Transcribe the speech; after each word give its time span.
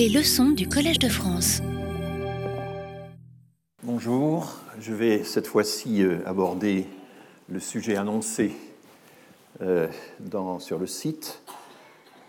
Les 0.00 0.08
leçons 0.08 0.52
du 0.52 0.66
Collège 0.66 0.98
de 0.98 1.10
France. 1.10 1.60
Bonjour, 3.82 4.56
je 4.80 4.94
vais 4.94 5.24
cette 5.24 5.46
fois-ci 5.46 6.02
euh, 6.02 6.20
aborder 6.24 6.86
le 7.50 7.60
sujet 7.60 7.96
annoncé 7.96 8.56
euh, 9.60 9.88
sur 10.58 10.78
le 10.78 10.86
site. 10.86 11.42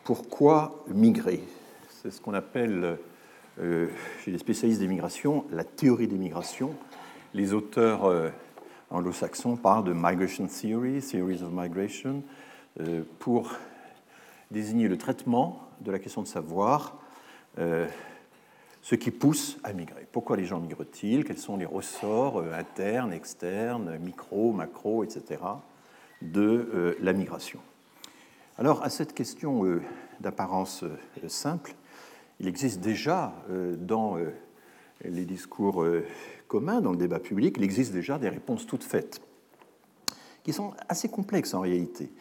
Pourquoi 0.04 0.84
migrer? 0.90 1.42
C'est 2.02 2.12
ce 2.12 2.20
qu'on 2.20 2.34
appelle, 2.34 2.98
euh, 3.62 3.88
chez 4.26 4.32
les 4.32 4.38
spécialistes 4.38 4.82
des 4.82 4.90
migrations, 4.90 5.46
la 5.50 5.64
théorie 5.64 6.10
des 6.10 6.18
migrations. 6.18 6.76
Les 7.34 7.54
auteurs 7.54 8.34
anglo-saxons 8.90 9.56
parlent 9.56 9.86
de 9.86 9.94
migration 9.94 10.46
theory, 10.48 11.00
theories 11.00 11.42
of 11.42 11.54
migration, 11.54 12.22
pour 13.20 13.54
désigner 14.52 14.90
le 14.90 14.98
traitement 14.98 15.70
de 15.80 15.90
la 15.90 16.00
question 16.00 16.22
de 16.22 16.28
savoir 16.28 17.01
euh, 17.60 17.88
ce 18.82 18.96
qui 18.96 19.12
pousse 19.12 19.58
à 19.64 19.74
migrer. 19.74 20.08
Pourquoi 20.12 20.38
les 20.38 20.46
gens 20.46 20.60
migrent-ils? 20.60 21.24
Quels 21.24 21.38
sont 21.38 21.58
les 21.58 21.66
ressorts 21.66 22.40
euh, 22.40 22.54
internes, 22.54 23.14
externes, 23.14 23.98
micro, 23.98 24.52
macro, 24.52 25.04
etc. 25.04 25.42
de 26.22 26.42
euh, 26.42 26.96
la 27.02 27.14
migration? 27.14 27.60
Alors, 28.58 28.84
à 28.84 28.90
cette 28.90 29.14
question 29.14 29.64
d'apparence 30.20 30.84
simple, 31.28 31.74
il 32.40 32.48
existe 32.48 32.80
déjà 32.80 33.34
dans 33.80 34.18
les 35.04 35.26
discours 35.26 35.84
communs, 36.48 36.82
dans 36.82 36.92
le 36.92 36.98
débat 36.98 37.20
public, 37.20 37.56
il 37.58 37.64
existe 37.64 37.92
déjà 37.92 38.20
des 38.20 38.30
réponses 38.30 38.68
toutes 38.68 38.84
faites, 38.84 39.20
qui 40.44 40.54
sont 40.54 40.74
assez 40.90 41.10
complexes 41.10 41.56
en 41.56 41.62
réalité. 41.62 42.12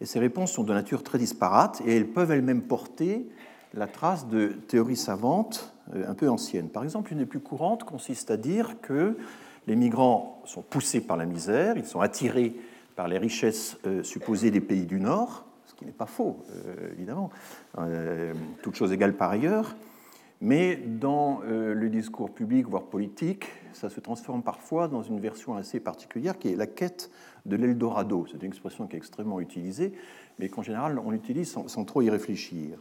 Et 0.00 0.06
ces 0.06 0.20
réponses 0.20 0.52
sont 0.52 0.64
de 0.64 0.72
nature 0.72 1.02
très 1.02 1.18
disparate 1.18 1.82
et 1.84 1.96
elles 1.96 2.08
peuvent 2.08 2.30
elles-mêmes 2.30 2.62
porter 2.62 3.26
la 3.74 3.86
trace 3.86 4.26
de 4.28 4.48
théories 4.48 4.96
savantes 4.96 5.72
euh, 5.94 6.08
un 6.08 6.14
peu 6.14 6.28
anciennes. 6.28 6.68
Par 6.68 6.84
exemple, 6.84 7.12
une 7.12 7.18
des 7.18 7.26
plus 7.26 7.40
courantes 7.40 7.84
consiste 7.84 8.30
à 8.30 8.36
dire 8.36 8.80
que 8.80 9.16
les 9.66 9.76
migrants 9.76 10.42
sont 10.44 10.62
poussés 10.62 11.00
par 11.00 11.16
la 11.16 11.26
misère, 11.26 11.76
ils 11.76 11.86
sont 11.86 12.00
attirés 12.00 12.54
par 12.96 13.08
les 13.08 13.18
richesses 13.18 13.78
euh, 13.86 14.02
supposées 14.02 14.50
des 14.50 14.60
pays 14.60 14.86
du 14.86 15.00
Nord, 15.00 15.44
ce 15.66 15.74
qui 15.74 15.84
n'est 15.84 15.92
pas 15.92 16.06
faux, 16.06 16.38
euh, 16.50 16.92
évidemment, 16.92 17.30
toute 18.62 18.74
chose 18.74 18.92
égale 18.92 19.14
par 19.14 19.30
ailleurs, 19.30 19.76
mais 20.40 20.76
dans 20.76 21.40
le 21.44 21.88
discours 21.90 22.30
public, 22.30 22.66
voire 22.66 22.84
politique, 22.84 23.46
ça 23.74 23.90
se 23.90 24.00
transforme 24.00 24.42
parfois 24.42 24.88
dans 24.88 25.02
une 25.02 25.20
version 25.20 25.54
assez 25.54 25.80
particulière 25.80 26.38
qui 26.38 26.48
est 26.48 26.56
la 26.56 26.66
quête 26.66 27.10
de 27.44 27.56
l'Eldorado. 27.56 28.26
C'est 28.30 28.38
une 28.38 28.48
expression 28.48 28.86
qui 28.86 28.96
est 28.96 28.98
extrêmement 28.98 29.38
utilisée, 29.38 29.92
mais 30.38 30.48
qu'en 30.48 30.62
général 30.62 30.98
on 30.98 31.12
utilise 31.12 31.56
sans 31.66 31.84
trop 31.84 32.00
y 32.00 32.10
réfléchir. 32.10 32.78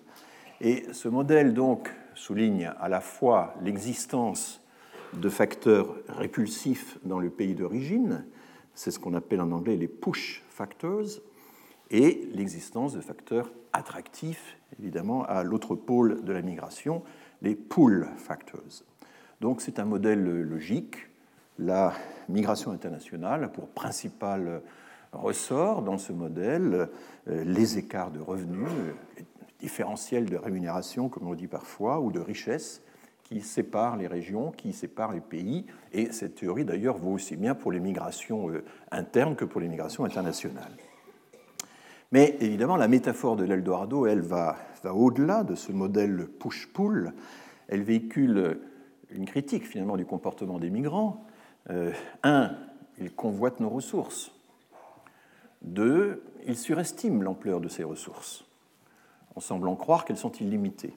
Et 0.62 0.86
ce 0.92 1.08
modèle 1.08 1.54
donc 1.54 1.94
souligne 2.16 2.72
à 2.80 2.90
la 2.90 3.00
fois 3.00 3.56
l'existence 3.64 4.62
de 5.14 5.30
facteurs 5.30 5.96
répulsifs 6.10 6.98
dans 7.04 7.20
le 7.20 7.30
pays 7.30 7.56
d'origine, 7.56 8.26
c'est 8.74 8.92
ce 8.92 9.00
qu'on 9.00 9.14
appelle 9.14 9.42
en 9.42 9.52
anglais 9.52 9.78
les 9.78 9.88
push 9.88 10.44
factors, 10.50 11.22
et 11.92 12.30
l'existence 12.34 12.94
de 12.94 13.02
facteurs 13.02 13.52
attractifs, 13.74 14.58
évidemment, 14.80 15.24
à 15.26 15.44
l'autre 15.44 15.76
pôle 15.76 16.24
de 16.24 16.32
la 16.32 16.42
migration, 16.42 17.04
les 17.42 17.56
pull 17.56 18.08
factors. 18.18 18.84
Donc 19.42 19.62
c'est 19.62 19.80
un 19.80 19.86
modèle 19.86 20.24
logique. 20.42 20.98
La 21.58 21.94
migration 22.28 22.72
internationale 22.72 23.46
a 23.46 23.48
pour 23.48 23.70
principal 23.70 24.62
ressort 25.12 25.82
dans 25.82 25.98
ce 25.98 26.14
modèle 26.14 26.90
euh, 27.28 27.44
les 27.44 27.78
écarts 27.78 28.12
de 28.12 28.20
revenus, 28.20 28.70
différentiel 29.60 30.26
de 30.26 30.38
rémunération, 30.38 31.10
comme 31.10 31.28
on 31.28 31.36
dit 31.36 31.48
parfois, 31.48 32.00
ou 32.00 32.12
de 32.12 32.20
richesse 32.20 32.82
qui 33.30 33.42
sépare 33.42 33.96
les 33.96 34.08
régions, 34.08 34.52
qui 34.52 34.74
sépare 34.74 35.12
les 35.12 35.22
pays. 35.22 35.68
Et 35.94 36.12
cette 36.12 36.36
théorie, 36.36 36.66
d'ailleurs, 36.66 36.98
vaut 36.98 37.12
aussi 37.12 37.36
bien 37.36 37.54
pour 37.54 37.72
les 37.72 37.80
migrations 37.80 38.50
euh, 38.50 38.64
internes 38.92 39.36
que 39.36 39.46
pour 39.46 39.62
les 39.62 39.68
migrations 39.68 40.04
internationales. 40.04 40.72
Mais 42.12 42.36
évidemment, 42.40 42.76
la 42.76 42.88
métaphore 42.88 43.36
de 43.36 43.44
l'Eldorado, 43.44 44.08
elle 44.08 44.22
va, 44.22 44.58
au-delà 44.84 45.44
de 45.44 45.54
ce 45.54 45.72
modèle 45.72 46.28
push-pull. 46.40 47.14
Elle 47.68 47.84
véhicule 47.84 48.62
une 49.12 49.26
critique 49.26 49.68
finalement 49.68 49.96
du 49.96 50.08
comportement 50.08 50.58
des 50.58 50.72
migrants. 50.72 51.24
Euh, 51.70 51.92
un, 52.24 52.56
ils 52.98 53.14
convoitent 53.14 53.60
nos 53.60 53.70
ressources. 53.70 54.32
Deux, 55.62 56.24
ils 56.48 56.58
surestiment 56.58 57.22
l'ampleur 57.22 57.62
de 57.62 57.68
ces 57.68 57.84
ressources 57.84 58.49
en 59.40 59.42
semblant 59.42 59.78
croire 59.78 60.04
qu'elles 60.04 60.18
sont 60.18 60.34
illimitées. 60.34 60.92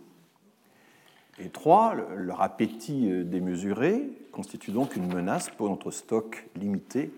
Et 1.38 1.48
trois, 1.48 1.94
leur 2.16 2.42
appétit 2.42 3.08
euh, 3.08 3.22
démesuré 3.22 4.02
constitue 4.32 4.72
donc 4.72 4.96
une 4.96 5.06
menace 5.06 5.48
pour 5.48 5.70
notre 5.70 5.92
stock 5.92 6.48
limité 6.56 7.12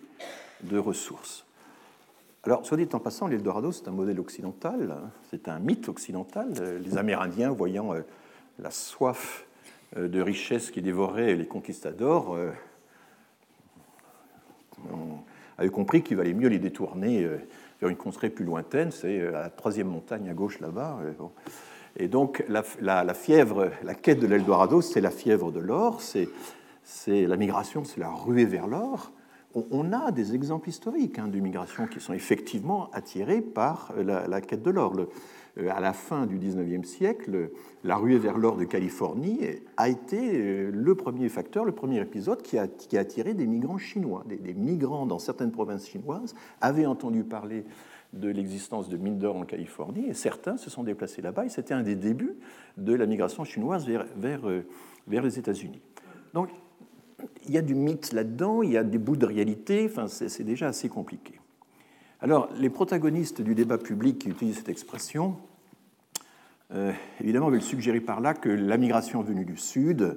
de 0.65 0.77
ressources. 0.77 1.47
Alors, 2.43 2.67
soit 2.67 2.77
dit 2.77 2.87
en 2.93 2.99
passant, 2.99 3.27
l'Eldorado, 3.27 3.73
c'est 3.73 3.89
un 3.89 3.93
modèle 3.93 4.21
occidental, 4.21 4.91
hein. 4.91 5.11
c'est 5.31 5.49
un 5.49 5.59
mythe 5.61 5.89
occidental. 5.89 6.53
Les 6.85 6.99
Amérindiens, 6.99 7.49
voyant 7.49 7.95
euh, 7.95 8.03
la 8.59 8.71
soif 8.71 9.47
euh, 9.97 10.09
de 10.09 10.21
richesse 10.21 10.71
qui 10.71 10.83
dévorait 10.83 11.37
les 11.37 11.47
conquistadors, 11.47 12.37
avaient 15.57 15.71
compris 15.71 16.03
qu'il 16.03 16.19
valait 16.19 16.35
mieux 16.35 16.49
les 16.49 16.59
détourner 16.59 17.27
une 17.83 17.97
contrée 17.97 18.31
plus 18.31 18.45
lointaine, 18.45 18.91
c'est 18.91 19.21
euh, 19.21 19.31
la 19.31 19.51
troisième 19.51 19.89
montagne 19.89 20.29
à 20.29 20.35
gauche 20.35 20.61
là-bas. 20.61 20.99
Euh, 21.03 21.13
Et 21.97 22.09
donc 22.09 22.45
la, 22.49 23.15
fièvre, 23.15 23.71
la 23.83 23.95
quête 23.95 24.21
de 24.21 24.27
l'Eldorado, 24.27 24.81
c'est 24.81 25.01
la 25.01 25.11
fièvre 25.11 25.53
de 25.53 25.61
l'or, 25.61 26.01
c'est 26.01 26.29
la 27.07 27.37
migration, 27.37 27.85
c'est 27.85 28.01
la 28.01 28.11
ruée 28.11 28.47
vers 28.47 28.67
l'or. 28.67 29.13
On, 29.71 29.93
a 29.93 30.11
des 30.11 30.35
exemples 30.35 30.69
historiques 30.69 31.21
hein, 31.21 31.29
de 31.29 31.39
migration 31.39 31.87
qui 31.87 32.01
sont 32.01 32.13
effectivement 32.13 32.91
attirés 32.93 33.41
par 33.41 33.93
la, 33.97 34.27
la 34.27 34.41
quête 34.41 34.63
de 34.63 34.71
l'or. 34.71 34.95
Euh, 34.99 35.09
à 35.57 35.81
la 35.81 35.93
fin 35.93 36.27
du 36.27 36.39
XIXe 36.39 36.87
siècle, 36.87 37.51
la 37.85 37.97
ruée 37.97 38.19
vers 38.19 38.39
l'or 38.39 38.57
de 38.57 38.65
Californie 38.65 39.41
a 39.77 39.89
été 39.89 40.19
euh, 40.19 40.71
le 40.73 40.95
premier 40.95 41.29
facteur, 41.29 41.65
le 41.65 41.73
premier 41.73 42.01
épisode 42.01 42.43
qui 42.43 42.59
a, 42.59 42.67
attiré 42.99 43.35
des 43.35 43.47
migrants 43.47 43.79
chinois. 43.79 44.25
Des, 44.27 44.55
migrants 44.55 45.07
dans 45.07 45.19
certaines 45.19 45.53
provinces 45.53 45.89
chinoises 45.89 46.35
avaient 46.61 46.87
entendu 46.87 47.23
parler 47.23 47.65
de 48.13 48.29
l'existence 48.29 48.89
de 48.89 48.97
mines 48.97 49.19
d'or 49.19 49.37
en 49.37 49.45
Californie 49.45 50.07
et 50.09 50.15
certains 50.15 50.57
se 50.57 50.71
sont 50.71 50.83
déplacés 50.83 51.23
là-bas 51.23 51.47
et 51.47 51.49
c'était 51.49 51.75
un 51.75 51.83
des 51.83 51.97
débuts 51.97 52.37
de 52.77 52.95
la 52.95 53.07
migration 53.07 53.45
chinoise 53.45 53.87
vers, 53.87 54.07
vers, 54.17 54.49
euh, 54.49 54.65
les 55.07 55.39
États-Unis. 55.39 55.83
Donc 56.33 56.49
il 57.47 57.53
y 57.53 57.59
a 57.59 57.63
du 57.63 57.75
mythe 57.75 58.13
là-dedans, 58.13 58.63
il 58.63 58.73
y 58.73 58.77
a 58.77 58.83
des 58.83 58.99
bouts 58.99 59.17
de 59.17 59.27
réalité, 59.27 59.89
enfin, 59.89 60.09
c'est 60.09 60.45
déjà 60.45 60.69
assez 60.69 60.89
compliqué. 60.89 61.41
Alors, 62.25 62.49
les 62.57 62.71
protagonistes 62.71 63.43
du 63.43 63.55
débat 63.55 63.77
public 63.77 64.19
qui 64.19 64.31
utilisent 64.31 64.57
cette 64.57 64.71
expression, 64.71 65.37
euh, 66.73 66.91
évidemment, 67.21 67.51
veulent 67.51 67.61
suggérer 67.61 68.01
par 68.01 68.23
là 68.23 68.33
que 68.33 68.49
la 68.49 68.79
migration 68.79 69.21
venue 69.21 69.45
du 69.45 69.59
Sud 69.59 70.17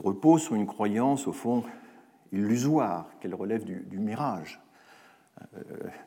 repose 0.00 0.42
sur 0.42 0.56
une 0.56 0.66
croyance, 0.66 1.28
au 1.28 1.32
fond, 1.32 1.62
illusoire, 2.32 3.08
qu'elle 3.20 3.36
relève 3.36 3.64
du, 3.64 3.98
mirage, 4.00 4.60
euh, 5.40 5.62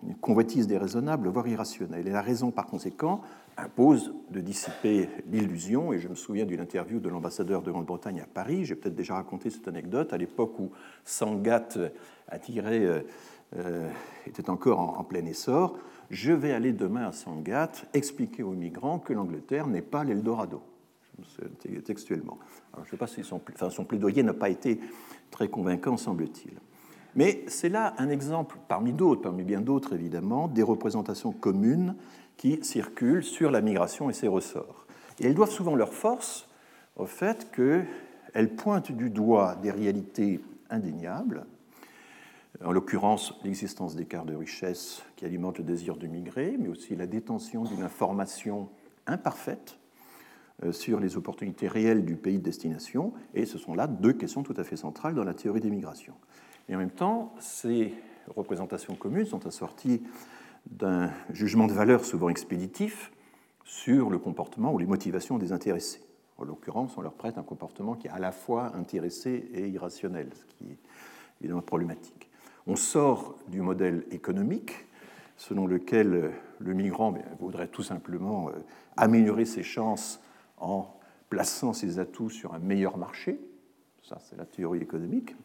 une 0.06 0.16
convoitise 0.16 0.68
déraisonnable, 0.68 1.30
voire 1.30 1.48
irrationnelle. 1.48 2.10
Et 2.10 2.12
la 2.12 2.22
raison, 2.22 2.52
par 2.52 2.66
conséquent, 2.66 3.22
impose 3.56 4.14
de 4.32 4.42
dissiper 4.42 5.08
l'illusion. 5.32 5.94
Et 5.94 6.00
je 6.00 6.10
me 6.10 6.16
souviens 6.16 6.44
d'une 6.44 6.60
interview 6.60 7.00
de 7.00 7.08
l'ambassadeur 7.08 7.62
de 7.62 7.72
Grande-Bretagne 7.72 8.20
à 8.20 8.28
Paris. 8.28 8.66
J'ai 8.66 8.76
peut-être 8.76 8.96
déjà 8.96 9.14
raconté 9.14 9.50
cette 9.50 9.70
anecdote. 9.70 10.12
À 10.12 10.18
l'époque 10.18 10.60
où 10.60 10.72
Sangat 11.06 11.70
attirait 12.28 12.86
euh, 12.86 13.00
était 14.26 14.50
encore 14.50 14.80
en, 14.80 15.04
plein 15.04 15.26
essor. 15.26 15.78
Je 16.10 16.32
vais 16.32 16.52
aller 16.52 16.74
demain 16.74 17.08
à 17.08 17.12
Sangatte 17.12 17.86
expliquer 17.94 18.44
aux 18.44 18.54
migrants 18.54 19.00
que 19.00 19.14
l'Angleterre 19.14 19.68
n'est 19.68 19.82
pas 19.82 20.04
l'Eldorado, 20.04 20.62
textuellement. 21.86 22.38
Je 22.76 22.82
ne 22.82 22.86
sais 22.86 22.98
pas 22.98 23.08
si 23.08 23.24
son 23.24 23.86
plaidoyer 23.86 24.24
n'a 24.24 24.34
pas 24.34 24.50
été 24.50 24.80
très 25.32 25.50
convaincant, 25.50 25.98
semble-t-il. 25.98 26.54
Mais 27.16 27.44
c'est 27.48 27.70
là 27.70 27.94
un 27.98 28.10
exemple, 28.10 28.58
parmi 28.68 28.94
d'autres, 28.94 29.22
parmi 29.22 29.44
bien 29.44 29.62
d'autres 29.62 29.94
évidemment, 29.94 30.48
des 30.48 30.64
représentations 30.64 31.32
communes 31.32 31.96
qui 32.38 32.64
circulent 32.64 33.24
sur 33.24 33.52
la 33.52 33.62
migration 33.62 34.10
et 34.10 34.14
ses 34.14 34.28
ressorts. 34.28 34.86
Et 35.20 35.28
elles 35.28 35.36
doivent 35.36 35.52
souvent 35.52 35.76
leur 35.76 35.94
force 35.94 36.48
au 36.96 37.06
fait 37.06 37.52
qu'elles 37.52 38.56
pointent 38.56 38.92
du 38.92 39.10
doigt 39.10 39.56
des 39.56 39.72
réalités 39.72 40.40
indéniables, 40.70 41.46
en 42.64 42.72
l'occurrence 42.72 43.34
l'existence 43.44 43.96
d'écarts 43.96 44.26
de 44.26 44.36
richesse 44.36 45.04
qui 45.16 45.26
alimentent 45.26 45.58
le 45.58 45.64
désir 45.64 45.96
de 45.96 46.08
migrer, 46.08 46.58
mais 46.60 46.68
aussi 46.68 46.96
la 46.96 47.08
détention 47.08 47.64
d'une 47.64 47.82
information 47.82 48.70
imparfaite 49.08 49.80
euh, 50.64 50.72
sur 50.72 51.00
les 51.00 51.18
opportunités 51.18 51.68
réelles 51.68 52.06
du 52.06 52.16
pays 52.16 52.38
de 52.38 52.44
destination, 52.44 53.14
et 53.34 53.46
ce 53.46 53.58
sont 53.58 53.74
là 53.74 53.88
deux 53.88 54.14
questions 54.14 54.44
tout 54.44 54.54
à 54.58 54.64
fait 54.64 54.76
centrales 54.76 55.16
dans 55.16 55.24
la 55.24 55.34
théorie 55.34 55.62
des 55.62 55.70
migrations. 55.70 56.16
Et 56.70 56.76
en 56.76 56.78
même 56.78 56.92
temps, 56.92 57.34
ces 57.40 57.94
représentations 58.28 58.96
communes 58.96 59.26
sont 59.26 59.48
assorties 59.48 60.04
d'un 60.70 61.12
jugement 61.32 61.68
de 61.68 61.74
valeur 61.74 62.06
souvent 62.06 62.30
expéditif 62.30 63.12
sur 63.64 64.10
le 64.10 64.20
comportement 64.20 64.74
ou 64.74 64.78
les 64.78 64.86
motivations 64.86 65.38
des 65.38 65.52
intéressés. 65.52 66.02
En 66.38 66.44
l'occurrence, 66.44 66.98
on 66.98 67.02
leur 67.02 67.14
prête 67.14 67.38
un 67.38 67.44
comportement 67.44 67.96
qui 67.96 68.08
est 68.08 68.12
à 68.12 68.20
la 68.20 68.32
fois 68.32 68.76
intéressé 68.76 69.50
et 69.54 69.68
irrationnel, 69.70 70.30
ce 70.34 70.46
qui 70.46 70.72
est 70.72 70.78
évidemment 71.40 71.62
problématique. 71.62 72.31
On 72.72 72.78
sort 72.78 73.38
du 73.50 73.60
modèle 73.60 74.06
économique 74.12 74.86
selon 75.36 75.68
lequel 75.68 76.32
le 76.60 76.74
migrant 76.74 77.14
voudrait 77.38 77.68
tout 77.68 77.84
simplement 77.84 78.48
euh, 78.48 78.54
améliorer 78.96 79.44
ses 79.44 79.62
chances 79.62 80.22
en 80.58 80.98
plaçant 81.28 81.74
ses 81.74 82.00
atouts 82.00 82.30
sur 82.30 82.54
un 82.54 82.60
meilleur 82.60 82.98
marché. 82.98 83.42
Ça, 84.04 84.20
c'est 84.22 84.38
la 84.38 84.46
théorie 84.46 84.80
économique. 84.80 85.36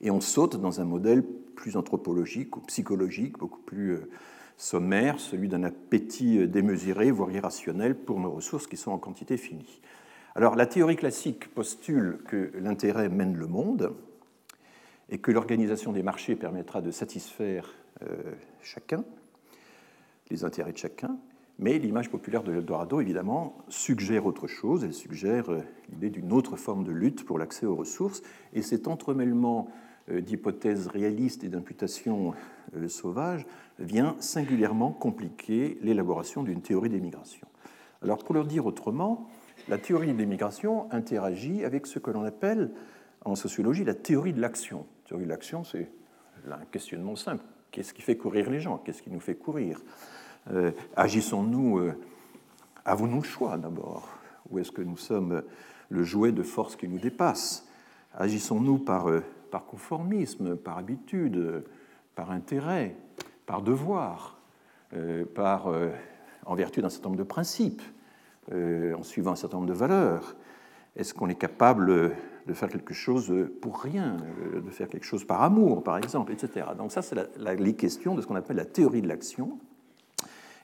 Et 0.00 0.10
on 0.10 0.22
saute 0.22 0.58
dans 0.58 0.80
un 0.80 0.86
modèle 0.86 1.22
plus 1.22 1.76
anthropologique 1.76 2.56
ou 2.56 2.60
psychologique, 2.60 3.36
beaucoup 3.36 3.60
plus 3.60 3.90
euh, 3.90 4.10
sommaire, 4.56 5.20
celui 5.20 5.48
d'un 5.48 5.64
appétit 5.64 6.38
euh, 6.38 6.46
démesuré, 6.46 7.10
voire 7.10 7.30
irrationnel, 7.30 7.94
pour 7.94 8.18
nos 8.18 8.30
ressources 8.30 8.66
qui 8.66 8.78
sont 8.78 8.92
en 8.92 8.98
quantité 8.98 9.36
finie. 9.36 9.82
Alors, 10.34 10.56
la 10.56 10.64
théorie 10.64 10.96
classique 10.96 11.52
postule 11.52 12.20
que 12.26 12.52
l'intérêt 12.58 13.10
mène 13.10 13.36
le 13.36 13.46
monde 13.46 13.94
et 15.12 15.18
que 15.18 15.30
l'organisation 15.30 15.92
des 15.92 16.02
marchés 16.02 16.34
permettra 16.34 16.80
de 16.80 16.90
satisfaire 16.90 17.72
chacun, 18.62 19.04
les 20.30 20.42
intérêts 20.42 20.72
de 20.72 20.78
chacun, 20.78 21.16
mais 21.58 21.78
l'image 21.78 22.10
populaire 22.10 22.42
de 22.42 22.50
l'Eldorado, 22.50 23.00
évidemment, 23.00 23.56
suggère 23.68 24.26
autre 24.26 24.46
chose, 24.46 24.84
elle 24.84 24.94
suggère 24.94 25.50
euh, 25.50 25.60
l'idée 25.90 26.10
d'une 26.10 26.32
autre 26.32 26.56
forme 26.56 26.82
de 26.82 26.90
lutte 26.90 27.24
pour 27.24 27.38
l'accès 27.38 27.66
aux 27.66 27.76
ressources, 27.76 28.22
et 28.52 28.62
cet 28.62 28.88
entremêlement 28.88 29.68
euh, 30.10 30.20
d'hypothèses 30.20 30.88
réalistes 30.88 31.44
et 31.44 31.48
d'imputations 31.48 32.34
euh, 32.74 32.88
sauvages 32.88 33.46
vient 33.78 34.16
singulièrement 34.18 34.90
compliquer 34.90 35.78
l'élaboration 35.82 36.42
d'une 36.42 36.62
théorie 36.62 36.88
des 36.88 37.00
migrations. 37.00 37.46
Alors, 38.02 38.18
pour 38.18 38.34
le 38.34 38.42
dire 38.44 38.66
autrement, 38.66 39.28
la 39.68 39.78
théorie 39.78 40.12
des 40.14 40.26
migrations 40.26 40.90
interagit 40.90 41.64
avec 41.64 41.86
ce 41.86 42.00
que 42.00 42.10
l'on 42.10 42.24
appelle 42.24 42.72
en 43.24 43.36
sociologie 43.36 43.84
la 43.84 43.94
théorie 43.94 44.32
de 44.32 44.40
l'action. 44.40 44.84
L'action, 45.18 45.62
c'est 45.64 45.90
un 46.50 46.64
questionnement 46.70 47.16
simple. 47.16 47.44
Qu'est-ce 47.70 47.92
qui 47.94 48.02
fait 48.02 48.16
courir 48.16 48.50
les 48.50 48.60
gens? 48.60 48.78
Qu'est-ce 48.78 49.02
qui 49.02 49.10
nous 49.10 49.20
fait 49.20 49.34
courir? 49.34 49.80
Euh, 50.50 50.72
Agissons-nous, 50.96 51.78
euh, 51.78 51.94
avons-nous 52.84 53.18
le 53.18 53.26
choix 53.26 53.56
d'abord? 53.56 54.08
Ou 54.50 54.58
est-ce 54.58 54.72
que 54.72 54.82
nous 54.82 54.96
sommes 54.96 55.42
le 55.88 56.02
jouet 56.02 56.32
de 56.32 56.42
forces 56.42 56.76
qui 56.76 56.88
nous 56.88 56.98
dépassent 56.98 57.66
Agissons-nous 58.14 58.78
par, 58.78 59.08
euh, 59.08 59.22
par 59.50 59.64
conformisme, 59.66 60.56
par 60.56 60.78
habitude, 60.78 61.64
par 62.14 62.30
intérêt, 62.30 62.96
par 63.46 63.62
devoir, 63.62 64.38
par, 65.34 65.72
en 66.44 66.54
vertu 66.54 66.82
d'un 66.82 66.90
certain 66.90 67.08
nombre 67.08 67.18
de 67.18 67.26
principes, 67.26 67.82
en 68.50 69.02
suivant 69.02 69.32
un 69.32 69.36
certain 69.36 69.56
nombre 69.56 69.68
de 69.68 69.74
valeurs? 69.74 70.36
Est-ce 70.96 71.14
qu'on 71.14 71.30
est 71.30 71.34
capable 71.34 72.12
de 72.46 72.52
faire 72.54 72.68
quelque 72.68 72.94
chose 72.94 73.32
pour 73.60 73.80
rien, 73.80 74.16
de 74.54 74.70
faire 74.70 74.88
quelque 74.88 75.04
chose 75.04 75.24
par 75.24 75.42
amour, 75.42 75.82
par 75.82 75.96
exemple, 75.96 76.32
etc. 76.32 76.66
Donc 76.76 76.92
ça, 76.92 77.02
c'est 77.02 77.16
les 77.58 77.74
questions 77.74 78.14
de 78.14 78.22
ce 78.22 78.26
qu'on 78.26 78.34
appelle 78.34 78.56
la 78.56 78.64
théorie 78.64 79.02
de 79.02 79.08
l'action. 79.08 79.58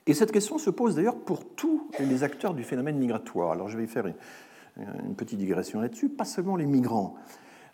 Et 0.09 0.13
cette 0.13 0.31
question 0.31 0.57
se 0.57 0.69
pose 0.69 0.95
d'ailleurs 0.95 1.19
pour 1.19 1.45
tous 1.45 1.87
les 1.99 2.23
acteurs 2.23 2.53
du 2.53 2.63
phénomène 2.63 2.97
migratoire. 2.97 3.51
Alors 3.51 3.69
je 3.69 3.77
vais 3.77 3.87
faire 3.87 4.07
une, 4.07 5.15
petite 5.15 5.37
digression 5.37 5.81
là-dessus, 5.81 6.09
pas 6.09 6.25
seulement 6.25 6.55
les 6.55 6.65
migrants. 6.65 7.15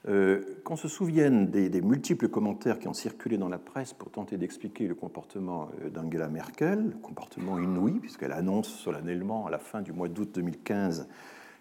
Euh, 0.07 0.41
qu'on 0.63 0.75
se 0.75 0.87
souvienne 0.87 1.47
des, 1.49 1.81
multiples 1.81 2.27
commentaires 2.27 2.77
qui 2.77 2.87
ont 2.87 2.93
circulé 2.93 3.37
dans 3.37 3.47
la 3.47 3.57
presse 3.57 3.93
pour 3.93 4.11
tenter 4.11 4.37
d'expliquer 4.37 4.85
le 4.87 4.95
comportement 4.95 5.69
euh, 5.81 5.89
d'Angela 5.89 6.27
Merkel, 6.27 6.95
comportement 7.01 7.57
inouï, 7.57 7.99
puisqu'elle 7.99 8.33
annonce 8.33 8.67
solennellement 8.67 9.47
à 9.47 9.49
la 9.49 9.57
fin 9.57 9.81
du 9.81 9.93
mois 9.93 10.09
d'août 10.09 10.29
2015 10.35 11.07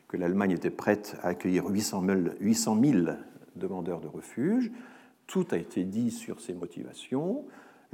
que 0.09 0.17
l'Allemagne 0.17 0.53
était 0.53 0.71
prête 0.71 1.17
à 1.23 1.29
accueillir 1.29 1.67
800 1.67 2.05
000, 2.05 2.21
800 2.41 2.81
000 2.83 3.07
demandeurs 3.57 4.01
de 4.01 4.09
refuge. 4.09 4.71
Tout 5.27 5.47
a 5.51 5.57
été 5.57 5.85
dit 5.85 6.11
sur 6.11 6.41
ses 6.41 6.55
motivations 6.55 7.45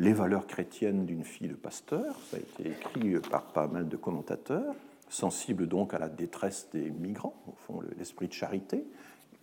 les 0.00 0.14
valeurs 0.14 0.46
chrétiennes 0.46 1.04
d'une 1.04 1.24
fille 1.24 1.48
de 1.48 1.54
pasteur, 1.54 2.16
ça 2.30 2.38
a 2.38 2.40
été 2.40 2.70
écrit 2.70 3.20
par 3.30 3.44
pas 3.52 3.66
mal 3.66 3.86
de 3.86 3.96
commentateurs, 3.96 4.74
sensibles 5.10 5.68
donc 5.68 5.92
à 5.92 5.98
la 5.98 6.08
détresse 6.08 6.68
des 6.72 6.90
migrants, 6.90 7.34
au 7.46 7.52
fond 7.52 7.82
l'esprit 7.98 8.26
de 8.26 8.32
charité, 8.32 8.84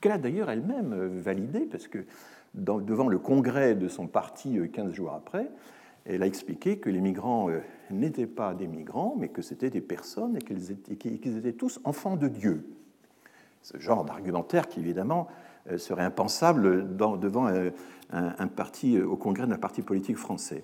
qu'elle 0.02 0.14
a 0.14 0.18
d'ailleurs 0.18 0.50
elle-même 0.50 1.20
validé, 1.20 1.60
parce 1.60 1.88
que 1.88 2.00
devant 2.56 3.08
le 3.08 3.20
congrès 3.20 3.76
de 3.76 3.88
son 3.88 4.08
parti 4.08 4.58
15 4.74 4.88
euh, 4.88 4.94
jours 4.94 5.14
après, 5.14 5.48
elle 6.08 6.24
a 6.24 6.26
expliqué 6.26 6.78
que 6.78 6.90
les 6.90 7.02
migrants 7.02 7.50
euh, 7.50 7.60
n'étaient 7.92 8.28
pas 8.28 8.54
des 8.54 8.68
migrants, 8.68 9.16
mais 9.18 9.28
que 9.28 9.42
c'était 9.42 9.70
des 9.70 9.82
personnes 9.82 10.38
et 10.38 10.42
qu'ils 10.42 11.38
étaient, 11.38 11.54
tous 11.54 11.80
enfants 11.84 12.16
de 12.16 12.28
Dieu. 12.28 12.66
Ce 13.62 13.78
genre 13.78 14.06
d'argumentaire 14.06 14.68
qui, 14.70 14.80
évidemment, 14.80 15.28
euh, 15.70 15.78
serait 15.78 16.04
impensable 16.04 16.96
devant 16.96 17.48
un, 18.12 18.48
parti, 18.48 19.00
au 19.02 19.18
congrès 19.18 19.48
d'un 19.48 19.58
parti 19.58 19.82
politique 19.82 20.18
français. 20.18 20.64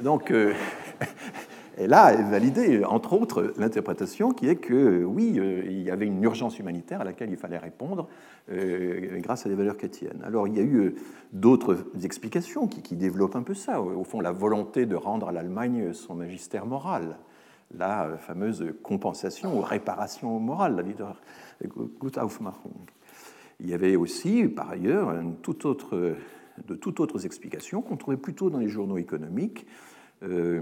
Donc, 0.00 0.30
euh, 0.30 0.54
elle 1.76 1.94
a 1.94 2.14
validé, 2.22 2.84
entre 2.84 3.12
autres, 3.12 3.54
l'interprétation 3.56 4.32
qui 4.32 4.48
est 4.48 4.56
que, 4.56 5.04
oui, 5.04 5.34
euh, 5.38 5.62
il 5.66 5.82
y 5.82 5.90
avait 5.90 6.06
une 6.06 6.22
urgence 6.22 6.58
humanitaire 6.58 7.00
à 7.00 7.04
laquelle 7.04 7.30
il 7.30 7.36
fallait 7.36 7.58
répondre 7.58 8.08
euh, 8.50 9.18
grâce 9.20 9.46
à 9.46 9.48
des 9.48 9.54
valeurs 9.54 9.76
chrétiennes. 9.76 10.22
Alors, 10.24 10.48
il 10.48 10.56
y 10.56 10.60
a 10.60 10.62
eu 10.62 10.94
d'autres 11.32 11.86
explications 12.02 12.66
qui, 12.66 12.96
développent 12.96 13.36
un 13.36 13.42
peu 13.42 13.54
ça. 13.54 13.80
Au 13.80 14.04
fond, 14.04 14.20
la 14.20 14.32
volonté 14.32 14.86
de 14.86 14.96
rendre 14.96 15.28
à 15.28 15.32
l'Allemagne 15.32 15.92
son 15.92 16.14
magistère 16.14 16.66
moral, 16.66 17.16
la 17.76 18.18
fameuse 18.18 18.74
compensation 18.82 19.56
ou 19.56 19.60
réparation 19.60 20.38
morale, 20.40 20.76
la 20.76 20.82
leader 20.82 21.20
Gutaufmachung. 22.00 22.72
Il 23.60 23.68
y 23.68 23.74
avait 23.74 23.96
aussi, 23.96 24.48
par 24.48 24.70
ailleurs, 24.70 25.14
de 25.14 26.74
toutes 26.74 27.00
autres 27.00 27.26
explications 27.26 27.82
qu'on 27.82 27.96
trouvait 27.96 28.16
plutôt 28.16 28.50
dans 28.50 28.58
les 28.58 28.68
journaux 28.68 28.98
économiques. 28.98 29.66
Euh, 30.22 30.60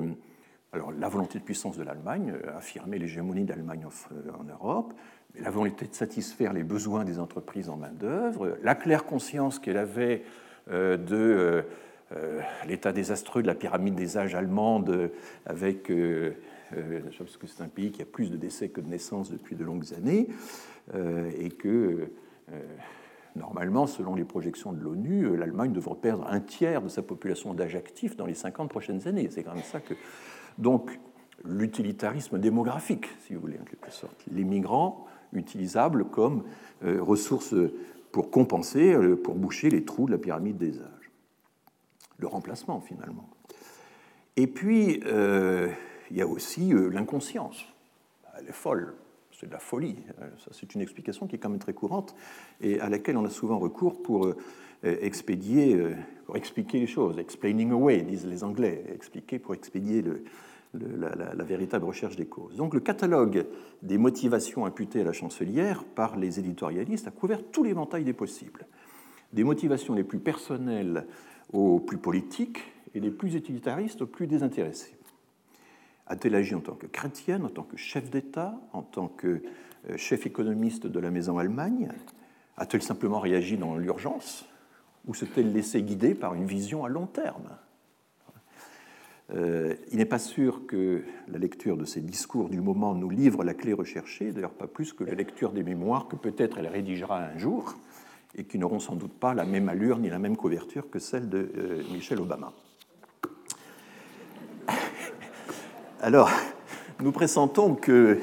alors, 0.73 0.93
la 0.93 1.09
volonté 1.09 1.39
de 1.39 1.45
puissance 1.45 1.79
de 1.79 1.83
l'Allemagne, 1.83 2.35
euh, 2.35 2.57
affirmer 2.57 2.99
l'hégémonie 2.99 3.45
d'Allemagne 3.45 3.87
euh, 4.13 4.31
en 4.39 4.45
Europe, 4.45 4.93
la 5.41 5.51
volonté 5.51 5.87
de 5.87 5.95
satisfaire 5.95 6.53
les 6.53 6.65
besoins 6.65 7.05
des 7.05 7.19
entreprises 7.19 7.69
en 7.69 7.77
main-d'œuvre, 7.77 8.59
la 8.63 8.75
claire 8.75 9.05
conscience 9.05 9.59
qu'elle 9.59 9.77
avait 9.77 10.25
de 10.69 11.65
l'état 12.67 12.93
désastreux 12.93 13.43
de 13.43 13.47
la 13.47 13.55
pyramide 13.55 13.95
des 13.95 14.17
âges 14.17 14.35
allemande, 14.35 15.11
avec, 15.45 15.93
parce 15.93 17.37
que 17.37 17.47
c'est 17.47 17.63
un 17.63 17.69
pays 17.69 17.93
qui 17.93 18.03
a 18.03 18.07
plus 18.07 18.31
de 18.31 18.37
décès 18.37 18.71
que 18.71 18.81
de 18.81 18.89
naissances 18.89 19.31
depuis 19.31 19.55
de 19.55 19.65
longues 19.65 19.93
années, 19.95 20.29
et 20.95 21.51
que 21.51 22.11
euh, 22.53 22.61
normalement, 23.37 23.87
selon 23.87 24.15
les 24.15 24.25
projections 24.25 24.73
de 24.73 24.83
l'ONU, 24.83 25.25
euh, 25.25 25.37
l'Allemagne 25.37 25.73
devrait 25.73 25.97
perdre 25.97 26.27
un 26.29 26.41
tiers 26.41 26.83
de 26.83 26.89
sa 26.89 27.03
population 27.03 27.55
d'âge 27.55 27.77
actif 27.77 28.17
dans 28.17 28.27
les 28.27 28.35
50 28.35 28.69
prochaines 28.69 29.07
années. 29.07 29.29
C'est 29.31 29.43
quand 29.43 29.55
même 29.55 29.63
ça 29.63 29.81
que. 29.81 29.95
Donc, 30.59 30.99
l'utilitarisme 31.45 32.39
démographique, 32.39 33.07
si 33.27 33.35
vous 33.35 33.41
voulez, 33.41 33.59
en 33.61 33.65
quelque 33.65 33.91
sorte. 33.91 34.25
Les 34.31 34.45
migrants 34.45 35.07
utilisables 35.33 36.05
comme 36.07 36.45
euh, 36.85 37.03
ressources 37.03 37.55
pour 38.13 38.31
compenser, 38.31 38.97
pour 39.23 39.35
boucher 39.35 39.71
les 39.71 39.85
trous 39.85 40.07
de 40.07 40.13
la 40.13 40.19
pyramide 40.19 40.59
des 40.59 40.81
âges. 40.81 41.11
Le 42.19 42.27
remplacement, 42.27 42.81
finalement. 42.81 43.29
Et 44.37 44.47
puis, 44.47 45.01
il 45.05 46.17
y 46.17 46.23
a 46.23 46.27
aussi 46.27 46.73
l'inconscience. 46.91 47.65
Elle 48.39 48.49
est 48.49 48.53
folle 48.53 48.95
c'est 49.39 49.47
de 49.47 49.53
la 49.53 49.59
folie. 49.59 49.97
Euh, 50.21 50.29
c'est 50.51 50.75
une 50.75 50.81
explication 50.81 51.27
qui 51.27 51.37
est 51.37 51.39
quand 51.39 51.49
même 51.49 51.61
très 51.61 51.73
courante 51.73 52.15
et 52.61 52.81
à 52.81 52.89
laquelle 52.89 53.17
on 53.17 53.25
a 53.25 53.31
souvent 53.31 53.59
recours 53.59 54.03
pour 54.03 54.27
euh, 54.27 54.37
expédier, 54.83 55.75
euh, 55.77 55.95
pour 56.27 56.37
expliquer 56.37 56.81
les 56.81 56.87
choses. 56.87 57.19
Explaining 57.19 57.71
away, 57.71 58.03
disent 58.03 58.27
les 58.27 58.43
Anglais. 58.43 58.85
Expliquer 58.93 59.39
pour 59.39 59.55
expédier 59.55 60.03
la, 60.75 61.45
véritable 61.45 61.85
recherche 61.85 62.17
des 62.17 62.27
causes. 62.27 62.57
Donc 62.57 62.75
le 62.75 62.81
catalogue 62.81 63.47
des 63.83 63.99
motivations 63.99 64.67
imputées 64.67 65.01
à 65.01 65.05
la 65.05 65.13
chancelière 65.13 65.85
par 65.85 66.17
les 66.17 66.39
éditorialistes 66.39 67.09
a 67.09 67.11
couvert 67.11 67.43
tout 67.51 67.65
l'éventail 67.65 68.05
des 68.05 68.13
possibles. 68.13 68.67
Des 69.33 69.45
motivations 69.45 69.95
les 69.95 70.05
plus 70.05 70.19
personnelles 70.19 71.07
aux 71.53 71.81
plus 71.81 71.99
politiques 71.99 72.61
et 72.95 73.01
les 73.01 73.11
plus 73.11 73.35
utilitaristes 73.35 74.03
aux 74.03 74.07
plus 74.07 74.27
désintéressés. 74.27 74.95
A-t-elle 76.07 76.35
agi 76.35 76.55
en 76.55 76.61
tant 76.61 76.75
que 76.75 76.87
chrétienne, 76.87 77.45
en 77.45 77.51
tant 77.51 77.63
que 77.63 77.77
chef 77.77 78.11
d'État, 78.11 78.59
en 78.73 78.83
tant 78.83 79.09
que 79.09 79.43
euh, 79.91 79.97
chef 79.97 80.27
économiste 80.27 80.87
de 80.87 81.01
la 81.01 81.11
Maison 81.11 81.39
Allemagne? 81.39 81.93
A-t-elle 82.57 82.83
simplement 82.83 83.21
réagi 83.21 83.59
dans 83.59 83.77
l'urgence? 83.77 84.47
Ou 85.07 85.15
s'est-elle 85.15 85.53
laissée 85.53 85.83
guider 85.83 86.15
par 86.15 86.35
une 86.35 86.47
vision 86.47 86.85
à 86.85 86.89
long 86.89 87.07
terme? 87.07 87.49
Euh, 89.35 89.75
Il 89.91 89.99
n'est 89.99 90.05
pas 90.05 90.19
sûr 90.19 90.67
que 90.67 91.03
la 91.29 91.39
lecture 91.39 91.77
de 91.77 91.85
ces 91.85 92.01
discours 92.01 92.49
du 92.49 92.61
moment 92.61 92.95
nous 92.95 93.11
livre 93.11 93.45
la 93.45 93.55
clé 93.55 93.73
recherchée, 93.73 94.33
d'ailleurs 94.33 94.53
pas 94.53 94.67
plus 94.67 94.93
que 94.93 95.05
la 95.05 95.15
lecture 95.15 95.53
des 95.53 95.63
mémoires 95.63 96.09
que 96.09 96.17
peut-être 96.17 96.59
elle 96.59 96.67
rédigera 96.67 97.19
un 97.19 97.39
jour 97.39 97.77
et 98.37 98.45
qui 98.45 98.59
n'auront 98.59 98.81
sans 98.81 98.97
doute 98.97 99.13
pas 99.13 99.35
la 99.35 99.45
même 99.45 99.69
allure 99.69 99.99
ni 99.99 100.11
la 100.11 100.19
même 100.19 100.37
couverture 100.37 100.91
que 100.91 100.99
celle 100.99 101.29
de 101.29 101.51
euh, 101.57 101.83
Michel 101.93 102.21
Obama. 102.21 102.53
Alors, 106.01 106.31
nous 107.01 107.13
pressentons 107.13 107.75
que 107.75 108.19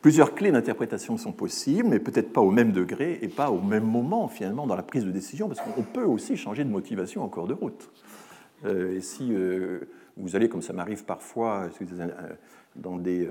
Plusieurs 0.00 0.34
clés 0.34 0.52
d'interprétation 0.52 1.16
sont 1.16 1.32
possibles, 1.32 1.88
mais 1.88 1.98
peut-être 1.98 2.32
pas 2.32 2.40
au 2.40 2.52
même 2.52 2.70
degré 2.70 3.18
et 3.20 3.28
pas 3.28 3.50
au 3.50 3.60
même 3.60 3.84
moment 3.84 4.28
finalement 4.28 4.66
dans 4.66 4.76
la 4.76 4.84
prise 4.84 5.04
de 5.04 5.10
décision, 5.10 5.48
parce 5.48 5.60
qu'on 5.60 5.82
peut 5.82 6.04
aussi 6.04 6.36
changer 6.36 6.64
de 6.64 6.70
motivation 6.70 7.24
en 7.24 7.28
cours 7.28 7.48
de 7.48 7.54
route. 7.54 7.90
Euh, 8.64 8.96
et 8.96 9.00
si 9.00 9.32
euh, 9.32 9.80
vous 10.16 10.36
allez, 10.36 10.48
comme 10.48 10.62
ça 10.62 10.72
m'arrive 10.72 11.04
parfois, 11.04 11.68
dans 12.76 12.96
des 12.96 13.28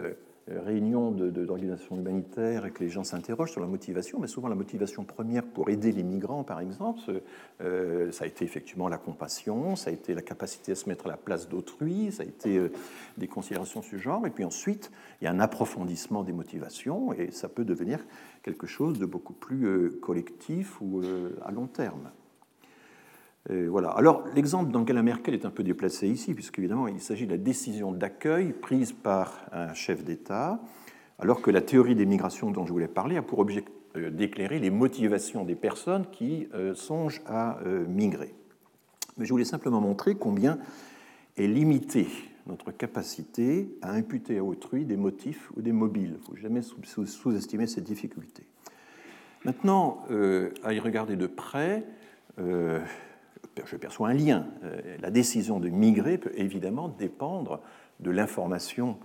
euh, 0.50 0.62
réunions 0.62 1.12
d'organisations 1.12 1.98
humanitaires 1.98 2.66
et 2.66 2.72
que 2.72 2.82
les 2.84 2.90
gens 2.90 3.04
s'interrogent 3.04 3.52
sur 3.52 3.60
la 3.60 3.68
motivation, 3.68 4.20
mais 4.20 4.28
souvent 4.28 4.48
la 4.48 4.56
motivation 4.56 5.04
première 5.04 5.44
pour 5.44 5.70
aider 5.70 5.92
les 5.92 6.04
migrants, 6.04 6.44
par 6.44 6.62
exemple, 6.62 7.22
euh, 7.62 8.12
ça 8.12 8.24
a 8.24 8.28
été 8.28 8.46
effectivement 8.46 8.88
la 8.88 8.98
compassion, 8.98 9.76
ça 9.76 9.90
a 9.90 9.94
été 9.94 10.14
la 10.14 10.22
capacité 10.22 10.72
à 10.72 10.76
se 10.76 10.88
mettre 10.88 11.08
à 11.08 11.10
la 11.10 11.18
place 11.18 11.50
d'autrui, 11.50 12.12
ça 12.12 12.24
a 12.24 12.26
été 12.26 12.58
euh, 12.58 12.72
des 13.18 13.28
considérations 13.28 13.82
de 13.82 13.86
ce 13.86 13.98
genre, 13.98 14.26
et 14.26 14.30
puis 14.30 14.46
ensuite, 14.46 14.92
il 15.22 15.26
y 15.26 15.28
a 15.28 15.32
un 15.32 15.40
approfondissement 15.40 16.24
des 16.24 16.34
motivations, 16.34 17.12
et 17.14 17.32
ça 17.32 17.50
peut 17.50 17.66
devenir 17.66 18.00
quelque 18.44 18.68
chose 18.68 19.00
de 19.00 19.06
beaucoup 19.06 19.34
plus 19.34 19.92
collectif 20.00 20.80
ou 20.80 21.02
à 21.44 21.52
long 21.52 21.68
terme 21.68 22.12
voilà. 23.50 23.90
Alors, 23.92 24.26
l'exemple 24.36 24.72
d'Angela 24.72 25.02
Merkel 25.02 25.34
est 25.34 25.46
un 25.46 25.52
peu 25.52 25.64
déplacé 25.64 26.08
ici, 26.08 26.34
puisqu'évidemment, 26.34 26.88
il 26.88 27.00
s'agit 27.00 27.26
de 27.26 27.32
la 27.32 27.38
décision 27.38 27.92
d'accueil 27.92 28.52
prise 28.52 28.92
par 28.92 29.46
un 29.54 29.74
chef 29.74 30.04
d'État, 30.04 30.60
alors 31.20 31.42
que 31.42 31.50
la 31.50 31.62
théorie 31.62 31.96
des 31.96 32.06
migrations 32.06 32.52
dont 32.52 32.66
je 32.66 32.72
voulais 32.72 32.88
parler 32.88 33.18
a 33.18 33.22
pour 33.22 33.40
objet 33.40 33.64
euh, 33.98 34.10
d'éclairer 34.10 34.60
les 34.60 34.70
motivations 34.70 35.44
des 35.44 35.56
personnes 35.56 36.06
qui 36.12 36.48
euh, 36.54 36.76
songent 36.76 37.22
à 37.26 37.60
euh, 37.66 37.86
migrer. 37.88 38.34
Mais 39.18 39.26
je 39.26 39.32
voulais 39.32 39.46
simplement 39.46 39.82
montrer 39.82 40.16
combien 40.16 40.60
est 41.38 41.48
limitée 41.48 42.08
notre 42.46 42.72
capacité 42.72 43.70
à 43.82 43.92
imputer 43.92 44.38
à 44.38 44.44
autrui 44.44 44.86
des 44.86 44.98
motifs 44.98 45.52
ou 45.56 45.62
des 45.62 45.72
mobiles. 45.72 46.16
Il 46.18 46.20
ne 46.20 46.24
faut 46.24 46.36
jamais 46.36 46.62
sous-estimer 46.62 47.68
cette 47.68 47.84
difficulté. 47.84 48.44
Maintenant, 49.44 50.06
à 50.64 50.74
y 50.74 50.80
regarder 50.80 51.16
de 51.16 51.28
près, 51.28 51.86
je 53.66 53.76
perçois 53.76 54.10
un 54.10 54.14
lien. 54.14 54.48
Euh, 54.64 54.98
la 55.02 55.12
décision 55.12 55.60
de 55.60 55.70
migrer 55.70 56.18
peut 56.18 56.32
évidemment 56.36 56.90
dépendre 56.90 57.60
de 58.00 58.12
l'information 58.12 58.98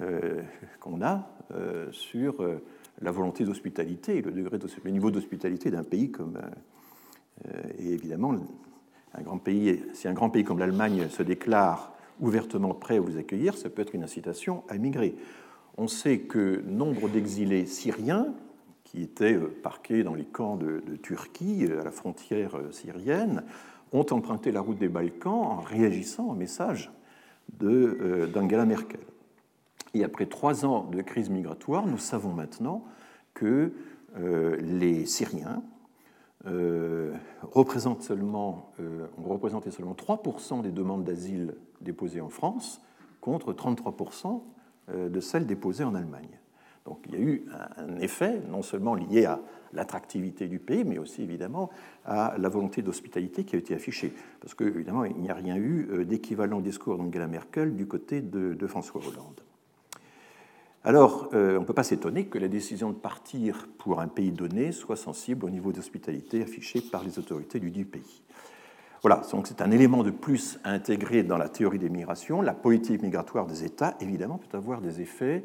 euh, 0.00 0.42
qu'on 0.80 1.02
a 1.02 1.28
euh, 1.54 1.90
sur 1.92 2.44
la 3.00 3.10
volonté 3.10 3.44
d'hospitalité 3.44 4.18
et 4.18 4.22
le, 4.22 4.90
niveau 4.90 5.10
d'hospitalité 5.10 5.70
d'un 5.70 5.84
pays 5.84 6.10
comme. 6.10 6.38
et 7.78 7.92
évidemment, 7.92 8.34
un 9.14 9.22
grand 9.22 9.38
pays, 9.38 9.82
si 9.94 10.06
un 10.06 10.12
grand 10.12 10.30
pays 10.30 10.44
comme 10.44 10.58
l'Allemagne 10.58 11.08
se 11.08 11.22
déclare 11.22 11.94
ouvertement 12.20 12.74
prêt 12.74 12.98
à 12.98 13.00
vous 13.00 13.16
accueillir, 13.16 13.56
ça 13.56 13.70
peut 13.70 13.80
être 13.80 13.94
une 13.94 14.04
incitation 14.04 14.64
à 14.68 14.76
migrer. 14.76 15.16
On 15.78 15.88
sait 15.88 16.18
que 16.18 16.62
nombre 16.66 17.08
d'exilés 17.08 17.64
syriens 17.64 18.34
qui 18.84 19.02
étaient 19.02 19.38
parqués 19.38 20.02
dans 20.02 20.14
les 20.14 20.26
camps 20.26 20.56
de 20.56 20.82
Turquie, 21.02 21.66
à 21.80 21.84
la 21.84 21.90
frontière 21.90 22.60
syrienne, 22.70 23.44
ont 23.92 24.06
emprunté 24.10 24.52
la 24.52 24.60
route 24.60 24.78
des 24.78 24.88
Balkans 24.88 25.32
en 25.32 25.60
réagissant 25.60 26.28
au 26.28 26.34
message 26.34 26.92
euh, 27.62 28.26
d'Angela 28.26 28.64
Merkel. 28.64 29.00
Et 29.94 30.04
après 30.04 30.26
trois 30.26 30.64
ans 30.64 30.84
de 30.84 31.02
crise 31.02 31.30
migratoire, 31.30 31.86
nous 31.86 31.98
savons 31.98 32.32
maintenant 32.32 32.84
que 33.34 33.72
euh, 34.16 34.56
les 34.60 35.04
Syriens 35.06 35.62
euh, 36.46 37.12
représentent 37.42 38.02
seulement, 38.02 38.72
ont 39.18 39.28
représenté 39.28 39.70
seulement 39.70 39.94
3% 39.94 40.62
des 40.62 40.70
demandes 40.70 41.04
d'asile 41.04 41.54
déposées 41.80 42.20
en 42.20 42.30
France 42.30 42.80
contre 43.20 43.52
33% 43.52 44.40
de 44.88 45.20
celles 45.20 45.46
déposées 45.46 45.84
en 45.84 45.94
Allemagne. 45.94 46.39
Donc 46.90 46.98
il 47.06 47.14
y 47.14 47.16
a 47.16 47.20
eu 47.20 47.44
un 47.76 48.00
effet 48.00 48.42
non 48.50 48.62
seulement 48.62 48.96
lié 48.96 49.24
à 49.24 49.38
l'attractivité 49.72 50.48
du 50.48 50.58
pays, 50.58 50.82
mais 50.82 50.98
aussi 50.98 51.22
évidemment 51.22 51.70
à 52.04 52.34
la 52.36 52.48
volonté 52.48 52.82
d'hospitalité 52.82 53.44
qui 53.44 53.54
a 53.54 53.60
été 53.60 53.74
affichée. 53.76 54.12
Parce 54.40 54.54
qu'évidemment, 54.54 55.04
il 55.04 55.16
n'y 55.16 55.30
a 55.30 55.34
rien 55.34 55.54
eu 55.54 55.88
euh, 55.92 56.04
d'équivalent 56.04 56.58
au 56.58 56.62
discours 56.62 56.98
d'Angela 56.98 57.28
Merkel 57.28 57.76
du 57.76 57.86
côté 57.86 58.20
de, 58.20 58.66
François 58.66 59.00
Hollande. 59.00 59.40
Alors, 60.82 61.28
euh, 61.32 61.58
on 61.58 61.60
ne 61.60 61.64
peut 61.64 61.74
pas 61.74 61.84
s'étonner 61.84 62.26
que 62.26 62.38
la 62.38 62.48
décision 62.48 62.90
de 62.90 62.96
partir 62.96 63.68
pour 63.78 64.00
un 64.00 64.08
pays 64.08 64.32
donné 64.32 64.72
soit 64.72 64.96
sensible 64.96 65.44
au 65.44 65.50
niveau 65.50 65.70
d'hospitalité 65.70 66.42
affiché 66.42 66.80
par 66.80 67.04
les 67.04 67.20
autorités 67.20 67.60
du 67.60 67.84
pays. 67.84 68.22
Voilà, 69.02 69.22
donc 69.30 69.46
c'est 69.46 69.62
un 69.62 69.70
élément 69.70 70.02
de 70.02 70.10
plus 70.10 70.58
à 70.64 70.72
intégrer 70.72 71.22
dans 71.22 71.38
la 71.38 71.48
théorie 71.48 71.78
des 71.78 71.88
migrations. 71.88 72.42
La 72.42 72.52
politique 72.52 73.00
migratoire 73.00 73.46
des 73.46 73.62
États, 73.62 73.94
évidemment, 74.00 74.38
peut 74.38 74.56
avoir 74.56 74.80
des 74.80 75.00
effets 75.00 75.44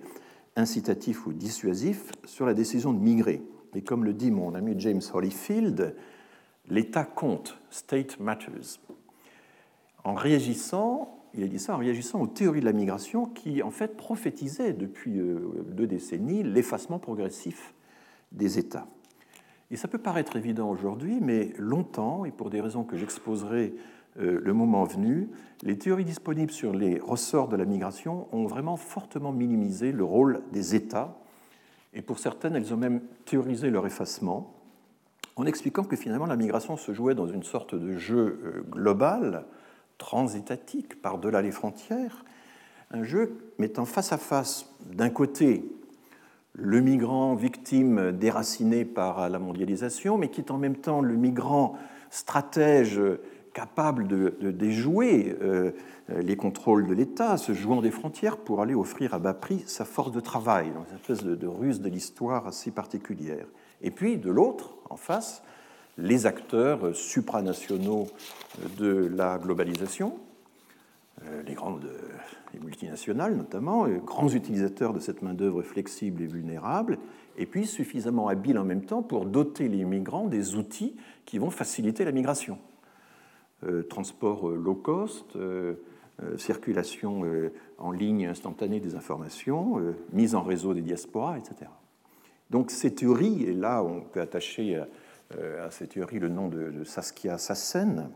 incitatifs 0.55 1.25
ou 1.25 1.33
dissuasifs 1.33 2.11
sur 2.25 2.45
la 2.45 2.53
décision 2.53 2.93
de 2.93 2.99
migrer. 2.99 3.41
Et 3.73 3.81
comme 3.81 4.05
le 4.05 4.13
dit 4.13 4.31
mon 4.31 4.55
ami 4.55 4.75
James 4.77 5.01
Holyfield, 5.13 5.95
l'État 6.69 7.03
compte, 7.03 7.59
state 7.69 8.19
matters. 8.19 8.79
En 10.03 10.13
réagissant, 10.13 11.19
il 11.33 11.43
a 11.43 11.47
dit 11.47 11.59
ça 11.59 11.75
en 11.75 11.79
réagissant 11.79 12.21
aux 12.21 12.27
théories 12.27 12.61
de 12.61 12.65
la 12.65 12.73
migration 12.73 13.25
qui, 13.25 13.61
en 13.61 13.71
fait, 13.71 13.97
prophétisaient 13.97 14.73
depuis 14.73 15.19
euh, 15.19 15.65
deux 15.67 15.87
décennies 15.87 16.43
l'effacement 16.43 16.99
progressif 16.99 17.73
des 18.31 18.57
États. 18.57 18.87
Et 19.71 19.77
ça 19.77 19.87
peut 19.87 19.97
paraître 19.97 20.35
évident 20.35 20.69
aujourd'hui, 20.69 21.19
mais 21.21 21.53
longtemps, 21.57 22.23
et 22.23 22.31
pour 22.31 22.49
des 22.49 22.61
raisons 22.61 22.83
que 22.83 22.97
j'exposerai 22.97 23.73
le 24.17 24.53
moment 24.53 24.83
venu, 24.85 25.29
les 25.61 25.77
théories 25.77 26.05
disponibles 26.05 26.51
sur 26.51 26.73
les 26.73 26.99
ressorts 26.99 27.47
de 27.47 27.55
la 27.55 27.65
migration 27.65 28.27
ont 28.31 28.45
vraiment 28.45 28.77
fortement 28.77 29.31
minimisé 29.31 29.91
le 29.91 30.03
rôle 30.03 30.41
des 30.51 30.75
États. 30.75 31.17
Et 31.93 32.01
pour 32.01 32.19
certaines, 32.19 32.55
elles 32.55 32.73
ont 32.73 32.77
même 32.77 33.01
théorisé 33.25 33.69
leur 33.69 33.85
effacement, 33.85 34.53
en 35.35 35.45
expliquant 35.45 35.83
que 35.83 35.95
finalement 35.95 36.25
la 36.25 36.35
migration 36.35 36.77
se 36.77 36.93
jouait 36.93 37.15
dans 37.15 37.27
une 37.27 37.43
sorte 37.43 37.75
de 37.75 37.97
jeu 37.97 38.39
euh, 38.43 38.63
global, 38.69 39.45
transétatique, 39.97 41.01
par-delà 41.01 41.41
les 41.41 41.51
frontières, 41.51 42.25
un 42.91 43.03
jeu 43.03 43.37
mettant 43.57 43.85
face 43.85 44.11
à 44.11 44.17
face, 44.17 44.73
d'un 44.93 45.09
côté, 45.09 45.65
le 46.53 46.79
migrant 46.79 47.35
victime 47.35 48.11
déraciné 48.11 48.85
par 48.85 49.29
la 49.29 49.39
mondialisation, 49.39 50.17
mais 50.17 50.29
qui 50.29 50.41
est 50.41 50.51
en 50.51 50.57
même 50.57 50.77
temps 50.77 51.01
le 51.01 51.15
migrant 51.15 51.77
stratège 52.09 53.01
capable 53.55 54.05
de, 54.07 54.51
déjouer 54.51 55.35
euh, 55.41 55.71
les 56.09 56.35
contrôles 56.35 56.87
de 56.87 56.93
l'État, 56.93 57.37
se 57.37 57.53
jouant 57.53 57.81
des 57.81 57.89
frontières 57.89 58.37
pour 58.37 58.61
aller 58.61 58.75
offrir 58.75 59.13
à 59.13 59.19
bas 59.19 59.33
prix 59.33 59.63
sa 59.65 59.85
force 59.85 60.11
de 60.11 60.19
travail, 60.19 60.71
dans 60.71 60.83
une 60.83 60.97
espèce 60.97 61.23
de, 61.23 61.47
ruse 61.47 61.79
de 61.79 61.89
l'histoire 61.89 62.45
assez 62.47 62.69
particulière. 62.69 63.47
Et 63.81 63.91
puis, 63.91 64.17
de 64.17 64.29
l'autre, 64.29 64.75
en 64.89 64.97
face, 64.97 65.41
les 65.97 66.25
acteurs 66.25 66.93
supranationaux 66.93 68.07
de 68.77 69.09
la 69.15 69.37
globalisation, 69.37 70.17
euh, 71.23 71.41
les 71.43 71.53
grandes 71.53 71.89
les 72.53 72.59
multinationales 72.59 73.35
notamment, 73.35 73.87
grands 73.87 74.29
utilisateurs 74.29 74.93
de 74.93 74.99
cette 74.99 75.21
main-d'œuvre 75.21 75.61
flexible 75.61 76.21
et 76.21 76.27
vulnérable, 76.27 76.99
et 77.37 77.45
puis 77.45 77.65
suffisamment 77.65 78.27
habiles 78.27 78.57
en 78.57 78.63
même 78.65 78.85
temps 78.85 79.01
pour 79.01 79.25
doter 79.25 79.69
les 79.69 79.83
migrants 79.85 80.27
des 80.27 80.55
outils 80.55 80.95
qui 81.25 81.37
vont 81.37 81.49
faciliter 81.49 82.05
la 82.05 82.11
migration. 82.11 82.57
Euh, 83.67 83.81
transport 83.83 84.49
euh, 84.49 84.55
low 84.55 84.75
cost, 84.75 85.35
euh, 85.35 85.75
circulation 86.37 87.23
en 87.77 87.91
ligne 87.91 88.25
instantanée 88.27 88.79
des 88.79 88.95
informations, 88.95 89.81
mise 90.13 90.33
en 90.33 90.43
réseau 90.43 90.73
des 90.73 90.81
diasporas, 90.81 91.37
etc. 91.37 91.69
Donc 92.51 92.71
ces 92.71 92.95
théories, 92.95 93.43
et 93.43 93.53
là 93.53 93.83
on 93.83 93.99
peut 93.99 94.21
attacher 94.21 94.77
à, 94.77 95.71
ces 95.71 95.87
théories 95.87 96.19
le 96.19 96.29
nom 96.29 96.47
de, 96.47 96.85
Saskia 96.85 97.37
Sassen, 97.37 98.09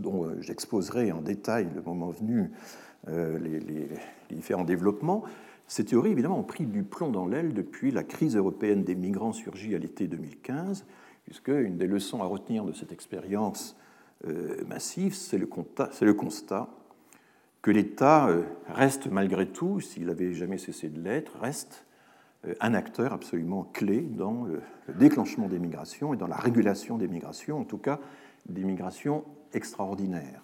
dont 0.00 0.32
j'exposerai 0.40 1.12
en 1.12 1.20
détail 1.20 1.68
le 1.72 1.80
moment 1.80 2.10
venu 2.10 2.50
les, 3.06 3.60
les, 3.60 3.88
différents 4.30 4.64
développements, 4.64 5.22
ces 5.68 5.84
théories, 5.84 6.10
évidemment, 6.10 6.40
ont 6.40 6.42
pris 6.44 6.66
du 6.66 6.82
plomb 6.82 7.10
dans 7.10 7.28
l'aile 7.28 7.54
depuis 7.54 7.92
la 7.92 8.02
crise 8.02 8.34
européenne 8.34 8.82
des 8.82 8.96
migrants 8.96 9.32
surgie 9.32 9.76
à 9.76 9.78
l'été 9.78 10.08
2015, 10.08 10.86
puisque 11.22 11.48
une 11.48 11.78
des 11.78 11.86
leçons 11.86 12.20
à 12.20 12.26
retenir 12.26 12.64
de 12.64 12.72
cette 12.72 12.90
expérience 12.90 13.76
massif, 14.66 15.14
c'est 15.14 15.38
le, 15.38 15.46
constat 15.46 16.68
que 17.60 17.70
l'État 17.70 18.28
euh, 18.28 18.42
reste 18.68 19.06
malgré 19.06 19.48
tout, 19.48 19.80
s'il 19.80 20.06
n'avait 20.06 20.34
jamais 20.34 20.58
cessé 20.58 20.88
de 20.88 21.00
l'être, 21.00 21.38
reste 21.40 21.84
euh, 22.46 22.54
un 22.60 22.74
acteur 22.74 23.12
absolument 23.12 23.64
clé 23.72 24.00
dans 24.00 24.44
le 24.44 24.60
déclenchement 24.94 25.48
des 25.48 25.58
migrations 25.58 26.14
et 26.14 26.16
dans 26.16 26.26
la 26.26 26.36
régulation 26.36 26.98
des 26.98 27.08
migrations, 27.08 27.60
en 27.60 27.64
tout 27.64 27.78
cas 27.78 28.00
des 28.46 28.64
migrations 28.64 29.24
extraordinaires, 29.52 30.42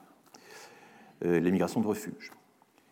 les 1.23 1.50
migrations 1.50 1.80
de 1.80 1.87
refuge. 1.87 2.30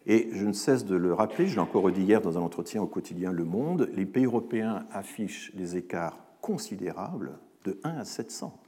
Et 0.07 0.31
je 0.33 0.45
ne 0.45 0.53
cesse 0.53 0.85
de 0.85 0.97
le 0.97 1.13
rappeler, 1.13 1.47
je 1.47 1.55
l'ai 1.55 1.61
encore 1.61 1.91
dit 1.93 2.03
hier 2.03 2.21
dans 2.21 2.39
un 2.39 2.41
entretien 2.41 2.83
au 2.83 2.87
quotidien 2.87 3.31
Le 3.31 3.45
Monde, 3.45 3.89
les 3.95 4.07
pays 4.07 4.25
européens 4.25 4.87
affichent 4.91 5.55
des 5.55 5.77
écarts 5.77 6.19
considérables 6.41 7.39
de 7.65 7.79
1 7.85 7.99
à 7.99 8.05
700 8.05 8.59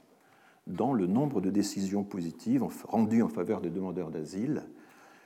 dans 0.69 0.93
le 0.93 1.07
nombre 1.07 1.41
de 1.41 1.49
décisions 1.49 2.03
positives 2.03 2.63
rendues 2.87 3.23
en 3.23 3.27
faveur 3.27 3.59
des 3.59 3.69
demandeurs 3.69 4.11
d'asile 4.11 4.63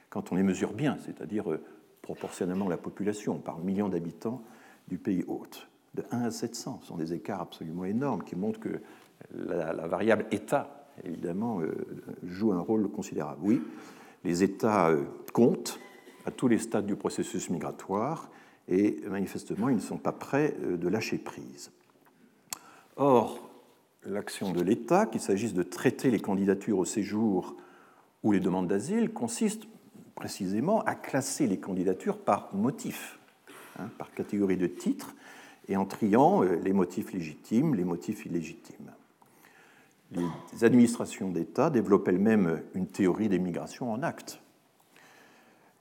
quand 0.10 0.32
on 0.32 0.36
les 0.36 0.44
mesure 0.44 0.74
bien, 0.74 0.98
c'est-à-dire 1.06 1.52
euh, 1.52 1.62
proportionnellement 2.02 2.68
à 2.68 2.70
la 2.70 2.78
population, 2.78 3.40
par 3.40 3.60
million 3.60 3.90
d'habitants, 3.90 4.42
du 4.88 4.98
pays 4.98 5.24
hôte, 5.28 5.68
de 5.96 6.04
1 6.12 6.24
à 6.24 6.32
700. 6.32 6.80
Ce 6.82 6.88
sont 6.88 6.98
des 6.98 7.14
écarts 7.14 7.42
absolument 7.42 7.86
énormes 7.86 8.24
qui 8.24 8.36
montrent 8.36 8.60
que 8.60 8.82
la, 9.34 9.74
variable 9.88 10.26
État, 10.32 10.88
évidemment, 11.04 11.62
euh, 11.62 11.74
joue 12.24 12.54
un 12.54 12.60
rôle 12.60 12.90
considérable. 12.90 13.40
Oui, 13.44 13.62
les 14.24 14.44
États 14.44 14.90
euh, 14.90 15.04
comptent 15.34 15.80
à 16.26 16.32
tous 16.32 16.48
les 16.48 16.60
stades 16.60 16.86
du 16.86 16.96
processus 16.96 17.50
migratoire 17.50 18.30
et 18.70 19.02
manifestement, 19.10 19.68
ils 19.68 19.76
ne 19.76 19.82
sont 19.82 19.98
pas 19.98 20.14
prêts 20.14 20.56
de 20.62 20.88
lâcher 20.88 21.18
prise. 21.18 21.72
Or, 22.96 23.53
l'action 24.06 24.52
de 24.52 24.62
l'État, 24.62 25.06
qu'il 25.06 25.22
s'agisse 25.22 25.54
de 25.54 25.64
traiter 25.64 26.12
les 26.12 26.20
candidatures 26.20 26.80
au 26.80 26.86
séjour 26.86 27.56
ou 28.24 28.32
les 28.32 28.40
demandes 28.40 28.68
d'asile, 28.68 29.12
consiste 29.12 29.64
précisément 30.16 30.82
à 30.82 30.96
classer 30.96 31.48
les 31.48 31.60
candidatures 31.60 32.18
par 32.18 32.54
motif, 32.54 33.20
hein, 33.80 33.90
par 33.98 34.14
catégorie 34.14 34.58
de 34.58 34.68
titres, 34.68 35.16
et 35.68 35.78
en 35.78 35.86
triant 35.86 36.44
euh, 36.44 36.56
les 36.64 36.74
motifs 36.74 37.14
légitimes, 37.14 37.76
les 37.76 37.84
motifs 37.84 38.26
illégitimes. 38.26 38.92
Les 40.12 40.64
administrations 40.64 41.32
d'État 41.32 41.72
développent 41.72 42.08
elles-mêmes 42.08 42.62
une 42.76 42.86
théorie 42.86 43.30
des 43.30 43.40
migrations 43.40 43.92
en 43.92 44.04
acte. 44.04 44.40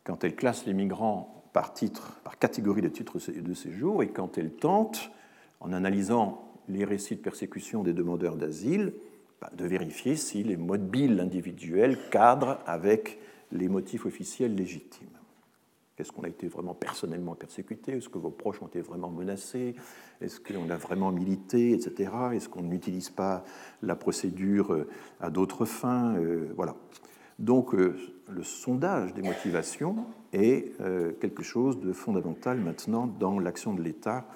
Quand 0.04 0.24
elles 0.24 0.34
classent 0.34 0.64
les 0.64 0.72
migrants 0.72 1.44
par 1.52 1.74
titre, 1.74 2.18
par 2.24 2.38
catégorie 2.38 2.80
de 2.80 2.88
titres 2.88 3.18
de 3.30 3.54
séjour, 3.54 4.02
et 4.02 4.08
quand 4.08 4.38
elles 4.38 4.52
tentent, 4.52 5.10
en 5.60 5.72
analysant 5.72 6.51
les 6.72 6.84
récits 6.84 7.16
de 7.16 7.20
persécution 7.20 7.82
des 7.82 7.92
demandeurs 7.92 8.36
d'asile, 8.36 8.94
bah, 9.40 9.50
de 9.56 9.66
vérifier 9.66 10.16
si 10.16 10.42
les 10.42 10.56
mobiles 10.56 11.20
individuels 11.20 11.98
cadrent 12.10 12.58
avec 12.66 13.18
les 13.50 13.68
motifs 13.68 14.06
officiels 14.06 14.54
légitimes. 14.54 15.08
Est-ce 15.98 16.10
qu'on 16.10 16.22
a 16.22 16.28
été 16.28 16.48
vraiment 16.48 16.74
personnellement 16.74 17.34
persécuté? 17.34 17.92
Est-ce 17.92 18.08
que 18.08 18.18
vos 18.18 18.30
proches 18.30 18.62
ont 18.62 18.66
été 18.66 18.80
vraiment 18.80 19.10
menacés? 19.10 19.74
Est-ce 20.20 20.40
qu'on 20.40 20.70
a 20.70 20.76
vraiment 20.76 21.12
milité, 21.12 21.72
etc. 21.72 22.10
Est-ce 22.32 22.48
qu'on 22.48 22.62
n'utilise 22.62 23.10
pas 23.10 23.44
la 23.82 23.94
procédure 23.94 24.72
euh, 24.72 24.88
à 25.20 25.30
d'autres 25.30 25.64
fins? 25.64 26.16
Euh, 26.16 26.52
Voilà. 26.56 26.76
Donc 27.38 27.74
euh, 27.74 27.96
le 28.28 28.42
sondage 28.42 29.12
des 29.14 29.22
motivations 29.22 30.06
est 30.32 30.72
quelque 31.20 31.42
chose 31.42 31.78
de 31.78 31.92
fondamental 31.92 32.58
maintenant 32.58 33.06
dans 33.06 33.38
l'action 33.38 33.74
de 33.74 33.82
l'État 33.82 34.26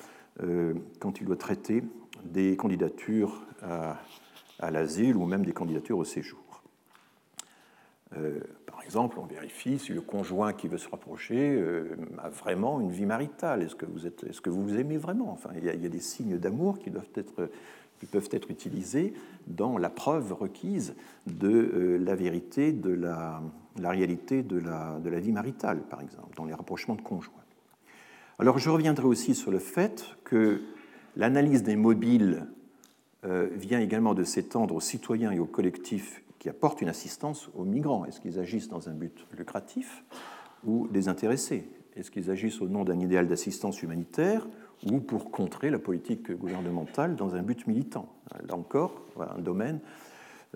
quand 0.98 1.20
il 1.20 1.24
doit 1.24 1.36
traiter 1.36 1.82
des 2.24 2.56
candidatures 2.56 3.42
à, 3.62 4.70
l'asile 4.70 5.16
ou 5.16 5.26
même 5.26 5.44
des 5.44 5.52
candidatures 5.52 5.98
au 5.98 6.04
séjour. 6.04 6.62
par 8.10 8.82
exemple, 8.82 9.18
on 9.18 9.26
vérifie 9.26 9.78
si 9.78 9.92
le 9.92 10.00
conjoint 10.00 10.52
qui 10.52 10.68
veut 10.68 10.78
se 10.78 10.88
rapprocher 10.88 11.62
a 12.18 12.28
vraiment 12.30 12.80
une 12.80 12.90
vie 12.90 13.06
maritale. 13.06 13.62
Est-ce 13.62 13.74
que 13.74 13.86
vous, 13.86 14.06
êtes, 14.06 14.24
est-ce 14.24 14.40
que 14.40 14.50
vous 14.50 14.62
vous 14.62 14.78
aimez 14.78 14.96
vraiment? 14.96 15.30
Enfin, 15.30 15.50
il 15.56 15.64
y, 15.64 15.68
a, 15.68 15.88
des 15.88 16.00
signes 16.00 16.38
d'amour 16.38 16.78
qui 16.78 16.90
doivent 16.90 17.10
être 17.14 17.50
qui 17.98 18.06
peuvent 18.06 18.28
être 18.32 18.50
utilisés 18.50 19.14
dans 19.46 19.78
la 19.78 19.90
preuve 19.90 20.32
requise 20.32 20.94
de 21.26 21.48
euh, 21.48 21.98
la 21.98 22.14
vérité, 22.14 22.72
de 22.72 22.90
la, 22.90 23.40
réalité 23.78 24.42
de 24.42 24.58
la, 24.58 24.98
de 24.98 25.08
la, 25.08 25.20
vie 25.20 25.32
maritale, 25.32 25.80
par 25.82 26.00
exemple, 26.00 26.34
dans 26.36 26.44
les 26.44 26.54
rapprochements 26.54 26.96
de 26.96 27.02
conjoints. 27.02 27.32
Alors 28.38 28.58
je 28.58 28.68
reviendrai 28.68 29.06
aussi 29.06 29.34
sur 29.34 29.50
le 29.50 29.58
fait 29.58 30.04
que 30.24 30.60
l'analyse 31.16 31.62
des 31.62 31.76
mobiles 31.76 32.46
euh, 33.24 33.48
vient 33.52 33.80
également 33.80 34.14
de 34.14 34.22
s'étendre 34.22 34.74
aux 34.74 34.80
citoyens 34.80 35.32
et 35.32 35.38
aux 35.38 35.46
collectifs 35.46 36.22
qui 36.38 36.48
apportent 36.48 36.82
une 36.82 36.88
assistance 36.88 37.48
aux 37.54 37.64
migrants. 37.64 38.04
Est-ce 38.04 38.20
qu'ils 38.20 38.38
agissent 38.38 38.68
dans 38.68 38.88
un 38.88 38.92
but 38.92 39.26
lucratif 39.36 40.04
ou 40.64 40.86
désintéressé 40.88 41.68
Est-ce 41.96 42.10
qu'ils 42.10 42.30
agissent 42.30 42.60
au 42.60 42.68
nom 42.68 42.84
d'un 42.84 43.00
idéal 43.00 43.26
d'assistance 43.26 43.82
humanitaire 43.82 44.46
ou 44.84 45.00
pour 45.00 45.30
contrer 45.30 45.70
la 45.70 45.78
politique 45.78 46.30
gouvernementale 46.30 47.16
dans 47.16 47.34
un 47.34 47.42
but 47.42 47.66
militant? 47.66 48.08
Là 48.46 48.54
encore, 48.54 49.02
un 49.18 49.40
domaine. 49.40 49.80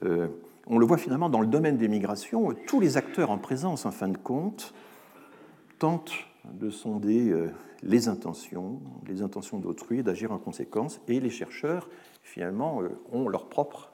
Euh, 0.04 0.28
on 0.66 0.78
le 0.78 0.86
voit 0.86 0.98
finalement 0.98 1.30
dans 1.30 1.40
le 1.40 1.46
domaine 1.46 1.78
des 1.78 1.88
migrations, 1.88 2.54
tous 2.66 2.80
les 2.80 2.96
acteurs 2.96 3.30
en 3.30 3.38
présence, 3.38 3.86
en 3.86 3.90
fin 3.90 4.08
de 4.08 4.18
compte, 4.18 4.74
tentent 5.78 6.12
de 6.52 6.70
sonder 6.70 7.30
euh, 7.30 7.50
les 7.82 8.08
intentions, 8.08 8.80
les 9.06 9.22
intentions 9.22 9.58
d'autrui, 9.58 10.02
d'agir 10.02 10.32
en 10.32 10.38
conséquence, 10.38 11.00
et 11.08 11.20
les 11.20 11.30
chercheurs, 11.30 11.88
finalement, 12.22 12.82
euh, 12.82 12.88
ont 13.12 13.28
leur 13.28 13.48
propre, 13.48 13.92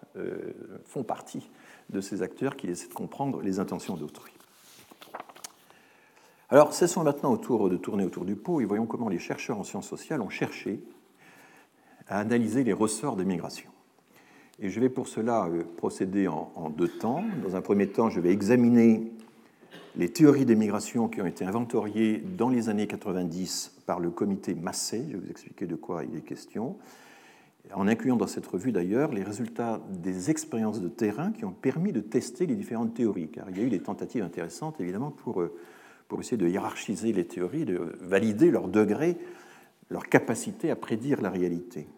font 0.87 1.03
partie 1.03 1.51
de 1.91 2.01
ces 2.01 2.23
acteurs 2.23 2.57
qui 2.57 2.69
essaient 2.69 2.89
de 2.89 2.95
comprendre 2.95 3.43
les 3.43 3.59
intentions 3.59 3.97
d'autrui. 3.97 4.33
Alors, 6.49 6.73
cessons 6.73 7.03
maintenant 7.03 7.33
autour 7.33 7.69
de 7.69 7.77
tourner 7.77 8.05
autour 8.05 8.25
du 8.25 8.37
pot 8.37 8.61
et 8.61 8.65
voyons 8.65 8.87
comment 8.87 9.09
les 9.09 9.19
chercheurs 9.19 9.59
en 9.59 9.65
sciences 9.65 9.89
sociales 9.89 10.23
ont 10.23 10.31
cherché 10.31 10.81
à 12.07 12.21
analyser 12.21 12.63
les 12.63 12.73
ressorts 12.73 13.17
des 13.17 13.25
migrations. 13.25 13.71
Et 14.61 14.71
je 14.71 14.79
vais 14.79 14.89
pour 14.89 15.09
cela 15.09 15.47
euh, 15.47 15.65
procéder 15.77 16.29
en, 16.29 16.71
deux 16.71 16.89
temps. 16.89 17.25
Dans 17.43 17.57
un 17.57 17.61
premier 17.61 17.89
temps, 17.89 18.11
je 18.11 18.21
vais 18.21 18.31
examiner 18.31 19.13
les 19.97 20.11
théories 20.11 20.45
des 20.45 20.57
migrations 20.57 21.09
qui 21.09 21.21
ont 21.21 21.27
été 21.27 21.45
inventoriées 21.45 22.23
dans 22.37 22.49
les 22.49 22.69
années 22.69 22.87
90 22.87 23.73
par 23.87 23.99
le 23.99 24.11
comité 24.11 24.55
Massé. 24.55 25.05
Je 25.09 25.17
vais 25.17 25.25
vous 25.25 25.31
expliquer 25.31 25.67
de 25.67 25.75
quoi 25.75 26.05
il 26.05 26.17
est 26.17 26.23
question. 26.23 26.77
En 27.75 27.89
incluant 27.89 28.17
dans 28.17 28.27
cette 28.27 28.47
revue 28.47 28.73
d'ailleurs 28.73 29.13
les 29.13 29.25
résultats 29.25 29.81
des 29.91 30.31
expériences 30.31 30.81
de 30.81 30.89
terrain 30.89 31.33
qui 31.33 31.45
ont 31.45 31.53
permis 31.53 31.93
de 31.93 32.01
tester 32.01 32.47
les 32.47 32.55
différentes 32.55 32.95
théories, 32.95 33.29
car 33.29 33.51
il 33.51 33.59
y 33.59 33.61
a 33.61 33.65
eu 33.65 33.71
des 33.71 33.81
tentatives 33.81 34.23
intéressantes 34.23 34.81
évidemment 34.81 35.11
pour 35.11 35.41
euh, 35.41 35.53
pour 36.09 36.21
essayer 36.21 36.37
de 36.37 36.49
hiérarchiser 36.49 37.13
les 37.13 37.27
théories, 37.27 37.65
de 37.65 37.93
valider 38.01 38.51
leur 38.51 38.69
degré, 38.69 39.17
leur 39.91 40.09
capacité 40.09 40.71
à 40.71 40.77
prédire 40.77 41.21
la 41.21 41.31
réalité. 41.31 41.89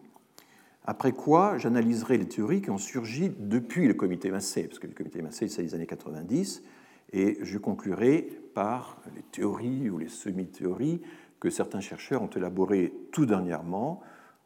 Après 0.85 1.11
quoi, 1.11 1.57
j'analyserai 1.57 2.17
les 2.17 2.27
théories 2.27 2.61
qui 2.61 2.71
ont 2.71 2.77
surgi 2.77 3.31
depuis 3.37 3.87
le 3.87 3.93
comité 3.93 4.31
Massé, 4.31 4.63
parce 4.63 4.79
que 4.79 4.87
le 4.87 4.93
comité 4.93 5.21
Massé, 5.21 5.47
c'est 5.47 5.61
les 5.61 5.75
années 5.75 5.85
90, 5.85 6.63
et 7.11 7.37
je 7.41 7.57
conclurai 7.57 8.41
par 8.53 9.01
les 9.15 9.23
théories 9.23 9.89
ou 9.89 9.97
les 9.97 10.09
semi-théories 10.09 11.01
que 11.39 11.49
certains 11.49 11.79
chercheurs 11.79 12.21
ont 12.21 12.29
élaborées 12.29 12.93
tout 13.11 13.25
dernièrement 13.25 14.01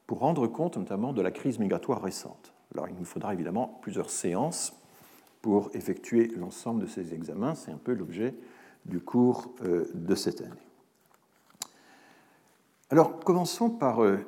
pour 0.07 0.19
rendre 0.19 0.47
compte 0.47 0.77
notamment 0.77 1.13
de 1.13 1.21
la 1.21 1.31
crise 1.31 1.59
migratoire 1.59 2.01
récente. 2.01 2.53
Alors 2.73 2.87
il 2.89 2.95
nous 2.95 3.05
faudra 3.05 3.33
évidemment 3.33 3.79
plusieurs 3.81 4.09
séances 4.09 4.73
pour 5.41 5.69
effectuer 5.73 6.27
l'ensemble 6.37 6.81
de 6.81 6.87
ces 6.87 7.13
examens, 7.13 7.53
c'est 7.53 7.71
un 7.71 7.77
peu 7.77 7.93
l'objet 7.93 8.33
du 8.85 9.01
cours 9.01 9.53
euh, 9.65 9.85
de 9.93 10.15
cette 10.15 10.41
année. 10.41 10.51
Alors, 12.89 13.19
commençons 13.19 13.69
par 13.69 14.03
euh, 14.03 14.19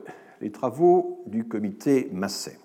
les 0.41 0.51
travaux 0.51 1.23
du 1.27 1.47
comité 1.47 2.09
Massé. 2.11 2.57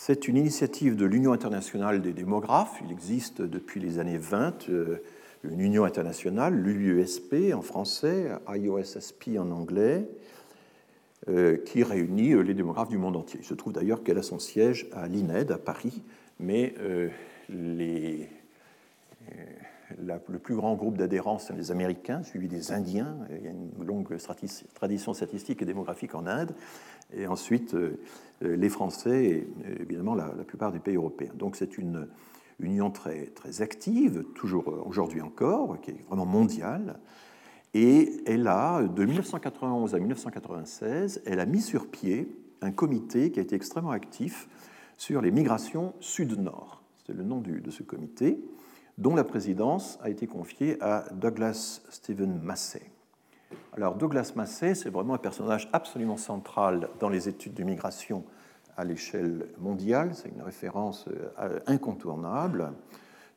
C'est 0.00 0.28
une 0.28 0.36
initiative 0.36 0.94
de 0.94 1.04
l'Union 1.04 1.32
internationale 1.32 2.00
des 2.00 2.12
démographes. 2.12 2.80
Il 2.84 2.92
existe 2.92 3.42
depuis 3.42 3.80
les 3.80 3.98
années 3.98 4.16
20 4.16 4.68
euh, 4.68 5.02
une 5.42 5.58
union 5.58 5.82
internationale, 5.82 6.54
l'UUSP 6.54 7.52
en 7.52 7.62
français, 7.62 8.28
IOSSP 8.48 9.30
en 9.38 9.50
anglais, 9.50 10.08
qui 11.66 11.82
réunit 11.82 12.40
les 12.42 12.54
démographes 12.54 12.88
du 12.88 12.96
monde 12.96 13.16
entier. 13.16 13.40
Il 13.42 13.46
se 13.46 13.54
trouve 13.54 13.72
d'ailleurs 13.72 14.04
qu'elle 14.04 14.18
a 14.18 14.22
son 14.22 14.38
siège 14.38 14.86
à 14.92 15.08
l'INED 15.08 15.50
à 15.50 15.58
Paris, 15.58 16.00
mais 16.38 16.74
le 17.50 18.28
plus 20.38 20.54
grand 20.54 20.74
groupe 20.74 20.96
d'adhérents, 20.96 21.38
c'est 21.38 21.54
les 21.54 21.70
Américains, 21.70 22.22
suivi 22.22 22.48
des 22.48 22.72
Indiens. 22.72 23.16
Il 23.30 23.44
y 23.44 23.48
a 23.48 23.50
une 23.50 23.84
longue 23.84 24.16
tradition 24.74 25.12
statistique 25.12 25.62
et 25.62 25.64
démographique 25.64 26.14
en 26.14 26.26
Inde. 26.26 26.54
Et 27.14 27.26
ensuite, 27.26 27.74
euh, 27.74 27.98
les 28.40 28.68
Français 28.68 29.24
et 29.24 29.48
évidemment 29.80 30.14
la, 30.14 30.28
plupart 30.44 30.72
des 30.72 30.78
pays 30.78 30.96
européens. 30.96 31.32
Donc 31.34 31.56
c'est 31.56 31.78
une 31.78 32.08
union 32.60 32.90
très, 32.90 33.26
très 33.26 33.62
active, 33.62 34.24
toujours 34.34 34.82
aujourd'hui 34.86 35.20
encore, 35.20 35.80
qui 35.80 35.90
est 35.90 36.04
vraiment 36.08 36.26
mondiale. 36.26 36.98
Et 37.74 38.22
elle 38.26 38.46
a, 38.46 38.82
de 38.82 39.04
1991 39.04 39.94
à 39.94 39.98
1996, 39.98 41.22
elle 41.26 41.40
a 41.40 41.46
mis 41.46 41.60
sur 41.60 41.88
pied 41.88 42.28
un 42.60 42.72
comité 42.72 43.30
qui 43.30 43.38
a 43.38 43.42
été 43.42 43.54
extrêmement 43.54 43.90
actif 43.90 44.48
sur 44.96 45.20
les 45.20 45.30
migrations 45.30 45.94
sud-nord. 46.00 46.82
C'est 47.06 47.14
le 47.14 47.22
nom 47.22 47.40
de 47.40 47.70
ce 47.70 47.82
comité 47.82 48.40
dont 48.98 49.14
la 49.14 49.24
présidence 49.24 49.98
a 50.02 50.10
été 50.10 50.26
confiée 50.26 50.76
à 50.82 51.04
Douglas 51.12 51.80
Stephen 51.88 52.40
Massey. 52.42 52.82
Alors 53.78 53.94
Douglas 53.94 54.32
Massey, 54.34 54.74
c'est 54.74 54.90
vraiment 54.90 55.14
un 55.14 55.18
personnage 55.18 55.68
absolument 55.72 56.16
central 56.16 56.88
dans 56.98 57.08
les 57.08 57.28
études 57.28 57.54
de 57.54 57.62
migration 57.62 58.24
à 58.76 58.84
l'échelle 58.84 59.46
mondiale, 59.58 60.14
c'est 60.14 60.28
une 60.28 60.42
référence 60.42 61.06
euh, 61.40 61.58
incontournable, 61.66 62.72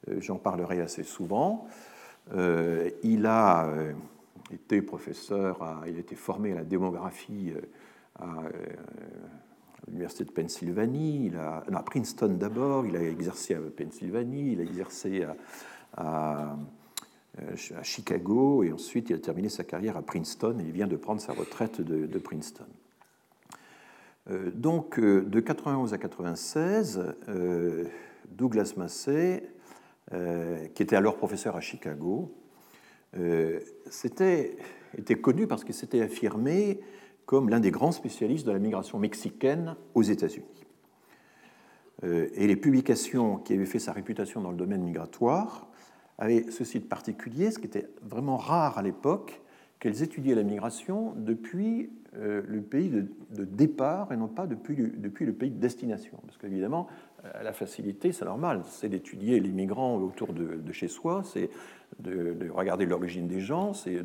euh, 0.07 0.21
j'en 0.21 0.37
parlerai 0.37 0.81
assez 0.81 1.03
souvent. 1.03 1.67
Euh, 2.33 2.89
il 3.03 3.25
a 3.25 3.67
été 4.51 4.81
professeur, 4.81 5.83
il 5.87 5.95
a 5.95 5.99
été 5.99 6.15
formé 6.15 6.51
à 6.51 6.55
la 6.55 6.63
démographie 6.63 7.53
à 8.19 8.43
l'université 9.87 10.25
de 10.25 10.31
Pennsylvanie, 10.31 11.31
a, 11.35 11.63
à 11.71 11.83
Princeton 11.83 12.35
d'abord, 12.39 12.85
il 12.85 12.95
a 12.95 13.01
exercé 13.01 13.55
à 13.55 13.59
Pennsylvanie, 13.59 14.53
il 14.53 14.59
a 14.59 14.63
exercé 14.63 15.25
à 15.97 16.55
Chicago, 17.83 18.63
et 18.63 18.71
ensuite 18.71 19.09
il 19.09 19.15
a 19.15 19.19
terminé 19.19 19.49
sa 19.49 19.63
carrière 19.63 19.97
à 19.97 20.01
Princeton, 20.01 20.59
et 20.59 20.63
il 20.63 20.71
vient 20.71 20.87
de 20.87 20.97
prendre 20.97 21.21
sa 21.21 21.33
retraite 21.33 21.81
de, 21.81 22.19
Princeton. 22.19 22.65
donc, 24.53 24.99
de 24.99 25.39
91 25.39 25.93
à 25.93 25.97
96, 25.97 27.01
Douglas 28.29 28.73
Massey, 28.75 29.43
qui 30.11 30.83
était 30.83 30.97
alors 30.97 31.15
professeur 31.15 31.55
à 31.55 31.61
Chicago, 31.61 32.33
était 34.97 35.15
connu 35.15 35.47
parce 35.47 35.63
qu'il 35.63 35.75
s'était 35.75 36.01
affirmé 36.01 36.81
comme 37.25 37.49
l'un 37.49 37.59
des 37.59 37.71
grands 37.71 37.91
spécialistes 37.93 38.45
de 38.45 38.51
la 38.51 38.59
migration 38.59 38.99
mexicaine 38.99 39.75
aux 39.93 40.01
États-Unis. 40.01 40.65
Euh, 42.03 42.27
et 42.33 42.47
les 42.47 42.55
publications 42.55 43.37
qui 43.37 43.53
avaient 43.53 43.65
fait 43.65 43.79
sa 43.79 43.93
réputation 43.93 44.41
dans 44.41 44.51
le 44.51 44.57
domaine 44.57 44.83
migratoire 44.83 45.70
avaient 46.21 46.45
ceci 46.51 46.79
de 46.79 46.85
particulier, 46.85 47.49
ce 47.49 47.57
qui 47.57 47.65
était 47.65 47.87
vraiment 48.03 48.37
rare 48.37 48.77
à 48.77 48.83
l'époque, 48.83 49.41
qu'elles 49.79 50.03
étudiaient 50.03 50.35
la 50.35 50.43
migration 50.43 51.13
depuis 51.17 51.89
euh, 52.15 52.43
le 52.47 52.61
pays 52.61 52.89
de, 52.89 53.43
départ 53.43 54.11
et 54.11 54.17
non 54.17 54.27
pas 54.27 54.45
depuis, 54.45 54.75
le 54.75 55.33
pays 55.33 55.49
de 55.49 55.59
destination. 55.59 56.19
Parce 56.27 56.37
qu'évidemment, 56.37 56.87
euh, 57.25 57.41
la 57.41 57.53
facilité, 57.53 58.11
c'est 58.11 58.25
normal, 58.25 58.61
c'est 58.67 58.87
d'étudier 58.87 59.39
les 59.39 59.49
migrants 59.49 59.97
autour 59.97 60.33
de, 60.33 60.71
chez 60.71 60.87
soi, 60.87 61.23
c'est 61.23 61.49
de, 61.99 62.33
de, 62.33 62.51
regarder 62.51 62.85
l'origine 62.85 63.27
des 63.27 63.39
gens, 63.39 63.73
c'est 63.73 64.03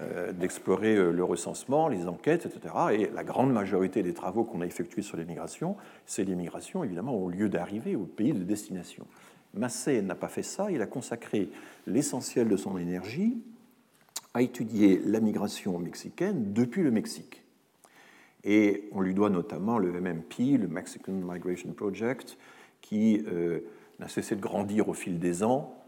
euh, 0.00 0.32
d'explorer 0.32 0.96
le 0.96 1.24
recensement, 1.24 1.88
les 1.88 2.08
enquêtes, 2.08 2.46
etc. 2.46 2.74
Et 2.92 3.10
la 3.14 3.22
grande 3.22 3.52
majorité 3.52 4.02
des 4.02 4.14
travaux 4.14 4.44
qu'on 4.44 4.62
a 4.62 4.66
effectués 4.66 5.02
sur 5.02 5.18
les 5.18 5.26
migrations, 5.26 5.76
c'est 6.06 6.24
les 6.24 6.34
migrations, 6.34 6.82
évidemment, 6.84 7.14
au 7.14 7.28
lieu 7.28 7.50
d'arrivée, 7.50 7.96
au 7.96 8.06
pays 8.06 8.32
de 8.32 8.42
destination. 8.42 9.06
Massé 9.54 10.02
n'a 10.02 10.14
pas 10.14 10.28
fait 10.28 10.42
ça, 10.42 10.70
il 10.70 10.82
a 10.82 10.86
consacré 10.86 11.48
l'essentiel 11.86 12.48
de 12.48 12.56
son 12.56 12.76
énergie 12.76 13.38
à 14.34 14.42
étudier 14.42 15.00
la 15.04 15.20
migration 15.20 15.78
mexicaine 15.78 16.52
depuis 16.52 16.82
le 16.82 16.90
Mexique. 16.90 17.44
Et 18.42 18.88
on 18.92 19.00
lui 19.00 19.14
doit 19.14 19.30
notamment 19.30 19.78
le 19.78 19.92
MMP, 19.92 20.58
le 20.58 20.68
Mexican 20.68 21.12
Migration 21.12 21.72
Project, 21.72 22.36
qui 22.80 23.24
euh, 23.26 23.60
n'a 24.00 24.08
cessé 24.08 24.36
de 24.36 24.40
grandir 24.40 24.88
au 24.88 24.92
fil 24.92 25.18
des 25.18 25.42
ans 25.44 25.78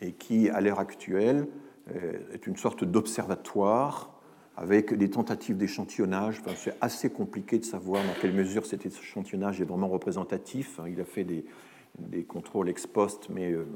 et 0.00 0.12
qui, 0.12 0.48
à 0.50 0.60
l'heure 0.60 0.78
actuelle, 0.78 1.48
euh, 1.94 2.18
est 2.32 2.46
une 2.46 2.56
sorte 2.56 2.84
d'observatoire 2.84 4.10
avec 4.56 4.94
des 4.94 5.10
tentatives 5.10 5.56
d'échantillonnage. 5.56 6.40
c'est 6.56 6.76
assez 6.80 7.10
compliqué 7.10 7.58
de 7.58 7.64
savoir 7.64 8.04
dans 8.04 8.14
quelle 8.20 8.32
mesure 8.32 8.66
cet 8.66 8.86
échantillonnage 8.86 9.60
est 9.60 9.64
vraiment 9.64 9.88
représentatif. 9.88 10.78
Il 10.86 11.00
a 11.00 11.04
fait 11.04 11.24
des, 11.24 11.44
contrôles 12.28 12.68
ex 12.68 12.86
post, 12.86 13.28
mais 13.30 13.52
euh, 13.52 13.66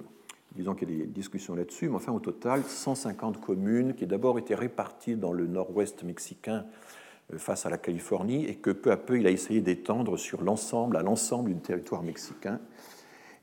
disons 0.56 0.74
qu'il 0.74 0.90
y 0.90 0.94
a 0.94 1.04
des 1.04 1.06
discussions 1.06 1.54
là-dessus. 1.54 1.88
Mais 1.88 1.96
enfin, 1.96 2.12
au 2.12 2.20
total, 2.20 2.62
150 2.64 3.40
communes 3.40 3.94
qui 3.94 4.06
d'abord 4.06 4.38
étaient 4.38 4.54
réparties 4.54 5.16
dans 5.16 5.32
le 5.32 5.46
nord-ouest 5.46 6.02
mexicain 6.02 6.66
euh, 7.32 7.38
face 7.38 7.66
à 7.66 7.70
la 7.70 7.78
Californie 7.78 8.46
et 8.46 8.56
que 8.56 8.70
peu 8.70 8.90
à 8.90 8.96
peu 8.96 9.18
il 9.18 9.26
a 9.26 9.30
essayé 9.30 9.60
d'étendre 9.60 10.16
sur 10.16 10.42
l'ensemble, 10.42 10.96
à 10.96 11.02
l'ensemble 11.02 11.52
du 11.52 11.60
territoire 11.60 12.02
mexicain. 12.02 12.60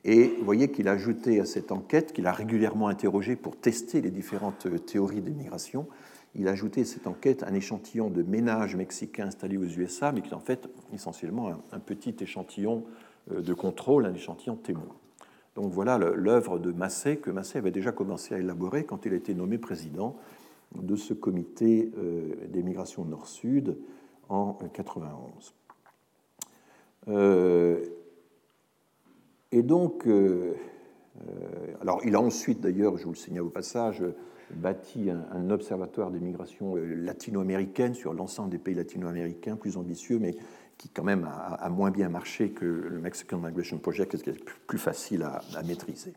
Et 0.04 0.36
vous 0.38 0.46
voyez 0.46 0.70
qu'il 0.70 0.88
a 0.88 0.92
ajouté 0.92 1.40
à 1.40 1.46
cette 1.46 1.72
enquête, 1.72 2.14
qu'il 2.14 2.28
a 2.28 2.32
régulièrement 2.32 2.88
interrogé 2.88 3.36
pour 3.36 3.58
tester 3.58 4.02
les 4.02 4.12
différentes 4.12 4.68
euh, 4.68 4.78
théories 4.78 5.22
des 5.22 5.32
migrations, 5.32 5.88
il 6.38 6.50
a 6.50 6.52
ajouté 6.52 6.82
à 6.82 6.86
cette 6.86 7.08
enquête 7.08 7.44
un 7.44 7.54
échantillon 7.54 8.10
de 8.10 8.22
ménages 8.22 8.76
mexicains 8.76 9.28
installés 9.28 9.58
aux 9.58 9.66
USA, 9.66 10.12
mais 10.12 10.22
qui 10.22 10.32
est 10.32 10.36
en 10.36 10.40
fait 10.40 10.68
essentiellement 10.94 11.50
un, 11.72 11.80
petit 11.80 12.14
échantillon 12.20 12.84
de 13.32 13.54
contrôle, 13.54 14.06
un 14.06 14.14
échantillon 14.14 14.56
témoin. 14.56 14.96
Donc 15.56 15.72
voilà 15.72 15.98
l'œuvre 15.98 16.60
de 16.60 16.72
Massé, 16.72 17.18
que 17.18 17.32
Massé 17.32 17.58
avait 17.58 17.72
déjà 17.72 17.92
commencé 17.92 18.36
à 18.36 18.40
élaborer 18.40 18.84
quand 18.84 19.06
il 19.06 19.14
a 19.14 19.16
été 19.16 19.34
nommé 19.34 19.58
président 19.58 20.18
de 20.76 20.96
ce 20.96 21.14
comité 21.14 21.92
euh, 21.98 22.36
des 22.50 22.62
migrations 22.62 23.06
nord-sud 23.06 23.78
en 24.28 24.54
91. 24.54 25.54
Et 29.56 29.64
donc, 29.64 30.06
euh, 30.06 30.54
euh, 31.18 31.74
alors 31.80 32.02
il 32.04 32.14
a 32.16 32.20
ensuite 32.20 32.60
d'ailleurs, 32.60 32.98
je 32.98 33.06
vous 33.06 33.12
le 33.12 33.16
signale 33.16 33.44
au 33.44 33.50
passage, 33.50 34.04
bâti 34.54 35.10
un, 35.10 35.50
observatoire 35.50 36.12
des 36.12 36.20
migrations 36.20 36.76
euh, 36.76 36.94
latino-américaines 36.94 37.94
sur 37.94 38.14
l'ensemble 38.14 38.50
des 38.50 38.58
pays 38.58 38.76
latino-américains, 38.76 39.56
plus 39.56 39.78
ambitieux, 39.78 40.20
mais 40.20 40.36
qui 40.78 40.90
quand 40.90 41.04
même 41.04 41.28
a, 41.28 41.70
moins 41.70 41.92
bien 41.92 42.10
marché 42.10 42.52
que 42.52 42.66
le 42.66 43.00
Mexican 43.00 43.38
Migration 43.38 43.78
Project, 43.78 44.22
qui 44.22 44.30
est 44.30 44.44
plus 44.68 44.78
facile 44.78 45.24
à, 45.24 45.64
maîtriser. 45.64 46.14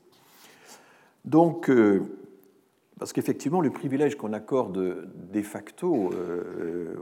Donc, 1.25 1.71
parce 2.99 3.13
qu'effectivement, 3.13 3.61
le 3.61 3.71
privilège 3.71 4.17
qu'on 4.17 4.33
accorde 4.33 5.09
de 5.33 5.43
facto 5.43 6.11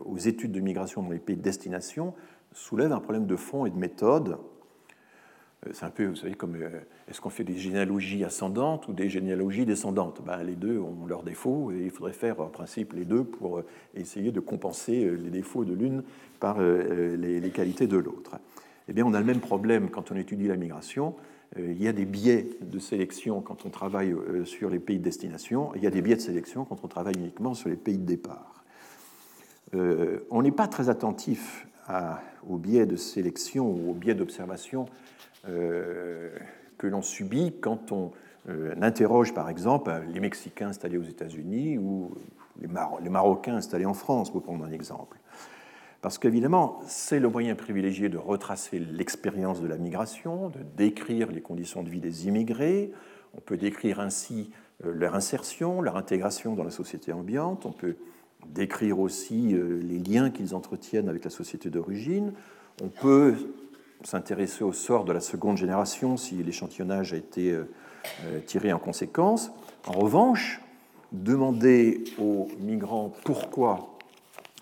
aux 0.04 0.18
études 0.18 0.52
de 0.52 0.60
migration 0.60 1.02
dans 1.02 1.10
les 1.10 1.18
pays 1.18 1.36
de 1.36 1.42
destination 1.42 2.14
soulève 2.56 2.92
un 2.92 3.00
problème 3.00 3.26
de 3.26 3.36
fond 3.36 3.66
et 3.66 3.70
de 3.70 3.76
méthode 3.76 4.30
euh, 4.30 4.55
c'est 5.72 5.84
un 5.84 5.90
peu, 5.90 6.06
vous 6.06 6.16
savez, 6.16 6.34
comme 6.34 6.56
euh, 6.56 6.68
est-ce 7.08 7.20
qu'on 7.20 7.30
fait 7.30 7.44
des 7.44 7.56
généalogies 7.56 8.24
ascendantes 8.24 8.88
ou 8.88 8.92
des 8.92 9.08
généalogies 9.08 9.64
descendantes? 9.64 10.22
Ben, 10.24 10.42
Les 10.42 10.54
deux 10.54 10.78
ont 10.78 11.06
leurs 11.06 11.22
défauts 11.22 11.72
et 11.72 11.84
il 11.84 11.90
faudrait 11.90 12.12
faire 12.12 12.40
en 12.40 12.48
principe 12.48 12.92
les 12.92 13.04
deux 13.04 13.24
pour 13.24 13.58
euh, 13.58 13.64
essayer 13.94 14.32
de 14.32 14.40
compenser 14.40 15.10
les 15.10 15.30
défauts 15.30 15.64
de 15.64 15.74
l'une 15.74 16.02
par 16.40 16.60
les, 16.60 17.50
qualités 17.50 17.86
de 17.86 17.96
l'autre. 17.96 18.36
Eh 18.88 18.92
bien, 18.92 19.06
on 19.06 19.14
a 19.14 19.20
le 19.20 19.24
même 19.24 19.40
problème 19.40 19.88
quand 19.88 20.12
on 20.12 20.16
étudie 20.16 20.46
la 20.48 20.56
migration. 20.56 21.14
Il 21.58 21.82
y 21.82 21.88
a 21.88 21.92
des 21.92 22.04
biais 22.04 22.46
de 22.60 22.78
sélection 22.78 23.40
quand 23.40 23.64
on 23.64 23.70
travaille 23.70 24.14
sur 24.44 24.68
les 24.68 24.78
pays 24.78 24.98
de 24.98 25.04
destination, 25.04 25.72
il 25.74 25.82
y 25.82 25.86
a 25.86 25.90
des 25.90 26.02
biais 26.02 26.16
de 26.16 26.20
sélection 26.20 26.66
quand 26.66 26.84
on 26.84 26.88
travaille 26.88 27.14
uniquement 27.16 27.54
sur 27.54 27.70
les 27.70 27.76
pays 27.76 27.96
de 27.96 28.04
départ. 28.04 28.64
on 29.72 30.42
n'est 30.42 30.52
pas 30.52 30.68
très 30.68 30.90
attentif 30.90 31.66
aux 32.46 32.58
biais 32.58 32.84
de 32.84 32.96
sélection 32.96 33.70
ou 33.70 33.92
aux 33.92 33.94
biais 33.94 34.14
d'observation 34.14 34.86
euh, 34.86 35.15
que 35.46 36.86
l'on 36.86 37.02
subit 37.02 37.54
quand 37.60 37.92
on 37.92 38.12
euh, 38.48 38.74
interroge 38.80 39.34
par 39.34 39.50
exemple 39.50 39.90
les 40.12 40.20
Mexicains 40.20 40.68
installés 40.68 40.98
aux 40.98 41.02
États-Unis 41.02 41.78
ou 41.78 42.14
les, 42.60 42.68
Marocains 43.10 43.56
installés 43.56 43.86
en 43.86 43.94
France, 43.94 44.30
pour 44.30 44.42
prendre 44.42 44.64
un 44.64 44.70
exemple. 44.70 45.18
Parce 46.00 46.16
qu'évidemment, 46.18 46.78
c'est 46.86 47.18
le 47.18 47.28
moyen 47.28 47.56
privilégié 47.56 48.08
de 48.08 48.18
retracer 48.18 48.78
l'expérience 48.78 49.60
de 49.60 49.66
la 49.66 49.76
migration, 49.76 50.50
de 50.50 50.60
décrire 50.76 51.32
les 51.32 51.40
conditions 51.40 51.82
de 51.82 51.90
vie 51.90 52.00
des 52.00 52.28
immigrés. 52.28 52.92
On 53.36 53.40
peut 53.40 53.56
décrire 53.56 53.98
ainsi 53.98 54.52
euh, 54.84 54.92
leur 54.92 55.16
insertion, 55.16 55.82
leur 55.82 55.96
intégration 55.96 56.54
dans 56.54 56.64
la 56.64 56.70
société 56.70 57.12
ambiante. 57.12 57.66
On 57.66 57.72
peut 57.72 57.96
décrire 58.46 59.00
aussi 59.00 59.56
les 59.82 59.98
liens 59.98 60.30
qu'ils 60.30 60.54
entretiennent 60.54 61.08
avec 61.08 61.24
la 61.24 61.30
société 61.30 61.68
d'origine. 61.68 62.32
On 62.80 62.88
peut 62.88 63.34
s'intéresser 64.06 64.62
au 64.62 64.72
sort 64.72 65.04
de 65.04 65.12
la 65.12 65.20
seconde 65.20 65.56
génération 65.56 66.16
si 66.16 66.36
l'échantillonnage 66.36 67.12
a 67.12 67.16
été 67.16 67.50
euh, 67.50 67.68
euh, 68.24 68.40
tiré 68.40 68.72
en 68.72 68.78
conséquence. 68.78 69.50
En 69.88 69.98
revanche, 69.98 70.60
demander 71.10 72.04
aux 72.18 72.46
migrants 72.60 73.12
pourquoi 73.24 73.98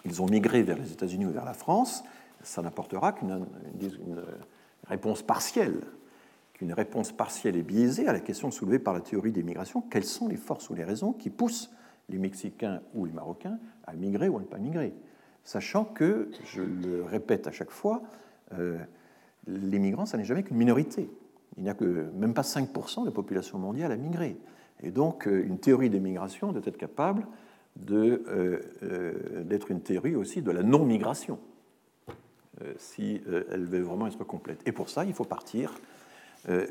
ils 0.07 0.23
ont 0.23 0.27
migré 0.27 0.63
vers 0.63 0.79
les 0.79 0.93
États-Unis 0.93 1.27
ou 1.27 1.31
vers 1.31 1.45
la 1.45 1.53
France, 1.53 2.05
ça 2.43 2.63
n'apportera 2.63 3.13
qu'une 3.13 3.45
réponse 4.89 5.23
partielle, 5.23 5.81
qu'une 6.55 6.73
réponse 6.73 7.13
partielle 7.13 7.57
et 7.57 7.63
biaisée 7.63 8.09
à 8.09 8.15
la 8.15 8.21
question 8.21 8.51
soulevée 8.51 8.79
par 8.79 8.95
la 8.95 9.01
théorie 9.01 9.33
des 9.33 9.43
migrations. 9.43 9.83
Quelles 9.83 10.05
sont 10.05 10.27
les 10.27 10.37
forces 10.37 10.71
ou 10.71 10.75
les 10.75 10.85
raisons 10.85 11.13
qui 11.13 11.29
poussent 11.29 11.71
les 12.09 12.19
Mexicains 12.19 12.81
ou 12.95 13.05
les 13.05 13.13
Marocains 13.13 13.59
à 13.87 13.93
migrer 13.93 14.29
ou 14.29 14.39
à 14.39 14.41
ne 14.41 14.47
pas 14.47 14.59
migrer? 14.59 14.95
Sachant 15.43 15.85
que, 15.85 16.31
je 16.47 16.63
le 16.63 17.05
répète 17.05 17.47
à 17.47 17.53
chaque 17.53 17.71
fois, 17.71 18.03
euh, 18.59 18.79
les 19.47 19.79
migrants, 19.79 20.07
ça 20.07 20.17
n'est 20.17 20.25
jamais 20.25 20.43
qu'une 20.43 20.57
minorité. 20.57 21.11
Il 21.57 21.63
n'y 21.63 21.71
a 21.71 21.75
que 21.75 22.11
même 22.15 22.35
pas 22.35 22.43
5% 22.43 23.03
de 23.03 23.07
la 23.07 23.13
population 23.13 23.59
mondiale 23.59 23.93
à 23.93 23.97
migrer. 23.97 24.37
Et 24.83 24.91
donc, 24.91 25.27
euh, 25.27 25.45
une 25.45 25.59
théorie 25.59 25.91
des 25.91 26.01
migrations 26.01 26.53
doit 26.53 26.63
être 26.65 26.77
capable 26.77 27.27
euh, 27.91 28.59
euh, 28.83 29.45
d'être 29.45 29.71
une 29.71 29.81
théorie 29.81 30.15
aussi 30.15 30.43
de 30.43 30.51
la 30.51 30.63
non-migration, 30.63 31.39
si 32.79 33.21
elle 33.27 33.65
veut 33.65 33.81
vraiment 33.81 34.07
être 34.07 34.23
complète. 34.23 34.61
Et 34.65 34.71
pour 34.71 34.89
ça, 34.89 35.05
il 35.05 35.13
faut 35.13 35.25
partir 35.25 35.75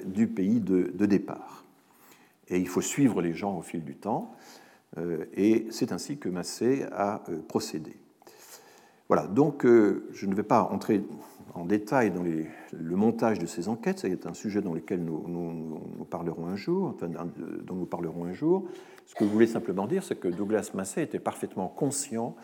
du 0.06 0.28
pays 0.28 0.62
de, 0.62 0.94
de, 0.94 1.06
départ. 1.06 1.66
Et 2.48 2.58
il 2.58 2.70
faut 2.70 2.80
suivre 2.80 3.22
les 3.22 3.34
gens 3.34 3.58
au 3.58 3.62
fil 3.62 3.84
du 3.84 3.96
temps. 3.96 4.34
et 5.36 5.68
c'est 5.72 5.92
ainsi 5.92 6.18
que 6.18 6.30
Massé 6.30 6.86
a 6.94 7.22
procédé. 7.50 7.98
Voilà, 9.10 9.28
donc 9.28 9.66
je 9.66 10.26
ne 10.26 10.34
vais 10.34 10.44
pas 10.44 10.64
entrer 10.64 11.04
en 11.56 11.66
détail 11.66 12.12
dans 12.12 12.24
le 12.24 12.96
montage 12.96 13.40
de 13.40 13.46
ces 13.46 13.70
enquêtes. 13.70 14.00
C'est 14.00 14.26
un 14.26 14.34
sujet 14.34 14.62
dans 14.62 14.74
lequel 14.74 15.04
nous, 15.04 16.06
parlerons 16.10 16.48
un 16.48 16.56
jour, 16.56 16.96
enfin, 16.96 17.08
dont 17.08 17.76
nous 17.76 17.86
parlerons 17.86 18.26
un 18.26 18.34
jour. 18.34 18.68
Ce 19.06 19.16
que 19.16 19.26
je 19.26 19.30
voulais 19.30 19.48
simplement 19.48 19.88
dire, 19.88 20.04
c'est 20.04 20.16
que 20.16 20.28
Douglas 20.28 20.72
Massey 20.74 21.04
était 21.04 21.20
parfaitement 21.20 21.68
conscient 21.68 22.36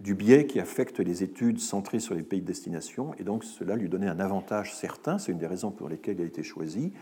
du 0.00 0.14
biais 0.14 0.46
qui 0.46 0.60
affecte 0.60 0.98
les 0.98 1.22
études 1.22 1.60
centrées 1.60 2.00
sur 2.00 2.14
les 2.14 2.22
pays 2.22 2.40
de 2.40 2.46
destination, 2.46 3.14
et 3.18 3.22
donc 3.22 3.44
cela 3.44 3.76
lui 3.76 3.90
donnait 3.90 4.08
un 4.08 4.18
avantage 4.18 4.74
certain, 4.74 5.18
c'est 5.18 5.30
une 5.30 5.38
des 5.38 5.46
raisons 5.46 5.70
pour 5.70 5.90
lesquelles 5.90 6.16
il 6.18 6.22
a 6.22 6.26
été 6.26 6.42
choisi, 6.42 6.94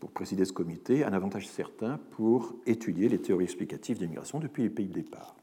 pour 0.00 0.10
présider 0.10 0.46
ce 0.46 0.52
comité, 0.54 1.04
un 1.04 1.12
avantage 1.12 1.46
certain 1.46 2.00
pour 2.12 2.54
étudier 2.64 3.10
les 3.10 3.18
théories 3.18 3.44
explicatives 3.44 3.98
des 3.98 4.06
migrations 4.06 4.40
depuis 4.40 4.62
les 4.62 4.70
pays 4.70 4.86
de 4.86 4.94
départ. 4.94 5.36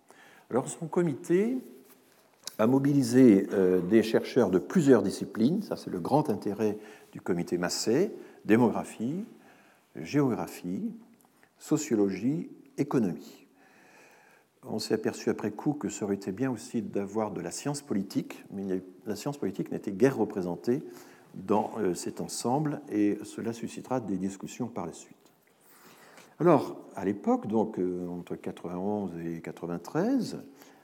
Alors 0.50 0.68
son 0.68 0.88
comité 0.88 1.60
a 2.58 2.68
mobilisé 2.68 3.48
euh, 3.54 3.82
des 3.82 4.04
chercheurs 4.04 4.52
de 4.52 4.60
plusieurs 4.60 5.02
disciplines, 5.02 5.62
ça 5.64 5.76
c'est 5.76 5.90
le 5.90 6.00
grand 6.00 6.30
intérêt 6.30 6.78
du 7.12 7.22
comité 7.22 7.58
Massé, 7.58 8.12
démographie, 8.46 9.26
géographie, 9.96 10.92
sociologie, 11.58 12.50
économie. 12.78 13.48
On 14.64 14.78
s'est 14.78 14.94
aperçu 14.94 15.30
après 15.30 15.52
coup 15.52 15.74
que 15.74 15.90
ça 15.90 16.06
aurait 16.06 16.16
été 16.16 16.32
bien 16.32 16.52
aussi 16.52 16.82
d'avoir 16.82 17.32
de 17.32 17.42
la 17.42 17.52
science 17.52 17.82
politique, 17.82 18.44
mais 18.52 18.84
la 19.08 19.16
science 19.16 19.38
politique 19.38 19.72
n'était 19.72 19.92
guère 19.92 20.18
représentée 20.18 20.84
dans 21.34 21.72
euh, 21.80 21.94
cet 21.94 22.22
ensemble 22.22 22.82
et 22.92 23.18
cela 23.24 23.54
suscitera 23.54 24.00
des 24.00 24.18
discussions 24.18 24.68
par 24.68 24.86
la 24.86 24.94
suite. 24.94 25.16
Alors, 26.40 26.76
à 26.96 27.06
l'époque, 27.06 27.48
donc 27.48 27.80
euh, 27.80 28.08
entre 28.08 28.36
91 28.36 29.12
et 29.20 29.42
93, 29.42 30.44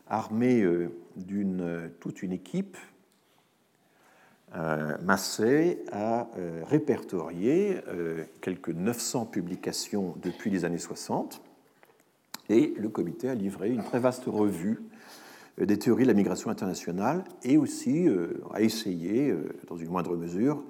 armé 0.10 0.62
euh, 0.62 0.90
d'une 1.16 1.92
toute 2.00 2.22
une 2.24 2.32
équipe, 2.32 2.78
Massé 5.04 5.84
a 5.92 6.30
répertorié 6.64 7.82
quelques 8.40 8.70
900 8.70 9.26
publications 9.26 10.16
depuis 10.22 10.50
les 10.50 10.64
années 10.64 10.78
60 10.78 11.42
et 12.50 12.74
le 12.78 12.90
comité 12.90 13.30
a 13.30 13.36
livré 13.36 13.70
une 13.70 13.84
très 13.84 14.00
vaste 14.00 14.26
revue 14.26 14.80
euh, 15.60 15.66
des 15.66 15.78
théories 15.78 16.04
de 16.04 16.10
la 16.10 16.14
migration 16.14 16.50
internationale 16.50 17.24
et 17.44 17.58
aussi 17.58 18.08
euh, 18.08 18.42
a 18.54 18.62
essayé, 18.62 19.30
euh, 19.30 19.50
dans 19.68 19.78
une 19.78 19.90
moindre 19.90 20.16
mesure, 20.16 20.64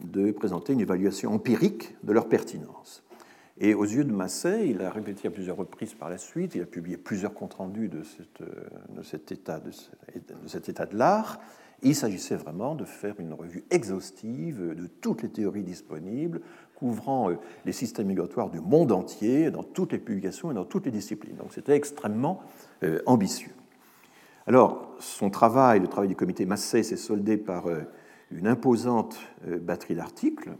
de 0.00 0.32
présenter 0.32 0.72
une 0.72 0.80
évaluation 0.80 1.32
empirique 1.32 1.94
de 2.02 2.12
leur 2.12 2.28
pertinence. 2.28 3.04
Et 3.58 3.74
aux 3.74 3.84
yeux 3.84 4.04
de 4.04 4.12
Massey, 4.12 4.70
il 4.70 4.82
a 4.82 4.90
répété 4.90 5.28
à 5.28 5.30
plusieurs 5.30 5.56
reprises 5.56 5.94
par 5.94 6.08
la 6.08 6.18
suite, 6.18 6.54
il 6.54 6.62
a 6.62 6.66
publié 6.66 6.96
plusieurs 6.96 7.34
comptes 7.34 7.54
rendus 7.54 7.88
de, 7.88 7.98
de, 7.98 9.02
cet, 9.02 9.30
état, 9.30 9.60
de, 9.60 9.70
cet 10.46 10.68
état 10.68 10.86
de 10.86 10.96
l'art. 10.96 11.38
Il 11.82 11.94
s'agissait 11.94 12.36
vraiment 12.36 12.74
de 12.74 12.84
faire 12.84 13.18
une 13.18 13.32
revue 13.32 13.64
exhaustive 13.70 14.74
de 14.74 14.86
toutes 14.86 15.22
les 15.22 15.28
théories 15.28 15.64
disponibles, 15.64 16.40
couvrant 16.74 17.30
les 17.64 17.72
systèmes 17.72 18.06
migratoires 18.06 18.50
du 18.50 18.60
monde 18.60 18.92
entier, 18.92 19.50
dans 19.50 19.64
toutes 19.64 19.92
les 19.92 19.98
publications 19.98 20.50
et 20.50 20.54
dans 20.54 20.64
toutes 20.64 20.86
les 20.86 20.92
disciplines. 20.92 21.36
Donc 21.36 21.52
c'était 21.52 21.76
extrêmement 21.76 22.40
ambitieux. 23.06 23.52
Alors, 24.46 24.96
son 24.98 25.30
travail, 25.30 25.80
le 25.80 25.86
travail 25.86 26.08
du 26.08 26.16
comité 26.16 26.46
Massé, 26.46 26.82
s'est 26.82 26.96
soldé 26.96 27.36
par 27.36 27.68
euh, 27.68 27.82
une 28.30 28.48
imposante 28.48 29.16
euh, 29.46 29.58
batterie 29.58 29.94
d'articles, 29.94 30.50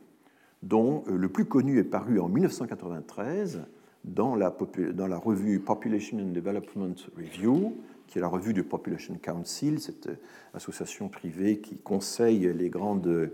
dont 0.62 1.05
euh, 1.09 1.16
le 1.16 1.29
plus 1.29 1.44
connu 1.44 1.79
est 1.79 1.85
paru 1.85 2.20
en 2.20 2.29
1993 2.29 3.62
dans 4.05 4.35
la, 4.35 4.57
dans 4.92 5.07
la 5.07 5.18
revue 5.18 5.61
Population 5.61 6.18
and 6.18 6.33
Development 6.33 6.96
Review, 7.16 7.77
qui 8.07 8.18
est 8.18 8.20
la 8.20 8.29
revue 8.29 8.53
du 8.53 8.64
Population 8.64 9.14
Council, 9.22 9.81
cette 9.81 10.09
association 10.55 11.09
privée 11.09 11.59
qui 11.59 11.79
conseille 11.79 12.53
les 12.53 12.68
grandes 12.68 13.31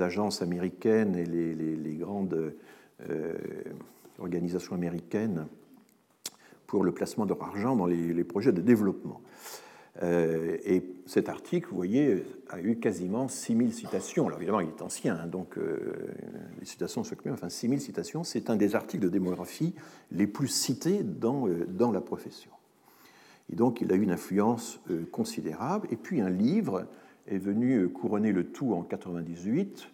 agences 0.00 0.42
américaines 0.42 1.14
et 1.14 1.24
les, 1.24 1.94
grandes 1.94 2.52
organisations 4.18 4.74
américaines 4.74 5.46
pour 6.66 6.84
le 6.84 6.92
placement 6.92 7.24
de 7.24 7.30
leur 7.30 7.42
argent 7.42 7.76
dans 7.76 7.86
les, 7.86 8.24
projets 8.24 8.52
de 8.52 8.60
développement. 8.60 9.20
Euh, 10.02 10.58
et 10.64 10.82
cet 11.06 11.28
article, 11.28 11.68
vous 11.70 11.76
voyez, 11.76 12.22
a 12.48 12.60
eu 12.60 12.76
quasiment 12.76 13.28
6000 13.28 13.72
citations. 13.72 14.26
Alors 14.26 14.38
évidemment, 14.38 14.60
il 14.60 14.68
est 14.68 14.82
ancien, 14.82 15.16
hein, 15.16 15.26
donc 15.26 15.56
euh, 15.56 15.94
les 16.58 16.66
citations 16.66 17.02
sont 17.02 17.14
quand 17.14 17.30
enfin 17.30 17.48
6000 17.48 17.80
citations. 17.80 18.24
C'est 18.24 18.50
un 18.50 18.56
des 18.56 18.74
articles 18.74 19.02
de 19.02 19.08
démographie 19.08 19.74
les 20.12 20.26
plus 20.26 20.48
cités 20.48 21.02
dans, 21.02 21.48
euh, 21.48 21.66
dans 21.66 21.92
la 21.92 22.00
profession. 22.00 22.50
Et 23.50 23.56
donc, 23.56 23.80
il 23.80 23.92
a 23.92 23.94
eu 23.94 24.02
une 24.02 24.10
influence 24.10 24.80
considérable. 25.12 25.86
Et 25.92 25.96
puis, 25.96 26.20
un 26.20 26.28
livre 26.28 26.86
est 27.28 27.38
venu 27.38 27.88
couronner 27.88 28.32
le 28.32 28.44
tout 28.44 28.72
en 28.72 28.82
98, 28.82 29.88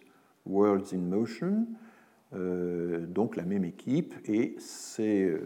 Worlds 0.47 0.95
in 0.95 0.97
Motion, 0.97 1.67
donc 2.33 3.35
la 3.35 3.43
même 3.43 3.63
équipe, 3.63 4.15
et 4.25 4.55
c'est 4.57 5.39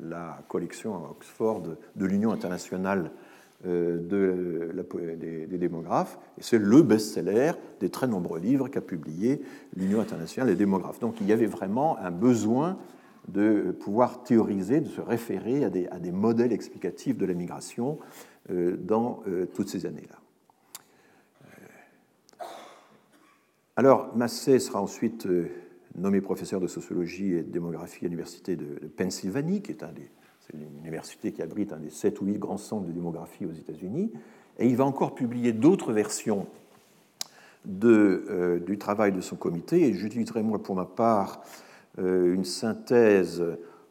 la 0.00 0.44
collection 0.48 0.96
à 0.96 1.10
Oxford 1.10 1.62
de 1.94 2.04
l'Union 2.04 2.32
internationale 2.32 3.12
euh, 3.66 3.98
de 3.98 4.72
des, 5.16 5.58
démographes, 5.58 6.18
et 6.38 6.42
c'est 6.42 6.58
le 6.58 6.82
best-seller 6.82 7.52
des 7.80 7.90
très 7.90 8.08
nombreux 8.08 8.40
livres 8.40 8.68
qu'a 8.68 8.80
publié 8.80 9.42
l'Union 9.76 10.00
internationale 10.00 10.48
des 10.48 10.56
démographes. 10.56 10.98
Donc 11.00 11.20
il 11.20 11.28
y 11.28 11.32
avait 11.32 11.46
vraiment 11.46 11.98
un 11.98 12.10
besoin 12.10 12.78
de 13.28 13.74
pouvoir 13.78 14.24
théoriser, 14.24 14.80
de 14.80 14.88
se 14.88 15.00
référer 15.00 15.64
à 15.64 15.70
des, 15.70 15.86
à 15.88 15.98
des 15.98 16.10
modèles 16.10 16.52
explicatifs 16.52 17.16
de 17.16 17.26
la 17.26 17.34
migration 17.34 17.98
dans 18.50 19.22
toutes 19.54 19.68
ces 19.68 19.86
années-là. 19.86 20.18
Alors, 23.76 24.14
Massé 24.16 24.58
sera 24.58 24.82
ensuite 24.82 25.28
nommé 25.94 26.20
professeur 26.20 26.60
de 26.60 26.66
sociologie 26.66 27.32
et 27.32 27.42
de 27.42 27.50
démographie 27.50 28.04
à 28.04 28.08
l'université 28.08 28.56
de, 28.56 28.86
Pennsylvanie, 28.96 29.62
qui 29.62 29.72
est, 29.72 29.82
un 29.82 29.92
des, 29.92 30.10
une 30.54 30.78
université 30.80 31.32
qui 31.32 31.42
abrite 31.42 31.72
un 31.72 31.78
des 31.78 31.90
sept 31.90 32.20
ou 32.20 32.26
huit 32.26 32.38
grands 32.38 32.58
centres 32.58 32.86
de 32.86 32.92
démographie 32.92 33.46
aux 33.46 33.52
États-Unis. 33.52 34.12
Et 34.58 34.66
il 34.66 34.76
va 34.76 34.84
encore 34.84 35.14
publier 35.14 35.52
d'autres 35.52 35.92
versions 35.92 36.46
de, 37.64 38.24
euh, 38.28 38.58
du 38.58 38.78
travail 38.78 39.12
de 39.12 39.20
son 39.20 39.36
comité. 39.36 39.88
Et 39.88 39.94
j'utiliserai, 39.94 40.42
moi, 40.42 40.62
pour 40.62 40.74
ma 40.74 40.84
part, 40.84 41.42
euh, 41.98 42.34
une 42.34 42.44
synthèse 42.44 43.42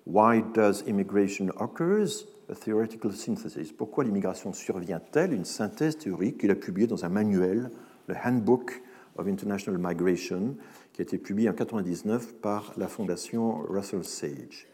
Why 0.07 0.43
does 0.53 0.83
immigration 0.87 1.49
occurs? 1.59 2.27
A 2.49 2.55
theoretical 2.55 3.13
synthesis. 3.13 3.71
Pourquoi 3.71 4.03
l'immigration 4.03 4.51
survient-elle? 4.51 5.31
Une 5.31 5.45
synthèse 5.45 5.97
théorique 5.97 6.39
qu'il 6.39 6.51
a 6.51 6.55
publiée 6.55 6.87
dans 6.87 7.05
un 7.05 7.09
manuel, 7.09 7.69
le 8.07 8.15
Handbook 8.25 8.81
of 9.15 9.27
International 9.27 9.79
Migration, 9.81 10.55
qui 10.91 11.01
a 11.01 11.03
été 11.03 11.17
publié 11.17 11.47
en 11.47 11.53
1999 11.53 12.33
par 12.41 12.73
la 12.77 12.87
fondation 12.87 13.61
Russell 13.69 14.03
Sage. 14.03 14.67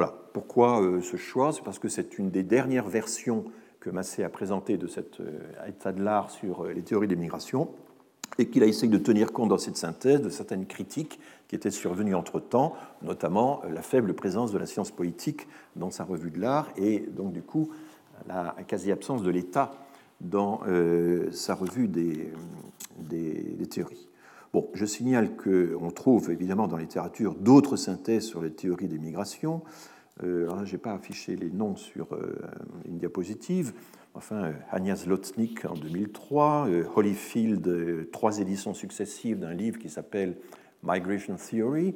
Voilà. 0.00 0.14
Pourquoi 0.32 0.80
euh, 0.80 1.02
ce 1.02 1.18
choix? 1.18 1.52
C'est 1.52 1.62
parce 1.62 1.78
que 1.78 1.90
c'est 1.90 2.18
une 2.18 2.30
des 2.30 2.42
dernières 2.42 2.88
versions 2.88 3.44
que 3.80 3.90
Massé 3.90 4.24
a 4.24 4.30
présentées 4.30 4.78
de 4.78 4.86
cet 4.86 5.20
euh, 5.20 5.40
état 5.68 5.92
de 5.92 6.02
l'art 6.02 6.30
sur 6.30 6.64
euh, 6.64 6.72
les 6.72 6.80
théories 6.80 7.06
des 7.06 7.16
migrations 7.16 7.68
et 8.38 8.48
qu'il 8.48 8.62
a 8.62 8.66
essayé 8.66 8.88
de 8.88 8.96
tenir 8.96 9.30
compte 9.30 9.50
dans 9.50 9.58
cette 9.58 9.76
synthèse 9.76 10.22
de 10.22 10.30
certaines 10.30 10.64
critiques 10.64 11.20
qui 11.48 11.54
étaient 11.54 11.70
survenues 11.70 12.14
entre-temps, 12.14 12.72
notamment 13.02 13.60
la 13.70 13.82
faible 13.82 14.14
présence 14.14 14.52
de 14.52 14.58
la 14.58 14.64
science 14.64 14.90
politique 14.90 15.46
dans 15.76 15.90
sa 15.90 16.04
revue 16.04 16.30
de 16.30 16.40
l'art 16.40 16.70
et 16.78 17.00
donc 17.00 17.34
du 17.34 17.42
coup 17.42 17.68
la 18.26 18.56
quasi-absence 18.66 19.22
de 19.22 19.30
l'État 19.30 19.72
dans 20.22 20.60
sa 21.32 21.54
revue 21.54 21.88
des 21.88 22.32
théories. 23.68 24.09
Bon, 24.52 24.68
je 24.74 24.84
signale 24.84 25.36
qu'on 25.36 25.90
trouve 25.92 26.32
évidemment 26.32 26.66
dans 26.66 26.76
la 26.76 26.82
littérature 26.82 27.36
d'autres 27.36 27.76
synthèses 27.76 28.24
sur 28.24 28.42
les 28.42 28.50
théories 28.50 28.88
des 28.88 28.98
migrations. 28.98 29.62
Euh, 30.24 30.48
je 30.64 30.72
n'ai 30.72 30.78
pas 30.78 30.92
affiché 30.92 31.36
les 31.36 31.50
noms 31.50 31.76
sur 31.76 32.12
euh, 32.14 32.34
une 32.84 32.98
diapositive. 32.98 33.72
Enfin, 34.14 34.46
euh, 34.46 34.52
Anya 34.72 34.96
Zlotnik 34.96 35.64
en 35.66 35.74
2003, 35.74 36.66
euh, 36.68 36.84
Holyfield, 36.96 38.10
trois 38.10 38.40
éditions 38.40 38.74
successives 38.74 39.38
d'un 39.38 39.54
livre 39.54 39.78
qui 39.78 39.88
s'appelle 39.88 40.36
Migration 40.82 41.36
Theory 41.36 41.94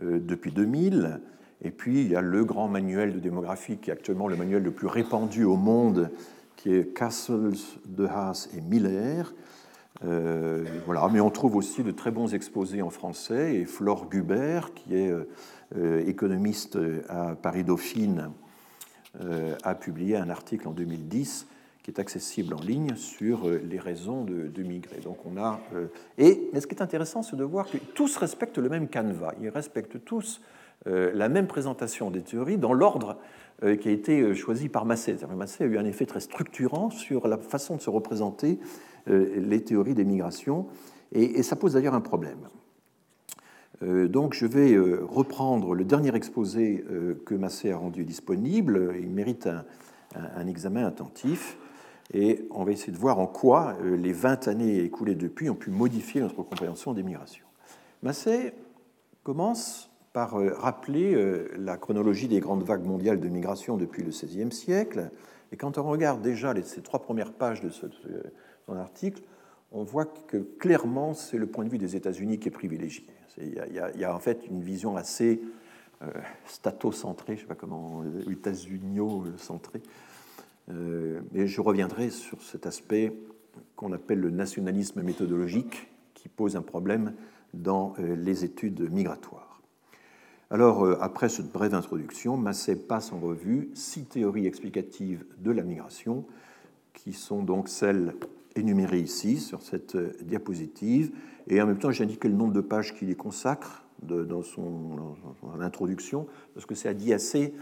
depuis 0.00 0.50
2000. 0.50 1.20
Et 1.62 1.70
puis, 1.70 2.00
il 2.00 2.08
y 2.08 2.16
a 2.16 2.20
le 2.20 2.44
grand 2.44 2.66
manuel 2.66 3.12
de 3.12 3.20
démographie 3.20 3.78
qui 3.78 3.90
est 3.90 3.92
actuellement 3.92 4.26
le 4.26 4.36
manuel 4.36 4.64
le 4.64 4.72
plus 4.72 4.88
répandu 4.88 5.44
au 5.44 5.56
monde, 5.56 6.10
qui 6.56 6.74
est 6.74 6.92
Castles, 6.92 7.54
De 7.86 8.06
Haas 8.06 8.48
et 8.56 8.60
Miller, 8.60 9.32
euh, 10.04 10.64
voilà, 10.86 11.08
mais 11.12 11.20
on 11.20 11.30
trouve 11.30 11.56
aussi 11.56 11.82
de 11.82 11.90
très 11.90 12.10
bons 12.10 12.34
exposés 12.34 12.82
en 12.82 12.90
français. 12.90 13.56
Et 13.56 13.64
Flore 13.64 14.08
Gubert, 14.08 14.72
qui 14.74 14.94
est 14.94 15.10
euh, 15.10 15.28
euh, 15.76 16.06
économiste 16.06 16.78
à 17.08 17.34
Paris-Dauphine, 17.34 18.30
a 19.64 19.74
publié 19.74 20.16
un 20.16 20.30
article 20.30 20.68
en 20.68 20.70
2010 20.70 21.48
qui 21.82 21.90
est 21.90 21.98
accessible 21.98 22.54
en 22.54 22.60
ligne 22.60 22.94
sur 22.94 23.48
les 23.48 23.80
raisons 23.80 24.22
de, 24.22 24.62
migrer. 24.62 25.00
Donc 25.02 25.16
on 25.26 25.36
a 25.40 25.60
et 26.18 26.50
ce 26.54 26.66
qui 26.68 26.76
est 26.76 26.82
intéressant, 26.82 27.22
c'est 27.22 27.34
de 27.34 27.42
voir 27.42 27.68
que 27.68 27.78
tous 27.78 28.16
respectent 28.16 28.58
le 28.58 28.68
même 28.68 28.86
canevas. 28.86 29.32
Ils 29.40 29.48
respectent 29.48 30.04
tous 30.04 30.40
la 30.86 31.28
même 31.28 31.48
présentation 31.48 32.12
des 32.12 32.20
théories 32.20 32.58
dans 32.58 32.74
l'ordre 32.74 33.16
qui 33.80 33.88
a 33.88 33.92
été 33.92 34.34
choisi 34.34 34.68
par 34.68 34.84
Massé. 34.84 35.16
Massé 35.34 35.64
a 35.64 35.66
eu 35.66 35.78
un 35.78 35.86
effet 35.86 36.06
très 36.06 36.20
structurant 36.20 36.90
sur 36.90 37.26
la 37.26 37.38
façon 37.38 37.74
de 37.74 37.80
se 37.80 37.90
représenter 37.90 38.60
euh, 38.60 38.64
les 39.06 39.62
théories 39.64 39.94
des 39.94 40.04
migrations, 40.04 40.66
et, 41.12 41.42
ça 41.42 41.56
pose 41.56 41.74
d'ailleurs 41.74 41.94
un 41.94 42.00
problème. 42.00 42.48
Euh, 43.82 44.08
donc 44.08 44.34
je 44.34 44.44
vais 44.44 44.72
euh, 44.72 45.04
reprendre 45.04 45.74
le 45.74 45.84
dernier 45.84 46.14
exposé 46.14 46.84
que 47.24 47.34
Massé 47.34 47.70
a 47.70 47.76
rendu 47.76 48.04
disponible. 48.04 48.94
Il 49.00 49.10
mérite 49.10 49.46
un, 49.46 49.64
un, 50.14 50.46
examen 50.46 50.84
attentif. 50.84 51.58
Et 52.12 52.46
on 52.50 52.64
va 52.64 52.72
essayer 52.72 52.92
de 52.92 52.98
voir 52.98 53.18
en 53.18 53.26
quoi 53.26 53.76
les 53.84 54.12
20 54.12 54.48
années 54.48 54.78
écoulées 54.78 55.14
depuis 55.14 55.50
ont 55.50 55.54
pu 55.54 55.70
modifier 55.70 56.22
notre 56.22 56.42
compréhension 56.42 56.94
des 56.94 57.02
migrations. 57.02 57.44
Massé 58.02 58.54
commence 59.24 59.90
par 60.12 60.40
euh, 60.40 60.54
rappeler 60.56 61.14
euh, 61.14 61.48
la 61.58 61.76
chronologie 61.76 62.28
des 62.28 62.40
grandes 62.40 62.62
vagues 62.62 62.84
mondiales 62.84 63.20
de 63.20 63.28
migration 63.28 63.76
depuis 63.76 64.02
le 64.02 64.10
XVIe 64.10 64.52
siècle. 64.52 65.10
Et 65.52 65.56
quand 65.56 65.78
on 65.78 65.82
regarde 65.82 66.22
déjà 66.22 66.54
ces 66.64 66.82
trois 66.82 67.00
premières 67.00 67.32
pages 67.32 67.60
de 67.60 67.70
son 68.68 68.76
article, 68.76 69.22
on 69.72 69.82
voit 69.82 70.06
que 70.06 70.36
clairement, 70.36 71.14
c'est 71.14 71.38
le 71.38 71.46
point 71.46 71.64
de 71.64 71.70
vue 71.70 71.78
des 71.78 71.96
États-Unis 71.96 72.38
qui 72.38 72.48
est 72.48 72.52
privilégié. 72.52 73.04
Il 73.40 73.54
y, 73.96 74.04
a, 74.04 74.14
en 74.14 74.18
fait 74.18 74.46
une 74.50 74.62
vision 74.62 74.96
assez 74.96 75.40
euh, 76.02 76.06
statocentrée, 76.46 77.36
je 77.36 77.42
ne 77.42 77.42
sais 77.42 77.46
pas 77.46 77.54
comment, 77.54 78.02
états-unio-centrée. 78.28 79.80
Euh, 80.70 81.20
et 81.34 81.46
je 81.46 81.60
reviendrai 81.60 82.10
sur 82.10 82.42
cet 82.42 82.66
aspect 82.66 83.12
qu'on 83.76 83.92
appelle 83.92 84.20
le 84.20 84.30
nationalisme 84.30 85.02
méthodologique, 85.02 85.88
qui 86.14 86.28
pose 86.28 86.56
un 86.56 86.62
problème 86.62 87.14
dans 87.54 87.94
euh, 87.98 88.16
les 88.16 88.44
études 88.44 88.90
migratoires. 88.90 89.60
Alors, 90.50 90.84
euh, 90.84 90.98
après 91.00 91.28
cette 91.28 91.52
brève 91.52 91.74
introduction, 91.74 92.36
Massey 92.36 92.74
passe 92.74 93.12
en 93.12 93.20
revue 93.20 93.70
six 93.74 94.04
théories 94.04 94.46
explicatives 94.46 95.24
de 95.38 95.50
la 95.50 95.62
migration, 95.62 96.24
qui 96.92 97.12
sont 97.12 97.42
donc 97.42 97.68
celles 97.68 98.14
énumérées 98.58 99.00
ici 99.00 99.38
sur 99.38 99.62
cette 99.62 99.94
euh, 99.94 100.12
diapositive. 100.22 101.12
Et 101.48 101.60
en 101.62 101.66
même 101.66 101.78
temps, 101.78 101.90
j'ai 101.90 102.04
indiqué 102.04 102.28
le 102.28 102.34
nombre 102.34 102.52
de 102.52 102.60
pages 102.60 102.94
qu'il 102.94 103.10
y 103.10 103.16
consacre 103.16 103.84
dans, 104.02 104.42
son, 104.42 105.16
introduction, 105.60 106.26
parce 106.54 106.66
que 106.66 106.76
ça 106.76 106.94
dit 106.94 107.12
assez 107.12 107.52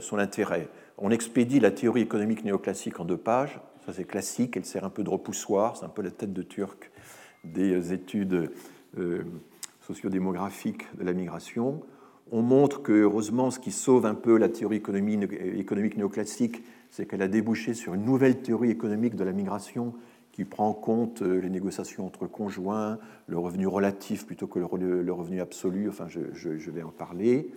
son 0.00 0.18
intérêt. 0.18 0.68
On 0.98 1.10
expédie 1.10 1.60
la 1.60 1.70
théorie 1.70 2.00
économique 2.00 2.44
néoclassique 2.44 2.98
en 2.98 3.04
deux 3.04 3.18
pages, 3.18 3.60
ça 3.86 3.92
c'est 3.92 4.04
classique, 4.04 4.56
elle 4.56 4.64
sert 4.64 4.84
un 4.84 4.90
peu 4.90 5.04
de 5.04 5.10
repoussoir, 5.10 5.76
c'est 5.76 5.84
un 5.84 5.90
peu 5.90 6.02
la 6.02 6.10
tête 6.10 6.32
de 6.32 6.42
turc 6.42 6.90
des 7.44 7.92
études 7.92 8.50
euh, 8.98 9.22
sociodémographique 9.80 10.84
de 10.98 11.04
la 11.04 11.12
migration. 11.12 11.80
On 12.32 12.42
montre 12.42 12.82
que, 12.82 12.92
heureusement, 12.92 13.50
ce 13.50 13.58
qui 13.58 13.72
sauve 13.72 14.06
un 14.06 14.14
peu 14.14 14.36
la 14.36 14.48
théorie 14.48 14.76
économique 14.76 15.96
néoclassique, 15.96 16.62
c'est 16.90 17.06
qu'elle 17.06 17.22
a 17.22 17.28
débouché 17.28 17.74
sur 17.74 17.94
une 17.94 18.04
nouvelle 18.04 18.40
théorie 18.40 18.70
économique 18.70 19.16
de 19.16 19.24
la 19.24 19.32
migration 19.32 19.94
qui 20.32 20.44
prend 20.44 20.68
en 20.68 20.74
compte 20.74 21.22
euh, 21.22 21.40
les 21.40 21.50
négociations 21.50 22.06
entre 22.06 22.26
conjoints, 22.26 22.98
le 23.26 23.38
revenu 23.38 23.66
relatif 23.66 24.26
plutôt 24.26 24.46
que 24.46 24.58
le 24.58 25.12
revenu 25.12 25.40
absolu, 25.40 25.88
enfin 25.88 26.06
je, 26.08 26.70
vais 26.70 26.82
en 26.82 26.90
parler. 26.90 27.50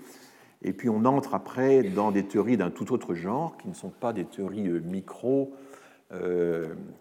Et 0.62 0.74
puis 0.74 0.90
on 0.90 1.06
entre 1.06 1.36
après 1.36 1.84
dans 1.84 2.12
des 2.12 2.26
théories 2.26 2.58
d'un 2.58 2.72
tout 2.72 2.94
autre 2.94 3.14
genre, 3.14 3.58
qui 3.58 3.68
ne 3.68 3.74
sont 3.74 3.90
pas 3.90 4.14
des 4.14 4.26
théories 4.26 4.68
euh, 4.68 4.80
micro, 4.80 5.54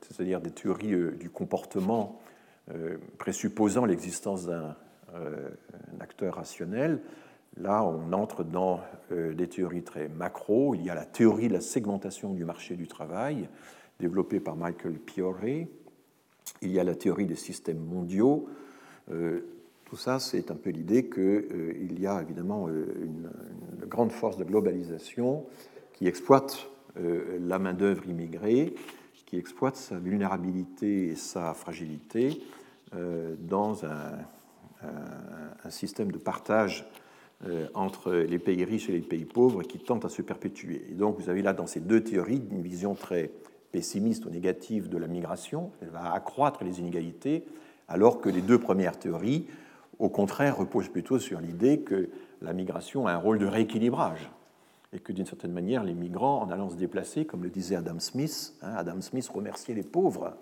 c'est-à-dire 0.00 0.40
des 0.40 0.50
théories 0.50 0.96
du 1.20 1.28
comportement 1.28 2.22
euh, 2.70 2.96
présupposant 3.18 3.84
l'existence 3.86 4.46
d'un 4.46 4.76
euh, 5.14 5.48
acteur 5.98 6.36
rationnel. 6.36 7.00
Là, 7.56 7.82
on 7.82 8.12
entre 8.12 8.44
dans 8.44 8.80
euh, 9.10 9.34
des 9.34 9.48
théories 9.48 9.82
très 9.82 10.08
macro. 10.08 10.76
Il 10.76 10.84
y 10.84 10.88
a 10.88 10.94
la 10.94 11.04
théorie 11.04 11.48
de 11.48 11.54
la 11.54 11.60
segmentation 11.60 12.32
du 12.32 12.44
marché 12.44 12.76
du 12.76 12.86
travail, 12.86 13.48
développée 14.02 14.40
par 14.40 14.56
Michael 14.56 14.98
Piore. 14.98 15.66
Il 16.60 16.70
y 16.70 16.78
a 16.78 16.84
la 16.84 16.94
théorie 16.94 17.26
des 17.26 17.36
systèmes 17.36 17.82
mondiaux. 17.82 18.48
Tout 19.08 19.96
ça, 19.96 20.18
c'est 20.18 20.50
un 20.50 20.56
peu 20.56 20.70
l'idée 20.70 21.08
qu'il 21.08 21.98
y 21.98 22.06
a 22.06 22.20
évidemment 22.20 22.68
une, 22.68 23.30
grande 23.86 24.12
force 24.12 24.36
de 24.36 24.44
globalisation 24.44 25.44
qui 25.92 26.06
exploite 26.06 26.68
la 26.96 27.58
main-d'œuvre 27.58 28.06
immigrée 28.08 28.74
qui 29.32 29.38
exploite 29.38 29.76
sa 29.76 29.98
vulnérabilité 29.98 31.06
et 31.06 31.16
sa 31.16 31.54
fragilité 31.54 32.42
euh, 32.94 33.34
dans 33.40 33.86
un, 33.86 34.12
système 35.70 36.10
de 36.12 36.18
partage 36.18 36.84
euh, 37.46 37.68
entre 37.72 38.12
les 38.12 38.38
pays 38.38 38.62
riches 38.64 38.90
et 38.90 38.92
les 38.92 39.00
pays 39.00 39.24
pauvres 39.24 39.62
qui 39.62 39.78
tente 39.78 40.04
à 40.04 40.10
se 40.10 40.20
perpétuer. 40.20 40.84
Et 40.90 40.94
donc 40.94 41.18
vous 41.18 41.30
avez 41.30 41.40
là 41.40 41.54
dans 41.54 41.66
ces 41.66 41.80
deux 41.80 42.02
théories 42.02 42.42
une 42.50 42.60
vision 42.60 42.94
très 42.94 43.30
pessimiste 43.72 44.26
ou 44.26 44.30
négative 44.30 44.88
de 44.88 44.98
la 44.98 45.08
migration. 45.08 45.70
Elle 45.80 45.88
va 45.88 46.12
accroître 46.12 46.62
les 46.62 46.80
inégalités, 46.80 47.44
alors 47.88 48.20
que 48.20 48.28
les 48.28 48.42
deux 48.42 48.58
premières 48.58 48.98
théories, 48.98 49.46
au 49.98 50.08
contraire, 50.08 50.58
reposent 50.58 50.88
plutôt 50.88 51.18
sur 51.18 51.40
l'idée 51.40 51.80
que 51.80 52.08
la 52.42 52.52
migration 52.52 53.06
a 53.06 53.12
un 53.12 53.16
rôle 53.16 53.38
de 53.38 53.46
rééquilibrage 53.46 54.30
et 54.92 54.98
que 54.98 55.12
d'une 55.12 55.26
certaine 55.26 55.52
manière, 55.52 55.84
les 55.84 55.94
migrants, 55.94 56.42
en 56.42 56.50
allant 56.50 56.68
se 56.68 56.76
déplacer, 56.76 57.24
comme 57.24 57.42
le 57.42 57.48
disait 57.48 57.76
Adam 57.76 57.98
Smith, 57.98 58.54
hein, 58.62 58.74
Adam 58.76 59.00
Smith 59.00 59.26
remerciait 59.28 59.74
les 59.74 59.82
pauvres 59.82 60.34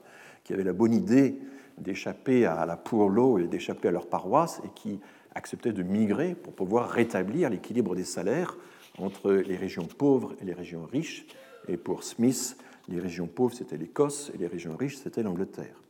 qui 0.43 0.53
avaient 0.53 0.65
la 0.65 0.73
bonne 0.73 0.93
idée 0.93 1.39
d'échapper 1.79 2.47
à 2.47 2.67
la 2.67 2.77
poor 2.77 3.09
law 3.09 3.39
et 3.39 3.47
d'échapper 3.47 3.89
à 3.89 3.91
leur 3.93 4.07
paroisse 4.07 4.61
et 4.65 4.69
qui 4.75 4.99
acceptaient 5.35 5.73
de 5.73 5.83
migrer 5.83 6.35
pour 6.35 6.53
pouvoir 6.53 6.91
rétablir 6.91 7.49
l'équilibre 7.49 7.95
des 7.95 8.05
salaires 8.05 8.57
entre 8.99 9.31
les 9.33 9.57
régions 9.57 9.87
pauvres 9.87 10.35
et 10.41 10.45
les 10.45 10.53
régions 10.53 10.85
riches. 10.85 11.27
Et 11.69 11.77
pour 11.77 12.03
Smith, 12.03 12.57
les 12.91 13.01
régions 13.01 13.27
pauvres, 13.27 13.55
c'était 13.55 13.77
l'Écosse 13.77 14.31
et 14.35 14.39
les 14.39 14.47
régions 14.47 14.77
riches, 14.77 14.97
c'était 14.97 15.23
l'Angleterre. 15.23 15.81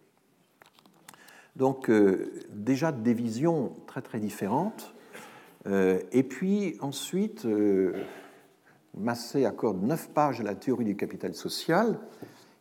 Donc 1.57 1.91
euh, 1.91 2.33
déjà 2.51 2.93
des 2.93 3.15
visions 3.15 3.73
très 3.87 4.03
très 4.03 4.21
différentes. 4.21 4.95
Euh, 5.67 5.99
et 6.13 6.23
puis 6.23 6.77
ensuite, 6.81 7.45
euh, 7.45 7.93
Massé 8.97 9.45
accorde 9.45 9.83
9 9.83 10.11
pages 10.11 10.41
à 10.41 10.45
la 10.45 10.55
théorie 10.55 10.85
du 10.85 10.97
capital 10.97 11.35
social 11.35 11.99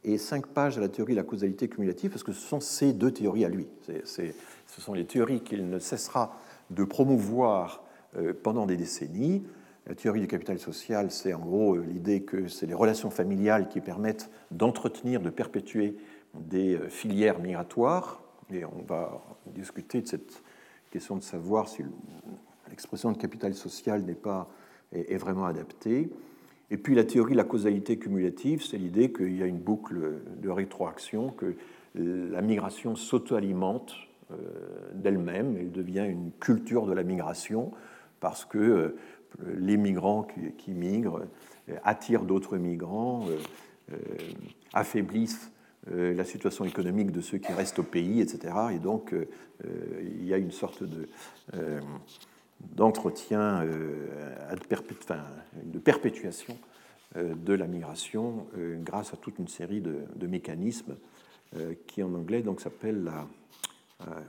et 0.03 0.17
5 0.17 0.47
pages 0.47 0.77
à 0.77 0.81
la 0.81 0.89
théorie 0.89 1.13
de 1.13 1.17
la 1.17 1.23
causalité 1.23 1.67
cumulative, 1.67 2.09
parce 2.09 2.23
que 2.23 2.31
ce 2.31 2.41
sont 2.41 2.59
ces 2.59 2.93
deux 2.93 3.11
théories 3.11 3.45
à 3.45 3.49
lui. 3.49 3.67
ce 4.05 4.81
sont 4.81 4.93
les 4.93 5.05
théories 5.05 5.41
qu'il 5.41 5.69
ne 5.69 5.79
cessera 5.79 6.37
de 6.69 6.83
promouvoir 6.83 7.83
pendant 8.43 8.65
des 8.65 8.77
décennies. 8.77 9.43
La 9.89 9.95
théorie 9.95 10.21
du 10.21 10.27
capital 10.27 10.59
social, 10.59 11.09
c'est 11.09 11.33
en 11.33 11.39
gros 11.39 11.75
euh, 11.75 11.83
l'idée 11.83 12.21
que 12.21 12.47
c'est 12.47 12.67
les 12.67 12.75
relations 12.75 13.09
familiales 13.09 13.69
qui 13.69 13.81
permettent 13.81 14.29
d'entretenir, 14.51 15.19
de 15.19 15.31
perpétuer 15.31 15.95
des 16.35 16.75
euh, 16.75 16.89
filières 16.89 17.39
migratoires. 17.39 18.21
Et 18.53 18.63
on 18.65 18.83
va 18.87 19.19
discuter 19.47 20.01
de 20.01 20.07
cette 20.07 20.43
question 20.91 21.15
de 21.15 21.23
savoir 21.23 21.67
si 21.67 21.83
l'expression 22.69 23.11
de 23.11 23.17
capital 23.17 23.55
social 23.55 24.03
n'est 24.03 24.13
pas 24.13 24.47
est, 24.91 25.17
vraiment 25.17 25.45
adapté. 25.45 26.11
Et 26.69 26.77
puis 26.77 26.93
la 26.93 27.03
théorie 27.03 27.31
de 27.31 27.37
la 27.37 27.43
causalité 27.43 27.97
cumulative, 27.97 28.63
c'est 28.63 28.77
l'idée 28.77 29.11
qu'il 29.11 29.35
y 29.35 29.41
a 29.41 29.47
une 29.47 29.57
boucle 29.57 30.21
de 30.39 30.49
rétroaction, 30.49 31.31
que 31.31 31.55
la 31.95 32.43
migration 32.43 32.95
s'auto-alimente 32.95 33.95
euh, 34.31 34.35
d'elle-même, 34.93 35.57
elle 35.57 35.71
devient 35.71 36.05
une 36.07 36.29
culture 36.39 36.85
de 36.85 36.93
la 36.93 37.01
migration, 37.01 37.71
parce 38.19 38.45
que 38.45 38.95
les 39.57 39.77
migrants 39.77 40.27
qui, 40.57 40.71
migrent 40.71 41.25
euh, 41.69 41.75
attirent 41.83 42.23
d'autres 42.23 42.57
migrants, 42.57 43.25
affaiblissent 44.73 45.51
la 45.87 46.23
situation 46.23 46.65
économique 46.65 47.11
de 47.11 47.21
ceux 47.21 47.39
qui 47.39 47.51
restent 47.51 47.79
au 47.79 47.83
pays, 47.83 48.21
etc. 48.21 48.53
Et 48.75 48.77
donc, 48.77 49.15
il 49.63 50.25
y 50.25 50.33
a 50.33 50.37
une 50.37 50.51
sorte 50.51 50.83
de 50.83 51.09
d'entretien, 52.59 53.63
euh, 53.63 54.55
de 55.63 55.79
perpétuation 55.79 56.57
euh, 57.15 57.33
de 57.35 57.53
la 57.53 57.67
migration 57.67 58.47
euh, 58.57 58.77
grâce 58.81 59.13
à 59.13 59.17
toute 59.17 59.39
une 59.39 59.47
série 59.47 59.81
de, 59.81 60.27
mécanismes 60.27 60.95
qui 61.87 62.03
en 62.03 62.13
anglais 62.13 62.43
donc 62.43 62.61
s'appellent 62.61 63.03
la 63.03 63.27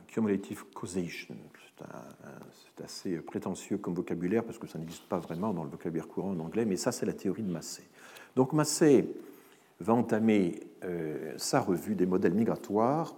cumulative 0.09 0.64
causation. 0.74 1.37
C'est 1.78 2.85
assez 2.85 3.16
prétentieux 3.18 3.78
comme 3.78 3.94
vocabulaire 3.94 4.44
parce 4.44 4.59
que 4.59 4.66
ça 4.66 4.78
n'existe 4.78 5.04
pas 5.04 5.18
vraiment 5.18 5.54
dans 5.54 5.64
le 5.64 5.70
vocabulaire 5.70 6.09
courant 6.09 6.33
en 6.33 6.40
anglais, 6.40 6.64
mais 6.64 6.76
ça 6.76 6.92
c'est 6.92 7.06
la 7.06 7.12
théorie 7.12 7.42
de 7.42 7.50
Massé. 7.50 7.85
Donc 8.37 8.52
Massé 8.52 9.09
va 9.80 9.94
entamer 9.94 10.61
sa 11.37 11.61
revue 11.61 11.94
des 11.94 12.06
modèles 12.06 12.35
migratoires 12.35 13.14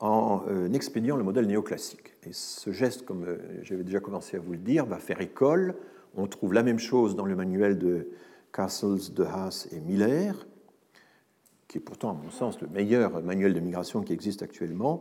en 0.00 0.42
expédiant 0.72 1.16
le 1.16 1.22
modèle 1.22 1.46
néoclassique. 1.46 2.12
Et 2.24 2.32
ce 2.32 2.70
geste, 2.70 3.04
comme 3.04 3.24
euh, 3.24 3.38
j'avais 3.62 3.82
déjà 3.82 4.00
commencé 4.00 4.36
à 4.36 4.40
vous 4.40 4.52
le 4.52 4.58
dire, 4.58 4.86
va 4.86 4.98
faire 4.98 5.20
école. 5.20 5.74
On 6.16 6.26
trouve 6.26 6.52
la 6.52 6.62
même 6.62 6.78
chose 6.78 7.16
dans 7.16 7.24
le 7.24 7.34
manuel 7.34 7.78
de 7.78 8.08
Castles, 8.52 9.12
de 9.12 9.24
Haas 9.24 9.66
et 9.72 9.80
Miller, 9.80 10.46
qui 11.72 11.78
est 11.78 11.80
pourtant, 11.80 12.10
à 12.10 12.12
mon 12.12 12.30
sens, 12.30 12.60
le 12.60 12.68
meilleur 12.68 13.22
manuel 13.22 13.54
de 13.54 13.60
migration 13.60 14.02
qui 14.02 14.12
existe 14.12 14.42
actuellement. 14.42 15.00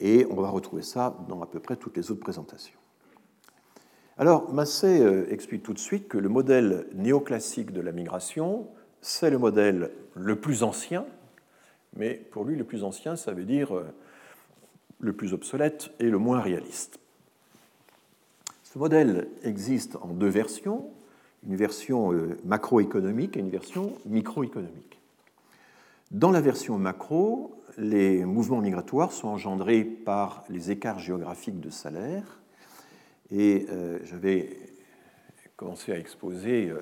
Et 0.00 0.26
on 0.30 0.40
va 0.40 0.48
retrouver 0.48 0.80
ça 0.80 1.14
dans 1.28 1.42
à 1.42 1.46
peu 1.46 1.60
près 1.60 1.76
toutes 1.76 1.94
les 1.94 2.10
autres 2.10 2.20
présentations. 2.20 2.78
Alors, 4.16 4.50
Massé 4.50 5.00
euh, 5.00 5.30
explique 5.30 5.62
tout 5.62 5.74
de 5.74 5.78
suite 5.78 6.08
que 6.08 6.16
le 6.16 6.30
modèle 6.30 6.86
néoclassique 6.94 7.70
de 7.70 7.82
la 7.82 7.92
migration, 7.92 8.66
c'est 9.02 9.28
le 9.28 9.36
modèle 9.36 9.90
le 10.14 10.36
plus 10.36 10.62
ancien, 10.62 11.04
mais 11.94 12.14
pour 12.14 12.44
lui, 12.46 12.56
le 12.56 12.64
plus 12.64 12.82
ancien, 12.82 13.16
ça 13.16 13.32
veut 13.32 13.44
dire 13.44 13.76
euh, 13.76 13.84
le 15.00 15.12
plus 15.12 15.34
obsolète 15.34 15.90
et 16.00 16.08
le 16.08 16.16
moins 16.16 16.40
réaliste. 16.40 16.98
Ce 18.62 18.78
modèle 18.78 19.28
existe 19.42 19.96
en 19.96 20.08
deux 20.08 20.28
versions, 20.28 20.88
une 21.46 21.56
version 21.56 22.14
euh, 22.14 22.38
macroéconomique 22.46 23.36
et 23.36 23.40
une 23.40 23.50
version 23.50 23.92
microéconomique. 24.06 24.95
Dans 26.12 26.30
la 26.30 26.40
version 26.40 26.78
macro, 26.78 27.60
les 27.78 28.24
mouvements 28.24 28.60
migratoires 28.60 29.10
sont 29.10 29.26
engendrés 29.26 29.82
par 29.82 30.44
les 30.48 30.70
écarts 30.70 31.00
géographiques 31.00 31.58
de 31.58 31.68
salaire. 31.68 32.40
Et 33.32 33.66
j'avais 34.04 34.56
commencé 35.56 35.90
à 35.90 35.98
exposer 35.98 36.72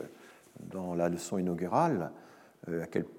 dans 0.71 0.95
la 0.95 1.09
leçon 1.09 1.39
inaugurale 1.39 2.13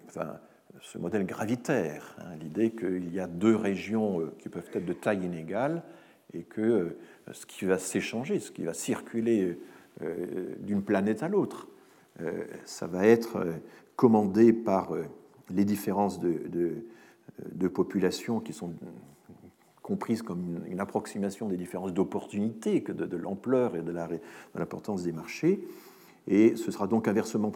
enfin, 0.08 0.38
ce 0.80 1.00
modèle 1.00 1.26
gravitaire, 1.26 2.16
hein, 2.20 2.36
l'idée 2.40 2.70
qu'il 2.70 3.12
y 3.12 3.20
a 3.20 3.26
deux 3.26 3.56
régions 3.56 4.30
qui 4.38 4.50
peuvent 4.50 4.70
être 4.74 4.86
de 4.86 4.94
taille 4.94 5.26
inégale 5.26 5.82
et 6.34 6.44
que 6.44 6.98
ce 7.32 7.48
qui 7.48 7.66
va 7.66 7.80
s'échanger, 7.80 8.40
ce 8.40 8.52
qui 8.52 8.64
va 8.64 8.76
circuler 8.76 9.60
d'une 10.60 10.84
planète 10.84 11.24
à 11.24 11.30
l'autre, 11.30 11.68
ça 12.64 12.86
va 12.86 13.08
être 13.08 13.44
commandé 13.96 14.54
par 14.54 14.94
les 15.50 15.66
différences 15.66 16.20
de, 16.20 16.86
population 17.74 18.40
qui 18.40 18.54
sont 18.54 18.74
comprises 19.82 20.22
comme 20.22 20.62
une, 20.68 20.80
approximation 20.80 21.48
des 21.48 21.58
différences 21.58 21.94
d'opportunités 21.94 22.82
que 22.82 22.92
de, 22.92 23.18
l'ampleur 23.18 23.76
et 23.76 23.82
de 23.82 23.94
l'importance 24.56 25.04
des 25.04 25.12
marchés. 25.12 25.62
Et 26.28 26.56
ce 26.56 26.72
sera 26.72 26.88
donc 26.88 27.08
inversement, 27.08 27.52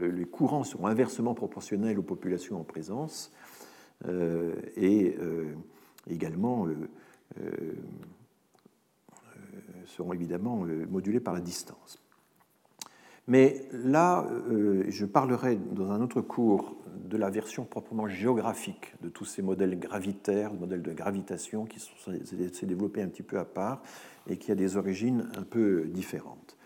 les 0.00 0.26
courants 0.26 0.64
seront 0.64 0.86
inversement 0.86 1.34
proportionnels 1.34 1.98
aux 1.98 2.02
populations 2.02 2.60
en 2.60 2.64
présence 2.64 3.32
euh, 4.06 4.54
et 4.76 5.16
euh, 5.20 5.54
également 6.08 6.66
euh, 6.66 7.72
seront 9.86 10.12
évidemment 10.12 10.64
modulés 10.88 11.20
par 11.20 11.34
la 11.34 11.40
distance. 11.40 12.00
Mais 13.26 13.68
là, 13.72 14.26
je 14.88 15.04
parlerai 15.04 15.56
dans 15.56 15.90
un 15.90 16.00
autre 16.00 16.20
cours 16.20 16.74
de 17.04 17.16
la 17.16 17.30
version 17.30 17.64
proprement 17.64 18.08
géographique 18.08 18.94
de 19.02 19.08
tous 19.08 19.24
ces 19.24 19.42
modèles 19.42 19.78
gravitaires, 19.78 20.52
modèles 20.54 20.82
de 20.82 20.92
gravitation 20.92 21.64
qui 21.66 21.80
s'est 21.80 22.66
développé 22.66 23.02
un 23.02 23.08
petit 23.08 23.22
peu 23.22 23.38
à 23.38 23.44
part 23.44 23.82
et 24.28 24.36
qui 24.36 24.52
a 24.52 24.54
des 24.54 24.76
origines 24.76 25.28
un 25.36 25.42
peu 25.42 25.84
différentes. 25.86 26.56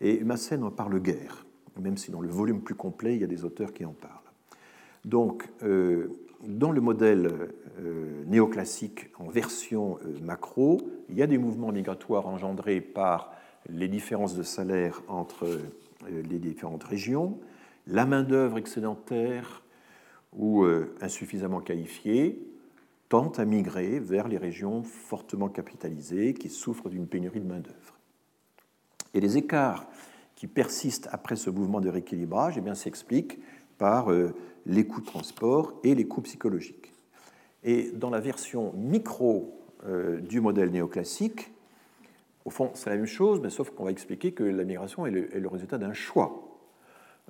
Et 0.00 0.24
Massey 0.24 0.56
n'en 0.56 0.70
parle 0.70 1.00
guère, 1.00 1.46
même 1.80 1.96
si 1.96 2.10
dans 2.10 2.20
le 2.20 2.28
volume 2.28 2.60
plus 2.60 2.74
complet, 2.74 3.14
il 3.14 3.20
y 3.20 3.24
a 3.24 3.28
des 3.28 3.44
auteurs 3.44 3.72
qui 3.72 3.84
en 3.84 3.92
parlent. 3.92 4.18
Donc, 5.04 5.48
euh, 5.62 6.08
dans 6.46 6.72
le 6.72 6.80
modèle 6.80 7.30
euh, 7.80 8.24
néoclassique 8.26 9.10
en 9.18 9.28
version 9.28 9.98
macro, 10.22 10.80
il 11.08 11.16
y 11.16 11.22
a 11.22 11.26
des 11.26 11.38
mouvements 11.38 11.72
migratoires 11.72 12.26
engendrés 12.26 12.80
par 12.80 13.32
les 13.68 13.88
différences 13.88 14.34
de 14.34 14.42
salaire 14.42 15.02
entre 15.08 15.44
euh, 15.44 16.22
les 16.28 16.38
différentes 16.38 16.84
régions, 16.84 17.38
la 17.86 18.06
main-d'œuvre 18.06 18.58
excédentaire 18.58 19.62
ou 20.32 20.62
euh, 20.64 20.94
insuffisamment 21.00 21.60
qualifiée 21.60 22.38
tente 23.08 23.38
à 23.38 23.44
migrer 23.44 23.98
vers 23.98 24.28
les 24.28 24.38
régions 24.38 24.82
fortement 24.82 25.48
capitalisées 25.48 26.34
qui 26.34 26.48
souffrent 26.48 26.88
d'une 26.88 27.06
pénurie 27.06 27.40
de 27.40 27.46
main-d'œuvre. 27.46 27.98
Et 29.14 29.20
les 29.20 29.36
écarts 29.36 29.86
qui 30.34 30.46
persistent 30.46 31.08
après 31.12 31.36
ce 31.36 31.50
mouvement 31.50 31.80
de 31.80 31.90
rééquilibrage 31.90 32.58
eh 32.58 32.74
s'expliquent 32.74 33.38
par 33.76 34.10
euh, 34.10 34.34
les 34.64 34.86
coûts 34.86 35.00
de 35.00 35.06
transport 35.06 35.74
et 35.84 35.94
les 35.94 36.06
coûts 36.06 36.22
psychologiques. 36.22 36.92
Et 37.64 37.90
dans 37.92 38.10
la 38.10 38.20
version 38.20 38.72
micro 38.74 39.58
du 40.28 40.40
modèle 40.40 40.70
néoclassique, 40.70 41.52
au 42.44 42.50
fond, 42.50 42.70
c'est 42.74 42.90
la 42.90 42.96
même 42.96 43.06
chose, 43.06 43.40
mais 43.40 43.50
sauf 43.50 43.70
qu'on 43.70 43.84
va 43.84 43.90
expliquer 43.90 44.32
que 44.32 44.42
la 44.42 44.64
migration 44.64 45.06
est 45.06 45.10
le, 45.10 45.48
résultat 45.48 45.78
d'un 45.78 45.92
choix. 45.92 46.51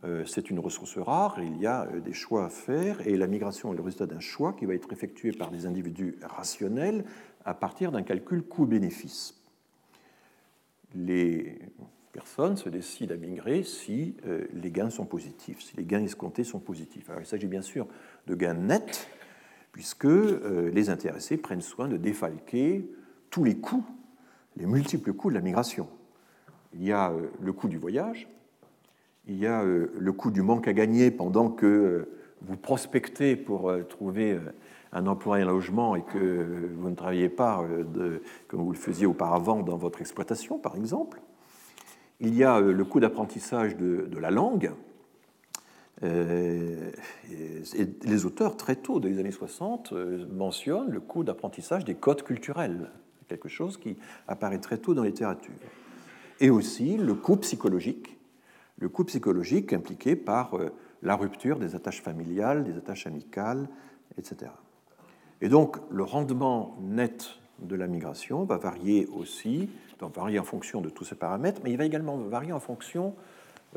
Euh, 0.04 0.24
c'est 0.26 0.50
une 0.50 0.58
ressource 0.58 0.98
rare, 0.98 1.36
il 1.40 1.58
y 1.58 1.66
a 1.66 1.86
euh, 1.86 2.00
des 2.00 2.12
choix 2.12 2.44
à 2.44 2.48
faire, 2.48 3.06
et 3.06 3.16
la 3.16 3.28
migration 3.28 3.72
est 3.72 3.76
le 3.76 3.82
résultat 3.82 4.06
d'un 4.06 4.20
choix 4.20 4.52
qui 4.52 4.66
va 4.66 4.74
être 4.74 4.92
effectué 4.92 5.30
par 5.30 5.50
des 5.50 5.66
individus 5.66 6.18
rationnels 6.22 7.04
à 7.44 7.54
partir 7.54 7.92
d'un 7.92 8.02
calcul 8.02 8.42
coût-bénéfice. 8.42 9.40
Les 10.96 11.60
personnes 12.10 12.56
se 12.56 12.68
décident 12.68 13.14
à 13.14 13.16
migrer 13.16 13.62
si 13.62 14.16
euh, 14.26 14.46
les 14.52 14.72
gains 14.72 14.90
sont 14.90 15.06
positifs, 15.06 15.62
si 15.62 15.76
les 15.76 15.84
gains 15.84 16.02
escomptés 16.02 16.44
sont 16.44 16.60
positifs. 16.60 17.08
Alors 17.08 17.22
il 17.22 17.26
s'agit 17.26 17.46
bien 17.46 17.62
sûr 17.62 17.86
de 18.26 18.34
gains 18.34 18.54
nets, 18.54 19.08
puisque 19.70 20.04
les 20.04 20.90
intéressés 20.90 21.38
prennent 21.38 21.62
soin 21.62 21.88
de 21.88 21.96
défalquer 21.96 22.90
tous 23.30 23.42
les 23.42 23.56
coûts 23.56 23.86
les 24.56 24.66
multiples 24.66 25.14
coûts 25.14 25.30
de 25.30 25.34
la 25.34 25.40
migration. 25.40 25.88
Il 26.74 26.84
y 26.84 26.92
a 26.92 27.10
le 27.40 27.52
coût 27.54 27.68
du 27.68 27.78
voyage, 27.78 28.28
il 29.26 29.38
y 29.38 29.46
a 29.46 29.62
euh, 29.62 29.92
le 29.98 30.12
coût 30.12 30.30
du 30.30 30.42
manque 30.42 30.68
à 30.68 30.72
gagner 30.72 31.10
pendant 31.10 31.50
que 31.50 31.66
euh, 31.66 32.08
vous 32.42 32.56
prospectez 32.56 33.36
pour 33.36 33.72
trouver 33.88 34.36
un 34.90 35.06
emploi 35.06 35.38
et 35.38 35.42
un 35.42 35.46
logement 35.46 35.94
et 35.94 36.02
que 36.02 36.72
vous 36.76 36.90
ne 36.90 36.96
travaillez 36.96 37.28
pas 37.28 37.64
comme 38.48 38.64
vous 38.64 38.72
le 38.72 38.76
faisiez 38.76 39.06
auparavant 39.06 39.62
dans 39.62 39.76
votre 39.76 40.00
exploitation, 40.00 40.58
par 40.58 40.74
exemple. 40.74 41.20
Il 42.18 42.34
y 42.34 42.42
a 42.42 42.58
le 42.58 42.84
coût 42.84 42.98
d'apprentissage 42.98 43.76
de, 43.76 44.18
la 44.18 44.32
langue. 44.32 44.72
les 46.02 46.90
auteurs, 48.24 48.56
très 48.56 48.74
tôt, 48.74 48.98
dans 48.98 49.06
les 49.06 49.20
années 49.20 49.30
60, 49.30 49.94
mentionnent 50.32 50.90
le 50.90 50.98
coût 50.98 51.22
d'apprentissage 51.22 51.84
des 51.84 51.94
codes 51.94 52.24
culturels 52.24 52.90
quelque 53.32 53.48
chose 53.48 53.78
qui 53.78 53.96
apparaît 54.28 54.58
très 54.58 54.78
tôt 54.78 54.94
dans 54.94 55.02
la 55.02 55.08
littérature. 55.08 55.54
Et 56.40 56.50
aussi 56.50 56.96
le 56.96 57.14
coût 57.14 57.36
psychologique, 57.36 58.18
le 58.82 58.88
coût 58.88 59.04
psychologique 59.04 59.72
impliqué 59.72 60.16
par 60.16 60.56
euh, 60.56 60.72
la 61.02 61.14
rupture 61.14 61.58
des 61.58 61.76
attaches 61.76 62.02
familiales, 62.02 62.64
des 62.64 62.76
attaches 62.76 63.06
amicales, 63.06 63.68
etc. 64.18 64.50
Et 65.40 65.48
donc 65.48 65.76
le 65.90 66.02
rendement 66.02 66.76
net 66.80 67.28
de 67.60 67.76
la 67.76 67.86
migration 67.86 68.44
va 68.44 68.56
varier 68.56 69.06
aussi, 69.14 69.70
donc 70.00 70.16
varier 70.16 70.40
en 70.40 70.44
fonction 70.44 70.80
de 70.80 70.88
tous 70.88 71.04
ces 71.04 71.14
paramètres, 71.14 71.60
mais 71.62 71.70
il 71.70 71.78
va 71.78 71.84
également 71.84 72.16
varier 72.16 72.52
en 72.52 72.58
fonction 72.58 73.14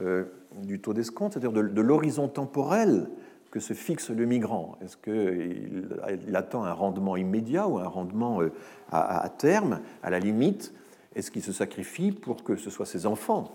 euh, 0.01 0.25
du 0.63 0.81
taux 0.81 0.93
d'escompte, 0.93 1.33
c'est-à-dire 1.33 1.51
de 1.51 1.81
l'horizon 1.81 2.27
temporel 2.27 3.07
que 3.51 3.59
se 3.59 3.73
fixe 3.73 4.09
le 4.09 4.25
migrant 4.25 4.75
Est-ce 4.81 4.97
qu'il 4.97 6.35
attend 6.35 6.65
un 6.65 6.73
rendement 6.73 7.15
immédiat 7.15 7.67
ou 7.67 7.77
un 7.77 7.87
rendement 7.87 8.41
euh, 8.41 8.51
à, 8.91 9.29
terme 9.29 9.81
À 10.01 10.09
la 10.09 10.19
limite, 10.19 10.73
est-ce 11.15 11.29
qu'il 11.29 11.43
se 11.43 11.53
sacrifie 11.53 12.11
pour 12.11 12.43
que 12.43 12.55
ce 12.55 12.71
soit 12.71 12.87
ses 12.87 13.05
enfants 13.05 13.51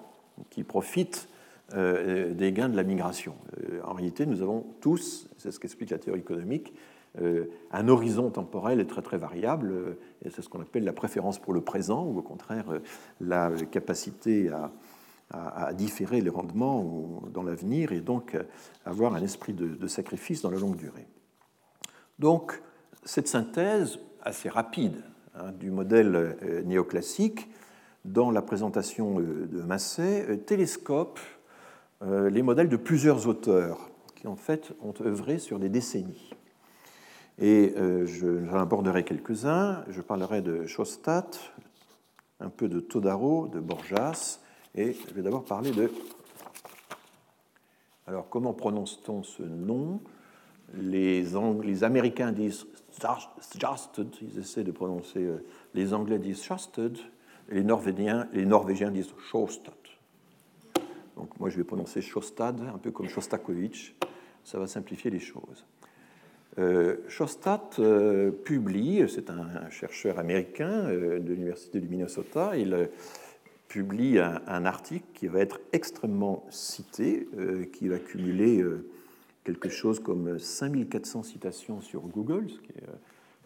qui 0.48 0.62
profitent 0.62 1.28
des 1.74 2.52
gains 2.52 2.68
de 2.68 2.76
la 2.76 2.82
migration 2.82 3.34
euh, 3.62 3.80
En 3.84 3.94
réalité, 3.94 4.26
nous 4.26 4.42
avons 4.42 4.66
tous, 4.80 5.28
c'est 5.38 5.50
ce 5.50 5.60
qu'explique 5.60 5.90
la 5.90 5.98
théorie 5.98 6.20
économique, 6.20 6.74
un 7.72 7.88
horizon 7.88 8.30
temporel 8.30 8.86
très 8.86 9.02
très 9.02 9.18
variable, 9.18 9.96
et 10.24 10.30
c'est 10.30 10.42
ce 10.42 10.48
qu'on 10.48 10.60
appelle 10.60 10.84
la 10.84 10.92
préférence 10.92 11.40
pour 11.40 11.52
le 11.52 11.60
présent, 11.60 12.04
ou 12.04 12.16
au 12.16 12.22
contraire 12.22 12.66
la 13.20 13.50
capacité 13.68 14.48
à, 15.32 15.72
différer 15.72 16.20
les 16.20 16.30
rendements 16.30 17.20
dans 17.32 17.42
l'avenir 17.42 17.90
et 17.90 18.00
donc 18.00 18.36
avoir 18.84 19.16
un 19.16 19.22
esprit 19.22 19.54
de, 19.54 19.86
sacrifice 19.88 20.42
dans 20.42 20.52
la 20.52 20.58
longue 20.58 20.76
durée. 20.76 21.08
Donc, 22.20 22.62
cette 23.04 23.26
synthèse 23.26 23.98
assez 24.22 24.48
rapide 24.48 25.02
hein, 25.34 25.52
du 25.52 25.70
modèle 25.70 26.14
euh, 26.14 26.62
néoclassique, 26.62 27.48
dans 28.04 28.30
la 28.30 28.42
présentation 28.42 29.20
euh, 29.20 29.46
de 29.46 29.62
Massey, 29.62 30.26
euh, 30.28 30.36
télescope 30.36 31.18
les 32.02 32.42
modèles 32.42 32.68
de 32.68 32.76
plusieurs 32.76 33.26
auteurs 33.26 33.90
qui 34.16 34.26
en 34.26 34.36
fait 34.36 34.72
ont 34.80 34.94
œuvré 35.00 35.38
sur 35.38 35.58
des 35.58 35.68
décennies. 35.68 36.30
Et 37.38 37.74
j'en 38.04 38.58
aborderai 38.58 39.04
quelques-uns. 39.04 39.84
Je 39.88 40.00
parlerai 40.00 40.42
de 40.42 40.66
Shostat, 40.66 41.30
un 42.40 42.48
peu 42.48 42.68
de 42.68 42.80
Todaro, 42.80 43.48
de 43.48 43.60
Borjas, 43.60 44.40
et 44.74 44.96
je 45.08 45.14
vais 45.14 45.22
d'abord 45.22 45.44
parler 45.44 45.70
de... 45.70 45.90
Alors, 48.06 48.28
comment 48.28 48.54
prononce-t-on 48.54 49.22
ce 49.22 49.42
nom? 49.42 50.00
Les, 50.74 51.34
Américains 51.82 52.32
disent 52.32 52.66
Sjasted, 52.92 54.08
ils 54.22 54.38
essaient 54.38 54.64
de 54.64 54.72
prononcer, 54.72 55.20
euh, 55.20 55.44
les 55.74 55.94
Anglais 55.94 56.18
disent 56.18 56.42
Sjasted, 56.42 56.96
et 57.50 57.54
les 57.54 57.64
Norvégiens, 57.64 58.90
disent 58.90 59.12
Sjostad. 59.30 59.74
Donc 61.20 61.38
moi 61.38 61.50
je 61.50 61.56
vais 61.58 61.64
prononcer 61.64 62.00
Sjostad, 62.00 62.60
un 62.62 62.78
peu 62.78 62.90
comme 62.90 63.08
Shostakovich, 63.08 63.94
ça 64.42 64.58
va 64.58 64.66
simplifier 64.66 65.10
les 65.10 65.20
choses. 65.20 65.66
Euh, 66.58 66.96
euh, 67.78 68.30
publie, 68.30 69.04
c'est 69.06 69.28
un, 69.28 69.68
chercheur 69.68 70.18
américain 70.18 70.88
euh, 70.88 71.20
de 71.20 71.34
l'Université 71.34 71.78
du 71.78 71.88
Minnesota, 71.88 72.56
il 72.56 72.88
publie 73.68 74.18
un, 74.18 74.64
article 74.64 75.06
qui 75.14 75.28
va 75.28 75.40
être 75.40 75.60
extrêmement 75.72 76.44
cité, 76.50 77.28
euh, 77.38 77.66
qui 77.66 77.86
va 77.86 77.98
cumuler 77.98 78.60
euh, 78.60 78.90
quelque 79.44 79.68
chose 79.68 80.00
comme 80.00 80.38
5400 80.40 81.22
citations 81.22 81.80
sur 81.80 82.00
Google, 82.00 82.50
ce 82.50 82.58
qui 82.58 82.72
est 82.72 82.88
euh, 82.88 82.96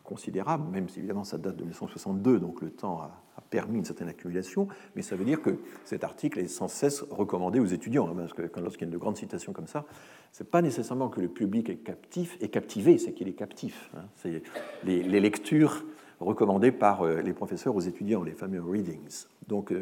considérable, 0.04 0.70
même 0.70 0.88
si 0.88 1.00
évidemment 1.00 1.24
ça 1.24 1.36
date 1.36 1.56
de 1.56 1.64
1962, 1.64 2.38
donc 2.38 2.62
le 2.62 2.70
temps 2.70 3.02
a, 3.02 3.23
permis 3.40 3.78
une 3.78 3.84
certaine 3.84 4.08
accumulation, 4.08 4.68
mais 4.96 5.02
ça 5.02 5.16
veut 5.16 5.24
dire 5.24 5.40
que 5.40 5.58
cet 5.84 6.04
article 6.04 6.38
est 6.38 6.48
sans 6.48 6.68
cesse 6.68 7.02
recommandé 7.10 7.60
aux 7.60 7.66
étudiants, 7.66 8.08
hein, 8.08 8.14
parce 8.16 8.32
que 8.32 8.60
lorsqu'il 8.60 8.86
y 8.86 8.90
a 8.90 8.92
de 8.92 8.98
grandes 8.98 9.16
citations 9.16 9.52
comme 9.52 9.66
ça, 9.66 9.84
c'est 10.32 10.50
pas 10.50 10.62
nécessairement 10.62 11.08
que 11.08 11.20
le 11.20 11.28
public 11.28 11.70
est 11.70 11.76
captif 11.76 12.36
et 12.40 12.48
captivé, 12.48 12.98
c'est 12.98 13.12
qu'il 13.12 13.28
est 13.28 13.34
captif. 13.34 13.90
Hein. 13.96 14.04
c'est 14.16 14.42
les, 14.84 15.02
lectures 15.20 15.84
recommandés 16.20 16.72
par 16.72 17.04
les 17.06 17.32
professeurs 17.32 17.76
aux 17.76 17.80
étudiants, 17.80 18.22
les 18.22 18.32
fameux 18.32 18.62
readings. 18.62 19.26
Donc, 19.48 19.72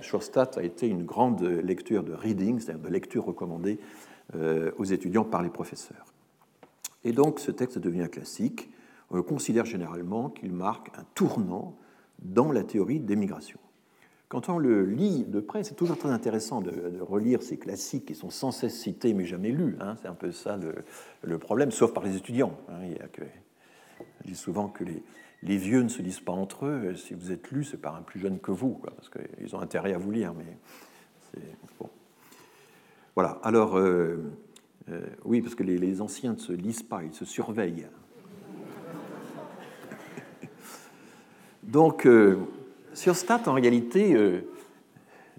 Schostatt 0.00 0.56
a 0.58 0.62
été 0.62 0.86
une 0.86 1.04
grande 1.04 1.42
lecture 1.42 2.04
de 2.04 2.12
readings, 2.12 2.60
c'est-à-dire 2.60 2.84
de 2.84 2.88
lecture 2.88 3.24
recommandée 3.24 3.78
aux 4.34 4.84
étudiants 4.84 5.24
par 5.24 5.42
les 5.42 5.50
professeurs. 5.50 6.06
Et 7.04 7.12
donc, 7.12 7.40
ce 7.40 7.50
texte 7.50 7.78
devient 7.78 8.02
un 8.02 8.08
classique. 8.08 8.70
On 9.10 9.22
considère 9.22 9.64
généralement 9.64 10.28
qu'il 10.30 10.52
marque 10.52 10.90
un 10.98 11.04
tournant 11.14 11.76
dans 12.18 12.52
la 12.52 12.64
théorie 12.64 13.00
des 13.00 13.16
migrations. 13.16 13.60
Quand 14.28 14.50
on 14.50 14.58
le 14.58 14.84
lit 14.84 15.24
de 15.24 15.40
près, 15.40 15.64
c'est 15.64 15.74
toujours 15.74 15.96
très 15.96 16.10
intéressant 16.10 16.60
de, 16.60 17.00
relire 17.00 17.42
ces 17.42 17.56
classiques 17.56 18.06
qui 18.06 18.14
sont 18.14 18.28
sans 18.28 18.50
cesse 18.50 18.78
cités 18.78 19.14
mais 19.14 19.24
jamais 19.24 19.50
lus. 19.50 19.76
Hein. 19.80 19.96
C'est 20.02 20.08
un 20.08 20.14
peu 20.14 20.32
ça 20.32 20.58
le, 21.22 21.38
problème, 21.38 21.70
sauf 21.70 21.94
par 21.94 22.04
les 22.04 22.16
étudiants. 22.16 22.58
Hein. 22.68 22.80
Il 22.84 22.98
je 24.22 24.28
dis 24.28 24.36
souvent 24.36 24.68
que 24.68 24.84
les, 24.84 25.56
vieux 25.56 25.82
ne 25.82 25.88
se 25.88 26.02
lisent 26.02 26.20
pas 26.20 26.32
entre 26.32 26.66
eux. 26.66 26.94
Si 26.96 27.14
vous 27.14 27.32
êtes 27.32 27.50
lu, 27.50 27.64
c'est 27.64 27.78
par 27.78 27.96
un 27.96 28.02
plus 28.02 28.20
jeune 28.20 28.38
que 28.38 28.50
vous, 28.50 28.74
parce 28.74 29.08
qu'ils 29.08 29.56
ont 29.56 29.60
intérêt 29.60 29.94
à 29.94 29.98
vous 29.98 30.10
lire. 30.10 30.34
Mais 30.34 31.40
bon. 31.80 31.88
Voilà. 33.14 33.40
Alors, 33.42 33.78
euh, 33.78 34.18
euh, 34.90 35.06
oui, 35.24 35.40
parce 35.40 35.54
que 35.54 35.62
les 35.62 36.00
anciens 36.02 36.34
ne 36.34 36.38
se 36.38 36.52
lisent 36.52 36.82
pas, 36.82 37.02
ils 37.02 37.14
se 37.14 37.24
surveillent. 37.24 37.86
Donc, 41.68 42.06
euh, 42.06 42.38
Surstat, 42.94 43.42
en 43.44 43.52
réalité, 43.52 44.14
euh, 44.14 44.40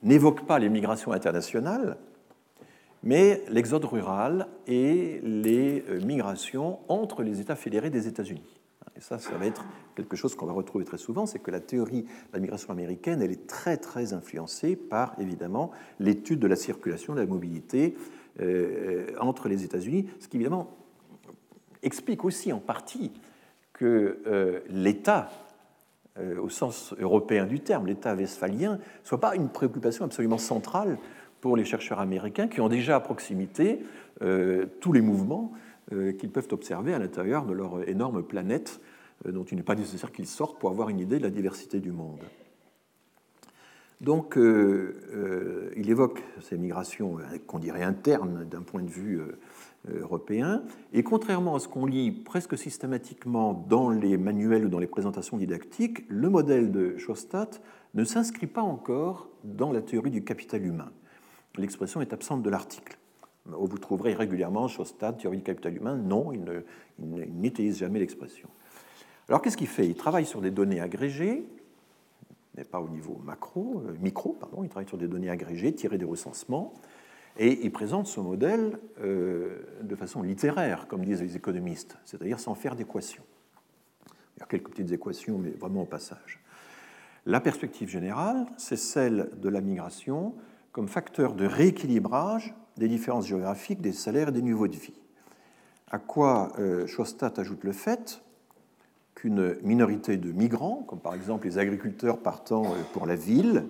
n'évoque 0.03 0.45
pas 0.45 0.59
les 0.59 0.69
migrations 0.69 1.11
internationales, 1.11 1.97
mais 3.01 3.43
l'exode 3.49 3.83
rural 3.83 4.47
et 4.67 5.21
les 5.23 5.83
euh, 5.89 5.99
migrations 6.05 6.81
entre 6.87 7.23
les 7.23 7.41
États 7.41 7.55
fédérés 7.55 7.89
des 7.89 8.07
États-Unis. 8.07 8.59
Et 8.95 9.01
ça, 9.01 9.17
ça 9.17 9.35
va 9.39 9.47
être 9.47 9.65
quelque 9.95 10.15
chose 10.15 10.35
qu'on 10.35 10.45
va 10.45 10.53
retrouver 10.53 10.85
très 10.85 10.99
souvent, 10.99 11.25
c'est 11.25 11.39
que 11.39 11.49
la 11.49 11.61
théorie 11.61 12.03
de 12.03 12.33
la 12.33 12.39
migration 12.39 12.69
américaine, 12.69 13.23
elle 13.23 13.31
est 13.31 13.47
très, 13.47 13.77
très 13.77 14.13
influencée 14.13 14.75
par, 14.75 15.15
évidemment, 15.19 15.71
l'étude 15.99 16.37
de 16.37 16.47
la 16.47 16.55
circulation, 16.55 17.15
de 17.15 17.21
la 17.21 17.25
mobilité 17.25 17.95
entre 19.19 19.49
les 19.49 19.65
États-Unis, 19.65 20.07
ce 20.19 20.29
qui, 20.29 20.37
évidemment, 20.37 20.77
explique 21.83 22.23
aussi 22.23 22.53
en 22.53 22.59
partie 22.59 23.11
que 23.73 24.63
l'État 24.69 25.29
euh, 25.29 25.48
au 26.41 26.49
sens 26.49 26.93
européen 26.99 27.45
du 27.45 27.59
terme, 27.59 27.87
l'État 27.87 28.15
westphalien, 28.15 28.73
ne 28.73 29.07
soit 29.07 29.19
pas 29.19 29.35
une 29.35 29.49
préoccupation 29.49 30.05
absolument 30.05 30.37
centrale 30.37 30.97
pour 31.41 31.55
les 31.55 31.65
chercheurs 31.65 31.99
américains 31.99 32.47
qui 32.47 32.61
ont 32.61 32.69
déjà 32.69 32.95
à 32.95 32.99
proximité 32.99 33.79
euh, 34.21 34.65
tous 34.81 34.91
les 34.91 35.01
mouvements 35.01 35.53
euh, 35.93 36.11
qu'ils 36.11 36.29
peuvent 36.29 36.49
observer 36.51 36.93
à 36.93 36.99
l'intérieur 36.99 37.45
de 37.45 37.53
leur 37.53 37.87
énorme 37.87 38.23
planète, 38.23 38.79
dont 39.25 39.43
il 39.43 39.57
n'est 39.57 39.63
pas 39.63 39.75
nécessaire 39.75 40.13
qu'ils 40.13 40.27
sortent 40.27 40.59
pour 40.59 40.69
avoir 40.69 40.87
une 40.87 40.99
idée 40.99 41.17
de 41.17 41.23
la 41.23 41.29
diversité 41.29 41.79
du 41.79 41.91
monde. 41.91 42.23
Donc, 43.99 44.37
il 44.37 45.89
évoque 45.89 46.23
ces 46.41 46.57
migrations 46.57 47.17
qu'on 47.45 47.59
dirait 47.59 47.83
internes 47.83 48.45
d'un 48.49 48.61
point 48.61 48.81
de 48.81 48.89
vue 48.89 49.19
euh, 49.19 49.37
Et 50.93 51.03
contrairement 51.03 51.55
à 51.55 51.59
ce 51.59 51.67
qu'on 51.67 51.85
lit 51.85 52.11
presque 52.11 52.57
systématiquement 52.57 53.53
dans 53.67 53.89
les 53.89 54.17
manuels 54.17 54.65
ou 54.65 54.69
dans 54.69 54.79
les 54.79 54.87
présentations 54.87 55.37
didactiques, 55.37 56.03
le 56.09 56.29
modèle 56.29 56.71
de 56.71 56.97
Schostatt 56.97 57.61
ne 57.93 58.03
s'inscrit 58.03 58.47
pas 58.47 58.61
encore 58.61 59.29
dans 59.43 59.71
la 59.71 59.81
théorie 59.81 60.11
du 60.11 60.23
capital 60.23 60.65
humain. 60.65 60.91
L'expression 61.57 62.01
est 62.01 62.13
absente 62.13 62.43
de 62.43 62.49
l'article. 62.49 62.97
Vous 63.45 63.77
trouverez 63.77 64.13
régulièrement 64.13 64.67
Schostatt, 64.67 65.17
théorie 65.17 65.37
du 65.37 65.43
capital 65.43 65.75
humain. 65.75 65.95
Non, 65.95 66.31
il 66.31 66.43
n'utilise 66.99 67.77
jamais 67.77 67.99
l'expression. 67.99 68.47
Alors 69.27 69.41
qu'est-ce 69.41 69.57
qu'il 69.57 69.67
fait? 69.67 69.87
Il 69.87 69.95
travaille 69.95 70.25
sur 70.25 70.41
des 70.41 70.51
données 70.51 70.81
agrégées, 70.81 71.45
n'est 72.57 72.63
pas 72.63 72.79
au 72.79 72.89
niveau 72.89 73.19
macro, 73.23 73.83
euh, 73.87 73.95
micro, 74.01 74.33
pardon, 74.33 74.63
il 74.63 74.69
travaille 74.69 74.87
sur 74.87 74.97
des 74.97 75.07
données 75.07 75.29
agrégées 75.29 75.73
tirées 75.73 75.97
des 75.97 76.05
recensements, 76.05 76.73
et 77.39 77.65
il 77.65 77.71
présente 77.71 78.05
ce 78.07 78.19
modèle 78.19 78.77
euh, 79.01 79.63
de 79.81 79.95
façon 79.95 80.21
littéraire, 80.21 80.87
comme 80.87 81.05
disent 81.05 81.21
les 81.21 81.37
économistes, 81.37 81.97
c'est-à-dire 82.03 82.39
sans 82.39 82.53
faire 82.53 82.75
d'équations. 82.75 83.23
Il 84.35 84.41
y 84.41 84.43
a 84.43 84.45
quelques 84.45 84.69
petites 84.69 84.91
équations, 84.91 85.37
mais 85.37 85.51
vraiment 85.51 85.83
au 85.83 85.85
passage. 85.85 86.41
La 87.25 87.39
perspective 87.39 87.89
générale, 87.89 88.45
c'est 88.57 88.77
celle 88.77 89.29
de 89.41 89.49
la 89.49 89.61
migration 89.61 90.35
comme 90.73 90.89
facteur 90.89 91.33
de 91.33 91.45
rééquilibrage 91.45 92.53
des 92.77 92.89
différences 92.89 93.27
géographiques 93.27 93.81
des 93.81 93.93
salaires 93.93 94.29
et 94.29 94.31
des 94.33 94.41
niveaux 94.41 94.67
de 94.67 94.75
vie. 94.75 94.99
À 95.89 95.97
quoi 95.97 96.51
euh, 96.59 96.85
ajoute 97.37 97.63
le 97.63 97.71
fait 97.71 98.21
qu'une 99.15 99.55
minorité 99.63 100.17
de 100.17 100.31
migrants, 100.31 100.83
comme 100.87 100.99
par 100.99 101.13
exemple 101.13 101.45
les 101.47 101.57
agriculteurs 101.57 102.19
partant 102.19 102.65
euh, 102.65 102.83
pour 102.93 103.05
la 103.05 103.15
ville, 103.15 103.65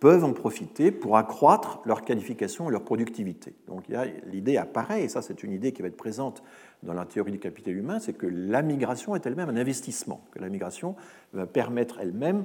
peuvent 0.00 0.24
en 0.24 0.32
profiter 0.32 0.90
pour 0.90 1.16
accroître 1.16 1.80
leur 1.86 2.02
qualification 2.02 2.68
et 2.68 2.72
leur 2.72 2.82
productivité. 2.82 3.54
Donc 3.68 3.84
l'idée 4.26 4.56
apparaît, 4.56 5.04
et 5.04 5.08
ça 5.08 5.22
c'est 5.22 5.42
une 5.42 5.52
idée 5.52 5.72
qui 5.72 5.82
va 5.82 5.88
être 5.88 5.96
présente 5.96 6.42
dans 6.82 6.94
la 6.94 7.06
théorie 7.06 7.32
du 7.32 7.38
capital 7.38 7.76
humain, 7.76 7.98
c'est 8.00 8.12
que 8.12 8.26
la 8.26 8.62
migration 8.62 9.16
est 9.16 9.24
elle-même 9.24 9.48
un 9.48 9.56
investissement, 9.56 10.24
que 10.32 10.38
la 10.38 10.48
migration 10.48 10.96
va 11.32 11.46
permettre 11.46 12.00
elle-même 12.00 12.44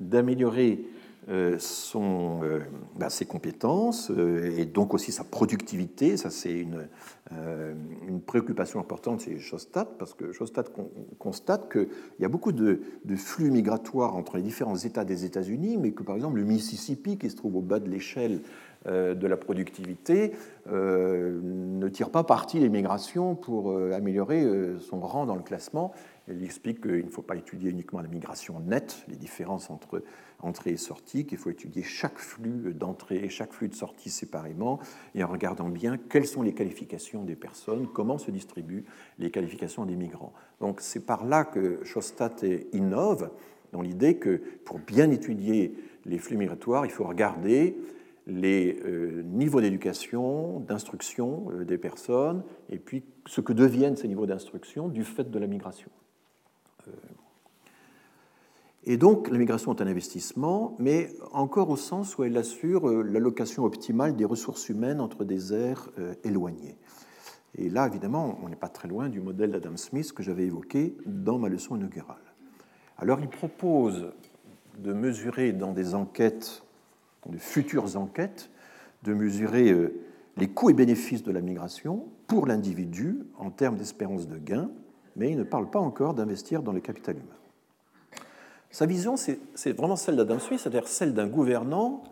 d'améliorer 0.00 0.84
son, 1.58 2.40
euh, 2.42 2.60
bah, 2.98 3.10
ses 3.10 3.26
compétences 3.26 4.10
euh, 4.10 4.56
et 4.56 4.64
donc 4.64 4.94
aussi 4.94 5.12
sa 5.12 5.24
productivité. 5.24 6.16
Ça, 6.16 6.30
c'est 6.30 6.58
une, 6.58 6.88
préoccupation 8.26 8.80
importante 8.80 9.20
chez 9.20 9.38
Shostat, 9.38 9.84
parce 9.98 10.14
que 10.14 10.32
Shostat 10.32 10.64
constate 11.18 11.70
qu'il 11.70 11.88
y 12.20 12.24
a 12.24 12.28
beaucoup 12.28 12.52
de, 12.52 12.80
flux 13.16 13.50
migratoires 13.50 14.16
entre 14.16 14.38
les 14.38 14.42
différents 14.42 14.76
États 14.76 15.04
des 15.04 15.26
États-Unis, 15.26 15.76
mais 15.76 15.92
que 15.92 16.02
par 16.02 16.16
exemple 16.16 16.38
le 16.38 16.44
Mississippi, 16.44 17.18
qui 17.18 17.28
se 17.28 17.36
trouve 17.36 17.56
au 17.56 17.60
bas 17.60 17.80
de 17.80 17.88
l'échelle 17.88 18.40
de 18.86 19.26
la 19.26 19.36
productivité, 19.36 20.32
ne 20.70 21.88
tire 21.88 22.10
pas 22.10 22.24
parti 22.24 22.60
des 22.60 22.70
migrations 22.70 23.34
pour 23.34 23.76
améliorer 23.76 24.46
son 24.80 25.00
rang 25.00 25.26
dans 25.26 25.36
le 25.36 25.42
classement. 25.42 25.92
Elle 26.28 26.44
explique 26.44 26.82
qu'il 26.82 27.04
ne 27.04 27.10
faut 27.10 27.22
pas 27.22 27.36
étudier 27.36 27.70
uniquement 27.70 28.00
la 28.00 28.08
migration 28.08 28.60
nette, 28.60 29.04
les 29.08 29.16
différences 29.16 29.70
entre 29.70 30.02
entrée 30.40 30.70
et 30.70 30.76
sortie, 30.76 31.26
qu'il 31.26 31.38
faut 31.38 31.50
étudier 31.50 31.82
chaque 31.82 32.18
flux 32.18 32.74
d'entrée 32.74 33.24
et 33.24 33.28
chaque 33.28 33.52
flux 33.52 33.68
de 33.68 33.74
sortie 33.74 34.10
séparément, 34.10 34.78
et 35.14 35.24
en 35.24 35.28
regardant 35.28 35.68
bien 35.68 35.96
quelles 35.96 36.26
sont 36.26 36.42
les 36.42 36.52
qualifications 36.52 37.24
des 37.24 37.34
personnes, 37.34 37.88
comment 37.92 38.18
se 38.18 38.30
distribuent 38.30 38.84
les 39.18 39.30
qualifications 39.30 39.84
des 39.84 39.96
migrants. 39.96 40.32
Donc 40.60 40.80
c'est 40.80 41.04
par 41.04 41.24
là 41.24 41.44
que 41.44 41.82
Shostat 41.84 42.36
innove, 42.72 43.30
dans 43.72 43.82
l'idée 43.82 44.16
que 44.16 44.40
pour 44.64 44.78
bien 44.78 45.10
étudier 45.10 45.74
les 46.04 46.18
flux 46.18 46.36
migratoires, 46.36 46.86
il 46.86 46.92
faut 46.92 47.04
regarder 47.04 47.76
les 48.26 48.78
euh, 48.84 49.22
niveaux 49.22 49.60
d'éducation, 49.60 50.60
d'instruction 50.60 51.50
euh, 51.50 51.64
des 51.64 51.78
personnes, 51.78 52.42
et 52.68 52.78
puis 52.78 53.02
ce 53.26 53.40
que 53.40 53.54
deviennent 53.54 53.96
ces 53.96 54.06
niveaux 54.06 54.26
d'instruction 54.26 54.88
du 54.88 55.02
fait 55.02 55.30
de 55.30 55.38
la 55.38 55.46
migration. 55.46 55.90
Et 58.84 58.96
donc, 58.96 59.28
la 59.28 59.36
migration 59.36 59.74
est 59.74 59.82
un 59.82 59.86
investissement, 59.86 60.74
mais 60.78 61.12
encore 61.32 61.68
au 61.68 61.76
sens 61.76 62.16
où 62.16 62.24
elle 62.24 62.36
assure 62.36 62.88
euh, 62.88 63.02
l'allocation 63.02 63.64
optimale 63.64 64.16
des 64.16 64.24
ressources 64.24 64.70
humaines 64.70 65.00
entre 65.00 65.24
des 65.24 65.52
aires 65.52 65.90
euh, 65.98 66.14
éloignées. 66.24 66.78
Et 67.54 67.68
là, 67.68 67.86
évidemment, 67.86 68.38
on 68.42 68.48
n'est 68.48 68.56
pas 68.56 68.68
très 68.68 68.88
loin 68.88 69.08
du 69.08 69.20
modèle 69.20 69.50
d'Adam 69.50 69.76
Smith 69.76 70.12
que 70.12 70.22
j'avais 70.22 70.44
évoqué 70.44 70.96
dans 71.04 71.38
ma 71.38 71.50
leçon 71.50 71.76
inaugurale. 71.76 72.16
Alors, 72.96 73.20
il 73.20 73.28
propose 73.28 74.12
de 74.78 74.92
mesurer 74.94 75.52
dans 75.52 75.72
des 75.72 75.94
enquêtes, 75.94 76.62
de 77.28 77.36
futures 77.36 77.96
enquêtes, 77.96 78.50
de 79.02 79.12
mesurer 79.12 79.70
euh, 79.70 80.00
les 80.38 80.48
coûts 80.48 80.70
et 80.70 80.74
bénéfices 80.74 81.22
de 81.24 81.32
la 81.32 81.40
migration 81.40 82.06
pour 82.26 82.46
l'individu 82.46 83.18
en 83.36 83.50
termes 83.50 83.76
d'espérance 83.76 84.28
de 84.28 84.38
gain, 84.38 84.70
mais 85.18 85.30
il 85.30 85.36
ne 85.36 85.44
parle 85.44 85.68
pas 85.68 85.80
encore 85.80 86.14
d'investir 86.14 86.62
dans 86.62 86.72
le 86.72 86.80
capital 86.80 87.16
humain. 87.16 87.36
Sa 88.70 88.86
vision, 88.86 89.16
c'est 89.16 89.72
vraiment 89.72 89.96
celle 89.96 90.16
d'Adam 90.16 90.38
Smith, 90.38 90.60
c'est-à-dire 90.60 90.86
celle 90.86 91.14
d'un 91.14 91.26
gouvernant 91.26 92.04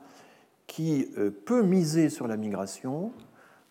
qui 0.66 1.08
euh, 1.16 1.30
peut 1.30 1.62
miser 1.62 2.08
sur 2.08 2.26
la 2.26 2.36
migration 2.36 3.12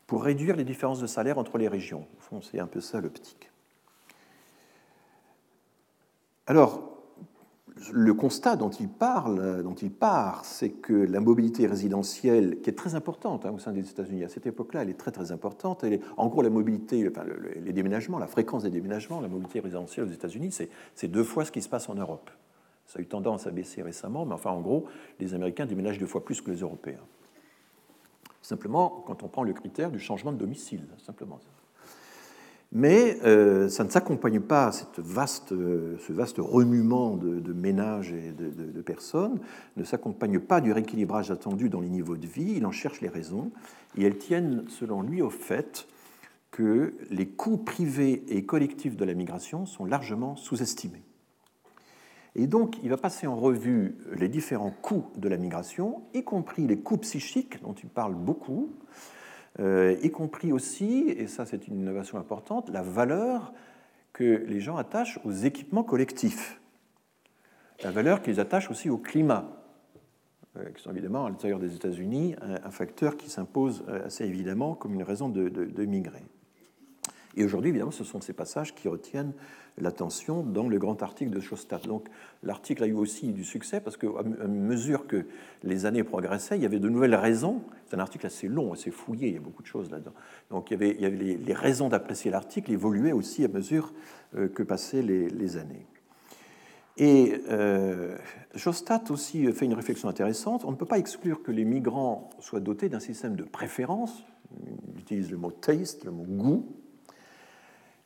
pour 0.08 0.24
réduire 0.24 0.56
les 0.56 0.64
différences 0.64 1.00
de 1.00 1.08
salaire 1.08 1.38
entre 1.38 1.58
les 1.58 1.68
régions. 1.68 2.08
Au 2.18 2.22
fond, 2.22 2.42
c'est 2.42 2.60
un 2.60 2.68
peu 2.68 2.80
ça 2.80 3.02
l'optique. 3.02 3.52
Alors, 6.48 6.95
le 7.92 8.14
constat 8.14 8.56
dont 8.56 8.70
il 8.70 8.88
parle, 8.88 9.62
dont 9.64 9.74
il 9.74 9.92
part, 9.92 10.46
c'est 10.46 10.70
que 10.70 10.94
la 10.94 11.20
mobilité 11.20 11.68
résidentielle, 11.68 12.62
qui 12.62 12.70
est 12.70 12.74
très 12.74 12.96
importante 12.96 13.46
hein, 13.46 13.52
au 13.52 13.60
sein 13.60 13.74
des 13.74 13.90
États-Unis 13.90 14.24
à 14.24 14.30
cette 14.30 14.46
époque-là, 14.46 14.84
elle 14.84 14.90
est 14.90 14.98
très 14.98 15.12
très 15.12 15.32
importante. 15.32 15.84
Elle 15.84 16.00
en 16.18 16.28
gros, 16.28 16.42
la 16.42 16.50
mobilité, 16.50 17.12
les 17.62 17.74
déménagements, 17.74 18.18
la 18.18 18.28
fréquence 18.28 18.64
des 18.64 18.70
déménagements, 18.70 19.20
la 19.20 19.28
mobilité 19.28 19.60
résidentielle 19.60 20.06
aux 20.06 20.12
États-Unis, 20.12 20.58
c'est 20.96 21.08
deux 21.08 21.24
fois 21.24 21.44
ce 21.44 21.52
qui 21.52 21.62
se 21.62 21.70
passe 21.70 21.90
en 21.90 21.96
Europe. 21.96 22.30
Ça 22.86 23.00
a 23.00 23.02
eu 23.02 23.08
tendance 23.08 23.48
à 23.48 23.52
baisser 23.52 23.82
récemment, 23.82 24.26
mais 24.26 24.36
enfin, 24.36 24.52
en 24.52 24.62
gros, 24.62 24.86
les 25.20 25.34
Américains 25.34 25.66
déménagent 25.66 25.98
deux 25.98 26.06
fois 26.06 26.24
plus 26.24 26.42
que 26.42 26.52
les 26.52 26.60
Européens. 26.60 27.04
Simplement, 28.42 29.04
quand 29.08 29.24
on 29.24 29.28
prend 29.28 29.44
le 29.44 29.54
critère 29.54 29.90
du 29.90 30.00
changement 30.00 30.32
de 30.32 30.38
domicile, 30.38 30.86
simplement. 31.00 31.40
Mais 32.78 33.18
euh, 33.24 33.70
ça 33.70 33.86
ne 33.86 33.90
s'accompagne 33.90 34.42
pas, 34.42 34.74
cette 34.74 35.00
vaste, 35.00 35.52
ce 35.52 36.12
vaste 36.12 36.40
remuement 36.40 37.16
de, 37.16 37.54
ménages 37.54 38.12
et 38.12 38.34
de, 38.34 38.82
personnes, 38.82 39.40
ne 39.78 39.86
s'accompagne 39.86 40.42
pas 40.42 40.60
du 40.60 40.74
rééquilibrage 40.74 41.32
attendu 41.32 41.70
dans 41.70 41.80
les 41.80 41.88
niveaux 41.88 42.18
de 42.18 42.28
vie, 42.28 42.56
il 42.58 42.66
en 42.66 42.74
cherche 42.74 43.00
les 43.00 43.08
raisons, 43.08 43.52
et 43.98 44.04
elles 44.04 44.18
tiennent, 44.18 44.66
selon 44.68 45.02
lui, 45.02 45.22
au 45.22 45.30
fait 45.30 45.88
que 46.52 46.94
les 47.12 47.30
coûts 47.30 47.56
privés 47.56 48.26
et 48.28 48.44
collectifs 48.44 48.98
de 48.98 49.06
la 49.06 49.14
migration 49.14 49.66
sont 49.66 49.86
largement 49.86 50.36
sous-estimés. 50.36 51.04
Et 52.36 52.46
donc, 52.46 52.76
il 52.84 52.90
va 52.90 52.98
passer 52.98 53.26
en 53.26 53.38
revue 53.38 53.96
les 54.18 54.28
différents 54.28 54.76
coûts 54.82 55.06
de 55.16 55.30
la 55.30 55.38
migration, 55.38 56.02
y 56.14 56.26
compris 56.26 56.68
les 56.68 56.80
coûts 56.80 56.98
psychiques, 56.98 57.62
dont 57.64 57.74
il 57.82 57.88
parle 57.88 58.16
beaucoup, 58.16 58.70
euh, 58.70 59.15
y 59.60 60.12
compris 60.12 60.52
aussi, 60.52 61.06
et 61.10 61.28
ça 61.28 61.46
c'est 61.46 61.68
une 61.68 61.80
innovation 61.80 62.18
importante, 62.18 62.70
la 62.70 62.82
valeur 62.82 63.54
que 64.14 64.44
les 64.48 64.60
gens 64.60 64.78
attachent 64.78 65.20
aux 65.24 65.32
équipements 65.32 65.84
collectifs, 65.84 66.60
la 67.84 67.92
valeur 67.92 68.22
qu'ils 68.22 68.40
attachent 68.40 68.72
aussi 68.72 68.90
au 68.90 68.98
climat, 68.98 69.46
euh, 70.58 70.70
qui 70.72 70.82
sont 70.82 70.92
évidemment 70.92 71.26
à 71.26 71.30
l'intérieur 71.30 71.60
des 71.60 71.76
États-Unis 71.76 72.36
un, 72.42 72.72
facteur 72.72 73.18
qui 73.18 73.30
s'impose 73.30 73.84
euh, 73.90 74.06
assez 74.06 74.26
évidemment 74.26 74.74
comme 74.74 74.94
une 74.94 75.04
raison 75.04 75.30
de 75.30 75.86
migrer. 75.86 76.24
Et 77.36 77.44
aujourd'hui, 77.44 77.70
évidemment, 77.70 77.92
ce 77.92 78.04
sont 78.04 78.22
ces 78.22 78.34
passages 78.34 78.74
qui 78.74 78.88
retiennent 78.88 79.34
l'attention 79.78 80.44
dans 80.44 80.68
le 80.68 80.78
grand 80.78 81.02
article 81.04 81.32
de 81.32 81.40
Shostat. 81.40 81.80
Donc 81.80 82.08
l'article 82.44 82.84
a 82.84 82.88
eu 82.88 82.94
aussi 82.94 83.34
du 83.34 83.44
succès 83.44 83.82
parce 83.82 83.98
qu'à 83.98 84.24
mesure 84.48 85.08
que 85.08 85.26
les 85.64 85.86
années 85.86 86.04
progressaient, 86.04 86.58
il 86.58 86.64
y 86.64 86.66
avait 86.66 86.80
de 86.80 86.90
nouvelles 86.90 87.16
raisons. 87.16 87.62
C'est 87.86 87.96
un 87.96 88.00
article 88.00 88.26
assez 88.26 88.48
long, 88.48 88.74
assez 88.74 88.92
fouillé, 88.92 89.28
il 89.30 89.34
y 89.34 89.38
a 89.38 89.42
beaucoup 89.42 89.62
de 89.62 89.68
choses 89.68 89.92
là-dedans. 89.92 90.14
Donc 90.50 90.72
il 90.72 90.74
y 90.82 91.06
avait, 91.06 91.10
les, 91.10 91.54
raisons 91.54 91.90
d'apprécier 91.90 92.32
l'article 92.32 92.72
évoluaient 92.72 93.12
aussi 93.12 93.44
à 93.44 93.48
mesure 93.48 93.94
euh, 94.36 94.48
que 94.48 94.64
passaient 94.64 95.02
les, 95.02 95.58
années. 95.58 95.86
Et 96.98 97.42
euh, 97.50 98.18
aussi 99.10 99.52
fait 99.52 99.66
une 99.66 99.74
réflexion 99.74 100.08
intéressante. 100.08 100.64
On 100.64 100.72
ne 100.72 100.78
peut 100.78 100.86
pas 100.86 100.98
exclure 101.00 101.44
que 101.44 101.52
les 101.52 101.66
migrants 101.66 102.30
soient 102.40 102.62
dotés 102.62 102.88
d'un 102.88 103.02
système 103.02 103.36
de 103.36 103.44
préférence. 103.44 104.24
Il 104.94 105.00
utilise 105.02 105.30
le 105.32 105.38
mot 105.38 105.52
taste, 105.52 106.06
le 106.06 106.12
mot 106.12 106.24
goût, 106.24 106.66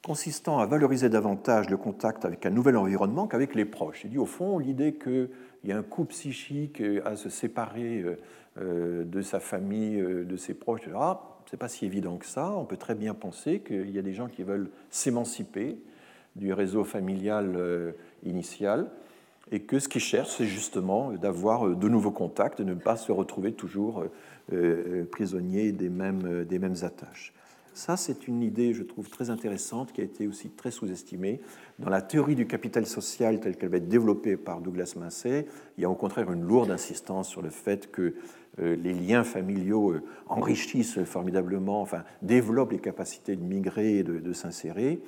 consistant 0.04 0.60
à 0.60 0.66
valoriser 0.66 1.10
davantage 1.10 1.70
le 1.70 1.78
contact 1.78 2.24
avec 2.26 2.46
un 2.46 2.50
nouvel 2.50 2.78
environnement 2.78 3.28
qu'avec 3.28 3.54
les 3.56 3.66
proches. 3.66 4.02
Il 4.06 4.12
dit 4.12 4.18
au 4.18 4.26
fond 4.26 4.58
l'idée 4.58 4.94
qu'il 4.94 5.30
y 5.66 5.72
a 5.72 5.78
un 5.78 5.84
coup 5.84 6.06
psychique 6.06 6.82
à 7.06 7.16
se 7.16 7.30
séparer 7.30 8.02
euh, 8.02 8.16
euh, 8.60 9.04
de 9.04 9.22
sa 9.22 9.40
famille, 9.40 10.00
euh, 10.00 10.24
de 10.24 10.38
ses 10.38 10.54
proches, 10.54 10.82
etc. 10.82 10.98
C'est 11.50 11.58
pas 11.58 11.68
si 11.68 11.86
évident 11.86 12.18
que 12.18 12.26
ça. 12.26 12.52
On 12.52 12.66
peut 12.66 12.78
très 12.78 12.96
bien 12.96 13.14
penser 13.14 13.60
qu'il 13.60 13.90
y 13.90 14.00
a 14.00 14.02
des 14.02 14.14
gens 14.14 14.28
qui 14.28 14.44
veulent 14.44 14.70
s'émanciper 14.90 15.78
du 16.36 16.54
réseau 16.54 16.84
familial 16.84 17.96
initial 18.24 18.92
et 19.52 19.62
que 19.62 19.80
ce 19.80 19.90
qu'ils 19.90 20.00
cherchent, 20.00 20.36
c'est 20.38 20.46
justement 20.46 21.12
d'avoir 21.14 21.68
de 21.68 21.90
nouveaux 21.90 22.12
contacts, 22.12 22.60
de 22.60 22.64
ne 22.64 22.76
pas 22.76 22.98
se 22.98 23.12
retrouver 23.12 23.54
toujours 23.54 24.04
prisonniers 25.10 25.72
des 25.72 25.90
mêmes 25.90 26.76
attaches. 26.84 27.34
Ça, 27.80 27.96
c'est 27.96 28.28
une 28.28 28.44
idée, 28.44 28.74
je 28.74 28.84
trouve, 28.84 29.08
très 29.08 29.30
intéressante, 29.30 29.94
qui 29.94 30.02
a 30.02 30.04
été 30.04 30.28
aussi 30.28 30.50
très 30.50 30.70
sous-estimée. 30.70 31.40
Dans 31.80 31.90
la 31.90 32.02
théorie 32.02 32.36
du 32.36 32.46
capital 32.46 32.86
social 32.86 33.40
telle 33.40 33.56
qu'elle 33.56 33.70
va 33.70 33.78
être 33.78 33.88
développée 33.88 34.36
par 34.36 34.60
Douglas 34.60 34.96
Massey, 34.98 35.46
il 35.78 35.84
y 35.84 35.86
a 35.86 35.90
au 35.90 35.96
contraire 35.96 36.30
une 36.30 36.46
lourde 36.46 36.72
insistance 36.72 37.30
sur 37.30 37.42
le 37.42 37.50
fait 37.50 37.90
que 37.90 38.16
euh, 38.60 38.76
les 38.76 38.92
liens 38.94 39.24
familiaux 39.24 39.92
euh, 39.92 40.04
enrichissent 40.28 41.02
formidablement, 41.06 41.82
enfin, 41.82 42.04
développent 42.22 42.74
les 42.74 42.80
capacités 42.80 43.38
de 43.38 43.44
migrer 43.44 44.00
et 44.00 44.04
de, 44.04 44.34
s'insérer. 44.34 45.00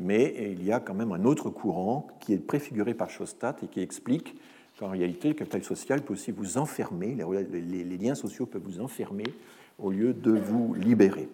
Mais 0.00 0.50
il 0.50 0.64
y 0.64 0.72
a 0.72 0.80
quand 0.80 0.94
même 0.94 1.12
un 1.12 1.24
autre 1.26 1.48
courant 1.48 2.08
qui 2.18 2.32
est 2.32 2.44
préfiguré 2.44 2.94
par 2.94 3.08
Shostat 3.08 3.58
et 3.62 3.68
qui 3.68 3.78
explique 3.78 4.34
qu'en 4.80 4.88
réalité, 4.88 5.28
le 5.28 5.34
capital 5.34 5.62
social 5.62 6.02
peut 6.02 6.14
aussi 6.14 6.32
vous 6.32 6.58
enfermer, 6.58 7.16
les 7.52 7.98
liens 7.98 8.16
sociaux 8.16 8.46
peuvent 8.46 8.64
vous 8.64 8.80
enfermer 8.80 9.32
au 9.78 9.92
lieu 9.92 10.12
de 10.12 10.32
vous 10.32 10.74
libérer. 10.74 11.28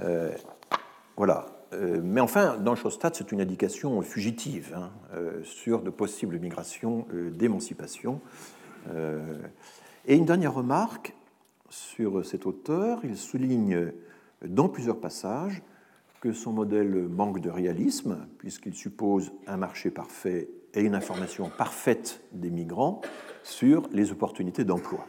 Euh, 0.00 0.32
voilà. 1.16 1.46
Euh, 1.72 2.00
mais 2.02 2.20
enfin, 2.20 2.56
dans 2.58 2.76
Shostat, 2.76 3.10
c'est 3.14 3.32
une 3.32 3.40
indication 3.40 4.00
fugitive 4.02 4.72
hein, 4.76 4.90
euh, 5.14 5.42
sur 5.42 5.82
de 5.82 5.90
possibles 5.90 6.38
migrations 6.38 7.06
d'émancipation. 7.32 8.20
et 10.06 10.14
une 10.14 10.26
dernière 10.26 10.54
remarque 10.54 11.14
sur 11.68 12.24
cet 12.24 12.46
auteur, 12.46 13.00
il 13.02 13.16
souligne 13.16 13.92
dans 14.46 14.68
plusieurs 14.68 15.00
passages 15.00 15.60
que 16.20 16.32
son 16.32 16.52
modèle 16.52 17.08
manque 17.08 17.40
de 17.40 17.50
réalisme, 17.50 18.28
puisqu'il 18.38 18.74
suppose 18.74 19.32
un 19.48 19.56
marché 19.56 19.90
parfait 19.90 20.48
et 20.72 20.82
une 20.82 20.94
information 20.94 21.50
parfaite 21.50 22.22
des 22.32 22.50
migrants 22.50 23.00
sur 23.42 23.88
les 23.92 24.12
opportunités 24.12 24.64
d'emploi. 24.64 25.04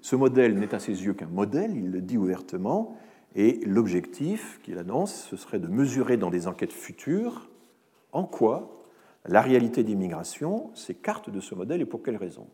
Ce 0.00 0.16
modèle 0.16 0.58
n'est 0.58 0.74
à 0.74 0.80
ses 0.80 1.04
yeux 1.04 1.14
qu'un 1.14 1.26
modèle, 1.26 1.76
il 1.76 1.90
le 1.90 2.00
dit 2.00 2.18
ouvertement, 2.18 2.96
et 3.36 3.60
l'objectif 3.66 4.58
qu'il 4.62 4.78
annonce, 4.78 5.14
ce 5.30 5.36
serait 5.36 5.58
de 5.58 5.68
mesurer 5.68 6.16
dans 6.16 6.30
des 6.30 6.48
enquêtes 6.48 6.72
futures 6.72 7.48
en 8.12 8.24
quoi 8.24 8.82
la 9.26 9.42
réalité 9.42 9.84
d'immigration 9.84 10.70
s'écarte 10.74 11.28
de 11.28 11.40
ce 11.40 11.54
modèle 11.54 11.82
et 11.82 11.84
pour 11.84 12.02
quelles 12.02 12.16
raisons. 12.16 12.46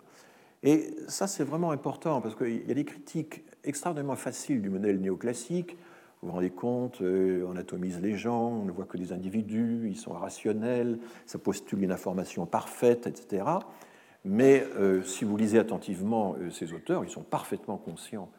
Et 0.65 0.95
ça, 1.07 1.29
c'est 1.29 1.45
vraiment 1.45 1.71
important 1.71 2.21
parce 2.21 2.35
qu'il 2.35 2.67
y 2.67 2.71
a 2.71 2.75
des 2.75 2.85
critiques 2.85 3.45
extrêmement 3.63 4.17
faciles 4.17 4.61
du 4.61 4.71
modèle 4.71 5.01
néoclassique. 5.01 5.77
Vous 6.21 6.29
vous 6.29 6.35
rendez 6.35 6.51
compte, 6.51 7.01
euh, 7.01 7.45
on 7.49 7.57
atomise 7.57 8.01
les 8.01 8.17
gens, 8.17 8.49
on 8.49 8.65
ne 8.65 8.73
voit 8.73 8.85
que 8.85 8.97
des 8.97 9.13
individus, 9.13 9.89
ils 9.89 9.97
sont 9.97 10.13
rationnels, 10.13 10.99
ça 11.27 11.39
postule 11.39 11.83
une 11.83 11.93
information 11.93 12.45
parfaite, 12.47 13.07
etc. 13.07 13.45
Mais 14.25 14.65
euh, 14.77 15.03
si 15.03 15.25
vous 15.25 15.37
lisez 15.37 15.59
attentivement 15.59 16.37
euh, 16.41 16.51
ces 16.51 16.73
auteurs, 16.73 17.05
ils 17.05 17.11
sont 17.11 17.23
parfaitement 17.23 17.77
conscients 17.77 18.31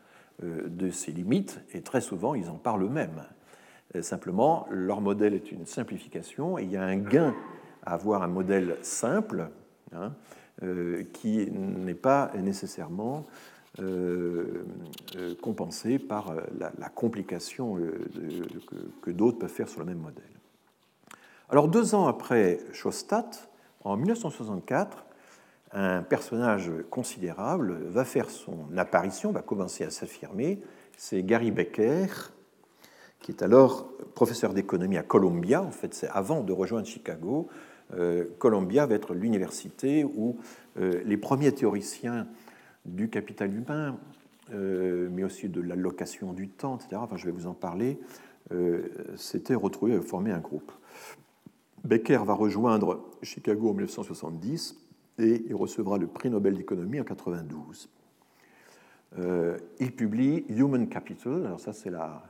de 0.42 0.90
ces 0.90 1.12
limites, 1.12 1.62
et 1.74 1.82
très 1.82 2.02
souvent 2.02 2.34
ils 2.36 2.50
en 2.50 2.56
parlent 2.56 2.84
eux-mêmes. 2.84 3.24
Euh, 3.96 4.02
simplement, 4.02 4.68
leur 4.72 5.02
modèle 5.02 5.34
est 5.34 5.52
une 5.52 5.66
simplification, 5.66 6.58
et 6.58 6.64
il 6.64 6.72
y 6.72 6.78
a 6.78 6.84
un 6.84 6.98
gain 6.98 7.36
à 7.86 7.94
avoir 7.94 8.24
un 8.24 8.28
modèle 8.28 8.78
simple 8.82 9.50
hein, 9.94 10.14
euh, 10.64 11.04
qui 11.14 11.50
n'est 11.52 11.94
pas 11.94 12.32
nécessairement 12.36 13.26
compensé 15.42 15.98
par 15.98 16.32
la, 16.60 16.90
complication 16.90 17.74
que, 17.74 19.02
que 19.02 19.10
d'autres 19.10 19.40
peuvent 19.40 19.50
faire 19.50 19.68
sur 19.68 19.80
le 19.80 19.88
même 19.88 19.98
modèle. 19.98 20.24
Alors 21.50 21.68
deux 21.68 21.96
ans 21.96 22.06
après 22.06 22.60
Schostat, 22.72 23.32
en 23.84 23.98
1964, 23.98 25.06
un 25.74 26.04
personnage 26.04 26.72
considérable 26.90 27.80
va 27.88 28.06
faire 28.06 28.30
son 28.30 28.68
apparition, 28.78 29.32
va 29.32 29.42
commencer 29.42 29.84
à 29.84 29.90
s'affirmer. 29.90 30.60
C'est 30.98 31.24
Gary 31.24 31.52
Becker, 31.52 32.06
qui 33.20 33.32
est 33.32 33.42
alors 33.42 33.92
professeur 34.14 34.54
d'économie 34.54 34.98
à 34.98 35.04
Columbia. 35.04 35.64
En 35.64 35.72
fait, 35.72 35.94
c'est 35.94 36.10
avant 36.10 36.42
de 36.42 36.54
rejoindre 36.54 36.86
Chicago. 36.86 37.50
Euh, 37.96 38.26
Columbia 38.38 38.86
va 38.86 38.96
être 38.96 39.14
l'université 39.14 40.04
où 40.04 40.38
euh, 40.80 41.02
les 41.06 41.18
premiers 41.18 41.52
théoriciens 41.52 42.28
du 42.86 43.10
capital 43.10 43.54
humain, 43.54 43.98
euh, 44.54 45.10
mais 45.12 45.24
aussi 45.24 45.50
de 45.50 45.62
l'allocation 45.62 46.34
du 46.34 46.50
temps, 46.50 46.78
etc., 46.78 46.98
enfin, 46.98 47.18
je 47.18 47.26
vais 47.26 47.32
vous 47.32 47.48
en 47.48 47.54
parler, 47.54 48.00
s'étaient 49.16 49.56
retrouvés 49.56 49.96
à 49.96 50.02
former 50.02 50.32
un 50.32 50.40
groupe. 50.40 50.72
Becker 51.86 52.20
va 52.24 52.34
rejoindre 52.34 53.04
Chicago 53.24 53.70
en 53.70 53.74
1970 53.74 54.83
et 55.20 55.44
il 55.48 55.56
recevra 55.56 55.98
le 55.98 56.08
prix 56.08 56.30
Nobel 56.30 56.56
d'économie 56.56 57.00
en 57.00 57.04
92. 57.04 57.90
Euh, 59.20 59.58
il 59.80 59.92
publie 59.92 60.46
Human 60.50 60.88
Capital, 60.88 61.46
alors 61.46 61.60
ça 61.60 61.74
c'est 61.74 61.92
la, 61.92 62.24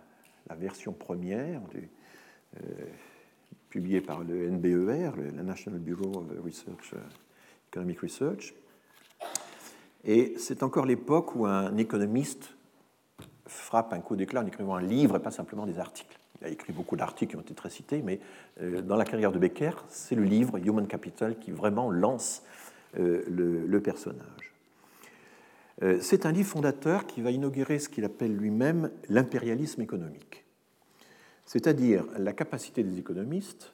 version 0.58 0.92
première, 0.92 1.62
euh, 2.58 2.60
publiée 3.70 4.02
par 4.02 4.24
le 4.24 4.50
NBER, 4.50 5.12
le, 5.16 5.32
National 5.44 5.80
Bureau 5.80 6.20
of 6.20 6.26
euh, 6.94 6.98
Economic 7.70 8.00
Research. 8.02 8.54
Et 10.04 10.34
c'est 10.38 10.64
encore 10.64 10.86
l'époque 10.86 11.36
où 11.36 11.46
un 11.46 11.78
économiste 11.78 12.54
frappe 13.48 13.94
un 13.94 14.00
coup 14.00 14.16
d'éclat 14.16 14.42
en 14.42 14.46
écrivant 14.46 14.76
un 14.76 14.82
livre 14.82 15.16
et 15.16 15.22
pas 15.22 15.32
simplement 15.32 15.66
des 15.66 15.80
articles. 15.80 16.20
Il 16.42 16.48
a 16.48 16.50
écrit 16.50 16.74
beaucoup 16.74 16.98
d'articles 16.98 17.32
qui 17.32 17.38
ont 17.38 17.42
été 17.42 17.54
très 17.54 17.70
cités, 17.70 18.02
mais 18.02 18.20
dans 18.84 18.98
la 18.98 19.06
carrière 19.06 19.32
de 19.32 19.40
Becker, 19.40 19.72
c'est 19.88 20.16
le 20.16 20.24
livre 20.24 20.58
Human 20.58 20.86
Capital 20.88 21.40
qui 21.40 21.52
vraiment 21.52 21.90
lance 21.90 22.44
euh, 23.00 23.24
le, 23.28 23.82
personnage. 23.82 24.54
Euh, 25.82 25.98
c'est 26.00 26.26
un 26.26 26.32
livre 26.32 26.48
fondateur 26.48 27.08
qui 27.08 27.22
va 27.22 27.32
inaugurer 27.32 27.80
ce 27.80 27.90
qu'il 27.90 28.06
appelle 28.06 28.36
lui-même 28.36 28.92
l'impérialisme 29.10 29.82
économique, 29.82 30.46
c'est-à-dire 31.46 32.06
la 32.18 32.34
capacité 32.34 32.84
des 32.84 33.00
économistes 33.00 33.74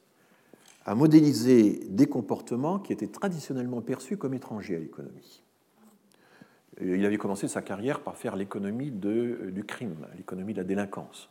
à 0.85 0.95
modéliser 0.95 1.81
des 1.89 2.07
comportements 2.07 2.79
qui 2.79 2.93
étaient 2.93 3.07
traditionnellement 3.07 3.81
perçus 3.81 4.17
comme 4.17 4.33
étrangers 4.33 4.77
à 4.77 4.79
l'économie. 4.79 5.43
il 6.81 7.05
avait 7.05 7.17
commencé 7.17 7.49
sa 7.49 7.61
carrière 7.61 7.99
par 7.99 8.15
faire 8.15 8.37
l'économie 8.37 8.89
du 8.89 9.63
crime, 9.67 10.07
l'économie 10.15 10.53
de 10.53 10.59
la 10.59 10.63
délinquance. 10.63 11.29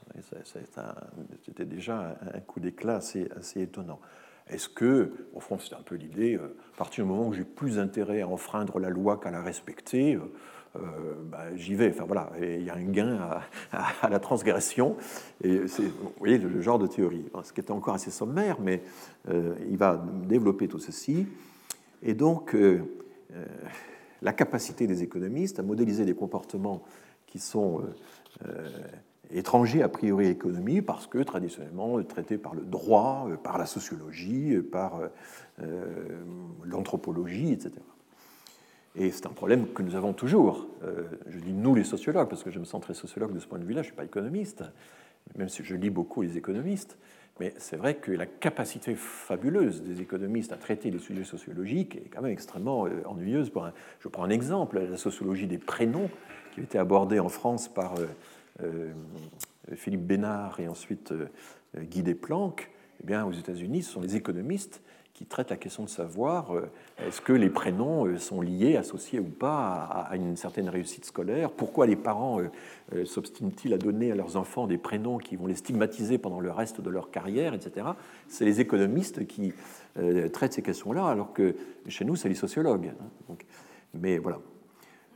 C'était 1.43 1.65
déjà 1.65 2.19
un 2.35 2.41
coup 2.41 2.61
d'éclat 2.61 2.97
assez, 2.97 3.29
assez 3.35 3.63
étonnant. 3.63 3.99
Est-ce 4.51 4.69
que, 4.69 5.13
au 5.35 5.41
fond, 5.41 5.59
c'est 5.59 5.75
un 5.75 5.83
peu 5.83 5.95
l'idée, 5.95 6.37
à 6.37 6.77
partir 6.77 7.05
du 7.05 7.11
moment 7.11 7.29
où 7.29 7.33
j'ai 7.33 7.45
plus 7.45 7.79
intérêt 7.79 8.23
à 8.23 8.29
enfreindre 8.29 8.79
la 8.79 8.89
loi 8.89 9.19
qu'à 9.19 9.31
la 9.31 9.43
respecter, 9.43 10.19
euh, 10.77 11.15
bah, 11.31 11.57
j'y 11.57 11.75
vais. 11.75 11.91
Enfin 11.91 12.05
voilà, 12.05 12.31
il 12.41 12.63
y 12.63 12.71
a 12.71 12.75
un 12.75 12.85
gain 12.85 13.19
à, 13.73 14.09
la 14.09 14.19
transgression. 14.19 14.97
Vous 15.43 15.67
voyez, 16.19 16.39
le, 16.39 16.61
genre 16.61 16.79
de 16.79 16.87
théorie. 16.87 17.27
Ce 17.43 17.53
qui 17.53 17.61
était 17.61 17.73
encore 17.73 17.95
assez 17.95 18.11
sommaire, 18.11 18.59
mais 18.61 18.83
euh, 19.29 19.55
il 19.71 19.77
va 19.77 20.03
développer 20.27 20.69
tout 20.69 20.79
ceci. 20.79 21.27
Et 22.03 22.15
donc, 22.15 22.55
euh, 22.55 22.83
la 24.23 24.33
capacité 24.33 24.87
des 24.87 25.03
économistes 25.03 25.59
à 25.59 25.63
modéliser 25.63 26.05
des 26.05 26.15
comportements 26.15 26.83
qui 27.27 27.39
sont 27.39 27.83
étrangers 29.31 29.83
a 29.83 29.89
priori 29.89 30.27
à 30.27 30.29
l'économie 30.29 30.83
parce 30.83 31.07
que 31.07 31.19
traditionnellement 31.19 32.03
traités 32.03 32.39
par 32.39 32.55
le 32.55 32.63
droit, 32.63 33.29
par 33.43 33.59
la 33.59 33.67
sociologie, 33.67 34.57
par 34.71 35.01
l'anthropologie, 36.65 37.53
etc. 37.53 37.73
Et 38.99 39.13
c'est 39.13 39.27
un 39.27 39.31
problème 39.31 39.69
que 39.69 39.83
nous 39.83 39.95
avons 39.95 40.13
toujours. 40.13 40.67
Euh, 40.83 41.05
je 41.29 41.39
dis 41.39 41.53
nous 41.53 41.75
les 41.75 41.85
sociologues, 41.85 42.29
parce 42.29 42.43
que 42.43 42.51
je 42.51 42.59
me 42.59 42.65
sens 42.65 42.81
très 42.81 42.95
sociologue 42.95 43.33
de 43.33 43.39
ce 43.39 43.47
point 43.47 43.61
de 43.61 43.65
vue-là, 43.65 43.83
je 43.83 43.89
ne 43.89 43.93
suis 43.93 43.97
pas 43.97 44.05
économiste, 44.05 44.65
même 45.37 45.49
si 45.49 45.63
je 45.63 45.77
lis 45.77 45.91
beaucoup 45.91 46.23
les 46.23 46.37
économistes. 46.37 46.99
Mais 47.39 47.55
c'est 47.59 47.77
vrai 47.77 47.95
que 47.95 48.11
la 48.11 48.27
capacité 48.27 48.97
fabuleuse 48.97 49.83
des 49.83 50.01
économistes 50.01 50.53
à 50.53 50.57
traiter 50.57 50.91
les 50.91 50.99
sujets 50.99 51.23
sociologiques 51.23 51.95
est 51.95 52.09
quand 52.09 52.23
même 52.23 52.33
extrêmement 52.33 52.87
euh, 52.87 53.03
ennuyeuse. 53.05 53.53
Je 54.01 54.09
prends 54.09 54.25
un 54.25 54.31
exemple, 54.31 54.81
la 54.81 54.97
sociologie 54.97 55.47
des 55.47 55.59
prénoms, 55.59 56.11
qui 56.53 56.61
a 56.61 56.63
été 56.65 56.79
abordée 56.79 57.21
en 57.21 57.29
France 57.29 57.69
par 57.69 57.95
euh, 57.99 58.07
Philippe 59.75 60.07
Bénard 60.07 60.61
et 60.61 60.69
ensuite 60.69 61.13
Guy 61.77 62.03
Desplanques. 62.03 62.71
Eh 63.03 63.07
bien, 63.07 63.25
aux 63.25 63.33
États-Unis, 63.33 63.83
ce 63.83 63.93
sont 63.93 64.01
les 64.01 64.17
économistes 64.17 64.83
qui 65.19 65.27
traite 65.27 65.51
la 65.51 65.57
question 65.57 65.83
de 65.83 65.89
savoir 65.89 66.55
euh, 66.55 66.71
est-ce 67.05 67.21
que 67.21 67.33
les 67.33 67.51
prénoms 67.51 68.07
euh, 68.07 68.19
sont 68.19 68.41
liés, 68.41 68.77
associés 68.77 69.19
ou 69.19 69.25
pas 69.25 69.83
à 69.83 70.15
une 70.15 70.37
certaine 70.37 70.69
réussite 70.69 71.05
scolaire? 71.05 71.51
Pourquoi 71.51 71.89
les 71.89 71.97
parents 71.97 72.41
euh, 72.41 73.05
s'obstinent-ils 73.05 73.75
à 73.75 73.79
donner 73.79 74.13
à 74.13 74.15
leurs 74.15 74.37
enfants 74.37 74.69
des 74.69 74.79
prénoms 74.79 75.19
qui 75.19 75.35
vont 75.35 75.49
les 75.49 75.57
stigmatiser 75.57 76.19
pendant 76.19 76.39
le 76.39 76.53
reste 76.53 76.81
de 76.81 76.89
leur 76.89 77.11
carrière, 77.11 77.53
etc. 77.53 77.89
C'est 78.29 78.45
les 78.45 78.61
économistes 78.61 79.27
qui 79.27 79.53
traitent 80.33 80.53
ces 80.53 80.63
questions-là, 80.63 81.05
alors 81.07 81.33
que 81.33 81.57
chez 81.89 82.05
nous, 82.05 82.15
c'est 82.15 82.29
les 82.29 82.37
sociologues. 82.37 82.93
Hein. 83.29 83.35
mais 83.95 84.19
voilà. 84.19 84.39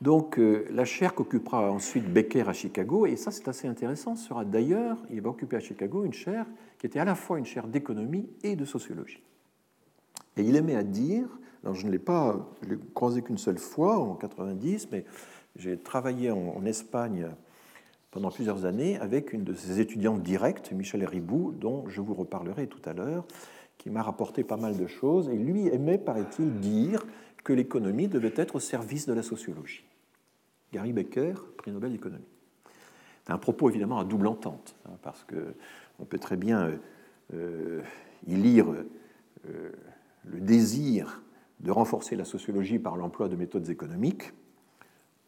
Donc 0.03 0.41
la 0.71 0.85
chaire 0.85 1.15
qu'occupera 1.15 1.71
ensuite 1.71 2.13
Becker 2.13 2.49
à 2.49 2.53
Chicago, 2.53 3.07
et 3.07 3.15
ça 3.15 3.31
c'est 3.31 3.47
assez 3.47 3.69
intéressant, 3.69 4.17
sera 4.17 4.45
d'ailleurs, 4.45 4.99
il 5.11 5.21
va 5.21 5.31
occuper 5.31 5.55
à 5.55 5.61
Chicago 5.61 6.05
une 6.05 6.13
chaire 6.13 6.45
qui 6.79 6.87
était 6.87 6.99
à 6.99 7.05
la 7.05 7.15
fois 7.15 7.39
une 7.39 7.45
chaire 7.45 7.69
d'économie 7.69 8.29
et 8.43 8.57
de 8.57 8.65
sociologie. 8.65 9.23
Et 10.37 10.43
il 10.43 10.57
aimait 10.57 10.75
à 10.75 10.83
dire, 10.83 11.29
alors 11.63 11.77
je 11.77 11.87
ne 11.87 11.93
l'ai 11.93 12.01
pas 12.01 12.53
croisé 12.95 13.23
qu'une 13.23 13.39
seule 13.39 13.59
fois 13.59 13.97
en 13.99 14.15
90, 14.15 14.89
mais 14.91 15.05
j'ai 15.55 15.79
travaillé 15.79 16.33
en, 16.33 16.65
Espagne 16.65 17.29
pendant 18.11 18.33
plusieurs 18.33 18.65
années 18.65 18.99
avec 18.99 19.33
une 19.33 19.45
de 19.45 19.55
ses 19.55 19.79
étudiantes 19.79 20.25
directes, 20.25 20.73
Michel 20.73 21.05
Ribou, 21.05 21.53
dont 21.53 21.85
je 21.87 22.01
vous 22.01 22.15
reparlerai 22.15 22.67
tout 22.67 22.83
à 22.87 22.93
l'heure, 22.93 23.25
qui 23.79 23.89
m'a 23.89 24.03
rapporté 24.03 24.43
pas 24.43 24.57
mal 24.57 24.77
de 24.77 24.87
choses. 24.89 25.29
Et 25.29 25.37
lui 25.37 25.69
aimait, 25.69 25.99
paraît-il, 25.99 26.59
dire 26.59 27.07
que 27.45 27.53
l'économie 27.53 28.09
devait 28.09 28.35
être 28.35 28.57
au 28.57 28.61
service 28.61 29.07
de 29.07 29.13
la 29.13 29.23
sociologie. 29.23 29.85
Gary 30.73 30.93
Becker, 30.93 31.35
prix 31.57 31.71
Nobel 31.71 31.93
d'économie. 31.93 32.25
C'est 33.25 33.33
un 33.33 33.39
propos 33.39 33.71
évidemment 33.71 33.99
à 33.99 34.05
double 34.05 34.27
entente, 34.27 34.75
hein, 34.87 34.97
parce 35.03 35.25
qu'on 35.25 36.05
peut 36.05 36.19
très 36.19 36.37
bien 36.37 36.67
euh, 36.67 36.77
euh, 37.35 37.83
y 38.27 38.35
lire 38.35 38.67
euh, 39.47 39.71
le 40.25 40.41
désir 40.41 41.23
de 41.61 41.71
renforcer 41.71 42.17
la 42.17 42.25
sociologie 42.25 42.79
par 42.79 42.97
l'emploi 42.97 43.29
de 43.29 43.37
méthodes 43.37 43.69
économiques 43.69 44.33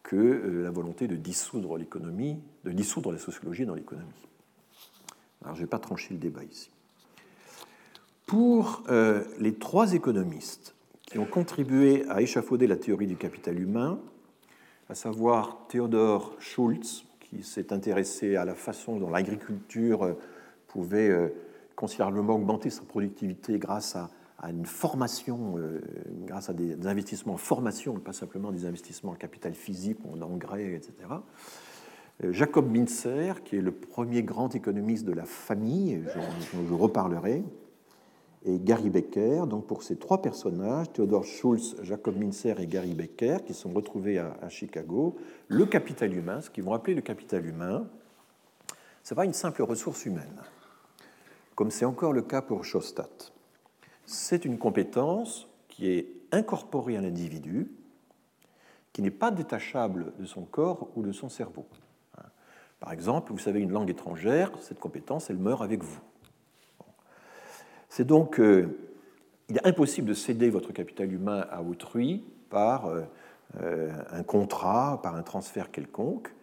que 0.02 0.62
la 0.62 0.70
volonté 0.70 1.06
de 1.06 1.16
dissoudre 1.16 1.78
l'économie, 1.78 2.38
de 2.64 2.72
dissoudre 2.72 3.12
la 3.12 3.18
sociologie 3.18 3.64
dans 3.64 3.74
l'économie. 3.74 4.10
Alors 5.42 5.54
je 5.54 5.60
ne 5.60 5.66
vais 5.66 5.70
pas 5.70 5.78
trancher 5.78 6.14
le 6.14 6.20
débat 6.20 6.42
ici. 6.44 6.70
Pour 8.26 8.82
les 9.38 9.54
trois 9.54 9.94
économistes 9.94 10.74
qui 11.06 11.18
ont 11.18 11.24
contribué 11.24 12.04
à 12.08 12.20
échafauder 12.20 12.66
la 12.66 12.76
théorie 12.76 13.06
du 13.06 13.16
capital 13.16 13.58
humain, 13.58 13.98
à 14.88 14.94
savoir 14.94 15.66
Theodor 15.68 16.36
Schulz, 16.38 17.04
qui 17.20 17.42
s'est 17.42 17.72
intéressé 17.72 18.36
à 18.36 18.44
la 18.44 18.54
façon 18.54 18.98
dont 18.98 19.10
l'agriculture 19.10 20.16
pouvait 20.66 21.32
considérablement 21.74 22.34
augmenter 22.34 22.70
sa 22.70 22.82
productivité 22.82 23.58
grâce 23.58 23.96
à 23.96 24.10
une 24.50 24.66
formation, 24.66 25.54
euh, 25.56 25.80
grâce 26.26 26.50
à 26.50 26.52
des, 26.52 26.86
investissements 26.86 27.34
en 27.34 27.38
formation, 27.38 27.94
pas 27.94 28.12
simplement 28.12 28.52
des 28.52 28.66
investissements 28.66 29.12
en 29.12 29.16
capital 29.16 29.54
physique 29.54 29.98
ou 30.04 30.14
en 30.16 30.22
engrais, 30.22 30.74
etc. 30.74 30.92
Euh, 32.22 32.32
Jacob 32.32 32.70
Minzer, 32.70 33.42
qui 33.42 33.56
est 33.56 33.60
le 33.60 33.72
premier 33.72 34.22
grand 34.22 34.54
économiste 34.54 35.04
de 35.04 35.12
la 35.12 35.24
famille, 35.24 36.02
dont 36.14 36.66
je 36.68 36.74
reparlerai, 36.74 37.42
et 38.44 38.58
Gary 38.58 38.90
Becker. 38.90 39.46
Donc 39.46 39.66
pour 39.66 39.82
ces 39.82 39.96
trois 39.96 40.22
personnages, 40.22 40.92
Theodore 40.92 41.24
Schulz, 41.24 41.76
Jacob 41.82 42.16
Minzer 42.16 42.60
et 42.60 42.66
Gary 42.66 42.94
Becker, 42.94 43.38
qui 43.46 43.54
sont 43.54 43.72
retrouvés 43.72 44.18
à, 44.18 44.48
Chicago, 44.48 45.16
le 45.48 45.66
capital 45.66 46.14
humain, 46.14 46.40
ce 46.40 46.50
qu'ils 46.50 46.64
vont 46.64 46.74
appeler 46.74 46.94
le 46.94 47.02
capital 47.02 47.44
humain, 47.46 47.86
ce 49.02 49.14
n'est 49.14 49.16
pas 49.16 49.24
une 49.24 49.32
simple 49.32 49.62
ressource 49.62 50.06
humaine, 50.06 50.40
comme 51.54 51.70
c'est 51.70 51.84
encore 51.84 52.12
le 52.12 52.22
cas 52.22 52.42
pour 52.42 52.64
Shostat 52.64 53.08
c'est 54.06 54.44
une 54.44 54.58
compétence 54.58 55.48
qui 55.68 55.88
est 55.88 56.08
incorporée 56.32 56.96
à 56.96 57.00
l'individu, 57.00 57.70
qui 58.92 59.02
n'est 59.02 59.10
pas 59.10 59.30
détachable 59.30 60.12
de 60.18 60.24
son 60.24 60.44
corps 60.44 60.88
ou 60.94 61.02
de 61.02 61.12
son 61.12 61.28
cerveau. 61.28 61.66
Par 62.80 62.92
exemple, 62.92 63.32
vous 63.32 63.38
savez 63.38 63.60
une 63.60 63.72
langue 63.72 63.90
étrangère, 63.90 64.52
cette 64.60 64.78
compétence, 64.78 65.30
elle 65.30 65.38
meurt 65.38 65.62
avec 65.62 65.82
vous. 65.82 65.98
C'est 67.96 68.04
donc 68.04 68.40
euh, 68.40 68.76
il 69.48 69.56
est 69.56 69.66
impossible 69.68 70.08
de 70.08 70.14
céder 70.14 70.50
votre 70.50 70.72
capital 70.72 71.12
humain 71.12 71.46
à 71.48 71.62
autrui 71.62 72.24
par 72.50 72.86
euh, 72.86 73.02
euh, 73.62 73.92
un 74.10 74.24
contrat, 74.24 75.00
par 75.00 75.14
un 75.14 75.22
transfert 75.22 75.70
quelconque. 75.70 76.34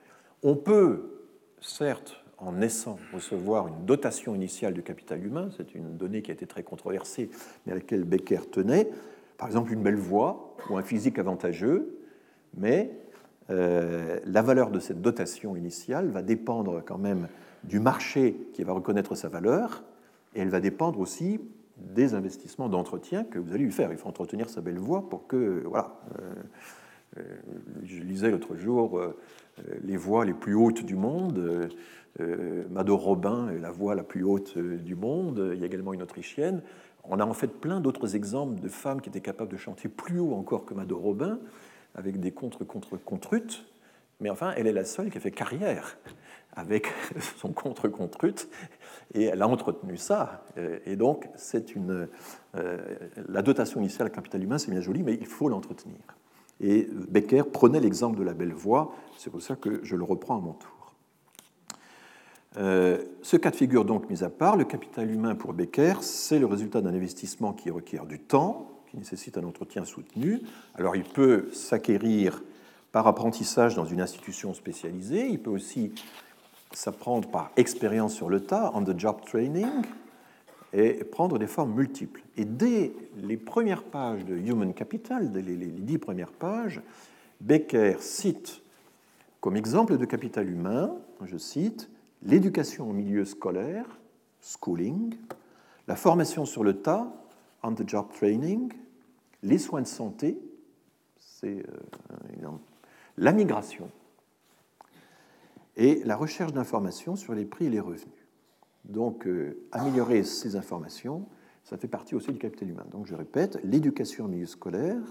On 0.43 0.55
peut, 0.55 1.27
certes, 1.59 2.23
en 2.37 2.53
naissant 2.53 2.97
recevoir 3.13 3.67
une 3.67 3.85
dotation 3.85 4.33
initiale 4.33 4.73
de 4.73 4.79
capital 4.79 5.25
humain, 5.25 5.49
c'est 5.57 5.75
une 5.75 5.97
donnée 5.97 6.21
qui 6.21 6.31
a 6.31 6.35
été 6.35 6.47
très 6.47 6.63
controversée, 6.63 7.29
mais 7.65 7.73
à 7.73 7.75
laquelle 7.75 8.05
Becker 8.05 8.49
tenait, 8.49 8.89
par 9.37 9.49
exemple 9.49 9.73
une 9.73 9.83
belle 9.83 9.97
voix 9.97 10.55
ou 10.69 10.77
un 10.77 10.83
physique 10.83 11.19
avantageux, 11.19 11.99
mais 12.55 12.91
la 13.49 14.41
valeur 14.41 14.71
de 14.71 14.79
cette 14.79 15.01
dotation 15.01 15.57
initiale 15.57 16.07
va 16.07 16.21
dépendre 16.21 16.81
quand 16.85 16.97
même 16.97 17.27
du 17.65 17.81
marché 17.81 18.37
qui 18.53 18.63
va 18.63 18.71
reconnaître 18.71 19.15
sa 19.15 19.27
valeur, 19.27 19.83
et 20.35 20.41
elle 20.41 20.49
va 20.49 20.59
dépendre 20.59 20.99
aussi 20.99 21.39
des 21.77 22.13
investissements 22.13 22.69
d'entretien 22.69 23.23
que 23.23 23.39
vous 23.39 23.53
allez 23.53 23.63
lui 23.63 23.71
faire. 23.71 23.91
Il 23.91 23.97
faut 23.97 24.09
entretenir 24.09 24.49
sa 24.49 24.61
belle 24.61 24.79
voix 24.79 25.09
pour 25.09 25.27
que, 25.27 25.63
voilà. 25.65 25.99
Euh, 26.19 26.33
euh, 27.17 27.23
je 27.83 28.01
lisais 28.01 28.31
l'autre 28.31 28.55
jour 28.55 29.01
les 29.83 29.97
voix 29.97 30.23
les 30.23 30.33
plus 30.33 30.55
hautes 30.55 30.85
du 30.85 30.95
monde 30.95 31.69
euh, 32.19 32.65
Mado 32.69 32.97
Robin 32.97 33.49
est 33.49 33.59
la 33.59 33.71
voix 33.71 33.95
la 33.95 34.03
plus 34.03 34.23
haute 34.23 34.57
euh, 34.57 34.77
du 34.77 34.95
monde. 34.95 35.51
Il 35.53 35.59
y 35.59 35.63
a 35.63 35.65
également 35.65 35.93
une 35.93 36.01
Autrichienne. 36.01 36.61
On 37.03 37.19
a 37.19 37.25
en 37.25 37.33
fait 37.33 37.47
plein 37.47 37.79
d'autres 37.79 38.15
exemples 38.15 38.59
de 38.59 38.67
femmes 38.67 39.01
qui 39.01 39.09
étaient 39.09 39.21
capables 39.21 39.51
de 39.51 39.57
chanter 39.57 39.87
plus 39.87 40.19
haut 40.19 40.33
encore 40.33 40.65
que 40.65 40.73
Mado 40.73 40.97
Robin, 40.97 41.39
avec 41.95 42.19
des 42.19 42.31
contre-contre-contrutes. 42.31 43.65
Mais 44.19 44.29
enfin, 44.29 44.53
elle 44.55 44.67
est 44.67 44.73
la 44.73 44.85
seule 44.85 45.09
qui 45.09 45.17
a 45.17 45.21
fait 45.21 45.31
carrière 45.31 45.97
avec 46.53 46.87
son 47.37 47.53
contre-contrute, 47.53 48.49
et 49.13 49.25
elle 49.25 49.41
a 49.41 49.47
entretenu 49.47 49.97
ça. 49.97 50.45
Euh, 50.57 50.79
et 50.85 50.95
donc, 50.95 51.27
c'est 51.35 51.75
une, 51.75 52.07
la 53.29 53.41
dotation 53.41 53.79
initiale 53.79 54.07
à 54.07 54.11
capital 54.11 54.43
humain, 54.43 54.57
c'est 54.57 54.71
bien 54.71 54.81
joli, 54.81 55.03
mais 55.03 55.13
il 55.13 55.27
faut 55.27 55.49
l'entretenir. 55.49 55.99
Et 56.61 56.87
Becker 57.09 57.43
prenait 57.51 57.79
l'exemple 57.79 58.19
de 58.19 58.23
la 58.23 58.33
belle 58.33 58.53
voix, 58.53 58.93
c'est 59.17 59.31
pour 59.31 59.41
ça 59.41 59.55
que 59.55 59.79
je 59.83 59.95
le 59.95 60.03
reprends 60.03 60.37
à 60.37 60.41
mon 60.41 60.53
tour. 60.53 60.81
Euh, 62.57 63.03
ce 63.21 63.37
cas 63.37 63.49
de 63.49 63.55
figure 63.55 63.85
donc 63.85 64.09
mis 64.09 64.23
à 64.23 64.29
part, 64.29 64.57
le 64.57 64.65
capital 64.65 65.09
humain 65.09 65.35
pour 65.35 65.53
Becker, 65.53 65.95
c'est 66.01 66.37
le 66.37 66.45
résultat 66.45 66.81
d'un 66.81 66.93
investissement 66.93 67.53
qui 67.53 67.69
requiert 67.69 68.05
du 68.05 68.19
temps, 68.19 68.69
qui 68.89 68.97
nécessite 68.97 69.37
un 69.37 69.43
entretien 69.43 69.85
soutenu. 69.85 70.41
Alors 70.75 70.95
il 70.95 71.03
peut 71.03 71.49
s'acquérir 71.53 72.43
par 72.91 73.07
apprentissage 73.07 73.75
dans 73.75 73.85
une 73.85 74.01
institution 74.01 74.53
spécialisée, 74.53 75.27
il 75.29 75.41
peut 75.41 75.49
aussi 75.49 75.93
s'apprendre 76.73 77.29
par 77.29 77.51
expérience 77.57 78.13
sur 78.13 78.29
le 78.29 78.41
tas, 78.41 78.71
on 78.73 78.83
the 78.83 78.97
job 78.97 79.17
training, 79.25 79.67
et 80.73 81.03
prendre 81.03 81.37
des 81.37 81.47
formes 81.47 81.73
multiples. 81.73 82.21
Et 82.37 82.45
dès 82.45 82.93
les 83.17 83.37
premières 83.37 83.83
pages 83.83 84.23
de 84.25 84.37
Human 84.37 84.73
Capital, 84.73 85.31
dès 85.31 85.41
les, 85.41 85.55
dix 85.55 85.97
premières 85.97 86.31
pages, 86.31 86.81
Becker 87.41 87.95
cite 87.99 88.61
comme 89.41 89.57
exemple 89.57 89.97
de 89.97 90.05
capital 90.05 90.47
humain, 90.47 90.95
je 91.25 91.35
cite, 91.35 91.89
l'éducation 92.21 92.87
au 92.89 92.93
milieu 92.93 93.25
scolaire, 93.25 93.85
schooling, 94.39 95.15
la 95.87 95.95
formation 95.95 96.45
sur 96.45 96.63
le 96.63 96.77
tas, 96.77 97.11
on-the-job 97.63 98.05
training, 98.13 98.71
les 99.41 99.57
soins 99.57 99.81
de 99.81 99.87
santé, 99.87 100.37
c'est 101.17 101.65
euh, 102.43 102.49
la 103.17 103.31
migration, 103.33 103.89
et 105.81 106.03
la 106.05 106.15
recherche 106.15 106.53
d'informations 106.53 107.15
sur 107.15 107.33
les 107.33 107.43
prix 107.43 107.65
et 107.65 107.69
les 107.71 107.79
revenus. 107.79 108.27
Donc, 108.85 109.25
euh, 109.25 109.65
améliorer 109.71 110.23
ces 110.23 110.55
informations, 110.55 111.25
ça 111.63 111.75
fait 111.75 111.87
partie 111.87 112.13
aussi 112.13 112.31
du 112.31 112.37
capital 112.37 112.69
humain. 112.69 112.85
Donc, 112.91 113.07
je 113.07 113.15
répète, 113.15 113.57
l'éducation 113.63 114.25
au 114.25 114.27
milieu 114.27 114.45
scolaire, 114.45 115.01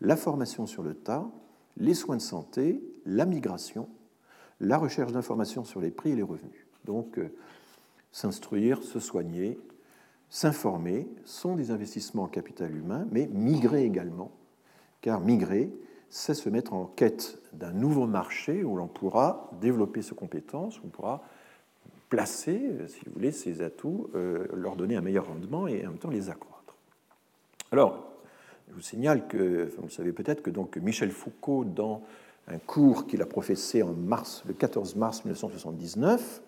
la 0.00 0.16
formation 0.16 0.64
sur 0.66 0.82
le 0.82 0.94
tas, 0.94 1.28
les 1.76 1.92
soins 1.92 2.16
de 2.16 2.22
santé, 2.22 2.82
la 3.04 3.26
migration, 3.26 3.90
la 4.58 4.78
recherche 4.78 5.12
d'informations 5.12 5.64
sur 5.64 5.82
les 5.82 5.90
prix 5.90 6.12
et 6.12 6.16
les 6.16 6.22
revenus. 6.22 6.66
Donc, 6.86 7.18
euh, 7.18 7.28
s'instruire, 8.10 8.82
se 8.82 9.00
soigner, 9.00 9.58
s'informer 10.30 11.06
sont 11.26 11.56
des 11.56 11.70
investissements 11.70 12.22
en 12.22 12.28
capital 12.28 12.74
humain, 12.74 13.06
mais 13.10 13.26
migrer 13.26 13.84
également, 13.84 14.32
car 15.02 15.20
migrer, 15.20 15.70
c'est 16.10 16.34
se 16.34 16.48
mettre 16.48 16.72
en 16.72 16.86
quête 16.86 17.38
d'un 17.52 17.72
nouveau 17.72 18.06
marché 18.06 18.64
où 18.64 18.76
l'on 18.76 18.86
pourra 18.86 19.50
développer 19.60 20.02
ses 20.02 20.14
compétences, 20.14 20.78
où 20.80 20.82
on 20.86 20.88
pourra 20.88 21.22
placer, 22.08 22.60
si 22.86 23.00
vous 23.06 23.12
voulez, 23.14 23.32
ses 23.32 23.62
atouts, 23.62 24.10
euh, 24.14 24.46
leur 24.54 24.76
donner 24.76 24.96
un 24.96 25.00
meilleur 25.00 25.26
rendement 25.26 25.66
et 25.66 25.84
en 25.86 25.90
même 25.90 25.98
temps 25.98 26.10
les 26.10 26.30
accroître. 26.30 26.76
Alors, 27.72 28.06
je 28.68 28.74
vous 28.74 28.80
signale 28.80 29.26
que, 29.26 29.70
vous 29.76 29.84
le 29.84 29.90
savez 29.90 30.12
peut-être, 30.12 30.42
que 30.42 30.50
donc 30.50 30.76
Michel 30.76 31.10
Foucault, 31.10 31.64
dans 31.64 32.02
un 32.48 32.58
cours 32.58 33.06
qu'il 33.06 33.22
a 33.22 33.26
professé 33.26 33.82
en 33.82 33.92
mars, 33.92 34.44
le 34.46 34.54
14 34.54 34.96
mars 34.96 35.24
1979, 35.24 36.42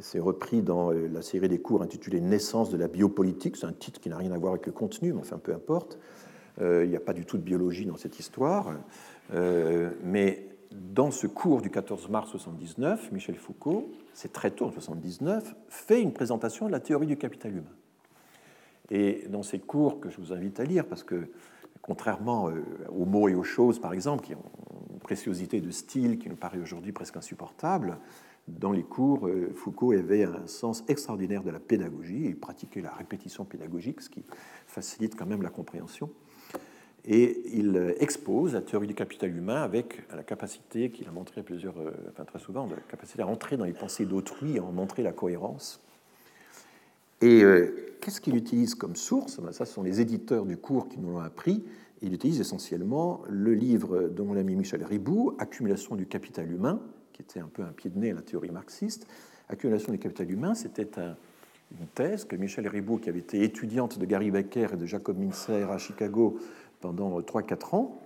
c'est 0.00 0.18
repris 0.18 0.60
dans 0.60 0.92
euh, 0.92 1.08
la 1.08 1.22
série 1.22 1.48
des 1.48 1.60
cours 1.60 1.82
intitulée 1.82 2.20
Naissance 2.20 2.70
de 2.70 2.76
la 2.76 2.88
biopolitique. 2.88 3.56
C'est 3.56 3.66
un 3.66 3.72
titre 3.72 4.00
qui 4.00 4.08
n'a 4.08 4.16
rien 4.16 4.32
à 4.32 4.38
voir 4.38 4.54
avec 4.54 4.66
le 4.66 4.72
contenu, 4.72 5.12
mais 5.12 5.20
enfin 5.20 5.38
peu 5.38 5.54
importe. 5.54 5.98
Euh, 6.60 6.84
il 6.84 6.90
n'y 6.90 6.96
a 6.96 7.00
pas 7.00 7.12
du 7.12 7.24
tout 7.24 7.36
de 7.36 7.42
biologie 7.42 7.86
dans 7.86 7.96
cette 7.96 8.18
histoire. 8.18 8.72
mais 10.02 10.46
dans 10.74 11.10
ce 11.10 11.26
cours 11.26 11.62
du 11.62 11.70
14 11.70 12.08
mars 12.08 12.30
79, 12.30 13.12
Michel 13.12 13.36
Foucault, 13.36 13.92
c'est 14.12 14.32
très 14.32 14.50
tôt 14.50 14.66
en 14.66 14.70
79, 14.72 15.54
fait 15.68 16.02
une 16.02 16.12
présentation 16.12 16.66
de 16.66 16.72
la 16.72 16.80
théorie 16.80 17.06
du 17.06 17.16
capital 17.16 17.52
humain. 17.52 17.76
Et 18.90 19.24
dans 19.28 19.42
ces 19.42 19.60
cours 19.60 20.00
que 20.00 20.10
je 20.10 20.18
vous 20.18 20.32
invite 20.32 20.60
à 20.60 20.64
lire, 20.64 20.86
parce 20.86 21.04
que 21.04 21.28
contrairement 21.80 22.48
euh, 22.48 22.62
aux 22.88 23.04
mots 23.04 23.28
et 23.28 23.34
aux 23.34 23.44
choses, 23.44 23.78
par 23.78 23.92
exemple, 23.92 24.24
qui 24.24 24.34
ont 24.34 24.42
une 24.92 24.98
préciosité 24.98 25.60
de 25.60 25.70
style 25.70 26.18
qui 26.18 26.28
nous 26.28 26.36
paraît 26.36 26.58
aujourd'hui 26.58 26.92
presque 26.92 27.16
insupportable, 27.16 27.98
dans 28.48 28.72
les 28.72 28.82
cours, 28.82 29.26
euh, 29.26 29.52
Foucault 29.54 29.92
avait 29.92 30.24
un 30.24 30.46
sens 30.46 30.84
extraordinaire 30.88 31.42
de 31.42 31.50
la 31.50 31.60
pédagogie, 31.60 32.24
il 32.26 32.38
pratiquait 32.38 32.82
la 32.82 32.92
répétition 32.92 33.44
pédagogique, 33.44 34.00
ce 34.02 34.10
qui 34.10 34.22
facilite 34.66 35.16
quand 35.16 35.26
même 35.26 35.42
la 35.42 35.50
compréhension 35.50 36.10
et 37.06 37.42
il 37.52 37.94
expose 37.98 38.54
la 38.54 38.62
théorie 38.62 38.86
du 38.86 38.94
capital 38.94 39.36
humain 39.36 39.62
avec 39.62 40.02
la 40.14 40.22
capacité 40.22 40.90
qu'il 40.90 41.06
a 41.06 41.10
montré 41.10 41.42
plusieurs, 41.42 41.78
euh, 41.78 41.90
enfin 42.10 42.24
très 42.24 42.38
souvent, 42.38 42.66
la 42.66 42.76
capacité 42.88 43.22
à 43.22 43.26
entrer 43.26 43.56
dans 43.56 43.66
les 43.66 43.74
pensées 43.74 44.06
d'autrui 44.06 44.56
et 44.56 44.58
à 44.58 44.64
en 44.64 44.72
montrer 44.72 45.02
la 45.02 45.12
cohérence. 45.12 45.80
Et 47.20 47.42
euh, 47.42 47.96
qu'est-ce 48.00 48.20
qu'il 48.20 48.36
utilise 48.36 48.74
comme 48.74 48.96
source? 48.96 49.38
Ben, 49.38 49.52
Ça, 49.52 49.66
ce 49.66 49.74
sont 49.74 49.82
les 49.82 50.00
éditeurs 50.00 50.46
du 50.46 50.56
cours 50.56 50.88
qui 50.88 50.98
nous 50.98 51.10
l'ont 51.10 51.20
appris. 51.20 51.62
Il 52.00 52.14
utilise 52.14 52.40
essentiellement 52.40 53.22
le 53.28 53.52
livre 53.52 54.08
de 54.08 54.22
mon 54.22 54.36
ami 54.36 54.56
Michel 54.56 54.82
Ribou, 54.82 55.34
Accumulation 55.38 55.96
du 55.96 56.06
capital 56.06 56.50
humain, 56.50 56.80
qui 57.12 57.22
était 57.22 57.40
un 57.40 57.48
peu 57.52 57.62
un 57.62 57.72
pied 57.72 57.90
de 57.90 57.98
nez 57.98 58.12
à 58.12 58.14
la 58.14 58.22
théorie 58.22 58.50
marxiste. 58.50 59.06
Accumulation 59.48 59.92
du 59.92 59.98
capital 59.98 60.30
humain, 60.30 60.54
c'était 60.54 60.88
une 61.70 61.86
thèse 61.94 62.24
que 62.24 62.36
Michel 62.36 62.68
Ribou, 62.68 62.98
qui 62.98 63.08
avait 63.08 63.20
été 63.20 63.42
étudiante 63.42 63.98
de 63.98 64.04
Gary 64.06 64.30
Becker 64.30 64.68
et 64.72 64.76
de 64.76 64.86
Jacob 64.86 65.18
Mincer 65.18 65.70
à 65.70 65.78
Chicago, 65.78 66.38
pendant 66.84 67.18
3-4 67.18 67.76
ans, 67.76 67.98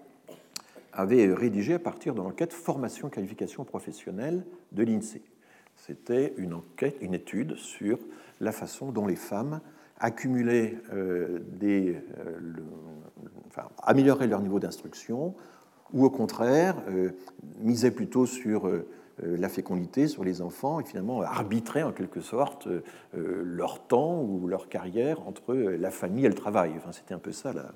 avait 0.92 1.34
rédigé 1.34 1.74
à 1.74 1.78
partir 1.80 2.14
de 2.14 2.20
l'enquête 2.20 2.52
formation-qualification 2.52 3.64
professionnelle 3.64 4.44
de 4.70 4.84
l'INSEE. 4.84 5.22
C'était 5.74 6.32
une 6.36 6.54
enquête, 6.54 6.96
une 7.00 7.12
étude 7.12 7.56
sur 7.56 7.98
la 8.40 8.52
façon 8.52 8.92
dont 8.92 9.08
les 9.08 9.16
femmes 9.16 9.60
accumulaient 9.98 10.76
euh, 10.92 11.40
des, 11.58 11.96
euh, 12.24 12.38
enfin, 13.48 13.68
amélioraient 13.82 14.28
leur 14.28 14.42
niveau 14.42 14.60
d'instruction, 14.60 15.34
ou 15.92 16.04
au 16.04 16.10
contraire 16.10 16.76
euh, 16.88 17.10
misaient 17.60 17.90
plutôt 17.90 18.26
sur 18.26 18.70
la 19.20 19.48
fécondité, 19.48 20.06
sur 20.06 20.22
les 20.22 20.40
enfants, 20.40 20.78
et 20.78 20.84
finalement 20.84 21.22
arbitraient 21.22 21.82
en 21.82 21.90
quelque 21.90 22.20
sorte 22.20 22.68
leur 23.12 23.84
temps 23.88 24.22
ou 24.22 24.46
leur 24.46 24.68
carrière 24.68 25.26
entre 25.26 25.54
la 25.54 25.90
famille 25.90 26.24
et 26.24 26.28
le 26.28 26.36
travail. 26.36 26.74
Enfin, 26.76 26.92
C'était 26.92 27.14
un 27.14 27.18
peu 27.18 27.32
ça 27.32 27.52
la, 27.52 27.72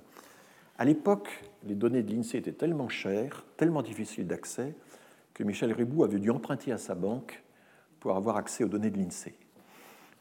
à 0.79 0.85
l'époque, 0.85 1.29
les 1.67 1.75
données 1.75 2.03
de 2.03 2.13
l'INSEE 2.13 2.39
étaient 2.39 2.53
tellement 2.53 2.89
chères, 2.89 3.45
tellement 3.57 3.83
difficiles 3.83 4.27
d'accès, 4.27 4.75
que 5.35 5.45
Michel 5.45 5.73
Ribou 5.73 6.05
avait 6.05 6.19
dû 6.19 6.31
emprunter 6.31 6.73
à 6.73 6.79
sa 6.79 6.95
banque 6.95 7.43
pour 8.01 8.17
avoir 8.17 8.37
accès 8.37 8.65
aux 8.65 8.69
données 8.69 8.91
de 8.91 8.99
l'INSEE. 8.99 9.35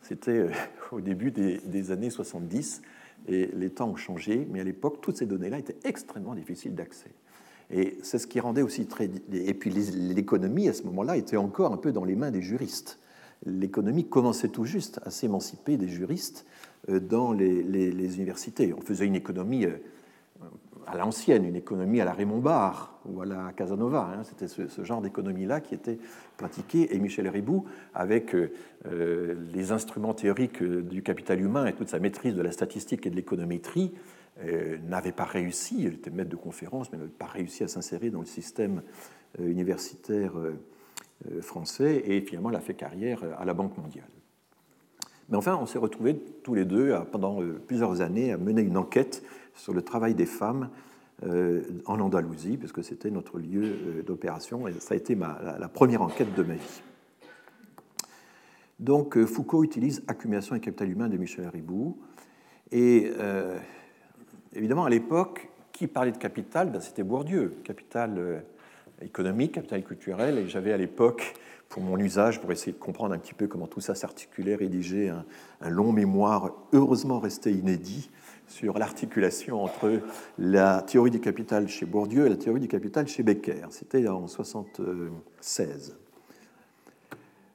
C'était 0.02 0.32
euh, 0.32 0.52
au 0.92 1.02
début 1.02 1.32
des, 1.32 1.92
années 1.92 2.10
70 2.10 2.82
et 3.28 3.48
les 3.54 3.70
temps 3.70 3.90
ont 3.90 3.96
changé, 3.96 4.48
mais 4.50 4.62
à 4.62 4.64
l'époque, 4.64 5.00
toutes 5.02 5.18
ces 5.18 5.26
données-là 5.26 5.60
étaient 5.60 5.78
extrêmement 5.84 6.36
difficiles 6.36 6.76
d'accès. 6.76 7.12
Et 7.70 7.98
c'est 8.04 8.18
ce 8.18 8.28
qui 8.28 8.40
rendait 8.40 8.64
aussi 8.64 8.86
très. 8.86 9.10
Et 9.32 9.54
puis 9.54 9.70
l'économie, 9.70 10.68
à 10.68 10.74
ce 10.74 10.84
moment-là, 10.84 11.18
était 11.18 11.38
encore 11.38 11.72
un 11.72 11.78
peu 11.78 11.92
dans 11.92 12.04
les 12.04 12.16
mains 12.16 12.32
des 12.32 12.42
juristes. 12.42 13.00
L'économie 13.46 14.06
commençait 14.06 14.50
tout 14.50 14.66
juste 14.66 15.00
à 15.06 15.10
s'émanciper 15.10 15.78
des 15.78 15.88
juristes 15.88 16.46
euh, 16.90 17.00
dans 17.00 17.32
les, 17.32 18.16
universités. 18.16 18.74
On 18.74 18.82
faisait 18.82 19.06
une 19.06 19.16
économie 19.16 19.66
euh, 19.66 19.78
à 20.94 20.98
l'ancienne, 20.98 21.46
une 21.46 21.56
économie 21.56 22.02
à 22.02 22.06
la 22.06 22.14
Raymond 22.14 22.40
Barre 22.40 23.00
ou 23.06 23.22
à 23.22 23.26
la 23.26 23.52
Casanova. 23.54 24.12
Hein. 24.14 24.24
C'était 24.24 24.48
ce, 24.48 24.84
genre 24.84 25.02
d'économie-là 25.02 25.62
qui 25.62 25.74
était 25.74 26.00
pratiquée. 26.38 26.96
Et 26.96 27.00
Michel 27.00 27.28
Ribou, 27.28 27.66
avec 27.94 28.36
euh, 28.36 29.36
les 29.54 29.72
instruments 29.72 30.14
théoriques 30.14 30.64
du 30.64 31.02
capital 31.02 31.42
humain 31.42 31.66
et 31.66 31.74
toute 31.74 31.90
sa 31.90 32.00
maîtrise 32.00 32.36
de 32.36 32.42
la 32.42 32.52
statistique 32.52 33.06
et 33.06 33.10
de 33.10 33.16
l'économétrie, 33.16 33.94
euh, 34.46 34.78
n'avait 34.88 35.12
pas 35.12 35.26
réussi, 35.26 35.76
il 35.80 35.94
était 35.94 36.10
maître 36.10 36.30
de 36.30 36.36
conférence, 36.36 36.92
mais 36.92 36.98
n'avait 36.98 37.10
pas 37.10 37.26
réussi 37.26 37.64
à 37.64 37.68
s'insérer 37.68 38.10
dans 38.10 38.22
le 38.22 38.26
système 38.26 38.82
euh, 39.40 39.50
universitaire 39.50 40.34
français. 41.42 42.02
Et 42.06 42.22
finalement, 42.22 42.50
il 42.50 42.56
a 42.56 42.62
fait 42.62 42.74
carrière 42.74 43.24
à 43.38 43.46
la 43.46 43.54
Banque 43.54 43.78
mondiale. 43.78 44.08
Mais 45.30 45.38
enfin, 45.38 45.58
on 45.62 45.66
s'est 45.66 45.78
retrouvés 45.78 46.18
tous 46.44 46.56
les 46.56 46.66
deux 46.66 46.94
pendant 47.12 47.40
plusieurs 47.68 48.02
années 48.02 48.34
à 48.34 48.38
mener 48.38 48.64
une 48.64 48.76
enquête 48.76 49.24
sur 49.56 49.74
le 49.74 49.82
travail 49.82 50.16
des 50.16 50.26
femmes 50.26 50.70
euh, 51.24 51.62
en 51.86 52.00
Andalousie, 52.00 52.58
puisque 52.58 52.84
c'était 52.84 53.12
notre 53.12 53.38
lieu 53.38 53.64
euh, 53.64 54.02
d'opération, 54.02 54.68
et 54.68 54.74
ça 54.74 54.96
a 54.96 54.98
été 54.98 55.16
la, 55.16 55.70
première 55.70 56.02
enquête 56.02 56.34
de 56.34 56.42
ma 56.42 56.56
vie. 56.56 56.82
Donc 58.80 59.18
euh, 59.18 59.28
Foucault 59.28 59.64
utilise 59.64 60.04
Accumulation 60.08 60.56
et 60.56 60.60
capital 60.60 60.90
humain 60.90 61.10
de 61.10 61.18
Michel 61.18 61.48
Ribou, 61.48 62.00
et 62.72 63.12
évidemment 64.54 64.86
à 64.86 64.90
l'époque, 64.90 65.50
qui 65.74 65.88
parlait 65.88 66.12
de 66.12 66.18
capital? 66.18 66.72
Ben, 66.72 66.80
C'était 66.80 67.04
Bourdieu, 67.04 67.54
capital 67.64 68.44
économique, 69.02 69.52
capital 69.52 69.84
culturel, 69.84 70.38
et 70.38 70.48
j'avais 70.48 70.72
à 70.72 70.78
l'époque 70.78 71.36
pour 71.72 71.82
mon 71.82 71.98
usage, 71.98 72.42
pour 72.42 72.52
essayer 72.52 72.74
de 72.74 72.78
comprendre 72.78 73.14
un 73.14 73.18
petit 73.18 73.34
peu 73.34 73.48
comment 73.48 73.66
tout 73.66 73.80
ça 73.80 73.96
s'articulait, 73.96 74.56
rédigé 74.56 75.10
un, 75.10 75.70
long 75.70 75.92
mémoire, 75.92 76.52
heureusement 76.74 77.20
resté 77.20 77.52
inédit, 77.52 78.10
sur 78.52 78.78
l'articulation 78.78 79.64
entre 79.64 80.02
la 80.38 80.82
théorie 80.82 81.10
du 81.10 81.22
capital 81.22 81.70
chez 81.70 81.86
Bourdieu 81.86 82.26
et 82.26 82.30
la 82.30 82.36
théorie 82.36 82.60
du 82.60 82.68
capital 82.68 83.08
chez 83.08 83.24
Becker. 83.24 83.68
C'était 83.70 84.08
en 84.08 84.20
1976. 84.20 85.98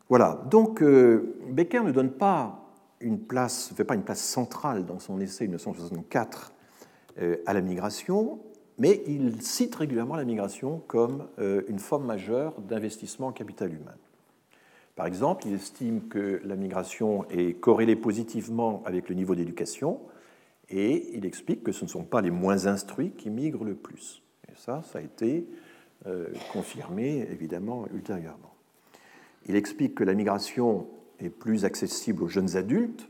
Voilà, 0.08 0.42
donc 0.50 0.82
euh, 0.82 1.36
Becker 1.50 1.82
ne 1.82 1.92
donne 1.92 2.12
pas 2.12 2.72
une 3.00 3.20
place, 3.20 3.70
ne 3.70 3.76
fait 3.76 3.84
pas 3.84 3.94
une 3.94 4.04
place 4.04 4.22
centrale 4.22 4.86
dans 4.86 4.98
son 4.98 5.20
essai 5.20 5.44
1964 5.44 6.52
euh, 7.18 7.36
à 7.44 7.52
la 7.52 7.60
migration, 7.60 8.38
mais 8.78 9.02
il 9.06 9.42
cite 9.42 9.74
régulièrement 9.74 10.16
la 10.16 10.24
migration 10.24 10.82
comme 10.86 11.26
euh, 11.38 11.62
une 11.68 11.78
forme 11.78 12.06
majeure 12.06 12.54
d'investissement 12.60 13.28
en 13.28 13.32
capital 13.32 13.72
humain. 13.72 13.96
Par 14.94 15.06
exemple, 15.06 15.46
il 15.46 15.54
estime 15.54 16.08
que 16.08 16.40
la 16.42 16.56
migration 16.56 17.26
est 17.28 17.60
corrélée 17.60 17.96
positivement 17.96 18.82
avec 18.86 19.10
le 19.10 19.14
niveau 19.14 19.34
d'éducation, 19.34 20.00
et 20.68 21.16
il 21.16 21.24
explique 21.24 21.62
que 21.62 21.72
ce 21.72 21.84
ne 21.84 21.90
sont 21.90 22.04
pas 22.04 22.20
les 22.20 22.30
moins 22.30 22.66
instruits 22.66 23.12
qui 23.12 23.30
migrent 23.30 23.64
le 23.64 23.74
plus. 23.74 24.22
Et 24.48 24.52
ça, 24.56 24.82
ça 24.82 24.98
a 24.98 25.02
été 25.02 25.46
euh, 26.06 26.26
confirmé 26.52 27.26
évidemment 27.30 27.86
ultérieurement. 27.94 28.54
Il 29.46 29.54
explique 29.54 29.94
que 29.94 30.04
la 30.04 30.14
migration 30.14 30.88
est 31.20 31.30
plus 31.30 31.64
accessible 31.64 32.22
aux 32.22 32.28
jeunes 32.28 32.56
adultes, 32.56 33.08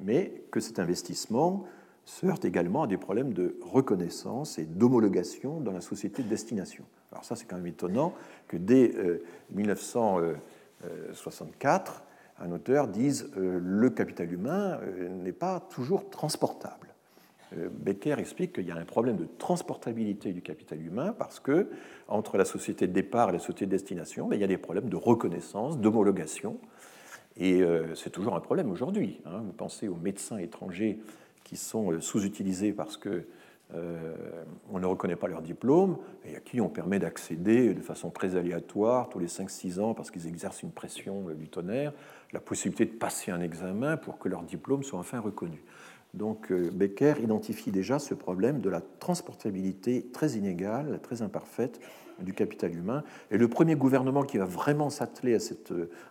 mais 0.00 0.42
que 0.50 0.60
cet 0.60 0.78
investissement 0.78 1.64
se 2.04 2.26
heurte 2.26 2.44
également 2.44 2.82
à 2.82 2.86
des 2.86 2.98
problèmes 2.98 3.32
de 3.32 3.56
reconnaissance 3.62 4.58
et 4.58 4.64
d'homologation 4.64 5.60
dans 5.60 5.72
la 5.72 5.80
société 5.80 6.22
de 6.22 6.28
destination. 6.28 6.84
Alors 7.12 7.24
ça, 7.24 7.34
c'est 7.36 7.46
quand 7.46 7.56
même 7.56 7.68
étonnant 7.68 8.12
que 8.48 8.58
dès 8.58 8.94
1964, 9.52 12.04
un 12.40 12.50
auteur 12.50 12.88
dise 12.88 13.30
euh, 13.36 13.58
le 13.62 13.90
capital 13.90 14.32
humain 14.32 14.78
euh, 14.82 15.08
n'est 15.08 15.32
pas 15.32 15.60
toujours 15.60 16.10
transportable. 16.10 16.88
Euh, 17.56 17.68
Becker 17.70 18.16
explique 18.18 18.54
qu'il 18.54 18.66
y 18.66 18.70
a 18.70 18.76
un 18.76 18.84
problème 18.84 19.16
de 19.16 19.28
transportabilité 19.38 20.32
du 20.32 20.42
capital 20.42 20.84
humain 20.84 21.14
parce 21.16 21.38
que 21.38 21.68
entre 22.08 22.36
la 22.36 22.44
société 22.44 22.86
de 22.86 22.92
départ 22.92 23.30
et 23.30 23.32
la 23.32 23.38
société 23.38 23.66
de 23.66 23.70
destination, 23.70 24.26
ben, 24.26 24.36
il 24.36 24.40
y 24.40 24.44
a 24.44 24.48
des 24.48 24.58
problèmes 24.58 24.88
de 24.88 24.96
reconnaissance, 24.96 25.78
d'homologation. 25.78 26.58
Et 27.36 27.62
c'est 27.96 28.10
toujours 28.10 28.36
un 28.36 28.40
problème 28.40 28.70
aujourd'hui. 28.70 29.20
Hein. 29.26 29.42
Vous 29.44 29.52
pensez 29.52 29.88
aux 29.88 29.96
médecins 29.96 30.38
étrangers 30.38 31.00
qui 31.42 31.56
sont 31.56 32.00
sous-utilisés 32.00 32.72
parce 32.72 32.96
que 32.96 33.26
on 33.72 34.78
ne 34.78 34.86
reconnaît 34.86 35.16
pas 35.16 35.26
leur 35.26 35.42
diplôme 35.42 35.98
et 36.24 36.36
à 36.36 36.40
qui 36.40 36.60
on 36.60 36.68
permet 36.68 37.00
d'accéder 37.00 37.74
de 37.74 37.80
façon 37.80 38.10
très 38.10 38.36
aléatoire 38.36 39.08
tous 39.08 39.18
les 39.18 39.26
5-6 39.26 39.80
ans 39.80 39.94
parce 39.94 40.12
qu'ils 40.12 40.28
exercent 40.28 40.62
une 40.62 40.70
pression 40.70 41.24
du 41.30 41.48
tonnerre 41.48 41.92
la 42.34 42.40
possibilité 42.40 42.84
de 42.84 42.90
passer 42.90 43.30
un 43.30 43.40
examen 43.40 43.96
pour 43.96 44.18
que 44.18 44.28
leur 44.28 44.42
diplôme 44.42 44.82
soit 44.82 44.98
enfin 44.98 45.20
reconnu. 45.20 45.62
Donc 46.14 46.50
euh, 46.50 46.70
Becker 46.72 47.14
identifie 47.22 47.70
déjà 47.70 47.98
ce 47.98 48.12
problème 48.12 48.60
de 48.60 48.68
la 48.68 48.80
transportabilité 48.80 50.06
très 50.12 50.32
inégale, 50.32 51.00
très 51.00 51.22
imparfaite 51.22 51.80
du 52.18 52.32
capital 52.32 52.74
humain. 52.74 53.02
Et 53.30 53.38
le 53.38 53.48
premier 53.48 53.76
gouvernement 53.76 54.22
qui 54.22 54.38
va 54.38 54.44
vraiment 54.44 54.90
s'atteler 54.90 55.34
à, 55.34 55.38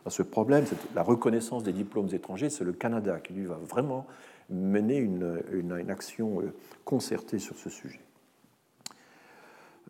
à, 0.05 0.09
ce 0.09 0.23
problème, 0.23 0.65
la 0.95 1.03
reconnaissance 1.03 1.63
des 1.63 1.71
diplômes 1.71 2.09
étrangers, 2.11 2.49
c'est 2.49 2.65
le 2.65 2.73
Canada, 2.73 3.19
qui 3.19 3.33
lui 3.33 3.45
va 3.45 3.55
vraiment 3.55 4.07
mener 4.49 4.97
une, 4.97 5.89
action 5.89 6.41
euh, 6.41 6.53
concertée 6.83 7.39
sur 7.39 7.57
ce 7.57 7.69
sujet. 7.69 8.01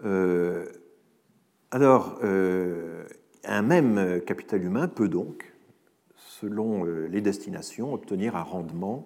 Euh, 0.04 0.66
alors, 1.72 2.20
un 2.22 3.62
même 3.64 4.22
capital 4.28 4.64
humain 4.64 4.88
peut 4.88 5.10
donc 5.10 5.53
selon 6.40 6.86
euh, 6.86 7.08
les 7.08 7.22
destinations, 7.22 7.94
obtenir 7.94 8.36
un 8.36 8.44
rendement 8.44 9.06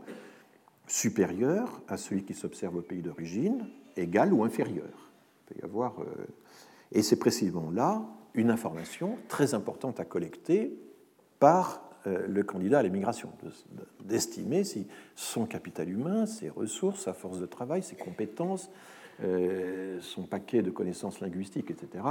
supérieur 0.88 1.82
à 1.88 1.98
celui 1.98 2.24
qui 2.24 2.34
s'observe 2.34 2.78
au 2.78 2.82
pays 2.82 3.02
d'origine, 3.02 3.68
égal 3.98 4.34
ou 4.34 4.44
inférieur. 4.44 5.12
Il 5.50 5.54
peut 5.54 5.62
y 5.62 5.66
avoir, 5.66 6.02
euh, 6.02 6.06
et 6.92 7.02
c'est 7.02 7.20
précisément 7.20 7.70
là 7.72 8.06
une 8.34 8.50
information 8.50 9.18
très 9.28 9.54
importante 9.54 10.00
à 10.00 10.06
collecter 10.06 10.78
par 11.40 11.82
euh, 12.08 12.26
le 12.28 12.44
candidat 12.44 12.80
à 12.80 12.84
l'émigration, 12.84 13.32
d'estimer 14.04 14.64
si 14.64 14.88
son 15.16 15.46
capital 15.46 15.90
humain, 15.90 16.26
ses 16.26 16.50
ressources, 16.50 17.04
sa 17.04 17.14
force 17.14 17.40
de 17.40 17.46
travail, 17.46 17.84
ses 17.84 17.96
compétences, 17.96 18.70
son 19.20 20.24
paquet 20.24 20.62
de 20.62 20.70
connaissances 20.70 21.20
linguistiques, 21.22 21.72
etc., 21.72 22.04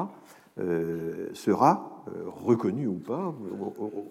euh, 0.59 1.29
sera 1.35 2.03
euh, 2.09 2.31
reconnu 2.31 2.87
ou 2.87 2.95
pas, 2.95 3.35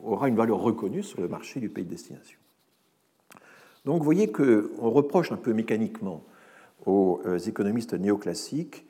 aura 0.04 0.28
une 0.28 0.36
valeur 0.36 0.60
reconnue 0.60 1.02
sur 1.02 1.20
le 1.20 1.28
marché 1.28 1.60
du 1.60 1.70
pays 1.70 1.86
de 1.86 1.90
destination. 1.90 2.38
Donc 3.84 3.98
vous 3.98 4.04
voyez 4.04 4.32
qu'on 4.32 4.92
reproche 4.92 5.32
un 5.32 5.38
peu 5.38 5.54
mécaniquement 5.54 6.24
aux 6.86 7.20
euh, 7.26 7.40
économistes 7.40 7.96
néoclassiques 7.96 8.86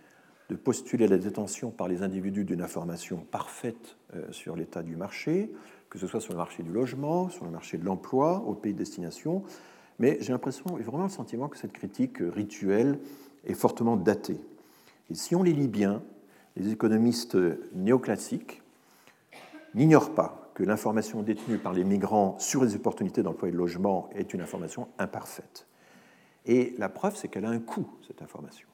de 0.49 0.56
postuler 0.58 1.08
la 1.08 1.18
détention 1.18 1.72
par 1.72 1.88
les 1.88 2.03
individus 2.03 2.43
d'une 2.43 2.62
information 2.62 3.26
parfaite 3.32 3.97
sur 4.30 4.56
l'état 4.56 4.84
du 4.84 4.95
marché, 4.95 5.49
que 5.89 5.97
ce 5.97 6.06
soit 6.06 6.20
sur 6.20 6.34
le 6.34 6.38
marché 6.38 6.62
du 6.62 6.72
logement, 6.72 7.30
sur 7.30 7.45
le 7.45 7.51
marché 7.51 7.80
de 7.80 7.86
l'emploi, 7.86 8.43
au 8.45 8.53
pays 8.53 8.74
de 8.74 8.78
destination. 8.78 9.43
Mais 9.97 10.18
j'ai 10.22 10.34
l'impression, 10.34 10.66
vraiment 10.66 11.06
le 11.06 11.10
sentiment 11.10 11.47
que 11.47 11.58
cette 11.58 11.74
critique 11.74 12.18
rituelle 12.20 12.99
est 13.46 13.54
fortement 13.54 13.96
datée. 13.98 14.39
Et 15.10 15.16
si 15.16 15.36
on 15.36 15.43
les 15.43 15.54
lit 15.54 15.68
bien, 15.68 16.02
les 16.56 16.72
économistes 16.72 17.38
néoclassiques 17.74 18.62
n'ignorent 19.74 20.14
pas 20.14 20.52
que 20.54 20.64
l'information 20.64 21.22
détenue 21.22 21.58
par 21.58 21.74
les 21.74 21.84
migrants 21.84 22.38
sur 22.39 22.64
les 22.64 22.76
opportunités 22.76 23.22
d'emploi 23.24 23.50
et 23.50 23.52
de 23.52 23.58
logement 23.58 24.10
est 24.16 24.34
une 24.34 24.41
information 24.41 24.88
imparfaite. 24.98 25.68
Et 26.46 26.76
la 26.78 26.89
preuve, 26.89 27.16
c'est 27.16 27.28
qu'elle 27.28 27.46
a 27.46 27.50
un 27.50 27.60
coût, 27.60 27.88
cette 28.08 28.22
information. 28.22 28.68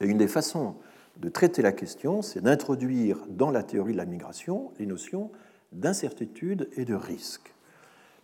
Et 0.00 0.06
une 0.06 0.18
des 0.18 0.28
façons 0.28 0.76
de 1.16 1.28
traiter 1.28 1.62
la 1.62 1.72
question, 1.72 2.22
c'est 2.22 2.40
d'introduire 2.40 3.18
dans 3.28 3.50
la 3.50 3.64
théorie 3.64 3.92
de 3.92 3.98
la 3.98 4.04
migration 4.04 4.70
les 4.78 4.86
notions 4.86 5.30
d'incertitude 5.72 6.68
et 6.76 6.84
de 6.84 6.94
risque. 6.94 7.52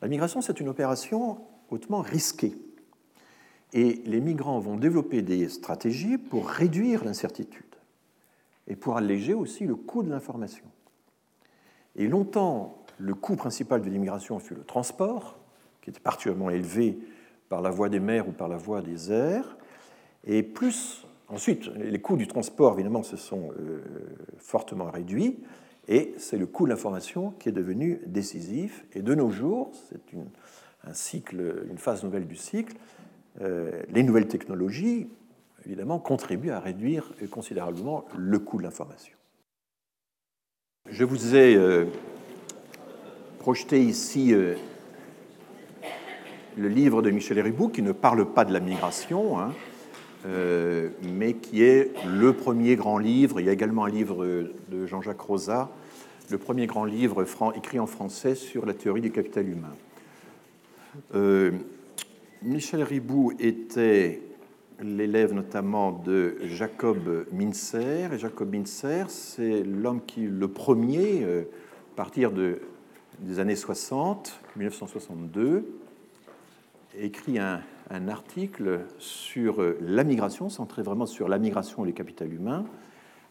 La 0.01 0.09
migration, 0.09 0.41
c'est 0.41 0.61
une 0.61 0.69
opération 0.69 1.39
hautement 1.71 2.03
risquée. 2.03 2.57
Et 3.75 4.01
les 4.07 4.21
migrants 4.21 4.61
vont 4.61 4.77
développer 4.77 5.21
des 5.21 5.49
stratégies 5.49 6.17
pour 6.17 6.49
réduire 6.49 7.05
l'incertitude 7.05 7.65
et 8.69 8.77
pour 8.77 8.97
alléger 8.97 9.35
aussi 9.35 9.67
le 9.67 9.75
coût 9.75 10.05
de 10.05 10.11
l'information. 10.11 10.65
Et 11.97 12.07
longtemps, 12.07 12.85
le 12.99 13.15
coût 13.15 13.35
principal 13.35 13.83
de 13.83 13.91
l'immigration 13.91 14.39
fut 14.39 14.55
le 14.55 14.63
transport, 14.63 15.37
qui 15.83 15.91
était 15.91 16.01
particulièrement 16.01 16.51
élevé 16.51 16.99
par 17.49 17.61
la 17.61 17.71
voie 17.71 17.89
des 17.89 17.99
mers 17.99 18.29
ou 18.29 18.33
par 18.33 18.49
la 18.49 18.57
voie 18.57 18.81
des 18.81 19.13
airs. 19.13 19.57
Et 20.25 20.45
plus, 20.45 21.05
ensuite, 21.29 21.67
les 21.67 22.01
coûts 22.01 22.17
du 22.17 22.29
transport, 22.29 22.75
évidemment, 22.75 23.03
se 23.03 23.17
sont 23.17 23.51
euh, 23.59 23.83
fortement 24.39 24.91
réduits. 24.91 25.41
Et 25.89 26.15
c'est 26.17 26.39
le 26.39 26.47
coût 26.47 26.65
de 26.65 26.71
l'information 26.71 27.33
qui 27.39 27.49
est 27.49 27.53
devenu 27.53 28.01
décisif. 28.07 28.85
Et 28.95 29.03
de 29.03 29.15
nos 29.15 29.31
jours, 29.31 29.73
c'est 29.89 30.01
un 30.85 30.95
cycle, 30.95 31.67
une 31.69 31.79
phase 31.79 32.05
nouvelle 32.05 32.27
du 32.27 32.37
cycle. 32.37 32.75
Euh, 33.41 33.83
les 33.91 34.03
nouvelles 34.03 34.29
technologies 34.29 35.09
évidemment, 35.67 35.99
contribue 35.99 36.51
à 36.51 36.61
réduire 36.61 37.11
considérablement 37.31 38.05
le 38.17 38.39
coût 38.39 38.59
de 38.59 38.65
l'information. 38.65 39.15
Je 40.91 41.05
vous 41.05 41.35
ai 41.35 41.57
euh, 41.57 41.87
projeté 43.39 43.83
ici 43.83 44.35
euh, 44.35 44.55
le 46.57 46.69
livre 46.69 47.01
de 47.03 47.11
Michel 47.11 47.41
Ribou 47.41 47.69
qui 47.69 47.83
ne 47.83 47.93
parle 47.93 48.27
pas 48.27 48.45
de 48.45 48.53
la 48.53 48.61
migration, 48.61 49.41
hein, 49.41 49.53
mais 51.03 51.35
qui 51.35 51.63
est 51.63 51.93
le 52.07 52.33
premier 52.33 52.77
grand 52.77 52.99
livre. 52.99 53.41
Il 53.41 53.47
y 53.47 53.49
a 53.49 53.53
également 53.53 53.85
un 53.85 53.91
livre 53.91 54.25
de 54.25 54.87
Jean-Jacques 54.87 55.21
Rosa, 55.21 55.71
le 56.31 56.39
premier 56.39 56.67
grand 56.67 56.87
livre 56.87 57.27
écrit 57.55 57.79
en 57.79 57.87
français 57.87 58.35
sur 58.35 58.65
la 58.65 58.73
théorie 58.73 59.03
du 59.03 59.11
capital 59.11 59.47
humain. 59.47 59.75
Michel 62.45 62.83
Ribou 62.83 63.33
était 63.39 64.21
l'élève 64.79 65.33
notamment 65.33 65.93
de 65.93 66.37
Jacob 66.43 67.25
Mincer. 67.33 68.13
Et 68.13 68.19
Jacob 68.19 68.55
Mincer, 68.55 69.09
c'est 69.09 69.63
l'homme 69.63 70.03
qui, 70.05 70.27
le 70.27 70.49
premier, 70.49 71.23
euh, 71.23 71.45
à 71.95 71.97
partir 71.97 72.33
de, 72.33 72.61
des 73.21 73.39
années 73.39 73.57
60, 73.57 74.39
1962, 74.57 75.65
écrit 76.99 77.39
un, 77.39 77.63
article 78.09 78.81
sur 78.99 79.63
euh, 79.63 79.79
la 79.81 80.05
migration, 80.05 80.51
centré 80.51 80.83
vraiment 80.83 81.07
sur 81.07 81.29
la 81.29 81.39
migration 81.39 81.85
et 81.85 81.89
le 81.89 81.95
capital 81.95 82.31
humain, 82.31 82.67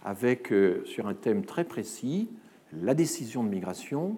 avec 0.03 0.51
euh, 0.51 0.82
sur 0.86 1.07
un 1.07 1.14
thème 1.14 1.45
très 1.45 1.66
précis, 1.66 2.30
la 2.72 2.95
décision 2.95 3.43
de 3.43 3.49
migration 3.49 4.18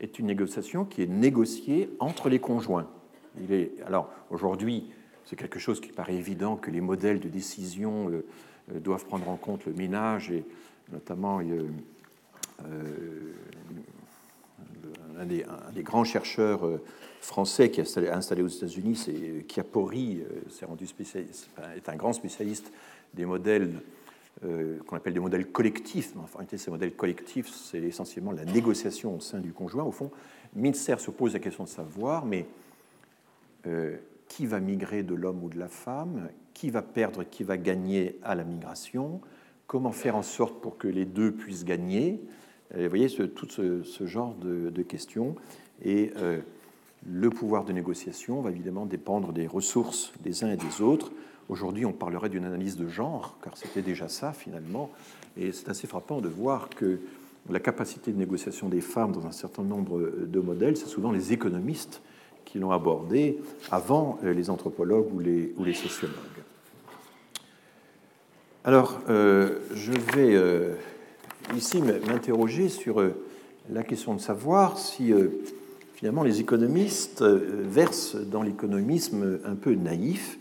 est 0.00 0.18
une 0.18 0.26
négociation 0.26 0.84
qui 0.84 1.02
est 1.02 1.06
négociée 1.06 1.88
entre 1.98 2.28
les 2.28 2.40
conjoints. 2.40 2.88
Alors 3.86 4.10
aujourd'hui, 4.30 4.90
c'est 5.28 5.36
quelque 5.36 5.58
chose 5.58 5.80
qui 5.80 5.88
paraît 5.88 6.14
évident 6.14 6.56
que 6.56 6.70
les 6.70 6.80
modèles 6.80 7.20
de 7.20 7.28
décision 7.28 8.08
euh, 8.08 8.24
euh, 8.72 8.80
doivent 8.80 9.04
prendre 9.04 9.28
en 9.28 9.36
compte 9.36 9.66
le 9.66 9.74
ménage 9.74 10.30
et 10.30 10.42
notamment 10.90 11.40
euh, 11.40 11.68
un, 15.18 15.26
des, 15.26 15.82
grands 15.82 16.04
chercheurs 16.04 16.66
français 17.20 17.70
qui 17.70 17.80
est 17.80 17.98
installé, 18.08 18.42
aux 18.42 18.48
États-Unis, 18.48 18.96
c'est 18.96 19.44
Chiapori, 19.46 20.22
est, 20.22 20.64
rendu 20.64 20.86
est 20.86 21.88
un 21.88 21.96
grand 21.96 22.14
spécialiste 22.14 22.72
des 23.12 23.26
modèles 23.26 23.70
qu'on 24.40 24.96
appelle 24.96 25.14
des 25.14 25.20
modèles 25.20 25.50
collectifs. 25.50 26.14
En 26.16 26.24
réalité, 26.32 26.56
ces 26.56 26.70
modèles 26.70 26.94
collectifs, 26.94 27.48
c'est 27.48 27.82
essentiellement 27.82 28.32
la 28.32 28.44
négociation 28.44 29.16
au 29.16 29.20
sein 29.20 29.40
du 29.40 29.52
conjoint. 29.52 29.84
Au 29.84 29.92
fond, 29.92 30.10
Mincer 30.54 31.00
se 31.00 31.10
pose 31.10 31.34
la 31.34 31.40
question 31.40 31.64
de 31.64 31.68
savoir, 31.68 32.24
mais 32.24 32.46
qui 34.28 34.46
va 34.46 34.60
migrer 34.60 35.02
de 35.02 35.14
l'homme 35.14 35.42
ou 35.42 35.48
de 35.48 35.58
la 35.58 35.68
femme, 35.68 36.28
qui 36.54 36.70
va 36.70 36.82
perdre, 36.82 37.24
qui 37.24 37.44
va 37.44 37.56
gagner 37.56 38.18
à 38.22 38.34
la 38.34 38.44
migration, 38.44 39.20
comment 39.66 39.92
faire 39.92 40.16
en 40.16 40.22
sorte 40.22 40.60
pour 40.60 40.78
que 40.78 40.88
les 40.88 41.04
deux 41.04 41.32
puissent 41.32 41.64
gagner? 41.64 42.20
vous 42.74 42.88
voyez, 42.88 43.08
tout 43.08 43.48
ce, 43.48 44.06
genre 44.06 44.34
de, 44.34 44.82
questions. 44.82 45.34
Et 45.82 46.12
euh, 46.16 46.40
le 47.06 47.30
pouvoir 47.30 47.64
de 47.64 47.72
négociation 47.72 48.40
va 48.40 48.50
évidemment 48.50 48.86
dépendre 48.86 49.32
des 49.32 49.46
ressources 49.46 50.12
des 50.22 50.44
uns 50.44 50.50
et 50.50 50.56
des 50.56 50.82
autres. 50.82 51.12
Aujourd'hui, 51.48 51.86
on 51.86 51.92
parlerait 51.92 52.28
d'une 52.28 52.44
analyse 52.44 52.76
de 52.76 52.88
genre, 52.88 53.38
car 53.42 53.56
c'était 53.56 53.82
déjà 53.82 54.08
ça 54.08 54.32
finalement. 54.32 54.90
Et 55.36 55.52
c'est 55.52 55.68
assez 55.68 55.86
frappant 55.86 56.20
de 56.20 56.28
voir 56.28 56.68
que 56.68 56.98
la 57.48 57.60
capacité 57.60 58.12
de 58.12 58.18
négociation 58.18 58.68
des 58.68 58.82
femmes 58.82 59.12
dans 59.12 59.26
un 59.26 59.32
certain 59.32 59.62
nombre 59.62 60.26
de 60.26 60.40
modèles, 60.40 60.76
c'est 60.76 60.88
souvent 60.88 61.12
les 61.12 61.32
économistes 61.32 62.02
qui 62.48 62.58
l'ont 62.58 62.70
abordé 62.70 63.38
avant 63.70 64.18
les 64.22 64.48
anthropologues 64.48 65.12
ou 65.12 65.20
les, 65.20 65.74
sociologues. 65.74 66.16
Alors, 68.64 68.98
je 69.06 69.92
vais 70.14 70.74
ici 71.54 71.82
m'interroger 71.82 72.70
sur 72.70 73.02
la 73.70 73.82
question 73.82 74.14
de 74.14 74.20
savoir 74.20 74.78
si 74.78 75.12
finalement 75.94 76.22
les 76.22 76.40
économistes 76.40 77.22
versent 77.22 78.16
dans 78.16 78.42
l'économisme 78.42 79.40
un 79.44 79.54
peu 79.54 79.74
naïf, 79.74 80.38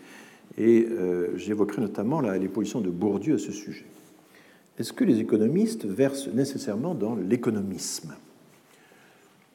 et 0.58 0.88
j'évoquerai 1.36 1.82
notamment 1.82 2.22
les 2.22 2.48
positions 2.48 2.80
de 2.80 2.90
Bourdieu 2.90 3.36
à 3.36 3.40
ce 3.40 3.52
sujet. 3.52 3.86
Est-ce 4.80 4.94
que 4.94 5.04
les 5.04 5.20
économistes 5.20 5.86
versent 5.86 6.28
nécessairement 6.28 6.94
dans 6.94 7.16
l'économisme? 7.16 8.16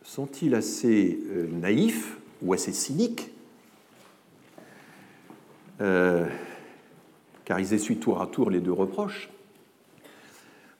Sont-ils 0.03 0.55
assez 0.55 1.20
euh, 1.30 1.46
naïfs? 1.48 2.18
Ou 2.43 2.53
assez 2.53 2.72
cyniques 2.72 3.30
euh, 5.80 6.26
car 7.45 7.59
ils 7.59 7.74
essuient 7.74 7.97
tour 7.97 8.20
à 8.20 8.26
tour 8.26 8.51
les 8.51 8.61
deux 8.61 8.72
reproches, 8.72 9.30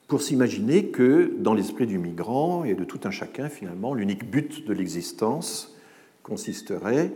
pour 0.07 0.21
s'imaginer 0.21 0.87
que 0.87 1.33
dans 1.39 1.53
l'esprit 1.53 1.87
du 1.87 1.97
migrant 1.97 2.63
et 2.63 2.73
de 2.73 2.83
tout 2.83 2.99
un 3.03 3.11
chacun, 3.11 3.49
finalement, 3.49 3.93
l'unique 3.93 4.29
but 4.29 4.65
de 4.65 4.73
l'existence 4.73 5.75
consisterait 6.21 7.11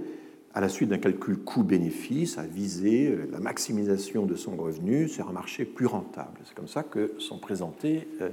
à 0.54 0.62
la 0.62 0.70
suite 0.70 0.90
d'un 0.90 0.98
calcul 0.98 1.38
coût-bénéfice, 1.38 2.38
à 2.38 2.44
viser 2.44 3.16
la 3.32 3.40
maximisation 3.40 4.26
de 4.26 4.36
son 4.36 4.56
revenu 4.56 5.08
sur 5.08 5.30
un 5.30 5.32
marché 5.32 5.66
plus 5.66 5.86
rentable. 5.86 6.40
C'est 6.46 6.56
comme 6.56 6.68
ça 6.68 6.84
que 6.84 7.14
sont 7.20 7.38
présentées 7.38 8.08
euh, 8.22 8.30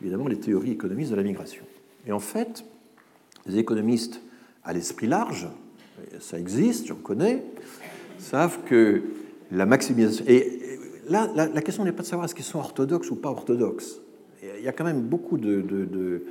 évidemment 0.00 0.26
les 0.26 0.40
théories 0.40 0.72
économistes 0.72 1.10
de 1.10 1.16
la 1.16 1.22
migration. 1.22 1.64
Et 2.06 2.12
en 2.12 2.20
fait, 2.20 2.64
les 3.44 3.58
économistes 3.58 4.22
à 4.66 4.72
l'esprit 4.72 5.06
large, 5.06 5.48
ça 6.20 6.38
existe, 6.38 6.86
j'en 6.86 6.96
connais, 6.96 7.44
savent 8.18 8.58
que 8.64 9.02
la 9.52 9.64
maximisation. 9.64 10.24
Et 10.28 10.60
là, 11.08 11.30
la, 11.34 11.62
question 11.62 11.84
n'est 11.84 11.92
pas 11.92 12.02
de 12.02 12.08
savoir 12.08 12.26
est-ce 12.26 12.34
qu'ils 12.34 12.44
sont 12.44 12.58
orthodoxes 12.58 13.10
ou 13.10 13.16
pas 13.16 13.30
orthodoxes. 13.30 14.00
Il 14.58 14.64
y 14.64 14.68
a 14.68 14.72
quand 14.72 14.84
même 14.84 15.02
beaucoup 15.02 15.38
de 15.38 16.22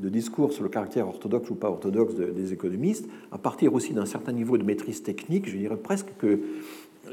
discours 0.00 0.52
sur 0.52 0.62
le 0.62 0.70
caractère 0.70 1.06
orthodoxe 1.06 1.50
ou 1.50 1.54
pas 1.54 1.68
orthodoxe 1.68 2.14
des 2.14 2.52
économistes, 2.52 3.08
à 3.30 3.38
partir 3.38 3.74
aussi 3.74 3.92
d'un 3.92 4.06
certain 4.06 4.32
niveau 4.32 4.56
de 4.56 4.64
maîtrise 4.64 5.02
technique, 5.02 5.48
je 5.48 5.56
dirais 5.56 5.76
presque 5.76 6.08
que 6.18 6.40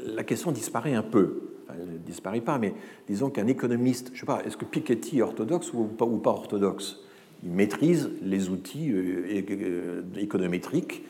la 0.02 0.24
question 0.24 0.50
disparaît 0.50 0.94
un 0.94 1.02
peu. 1.02 1.42
elle 1.68 1.92
ne 1.92 1.98
disparaît 1.98 2.40
pas, 2.40 2.58
mais 2.58 2.74
disons 3.06 3.28
qu'un 3.28 3.46
économiste, 3.46 4.08
je 4.08 4.14
ne 4.14 4.20
sais 4.20 4.26
pas, 4.26 4.42
est-ce 4.46 4.56
que 4.56 4.64
Piketty 4.64 5.18
est 5.18 5.22
orthodoxe 5.22 5.72
ou 5.74 5.84
pas 5.84 6.30
orthodoxe? 6.30 7.00
Il 7.42 7.50
maîtrise 7.50 8.10
les 8.22 8.48
outils 8.48 8.92
euh, 8.92 10.02
économétriques 10.16 11.04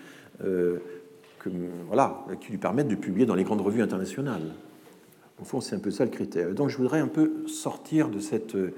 euh, 0.45 0.79
qui 1.43 2.51
lui 2.51 2.59
permettent 2.59 2.89
de 2.89 2.95
publier 2.95 3.27
dans 3.27 3.35
les 3.35 3.45
grandes 3.45 3.63
revues 3.63 3.83
internationales. 3.83 4.55
Au 5.41 5.45
fond, 5.45 5.61
c'est 5.61 5.75
un 5.75 5.81
peu 5.81 5.91
ça 5.91 6.05
le 6.05 6.11
critère. 6.11 6.53
Donc 6.53 6.69
je 6.69 6.77
voudrais 6.77 7.01
un 7.01 7.09
peu 7.09 7.47
sortir 7.47 8.09
de 8.11 8.21
cette 8.21 8.55
euh, 8.55 8.71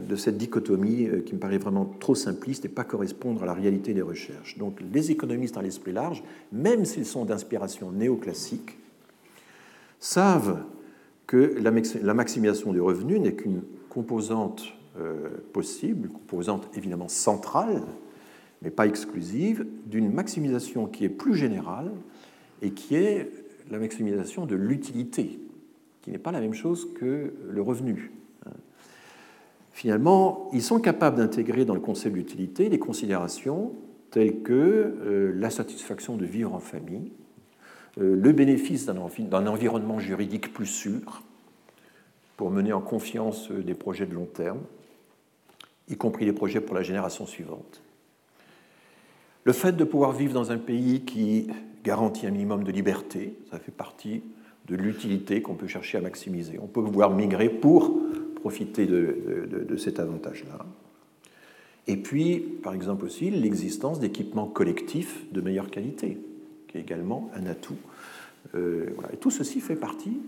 de 0.00 0.16
cette 0.16 0.36
dichotomie 0.36 1.08
qui 1.24 1.34
me 1.34 1.38
paraît 1.38 1.58
vraiment 1.58 1.84
trop 2.00 2.16
simpliste 2.16 2.64
et 2.64 2.68
pas 2.68 2.82
correspondre 2.82 3.44
à 3.44 3.46
la 3.46 3.54
réalité 3.54 3.94
des 3.94 4.02
recherches. 4.02 4.58
Donc 4.58 4.80
les 4.92 5.12
économistes 5.12 5.56
à 5.56 5.62
l'esprit 5.62 5.92
large, 5.92 6.24
même 6.50 6.84
s'ils 6.84 7.06
sont 7.06 7.24
d'inspiration 7.24 7.92
néoclassique, 7.92 8.78
savent 10.00 10.64
que 11.28 11.54
la 11.60 12.14
maximisation 12.14 12.72
du 12.72 12.80
revenu 12.80 13.20
n'est 13.20 13.34
qu'une 13.34 13.62
composante 13.88 14.72
possible, 15.52 16.08
une 16.08 16.12
composante 16.12 16.68
évidemment 16.76 17.08
centrale, 17.08 17.82
mais 18.62 18.70
pas 18.70 18.86
exclusive, 18.86 19.66
d'une 19.86 20.12
maximisation 20.12 20.86
qui 20.86 21.04
est 21.04 21.08
plus 21.08 21.34
générale 21.34 21.92
et 22.60 22.72
qui 22.72 22.96
est 22.96 23.30
la 23.70 23.78
maximisation 23.78 24.46
de 24.46 24.56
l'utilité, 24.56 25.38
qui 26.02 26.10
n'est 26.10 26.18
pas 26.18 26.32
la 26.32 26.40
même 26.40 26.54
chose 26.54 26.92
que 26.94 27.32
le 27.48 27.62
revenu. 27.62 28.12
Finalement, 29.80 30.50
ils 30.52 30.62
sont 30.62 30.78
capables 30.78 31.16
d'intégrer 31.16 31.64
dans 31.64 31.72
le 31.72 31.80
concept 31.80 32.14
d'utilité 32.14 32.68
des 32.68 32.78
considérations 32.78 33.72
telles 34.10 34.42
que 34.42 34.52
euh, 34.52 35.32
la 35.36 35.48
satisfaction 35.48 36.16
de 36.16 36.26
vivre 36.26 36.52
en 36.52 36.58
famille, 36.58 37.12
euh, 37.98 38.14
le 38.14 38.32
bénéfice 38.32 38.84
d'un 38.84 39.46
environnement 39.46 39.98
juridique 39.98 40.52
plus 40.52 40.66
sûr 40.66 41.22
pour 42.36 42.50
mener 42.50 42.72
en 42.72 42.82
confiance 42.82 43.50
euh, 43.50 43.62
des 43.62 43.74
projets 43.74 44.04
de 44.04 44.14
long 44.14 44.26
terme, 44.26 44.60
y 45.90 45.96
compris 45.96 46.24
des 46.24 46.32
projets 46.32 46.60
pour 46.60 46.74
la 46.74 46.82
génération 46.82 47.26
suivante. 47.26 47.82
Le 49.44 49.52
fait 49.52 49.72
de 49.72 49.84
pouvoir 49.84 50.12
vivre 50.12 50.32
dans 50.32 50.52
un 50.52 50.58
pays 50.58 51.02
qui 51.02 51.48
garantit 51.84 52.26
un 52.26 52.30
minimum 52.30 52.64
de 52.64 52.72
liberté, 52.72 53.34
ça 53.50 53.58
fait 53.58 53.72
partie 53.72 54.22
de 54.68 54.76
l'utilité 54.76 55.42
qu'on 55.42 55.54
peut 55.54 55.66
chercher 55.66 55.98
à 55.98 56.00
maximiser. 56.00 56.58
On 56.62 56.66
peut 56.66 56.80
vouloir 56.80 57.10
migrer 57.10 57.48
pour 57.48 57.98
profiter 58.36 58.86
de, 58.86 59.76
cet 59.76 59.98
avantage-là. 59.98 60.64
Et 61.86 61.96
puis, 61.96 62.38
par 62.38 62.74
exemple 62.74 63.04
aussi, 63.04 63.30
l'existence 63.30 63.98
d'équipements 63.98 64.46
collectifs 64.46 65.24
de 65.32 65.40
meilleure 65.40 65.70
qualité, 65.70 66.18
qui 66.68 66.78
est 66.78 66.80
également 66.80 67.30
un 67.34 67.46
atout. 67.46 67.76
Euh, 68.54 68.90
Et 69.12 69.16
tout 69.16 69.30
ceci 69.30 69.60
fait 69.60 69.76
partie 69.76 70.18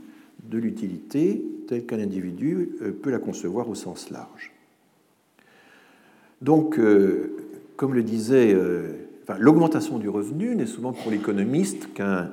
de 0.43 0.59
l'utilité 0.59 1.43
telle 1.69 1.87
qu'un 1.87 2.01
individu 2.01 2.71
euh, 2.83 2.93
peut 2.93 3.11
la 3.11 3.19
concevoir 3.19 3.69
au 3.69 3.75
sens 3.75 4.11
large. 4.11 4.53
Donc, 6.43 6.79
euh, 6.79 7.37
comme 7.77 7.95
le 7.95 8.03
disait, 8.03 8.55
l'augmentation 9.39 9.99
du 9.99 10.09
revenu 10.09 10.55
n'est 10.55 10.67
souvent 10.67 10.93
pour 10.93 11.11
l'économiste 11.11 11.89
qu'un 11.95 12.31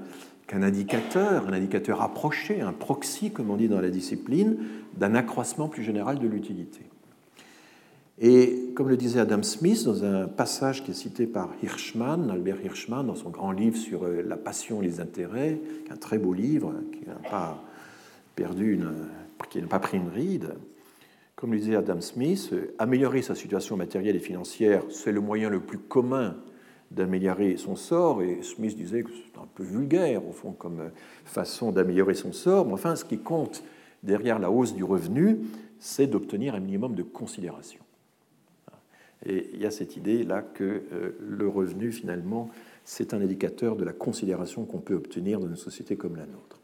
indicateur, 0.52 1.48
un 1.48 1.54
indicateur 1.54 2.02
approché, 2.02 2.62
un 2.62 2.74
proxy, 2.74 3.32
comme 3.32 3.50
on 3.50 3.56
dit 3.56 3.68
dans 3.68 3.82
la 3.82 3.90
discipline, 3.90 4.58
d'un 4.98 5.16
accroissement 5.16 5.70
plus 5.70 5.84
général 5.84 6.20
de 6.20 6.28
l'utilité. 6.28 6.82
Et 8.22 8.72
comme 8.76 8.90
le 8.90 8.98
disait 8.98 9.22
Adam 9.22 9.44
Smith 9.44 9.86
dans 9.86 10.04
un 10.04 10.28
passage 10.28 10.84
qui 10.84 10.92
est 10.92 10.96
cité 10.96 11.26
par 11.26 11.52
Hirschman, 11.64 12.30
Albert 12.30 12.58
Hirschman, 12.64 13.08
dans 13.08 13.16
son 13.16 13.30
grand 13.30 13.54
livre 13.54 13.78
sur 13.78 14.04
euh, 14.04 14.22
la 14.28 14.36
passion 14.36 14.82
et 14.82 14.86
les 14.86 15.00
intérêts, 15.00 15.58
un 15.90 15.96
très 15.96 16.18
beau 16.18 16.34
livre, 16.34 16.74
qui 16.92 17.08
n'a 17.08 17.16
pas 17.30 17.64
perdu 18.36 18.80
qui 19.50 19.62
n'a 19.62 19.68
pas 19.68 19.80
pris 19.80 19.98
une 19.98 20.10
ride, 20.10 20.54
comme 21.40 21.54
le 21.54 21.60
disait 21.60 21.78
Adam 21.78 22.02
Smith, 22.02 22.54
améliorer 22.80 23.22
sa 23.22 23.34
situation 23.34 23.78
matérielle 23.78 24.18
et 24.18 24.20
financière, 24.20 24.84
c'est 24.90 25.14
le 25.14 25.22
moyen 25.22 25.50
le 25.50 25.62
plus 25.62 25.78
commun 25.78 26.36
d'améliorer 26.92 27.56
son 27.56 27.78
sort, 27.78 28.22
et 28.22 28.42
Smith 28.42 28.76
disait 28.76 29.04
que 29.04 29.10
c'est 29.10 29.40
un 29.40 29.48
peu 29.56 29.64
vulgaire, 29.64 30.28
au 30.28 30.34
fond, 30.34 30.52
comme 30.52 30.92
façon 31.24 31.72
d'améliorer 31.72 32.14
son 32.14 32.34
sort, 32.34 32.66
mais 32.66 32.74
enfin, 32.74 32.98
ce 32.98 33.06
qui 33.06 33.20
compte 33.20 33.64
derrière 34.04 34.38
la 34.38 34.52
hausse 34.52 34.76
du 34.76 34.84
revenu, 34.84 35.40
c'est 35.80 36.08
d'obtenir 36.08 36.56
un 36.56 36.60
minimum 36.60 36.94
de 36.94 37.04
considération. 37.04 37.80
Et 39.26 39.50
il 39.54 39.62
y 39.62 39.66
a 39.66 39.72
cette 39.72 39.96
idée-là 39.96 40.42
que 40.42 40.84
euh, 40.92 41.18
le 41.22 41.48
revenu, 41.48 41.94
finalement, 41.94 42.50
c'est 42.84 43.14
un 43.14 43.22
indicateur 43.22 43.78
de 43.78 43.86
la 43.86 43.94
considération 43.94 44.66
qu'on 44.66 44.80
peut 44.80 44.96
obtenir 44.96 45.40
dans 45.40 45.48
une 45.48 45.56
société 45.56 45.96
comme 45.96 46.18
la 46.18 46.26
nôtre. 46.26 46.60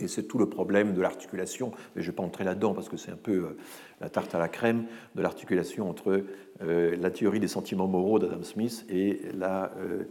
Et 0.00 0.08
c'est 0.08 0.22
tout 0.22 0.38
le 0.38 0.46
problème 0.46 0.94
de 0.94 1.02
l'articulation, 1.02 1.72
mais 1.94 2.02
je 2.02 2.06
ne 2.06 2.12
vais 2.12 2.16
pas 2.16 2.22
entrer 2.22 2.44
là-dedans 2.44 2.72
parce 2.72 2.88
que 2.88 2.96
c'est 2.96 3.10
un 3.10 3.18
peu 3.22 3.32
euh, 3.32 3.56
la 4.00 4.08
tarte 4.08 4.34
à 4.34 4.38
la 4.38 4.48
crème 4.48 4.84
de 5.14 5.22
l'articulation 5.22 5.88
entre 5.88 6.24
euh, 6.62 6.96
la 6.96 7.10
théorie 7.10 7.40
des 7.40 7.48
sentiments 7.48 7.86
moraux 7.86 8.18
d'Adam 8.18 8.42
Smith 8.42 8.86
et 8.88 9.20
euh, 9.42 10.04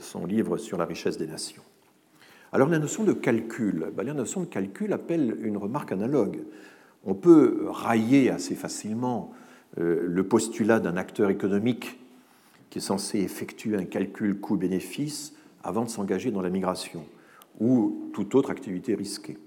son 0.00 0.26
livre 0.26 0.56
sur 0.56 0.76
la 0.76 0.84
richesse 0.84 1.16
des 1.18 1.26
nations. 1.26 1.62
Alors 2.52 2.68
la 2.68 2.80
notion 2.80 3.04
de 3.04 3.12
calcul, 3.12 3.90
ben, 3.96 4.04
la 4.04 4.14
notion 4.14 4.40
de 4.40 4.46
calcul 4.46 4.92
appelle 4.92 5.36
une 5.42 5.56
remarque 5.56 5.92
analogue. 5.92 6.42
On 7.04 7.14
peut 7.14 7.66
railler 7.68 8.30
assez 8.30 8.56
facilement 8.56 9.32
le 9.76 10.22
postulat 10.24 10.80
d'un 10.80 10.96
acteur 10.96 11.30
économique 11.30 12.00
qui 12.68 12.78
est 12.78 12.82
censé 12.82 13.20
effectuer 13.20 13.76
un 13.76 13.84
calcul 13.84 14.38
coût-bénéfice 14.38 15.32
avant 15.62 15.84
de 15.84 15.88
s'engager 15.88 16.32
dans 16.32 16.42
la 16.42 16.50
migration 16.50 17.04
ou 17.58 18.10
toute 18.12 18.34
autre 18.34 18.50
activité 18.50 18.94
risquée. 18.94 19.38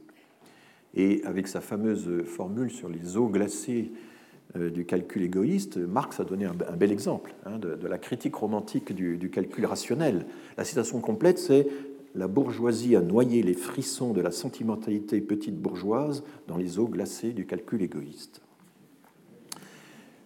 Et 0.95 1.21
avec 1.25 1.47
sa 1.47 1.61
fameuse 1.61 2.23
formule 2.25 2.69
sur 2.69 2.89
les 2.89 3.17
eaux 3.17 3.27
glacées 3.27 3.91
euh, 4.55 4.69
du 4.69 4.85
calcul 4.85 5.23
égoïste, 5.23 5.77
Marx 5.77 6.19
a 6.19 6.23
donné 6.23 6.45
un 6.45 6.53
bel 6.53 6.91
exemple 6.91 7.33
hein, 7.45 7.57
de, 7.57 7.87
la 7.87 7.97
critique 7.97 8.35
romantique 8.35 8.93
du, 8.93 9.29
calcul 9.31 9.65
rationnel. 9.65 10.25
La 10.57 10.63
citation 10.63 10.99
complète, 10.99 11.39
c'est 11.39 11.67
La 12.13 12.27
bourgeoisie 12.27 12.95
a 12.95 13.01
noyé 13.01 13.41
les 13.41 13.55
frissons 13.55 14.13
de 14.13 14.21
la 14.21 14.29
sentimentalité 14.29 15.19
petite 15.21 15.59
bourgeoise 15.59 16.23
dans 16.47 16.57
les 16.57 16.77
eaux 16.77 16.87
glacées 16.87 17.33
du 17.33 17.47
calcul 17.47 17.81
égoïste. 17.81 18.41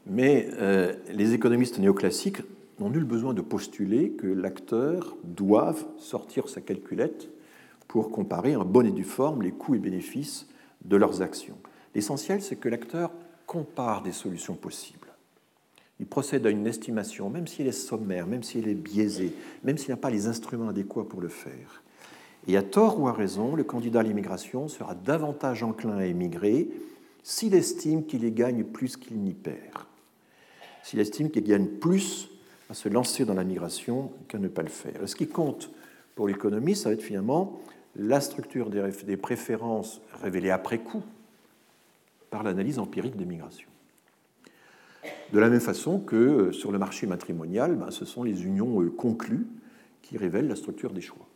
Mais 0.05 0.49
euh, 0.59 0.93
les 1.13 1.33
économistes 1.33 1.79
néoclassiques 1.79 2.41
n'ont 2.79 2.89
nul 2.89 3.05
besoin 3.05 3.33
de 3.33 3.41
postuler 3.41 4.11
que 4.11 4.27
l'acteur 4.27 5.15
doive 5.23 5.85
sortir 5.97 6.49
sa 6.49 6.59
calculette 6.59 7.29
pour 7.87 8.11
comparer 8.11 8.55
en 8.55 8.65
bonne 8.65 8.87
et 8.87 8.91
due 8.91 9.03
forme 9.03 9.41
les 9.41 9.51
coûts 9.51 9.75
et 9.75 9.79
bénéfices 9.79 10.47
de 10.83 10.97
leurs 10.97 11.21
actions. 11.21 11.57
L'essentiel, 11.95 12.41
c'est 12.41 12.57
que 12.57 12.69
l'acteur 12.69 13.11
compare 13.45 14.03
des 14.03 14.11
solutions 14.11 14.55
possibles. 14.55 15.07
Il 15.99 16.05
procède 16.05 16.45
à 16.45 16.49
une 16.49 16.67
estimation, 16.67 17.29
même 17.29 17.47
si 17.47 17.61
elle 17.61 17.69
est 17.69 17.71
sommaire, 17.71 18.27
même 18.27 18.43
si 18.43 18.59
elle 18.59 18.67
est 18.67 18.75
biaisée, 18.75 19.33
même 19.63 19.77
s'il 19.77 19.89
n'a 19.89 19.97
pas 19.97 20.11
les 20.11 20.27
instruments 20.27 20.69
adéquats 20.69 21.05
pour 21.05 21.21
le 21.21 21.29
faire. 21.29 21.81
Et 22.47 22.55
à 22.55 22.61
tort 22.61 22.99
ou 22.99 23.07
à 23.07 23.13
raison, 23.13 23.55
le 23.55 23.63
candidat 23.63 24.01
à 24.01 24.03
l'immigration 24.03 24.67
sera 24.67 24.95
davantage 24.95 25.63
enclin 25.63 25.97
à 25.97 26.05
émigrer 26.05 26.69
s'il 27.23 27.55
estime 27.55 28.05
qu'il 28.05 28.23
y 28.23 28.31
gagne 28.31 28.63
plus 28.63 28.95
qu'il 28.95 29.19
n'y 29.19 29.33
perd. 29.33 29.85
S'il 30.83 30.99
estime 30.99 31.29
qu'il 31.29 31.43
gagne 31.43 31.67
plus 31.67 32.29
à 32.69 32.73
se 32.73 32.87
lancer 32.87 33.25
dans 33.25 33.33
la 33.33 33.43
migration 33.43 34.11
qu'à 34.27 34.37
ne 34.37 34.47
pas 34.47 34.61
le 34.61 34.69
faire. 34.69 35.01
ce 35.05 35.15
qui 35.15 35.27
compte 35.27 35.71
pour 36.15 36.27
l'économie, 36.27 36.75
ça 36.75 36.89
va 36.89 36.93
être 36.93 37.01
finalement 37.01 37.59
la 37.97 38.21
structure 38.21 38.69
des 38.69 39.17
préférences 39.17 40.01
révélées 40.21 40.51
après 40.51 40.79
coup 40.79 41.03
par 42.29 42.43
l'analyse 42.43 42.79
empirique 42.79 43.17
des 43.17 43.25
migrations. 43.25 43.69
De 45.33 45.39
la 45.39 45.49
même 45.49 45.61
façon 45.61 45.99
que 45.99 46.15
euh, 46.15 46.51
sur 46.51 46.71
le 46.71 46.79
marché 46.79 47.07
matrimonial, 47.07 47.75
ben, 47.75 47.91
ce 47.91 48.05
sont 48.05 48.23
les 48.23 48.45
unions 48.45 48.81
euh, 48.81 48.89
conclues 48.89 49.47
qui 50.01 50.17
révèlent 50.17 50.47
la 50.47 50.55
structure 50.55 50.91
des 50.91 51.01
choix. 51.01 51.27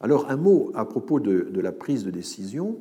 Alors 0.00 0.30
un 0.30 0.36
mot 0.36 0.70
à 0.74 0.84
propos 0.84 1.18
de, 1.18 1.60
la 1.60 1.72
prise 1.72 2.04
de 2.04 2.10
décision. 2.10 2.78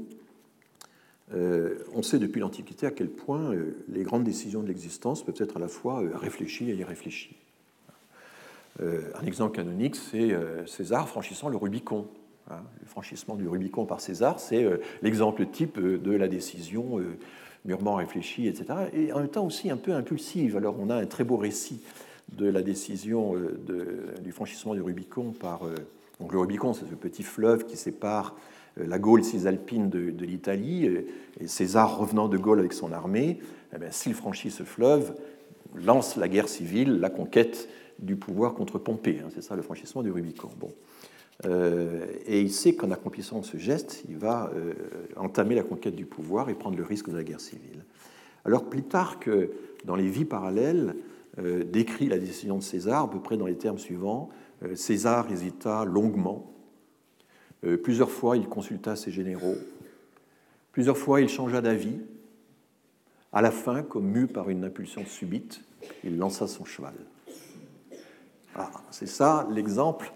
Euh, 1.34 1.80
on 1.93 2.03
sait 2.03 2.19
depuis 2.19 2.39
l'Antiquité 2.39 2.85
à 2.85 2.91
quel 2.91 3.09
point 3.09 3.53
les 3.89 4.03
grandes 4.03 4.23
décisions 4.23 4.61
de 4.61 4.68
l'existence 4.68 5.26
peuvent 5.26 5.35
être 5.39 5.57
à 5.57 5.59
la 5.59 5.68
fois 5.68 6.03
réfléchies 6.14 6.69
et 6.69 6.76
irréfléchies. 6.76 7.35
Un 8.79 9.25
exemple 9.25 9.55
canonique, 9.55 9.95
c'est 9.95 10.35
César 10.65 11.09
franchissant 11.09 11.49
le 11.49 11.57
Rubicon. 11.57 12.07
Hein. 12.49 12.61
le 12.79 12.87
franchissement 12.87 13.35
du 13.35 13.47
Rubicon 13.47 13.85
par 13.85 13.99
César, 13.99 14.39
c'est 14.39 14.65
l'exemple 15.01 15.45
type 15.47 15.79
de 15.79 16.11
la 16.11 16.27
décision 16.27 16.99
mûrement 17.67 17.95
réfléchie, 17.95 18.47
etc. 18.47 18.65
Et 18.93 19.11
en 19.11 19.19
même 19.19 19.27
temps 19.27 19.45
aussi 19.45 19.69
un 19.69 19.77
peu 19.77 19.93
impulsive. 19.93 20.57
Alors 20.57 20.75
on 20.79 20.89
a 20.89 20.95
un 20.95 21.05
très 21.05 21.23
beau 21.23 21.37
récit 21.37 21.81
de 22.31 22.47
la 22.47 22.61
décision 22.61 23.35
euh, 23.35 24.15
du 24.21 24.31
franchissement 24.31 24.73
du 24.73 24.81
Rubicon 24.81 25.31
par... 25.31 25.65
Euh, 25.65 25.75
donc 26.19 26.33
le 26.33 26.39
Rubicon, 26.39 26.73
c'est 26.73 26.89
ce 26.89 26.95
petit 26.95 27.23
fleuve 27.23 27.65
qui 27.65 27.77
sépare 27.77 28.35
euh, 28.79 28.87
la 28.87 28.97
Gaule 28.97 29.23
cisalpine 29.23 29.89
de, 29.89 30.09
de 30.09 30.25
l'Italie. 30.25 30.89
Et 31.39 31.47
César, 31.47 31.97
revenant 31.97 32.27
de 32.27 32.37
Gaule 32.37 32.59
avec 32.59 32.73
son 32.73 32.91
armée, 32.91 33.39
eh 33.73 33.77
s'il 33.91 34.13
franchit 34.13 34.51
ce 34.51 34.63
fleuve, 34.63 35.13
lance 35.75 36.15
la 36.15 36.27
guerre 36.27 36.49
civile, 36.49 36.99
la 36.99 37.09
conquête 37.09 37.69
du 37.99 38.15
pouvoir 38.15 38.53
contre 38.53 38.80
Pompée. 38.80 39.22
Hein. 39.24 39.30
c'est 39.34 39.41
ça 39.41 39.56
le 39.56 39.61
franchissement 39.61 40.03
du 40.03 40.11
Rubicon. 40.11 40.49
Bon. 40.60 40.69
Euh, 41.45 42.06
et 42.26 42.41
il 42.41 42.52
sait 42.52 42.74
qu'en 42.74 42.91
accomplissant 42.91 43.44
ce 43.44 43.57
geste, 43.57 44.03
il 44.10 44.18
va 44.18 44.52
euh, 44.56 44.74
entamer 45.15 45.56
la 45.56 45.64
conquête 45.64 45.95
du 45.95 46.06
pouvoir 46.06 46.49
et 46.49 46.56
prendre 46.56 46.78
le 46.78 46.84
risque 46.84 47.10
de 47.10 47.18
la 47.18 47.24
guerre 47.24 47.41
civile. 47.41 47.84
Alors 48.45 48.65
Plutarque, 48.65 49.30
dans 49.86 49.95
les 49.95 50.07
vies 50.07 50.26
parallèles, 50.26 50.95
euh, 51.40 51.64
décrit 51.64 52.07
la 52.07 52.18
décision 52.18 52.57
de 52.57 52.64
César 52.64 53.03
à 53.03 53.10
peu 53.10 53.19
près 53.19 53.38
dans 53.38 53.45
les 53.45 53.57
termes 53.57 53.78
suivants. 53.78 54.30
César 54.74 55.32
hésita 55.32 55.86
longuement. 55.86 56.52
plusieurs 57.84 58.10
fois, 58.10 58.38
il 58.38 58.48
consulta 58.48 58.95
ses 58.95 59.11
généraux. 59.11 59.57
Plusieurs 60.72 60.98
fois, 60.98 61.22
il 61.22 61.30
changea 61.30 61.61
d'avis. 61.61 61.99
À 63.32 63.44
la 63.44 63.52
fin, 63.52 63.84
comme 63.84 64.07
mu 64.07 64.26
par 64.26 64.49
une 64.49 64.64
impulsion 64.64 65.06
subite, 65.06 65.61
il 66.03 66.18
lança 66.18 66.48
son 66.48 66.65
cheval. 66.65 66.95
C'est 68.91 69.07
ça 69.07 69.47
l'exemple 69.51 70.11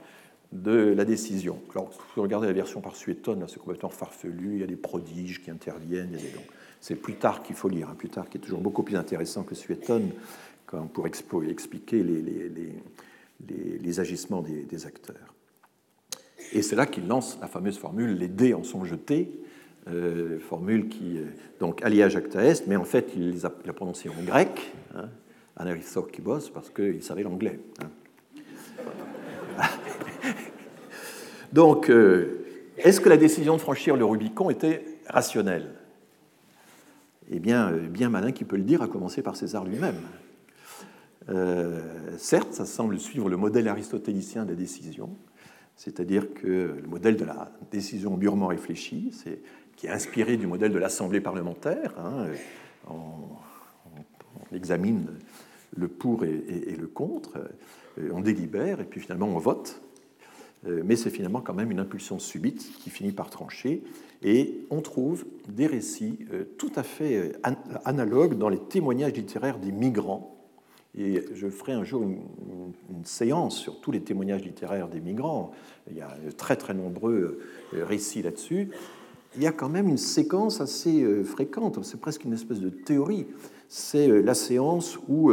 de 0.51 0.93
la 0.93 1.05
décision. 1.05 1.59
Alors, 1.73 1.91
vous 2.15 2.22
regardez 2.22 2.47
la 2.47 2.53
version 2.53 2.81
par 2.81 2.95
Suétone, 2.95 3.45
c'est 3.47 3.59
complètement 3.59 3.89
farfelu, 3.89 4.55
il 4.55 4.59
y 4.59 4.63
a 4.63 4.68
des 4.68 4.76
prodiges 4.76 5.41
qui 5.41 5.49
interviennent. 5.49 6.18
C'est 6.81 6.95
plus 6.95 7.15
tard 7.15 7.43
qu'il 7.43 7.55
faut 7.55 7.69
lire, 7.69 7.89
hein. 7.89 7.95
plus 7.97 8.09
tard 8.09 8.30
qui 8.30 8.38
est 8.38 8.41
toujours 8.41 8.59
beaucoup 8.59 8.84
plus 8.84 8.95
intéressant 8.95 9.43
que 9.43 9.55
Suétone 9.55 10.11
pour 10.93 11.07
expliquer 11.07 12.03
les, 12.03 13.99
agissements 13.99 14.41
des, 14.41 14.85
acteurs. 14.85 15.34
Et 16.53 16.61
c'est 16.61 16.76
là 16.76 16.85
qu'il 16.85 17.07
lance 17.07 17.38
la 17.41 17.47
fameuse 17.47 17.77
formule 17.77 18.18
les 18.18 18.27
dés 18.27 18.53
en 18.53 18.63
sont 18.63 18.84
jetés, 18.84 19.31
euh, 19.88 20.39
formule 20.39 20.89
qui, 20.89 21.19
donc 21.59 21.81
alliage 21.84 22.15
acta 22.15 22.43
est, 22.43 22.68
mais 22.68 22.76
en 22.76 22.84
fait 22.84 23.13
il 23.15 23.39
l'a 23.39 23.73
prononcé 23.73 24.09
en 24.09 24.23
grec, 24.23 24.73
hein, 24.95 25.09
parce 26.53 26.69
qu'il 26.69 27.03
savait 27.03 27.23
l'anglais. 27.23 27.59
Hein. 27.81 27.89
Donc, 31.53 31.90
euh, 31.90 32.45
est-ce 32.78 33.02
que 33.02 33.10
la 33.10 33.18
décision 33.18 33.56
de 33.56 33.62
franchir 33.62 33.95
le 33.95 34.06
Rubicon 34.06 34.49
était 34.49 34.86
rationnelle? 35.08 35.74
Eh 37.30 37.40
bien, 37.40 37.72
euh, 37.72 37.88
bien 37.88 38.10
malin 38.10 38.32
qui 38.32 38.45
peut 38.45 38.58
le 38.58 38.64
dire, 38.64 38.82
à 38.82 38.88
commencer 38.88 39.22
par 39.22 39.36
César 39.36 39.66
lui-même. 39.66 39.99
Euh, 41.30 41.80
certes, 42.18 42.53
ça 42.53 42.66
semble 42.66 42.99
suivre 42.99 43.30
le 43.30 43.38
modèle 43.38 43.68
aristotélicien 43.68 44.44
de 44.45 44.49
la 44.49 44.56
décision, 44.56 45.10
c'est-à-dire 45.76 46.34
que 46.34 46.78
le 46.82 46.88
modèle 46.88 47.16
de 47.16 47.26
la 47.26 47.52
décision 47.72 48.18
mûrement 48.18 48.48
réfléchie, 48.48 49.14
qui 49.76 49.88
est 49.88 49.91
inspiré 49.91 50.38
du 50.38 50.48
modèle 50.48 50.72
de 50.72 50.80
l'Assemblée 50.80 51.22
parlementaire. 51.22 51.94
Hein, 51.99 52.28
on, 52.90 53.16
examine 54.53 55.08
le 55.78 55.88
pour 55.88 56.26
et 56.26 56.76
le 56.78 56.88
contre, 56.88 57.38
on 58.11 58.22
délibère 58.22 58.80
et 58.80 58.85
puis 58.85 58.99
finalement 58.99 59.27
on 59.27 59.39
vote. 59.39 59.81
Euh, 60.68 60.81
mais 60.85 60.95
c'est 60.95 61.09
finalement 61.09 61.41
quand 61.41 61.53
même 61.53 61.72
une 61.72 61.80
impulsion 61.80 62.19
subite 62.19 62.72
qui 62.80 62.89
finit 62.89 63.11
par 63.11 63.30
trancher. 63.30 63.84
Et 64.23 64.65
on 64.69 64.81
trouve 64.81 65.26
des 65.49 65.65
récits 65.65 66.19
euh, 66.34 66.43
tout 66.57 66.72
à 66.76 66.84
fait 66.84 67.34
euh, 67.45 67.53
analogues 67.85 68.38
dans 68.38 68.49
les 68.49 68.59
témoignages 68.59 69.13
littéraires 69.13 69.57
des 69.57 69.72
migrants. 69.72 70.38
Et 70.95 71.23
je 71.34 71.47
ferai 71.47 71.72
un 71.72 71.85
jour 71.85 72.03
une, 72.03 72.19
séance 73.05 73.57
sur 73.57 73.80
tous 73.80 73.91
les 73.91 74.01
témoignages 74.01 74.43
littéraires 74.43 74.89
des 74.89 74.99
migrants. 74.99 75.51
Il 75.89 75.97
y 75.97 76.01
a 76.01 76.15
très 76.38 76.57
très 76.57 76.73
nombreux 76.73 77.39
récits 77.72 78.22
là-dessus. 78.22 78.69
Il 79.38 79.41
y 79.41 79.47
a 79.47 79.53
quand 79.53 79.69
même 79.69 79.88
une 79.88 79.97
séquence 79.97 80.59
assez 80.59 81.23
fréquente, 81.23 81.84
c'est 81.84 81.99
presque 81.99 82.26
une 82.26 82.34
espèce 82.34 82.59
de 82.59 82.69
théorie. 82.69 83.26
C'est 83.69 84.22
la 84.22 84.35
séance 84.35 84.99
où 85.07 85.31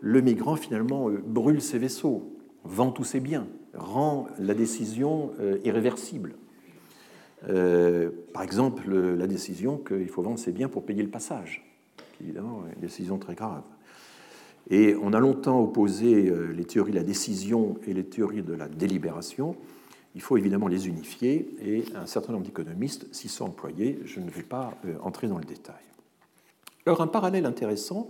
le 0.00 0.20
migrant 0.20 0.56
finalement 0.56 1.08
brûle 1.10 1.60
ses 1.60 1.78
vaisseaux, 1.78 2.36
vend 2.64 2.90
tous 2.90 3.04
ses 3.04 3.20
biens 3.20 3.46
rend 3.78 4.28
la 4.38 4.54
décision 4.54 5.32
euh, 5.40 5.58
irréversible. 5.64 6.34
Euh, 7.48 8.10
par 8.32 8.42
exemple, 8.42 8.90
la 8.92 9.26
décision 9.26 9.78
qu'il 9.78 10.08
faut 10.08 10.22
vendre 10.22 10.38
ses 10.38 10.52
biens 10.52 10.68
pour 10.68 10.84
payer 10.84 11.02
le 11.02 11.10
passage, 11.10 11.64
qui 12.16 12.24
évidemment 12.24 12.64
une 12.74 12.80
décision 12.80 13.18
très 13.18 13.34
grave. 13.34 13.62
Et 14.70 14.96
on 15.00 15.12
a 15.12 15.20
longtemps 15.20 15.62
opposé 15.62 16.28
euh, 16.28 16.52
les 16.52 16.64
théories 16.64 16.90
de 16.90 16.96
la 16.96 17.04
décision 17.04 17.78
et 17.86 17.94
les 17.94 18.04
théories 18.04 18.42
de 18.42 18.52
la 18.52 18.68
délibération. 18.68 19.56
Il 20.14 20.20
faut 20.20 20.36
évidemment 20.36 20.68
les 20.68 20.88
unifier 20.88 21.54
et 21.62 21.84
un 21.94 22.06
certain 22.06 22.32
nombre 22.32 22.44
d'économistes 22.44 23.06
s'y 23.14 23.28
sont 23.28 23.44
employés. 23.44 24.00
Je 24.04 24.20
ne 24.20 24.30
vais 24.30 24.42
pas 24.42 24.74
entrer 25.02 25.28
dans 25.28 25.38
le 25.38 25.44
détail. 25.44 25.76
Alors 26.86 27.02
un 27.02 27.06
parallèle 27.06 27.46
intéressant 27.46 28.08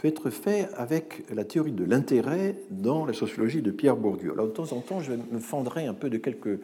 peut 0.00 0.08
être 0.08 0.30
fait 0.30 0.68
avec 0.76 1.24
la 1.30 1.44
théorie 1.44 1.72
de 1.72 1.84
l'intérêt 1.84 2.56
dans 2.70 3.04
la 3.04 3.12
sociologie 3.12 3.60
de 3.60 3.70
Pierre 3.70 3.96
Bourdieu. 3.96 4.32
Alors 4.32 4.46
de 4.46 4.52
temps 4.52 4.72
en 4.72 4.80
temps, 4.80 5.00
je 5.00 5.12
me 5.12 5.38
fendrai 5.38 5.86
un 5.86 5.92
peu 5.92 6.08
de 6.08 6.16
quelques 6.16 6.58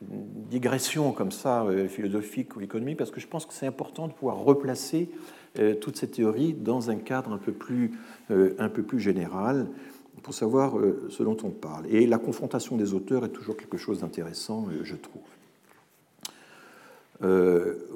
digressions 0.00 1.12
comme 1.12 1.30
ça, 1.30 1.64
euh, 1.64 1.88
philosophiques 1.88 2.56
ou 2.56 2.62
économiques, 2.62 2.96
parce 2.96 3.10
que 3.10 3.20
je 3.20 3.26
pense 3.26 3.44
que 3.44 3.52
c'est 3.52 3.66
important 3.66 4.08
de 4.08 4.14
pouvoir 4.14 4.38
replacer 4.38 5.10
euh, 5.58 5.74
toutes 5.74 5.98
ces 5.98 6.08
théories 6.08 6.54
dans 6.54 6.88
un 6.88 6.96
cadre 6.96 7.32
un 7.32 7.38
peu 7.38 7.52
plus, 7.52 7.92
euh, 8.30 8.54
un 8.58 8.70
peu 8.70 8.82
plus 8.82 8.98
général 8.98 9.66
pour 10.22 10.32
savoir 10.32 10.74
ce 11.08 11.22
dont 11.22 11.36
on 11.44 11.50
parle. 11.50 11.86
Et 11.88 12.06
la 12.06 12.18
confrontation 12.18 12.76
des 12.76 12.92
auteurs 12.92 13.24
est 13.24 13.30
toujours 13.30 13.56
quelque 13.56 13.78
chose 13.78 14.00
d'intéressant, 14.00 14.66
je 14.82 14.94
trouve. 14.94 15.22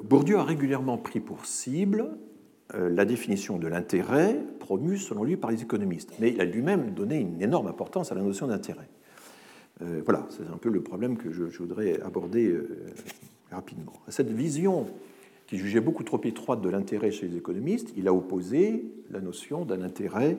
Bourdieu 0.03 0.37
a 0.37 0.43
régulièrement 0.43 0.97
pris 0.97 1.19
pour 1.19 1.45
cible 1.45 2.07
la 2.73 3.05
définition 3.05 3.57
de 3.57 3.67
l'intérêt 3.67 4.39
promue 4.59 4.97
selon 4.97 5.23
lui 5.23 5.37
par 5.37 5.51
les 5.51 5.61
économistes. 5.61 6.13
Mais 6.19 6.31
il 6.31 6.41
a 6.41 6.45
lui-même 6.45 6.91
donné 6.91 7.19
une 7.19 7.41
énorme 7.41 7.67
importance 7.67 8.11
à 8.11 8.15
la 8.15 8.21
notion 8.21 8.47
d'intérêt. 8.47 8.89
Euh, 9.81 10.01
voilà, 10.05 10.25
c'est 10.29 10.47
un 10.47 10.57
peu 10.57 10.69
le 10.69 10.81
problème 10.81 11.17
que 11.17 11.31
je, 11.31 11.43
voudrais 11.43 12.01
aborder 12.01 12.47
euh, 12.47 12.93
rapidement. 13.51 13.93
À 14.07 14.11
cette 14.11 14.31
vision 14.31 14.87
qui 15.47 15.57
jugeait 15.57 15.81
beaucoup 15.81 16.03
trop 16.03 16.19
étroite 16.23 16.61
de 16.61 16.69
l'intérêt 16.69 17.11
chez 17.11 17.27
les 17.27 17.37
économistes, 17.37 17.93
il 17.97 18.07
a 18.07 18.13
opposé 18.13 18.85
la 19.11 19.19
notion 19.19 19.65
d'un 19.65 19.81
intérêt 19.81 20.37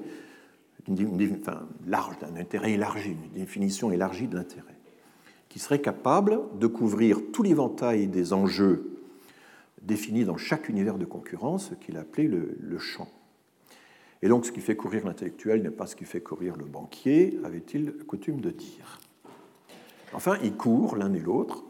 large, 1.87 2.19
d'un 2.19 2.41
intérêt 2.41 2.73
élargi, 2.73 3.11
une 3.11 3.41
définition 3.41 3.91
élargie 3.93 4.27
de 4.27 4.37
l'intérêt, 4.37 4.75
qui 5.49 5.59
serait 5.59 5.81
capable 5.81 6.41
de 6.59 6.67
couvrir 6.67 7.21
tout 7.33 7.43
l'éventail 7.43 8.09
des 8.09 8.33
enjeux 8.33 8.96
défini 9.87 10.25
dans 10.25 10.37
chaque 10.37 10.69
univers 10.69 10.99
de 10.99 11.05
concurrence, 11.05 11.73
qu'il 11.81 11.97
appelait 11.97 12.27
le, 12.27 12.57
le, 12.61 12.79
champ. 12.79 13.09
Et 14.23 14.29
donc 14.29 14.45
ce 14.45 14.53
qui 14.53 14.61
fait 14.61 14.77
courir 14.77 15.07
l'intellectuel 15.07 15.63
n'est 15.63 15.71
pas 15.71 15.87
ce 15.87 15.97
qui 15.97 16.05
fait 16.05 16.21
courir 16.21 16.57
le 16.57 16.65
banquier, 16.65 17.39
avait-il 17.45 17.93
coutume 18.07 18.41
de 18.41 18.51
dire. 18.51 18.99
Enfin, 20.13 20.39
ils 20.43 20.55
courent 20.55 20.97
l'un 20.97 21.13
et 21.15 21.21
l'autre 21.21 21.65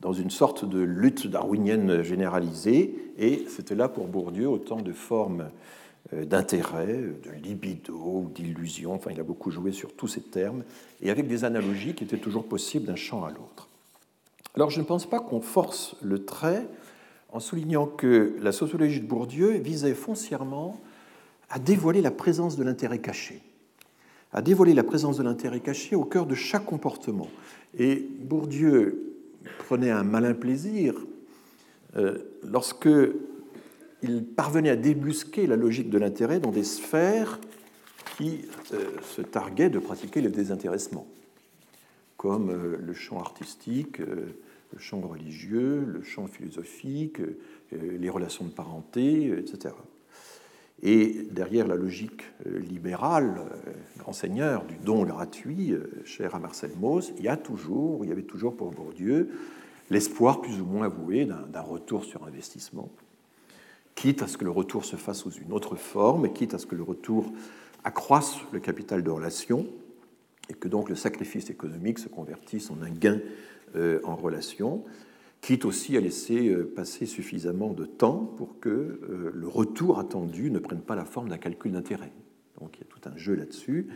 dans 0.00 0.12
une 0.12 0.30
sorte 0.30 0.68
de 0.68 0.80
lutte 0.80 1.26
darwinienne 1.26 2.02
généralisée, 2.02 2.94
et 3.16 3.46
c'était 3.48 3.74
là 3.74 3.88
pour 3.88 4.06
Bourdieu 4.08 4.48
autant 4.48 4.82
de 4.82 4.92
formes 4.92 5.48
d'intérêt, 6.12 7.02
de 7.24 7.30
libido, 7.42 8.30
d'illusion, 8.34 8.92
enfin 8.92 9.10
il 9.10 9.18
a 9.18 9.24
beaucoup 9.24 9.50
joué 9.50 9.72
sur 9.72 9.94
tous 9.94 10.06
ces 10.06 10.20
termes, 10.20 10.64
et 11.00 11.10
avec 11.10 11.26
des 11.26 11.44
analogies 11.44 11.94
qui 11.94 12.04
étaient 12.04 12.18
toujours 12.18 12.46
possibles 12.46 12.84
d'un 12.84 12.96
champ 12.96 13.24
à 13.24 13.30
l'autre. 13.30 13.68
Alors 14.54 14.70
je 14.70 14.80
ne 14.80 14.86
pense 14.86 15.08
pas 15.08 15.20
qu'on 15.20 15.40
force 15.40 15.96
le 16.02 16.24
trait 16.24 16.66
en 17.32 17.40
soulignant 17.40 17.86
que 17.86 18.34
la 18.40 18.52
sociologie 18.52 19.00
de 19.00 19.06
Bourdieu 19.06 19.58
visait 19.58 19.94
foncièrement 19.94 20.80
à 21.50 21.58
dévoiler 21.58 22.00
la 22.00 22.10
présence 22.10 22.56
de 22.56 22.64
l'intérêt 22.64 22.98
caché, 22.98 23.42
à 24.32 24.42
dévoiler 24.42 24.74
la 24.74 24.84
présence 24.84 25.18
de 25.18 25.22
l'intérêt 25.22 25.60
caché 25.60 25.96
au 25.96 26.04
cœur 26.04 26.26
de 26.26 26.34
chaque 26.34 26.64
comportement. 26.64 27.28
Et 27.78 28.06
Bourdieu 28.20 29.14
prenait 29.58 29.90
un 29.90 30.02
malin 30.02 30.34
plaisir 30.34 30.94
euh, 31.96 32.18
lorsque 32.42 32.88
il 34.02 34.24
parvenait 34.24 34.70
à 34.70 34.76
débusquer 34.76 35.46
la 35.46 35.56
logique 35.56 35.90
de 35.90 35.98
l'intérêt 35.98 36.40
dans 36.40 36.50
des 36.50 36.64
sphères 36.64 37.40
qui 38.16 38.42
euh, 38.72 38.90
se 39.02 39.22
targuaient 39.22 39.70
de 39.70 39.78
pratiquer 39.78 40.20
le 40.20 40.30
désintéressement, 40.30 41.06
comme 42.16 42.50
euh, 42.50 42.76
le 42.80 42.94
champ 42.94 43.20
artistique, 43.20 44.00
le 44.72 44.78
champ 44.78 45.00
religieux, 45.00 45.84
le 45.86 46.02
champ 46.02 46.26
philosophique, 46.26 47.20
les 47.72 48.10
relations 48.10 48.44
de 48.44 48.50
parenté, 48.50 49.28
etc. 49.38 49.74
Et 50.82 51.26
derrière 51.30 51.66
la 51.66 51.76
logique 51.76 52.22
libérale, 52.44 53.40
grand 53.98 54.12
seigneur 54.12 54.64
du 54.66 54.76
don 54.76 55.04
gratuit, 55.04 55.74
cher 56.04 56.34
à 56.34 56.38
Marcel 56.38 56.72
Mauss, 56.78 57.12
il 57.16 57.24
y 57.24 57.28
a 57.28 57.36
toujours, 57.36 58.04
il 58.04 58.10
y 58.10 58.12
avait 58.12 58.22
toujours 58.22 58.56
pour 58.56 58.72
Bourdieu 58.72 59.30
l'espoir 59.90 60.40
plus 60.40 60.60
ou 60.60 60.64
moins 60.64 60.86
avoué 60.86 61.24
d'un 61.24 61.60
retour 61.60 62.04
sur 62.04 62.24
investissement, 62.26 62.90
quitte 63.94 64.22
à 64.22 64.28
ce 64.28 64.36
que 64.36 64.44
le 64.44 64.50
retour 64.50 64.84
se 64.84 64.96
fasse 64.96 65.20
sous 65.20 65.32
une 65.32 65.52
autre 65.52 65.76
forme, 65.76 66.32
quitte 66.32 66.54
à 66.54 66.58
ce 66.58 66.66
que 66.66 66.74
le 66.74 66.82
retour 66.82 67.32
accroisse 67.84 68.36
le 68.52 68.60
capital 68.60 69.02
de 69.02 69.10
relation, 69.10 69.66
et 70.48 70.54
que 70.54 70.68
donc 70.68 70.88
le 70.88 70.96
sacrifice 70.96 71.50
économique 71.50 71.98
se 71.98 72.08
convertisse 72.08 72.70
en 72.70 72.80
un 72.82 72.90
gain 72.90 73.18
euh, 73.18 73.20
en 74.04 74.16
relation, 74.16 74.84
quitte 75.46 75.64
aussi 75.64 75.96
à 75.96 76.00
laisser 76.00 76.48
euh, 76.48 76.72
passer 76.74 77.06
suffisamment 77.06 77.72
de 77.72 77.84
temps 77.84 78.32
pour 78.36 78.58
que 78.58 78.68
euh, 78.68 79.30
le 79.32 79.46
retour 79.46 80.00
attendu 80.00 80.50
ne 80.50 80.58
prenne 80.58 80.80
pas 80.80 80.96
la 80.96 81.04
forme 81.04 81.28
d'un 81.28 81.38
calcul 81.38 81.70
d'intérêt. 81.70 82.10
Donc 82.60 82.76
il 82.76 82.80
y 82.80 82.82
a 82.82 82.86
tout 82.88 83.08
un 83.08 83.16
jeu 83.16 83.34
là-dessus. 83.34 83.86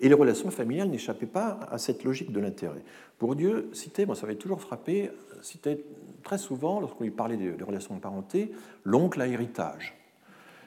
Et 0.00 0.08
les 0.08 0.14
relations 0.14 0.50
familiales 0.50 0.88
n'échappaient 0.88 1.26
pas 1.26 1.60
à 1.70 1.78
cette 1.78 2.02
logique 2.02 2.32
de 2.32 2.40
l'intérêt. 2.40 2.82
Pour 3.18 3.36
Dieu, 3.36 3.70
citer, 3.72 4.04
moi 4.04 4.16
ça 4.16 4.26
m'avait 4.26 4.36
toujours 4.36 4.60
frappé, 4.60 5.10
citait 5.42 5.84
très 6.24 6.38
souvent, 6.38 6.80
lorsqu'on 6.80 7.04
lui 7.04 7.12
parlait 7.12 7.36
des, 7.36 7.52
relations 7.62 7.94
de 7.94 8.00
parenté, 8.00 8.50
l'oncle 8.82 9.20
à 9.20 9.28
héritage. 9.28 9.94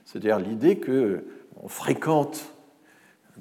C'est-à-dire 0.06 0.40
l'idée 0.40 0.80
qu'on 0.80 1.68
fréquente 1.68 2.56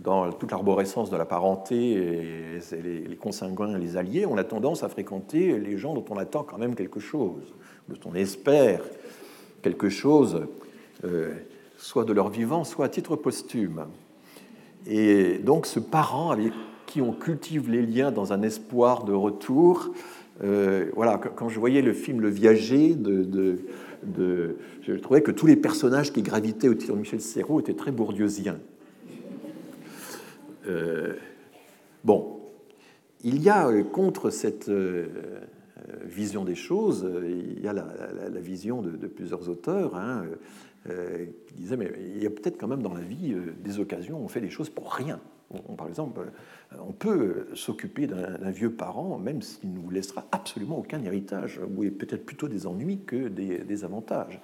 dans 0.02 0.30
toute 0.32 0.50
l'arborescence 0.50 1.10
de 1.10 1.16
la 1.16 1.24
parenté 1.24 1.92
et 1.92 2.60
les, 2.82 3.16
consanguins, 3.16 3.76
les 3.78 3.96
alliés, 3.96 4.26
on 4.26 4.36
a 4.36 4.44
tendance 4.44 4.82
à 4.82 4.88
fréquenter 4.88 5.58
les 5.58 5.76
gens 5.76 5.94
dont 5.94 6.04
on 6.10 6.16
attend 6.16 6.44
quand 6.44 6.58
même 6.58 6.74
quelque 6.74 7.00
chose, 7.00 7.54
dont 7.88 7.98
on 8.10 8.14
espère 8.14 8.82
quelque 9.62 9.88
chose, 9.88 10.46
euh, 11.04 11.32
soit 11.76 12.04
de 12.04 12.12
leur 12.12 12.28
vivant, 12.28 12.64
soit 12.64 12.86
à 12.86 12.88
titre 12.88 13.16
posthume. 13.16 13.86
Et 14.86 15.38
donc 15.38 15.66
ce 15.66 15.80
parent 15.80 16.30
avec 16.30 16.52
qui 16.86 17.02
on 17.02 17.12
cultive 17.12 17.70
les 17.70 17.82
liens 17.82 18.12
dans 18.12 18.32
un 18.32 18.42
espoir 18.42 19.04
de 19.04 19.12
retour, 19.12 19.90
euh, 20.44 20.86
voilà, 20.94 21.18
quand 21.18 21.48
je 21.48 21.58
voyais 21.58 21.82
le 21.82 21.92
film 21.92 22.20
Le 22.20 22.28
Viager, 22.28 22.96
je 24.06 24.92
trouvais 24.94 25.22
que 25.22 25.32
tous 25.32 25.46
les 25.46 25.56
personnages 25.56 26.12
qui 26.12 26.22
gravitaient 26.22 26.68
autour 26.68 26.94
de 26.94 27.00
Michel 27.00 27.20
Serrault 27.20 27.58
étaient 27.60 27.74
très 27.74 27.90
bourdieusiens. 27.90 28.58
Euh, 30.68 31.14
bon, 32.04 32.40
il 33.22 33.42
y 33.42 33.48
a 33.48 33.68
euh, 33.68 33.82
contre 33.82 34.30
cette 34.30 34.70
vision 36.04 36.44
des 36.44 36.54
choses, 36.54 37.08
il 37.24 37.60
y 37.60 37.68
a 37.68 37.72
la, 37.72 38.40
vision 38.40 38.82
de, 38.82 39.06
plusieurs 39.06 39.48
auteurs 39.48 39.96
hein, 39.96 40.24
qui 41.46 41.54
disaient 41.54 41.76
mais 41.76 41.90
il 41.98 42.22
y 42.22 42.26
a 42.26 42.30
peut-être 42.30 42.58
quand 42.58 42.68
même 42.68 42.82
dans 42.82 42.94
la 42.94 43.00
vie 43.00 43.34
des 43.62 43.78
occasions 43.78 44.20
où 44.20 44.24
on 44.24 44.28
fait 44.28 44.40
des 44.40 44.50
choses 44.50 44.68
pour 44.68 44.92
rien. 44.92 45.20
par 45.76 45.88
exemple, 45.88 46.20
on 46.86 46.92
peut 46.92 47.46
s'occuper 47.54 48.06
d'un 48.06 48.50
vieux 48.50 48.72
parent, 48.72 49.18
même 49.18 49.40
s'il 49.40 49.72
ne 49.72 49.78
vous 49.78 49.90
laissera 49.90 50.26
absolument 50.32 50.78
aucun 50.78 51.02
héritage, 51.02 51.60
ou 51.76 51.82
peut-être 51.90 52.26
plutôt 52.26 52.48
des 52.48 52.66
ennuis 52.66 53.00
que 53.06 53.28
des, 53.28 53.84
avantages. 53.84 54.40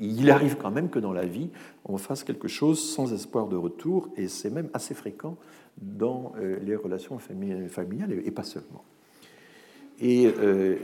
Il 0.00 0.30
arrive 0.30 0.56
quand 0.56 0.70
même 0.70 0.88
que 0.88 0.98
dans 0.98 1.12
la 1.12 1.26
vie, 1.26 1.50
on 1.84 1.98
fasse 1.98 2.24
quelque 2.24 2.48
chose 2.48 2.80
sans 2.80 3.12
espoir 3.12 3.46
de 3.46 3.56
retour, 3.56 4.08
et 4.16 4.26
c'est 4.26 4.50
même 4.50 4.68
assez 4.72 4.94
fréquent 4.94 5.36
dans 5.80 6.32
euh, 6.38 6.58
les 6.60 6.76
relations 6.76 7.18
familiales, 7.18 8.22
et 8.24 8.30
pas 8.30 8.42
seulement. 8.42 8.84
Et 10.00 10.26
euh, 10.26 10.76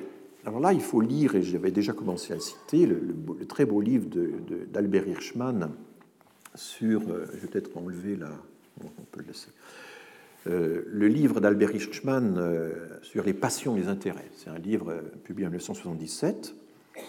alors 0.45 0.61
là, 0.61 0.73
il 0.73 0.81
faut 0.81 1.01
lire, 1.01 1.35
et 1.35 1.43
j'avais 1.43 1.71
déjà 1.71 1.93
commencé 1.93 2.33
à 2.33 2.41
citer, 2.41 2.87
le, 2.87 3.15
très 3.49 3.65
beau 3.65 3.81
livre 3.81 4.09
d'Albert 4.73 5.07
Hirschman 5.07 5.71
sur, 6.55 7.03
euh, 7.09 7.27
je 7.35 7.41
vais 7.41 7.49
peut-être 7.49 7.77
enlever 7.77 8.16
la, 8.16 8.31
on 8.83 9.03
peut 9.11 9.21
le 9.21 9.27
laisser, 9.27 9.49
le 10.47 11.09
livre 11.09 11.41
d'Albert 11.41 11.75
Hirschman 11.75 12.39
sur 13.01 13.25
les 13.25 13.33
passions 13.33 13.77
et 13.77 13.81
les 13.81 13.89
intérêts. 13.89 14.31
C'est 14.37 14.51
un 14.51 14.59
livre 14.59 14.95
publié 15.25 15.47
en 15.47 15.51
1977 15.51 16.55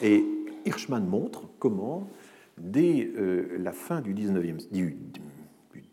et 0.01 0.23
Hirschman 0.65 1.05
montre 1.05 1.49
comment, 1.59 2.09
dès 2.57 3.11
la 3.59 3.73
fin 3.73 3.99
du, 3.99 4.13
19e, 4.13 4.71
du, 4.71 4.95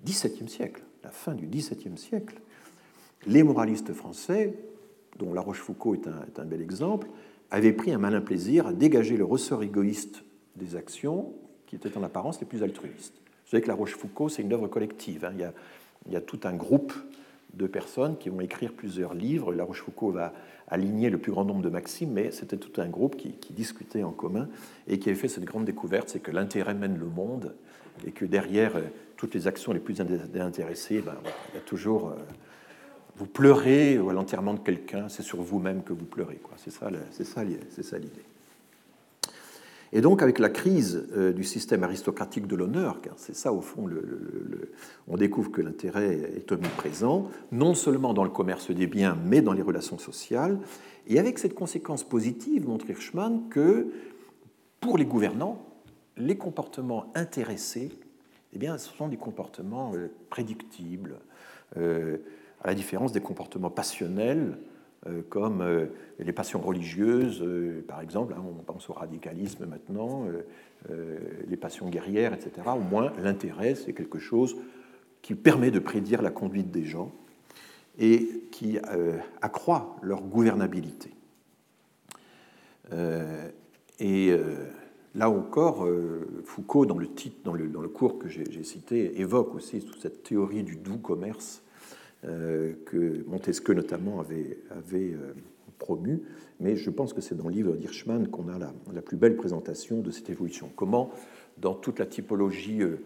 XVIIe 0.04 0.48
siècle, 0.48 0.84
la 1.02 1.10
fin 1.10 1.34
du 1.34 1.46
XVIIe 1.46 1.96
siècle, 1.96 2.40
les 3.26 3.42
moralistes 3.42 3.92
français, 3.92 4.54
dont 5.18 5.32
La 5.32 5.40
Rochefoucauld 5.40 5.98
est 6.26 6.38
un, 6.38 6.44
bel 6.44 6.60
exemple, 6.60 7.08
avaient 7.50 7.72
pris 7.72 7.92
un 7.92 7.98
malin 7.98 8.20
plaisir 8.20 8.66
à 8.66 8.72
dégager 8.72 9.16
le 9.16 9.24
ressort 9.24 9.62
égoïste 9.62 10.24
des 10.56 10.76
actions 10.76 11.32
qui 11.66 11.76
étaient 11.76 11.96
en 11.96 12.02
apparence 12.02 12.40
les 12.40 12.46
plus 12.46 12.62
altruistes. 12.62 13.14
Vous 13.44 13.50
savez 13.50 13.62
que 13.62 13.68
La 13.68 13.74
Rochefoucauld, 13.74 14.30
c'est 14.30 14.42
une 14.42 14.52
œuvre 14.52 14.68
collective. 14.68 15.24
Hein. 15.24 15.32
Il, 16.06 16.12
y 16.12 16.16
a, 16.16 16.20
tout 16.20 16.40
un 16.44 16.54
groupe 16.54 16.94
de 17.54 17.66
personnes 17.66 18.16
qui 18.16 18.30
vont 18.30 18.40
écrire 18.40 18.72
plusieurs 18.72 19.14
livres. 19.14 19.52
La 19.52 19.64
Rochefoucauld 19.64 20.14
va 20.14 20.32
aligner 20.68 21.10
le 21.10 21.18
plus 21.18 21.32
grand 21.32 21.44
nombre 21.44 21.62
de 21.62 21.68
maximes, 21.68 22.12
mais 22.12 22.30
c'était 22.30 22.56
tout 22.56 22.80
un 22.80 22.88
groupe 22.88 23.16
qui, 23.16 23.52
discutait 23.52 24.02
en 24.02 24.12
commun 24.12 24.48
et 24.88 24.98
qui 24.98 25.10
avait 25.10 25.18
fait 25.18 25.28
cette 25.28 25.44
grande 25.44 25.66
découverte, 25.66 26.08
c'est 26.08 26.20
que 26.20 26.30
l'intérêt 26.30 26.74
mène 26.74 26.98
le 26.98 27.06
monde 27.06 27.54
et 28.06 28.10
que 28.10 28.24
derrière 28.24 28.72
toutes 29.22 29.34
les 29.34 29.46
actions 29.46 29.72
les 29.72 29.78
plus 29.78 30.00
intéressées, 30.00 31.00
ben, 31.00 31.14
il 31.52 31.54
y 31.54 31.58
a 31.58 31.60
toujours... 31.60 32.08
Euh, 32.08 32.14
vous 33.14 33.26
pleurez 33.26 33.96
à 33.96 34.12
l'enterrement 34.12 34.52
de 34.52 34.58
quelqu'un, 34.58 35.08
c'est 35.08 35.22
sur 35.22 35.40
vous-même 35.40 35.84
que 35.84 35.92
vous 35.92 36.06
pleurez. 36.06 36.40
C'est 36.56 36.72
ça, 36.72 37.44
l'idée. 37.44 38.24
Et 39.92 40.00
donc, 40.00 40.22
avec 40.22 40.40
la 40.40 40.48
crise 40.48 41.06
euh, 41.16 41.32
du 41.32 41.44
système 41.44 41.84
aristocratique 41.84 42.48
de 42.48 42.56
l'honneur, 42.56 43.00
car 43.00 43.14
c'est 43.16 43.36
ça, 43.36 43.52
au 43.52 43.60
fond, 43.60 43.88
on 45.06 45.16
découvre 45.16 45.52
que 45.52 45.60
l'intérêt 45.60 46.32
est 46.36 46.50
omniprésent, 46.50 47.30
non 47.52 47.74
seulement 47.74 48.14
dans 48.14 48.24
le 48.24 48.30
commerce 48.30 48.72
des 48.72 48.88
biens, 48.88 49.16
mais 49.24 49.40
dans 49.40 49.52
les 49.52 49.62
relations 49.62 49.98
sociales. 49.98 50.58
Et 51.06 51.20
avec 51.20 51.38
cette 51.38 51.54
conséquence 51.54 52.02
positive, 52.02 52.66
montre 52.66 52.90
Hirschman 52.90 53.48
que 53.50 53.86
pour 54.80 54.98
les 54.98 55.04
gouvernants, 55.04 55.64
les 56.16 56.36
comportements 56.36 57.12
intéressés, 57.14 57.92
eh 58.52 58.58
bien, 58.58 58.78
ce 58.78 58.90
sont 58.90 59.08
des 59.08 59.16
comportements 59.16 59.92
euh, 59.94 60.10
prédictibles, 60.30 61.16
euh, 61.76 62.18
à 62.62 62.68
la 62.68 62.74
différence 62.74 63.12
des 63.12 63.20
comportements 63.20 63.70
passionnels 63.70 64.58
euh, 65.06 65.22
comme 65.28 65.88
les 66.20 66.32
passions 66.32 66.60
religieuses, 66.60 67.44
par 67.88 68.00
exemple, 68.00 68.34
hein, 68.36 68.44
on 68.46 68.62
pense 68.62 68.88
au 68.88 68.92
radicalisme 68.92 69.66
maintenant, 69.66 70.26
les 71.48 71.56
passions 71.56 71.88
guerrières, 71.88 72.32
etc. 72.32 72.68
Au 72.76 72.78
moins, 72.78 73.12
l'intérêt, 73.20 73.74
c'est 73.74 73.94
quelque 73.94 74.20
chose 74.20 74.56
qui 75.20 75.34
permet 75.34 75.72
de 75.72 75.80
prédire 75.80 76.22
la 76.22 76.30
conduite 76.30 76.70
des 76.70 76.84
gens 76.84 77.10
et 77.98 78.44
qui 78.52 78.78
accroît 79.40 79.96
leur 80.02 80.22
gouvernabilité. 80.22 81.10
et 83.98 84.36
là 85.14 85.30
encore, 85.30 85.86
Foucault, 86.44 86.86
dans 86.86 86.98
le, 86.98 87.08
titre, 87.08 87.36
dans 87.44 87.54
le, 87.54 87.68
dans 87.68 87.82
le 87.82 87.88
cours 87.88 88.18
que 88.18 88.28
j'ai 88.28 88.64
cité, 88.64 89.20
évoque 89.20 89.54
aussi 89.54 89.80
toute 89.80 90.00
cette 90.00 90.22
théorie 90.22 90.62
du 90.62 90.76
doux 90.76 90.98
commerce 90.98 91.62
euh, 92.24 92.74
que 92.84 93.24
Montesquieu 93.26 93.74
notamment 93.74 94.20
avait, 94.20 94.56
euh, 94.70 95.32
promu, 95.80 96.22
mais 96.60 96.76
je 96.76 96.88
pense 96.88 97.12
que 97.12 97.20
c'est 97.20 97.34
dans 97.34 97.48
le 97.48 97.54
livre 97.54 97.72
d'Hirschman 97.72 98.28
qu'on 98.28 98.46
a 98.46 98.60
la, 98.60 99.02
plus 99.02 99.16
belle 99.16 99.34
présentation 99.34 100.00
de 100.00 100.12
cette 100.12 100.30
évolution. 100.30 100.70
Comment, 100.76 101.10
dans 101.58 101.74
toute 101.74 101.98
la 101.98 102.06
typologie 102.06 102.82
euh, 102.82 102.98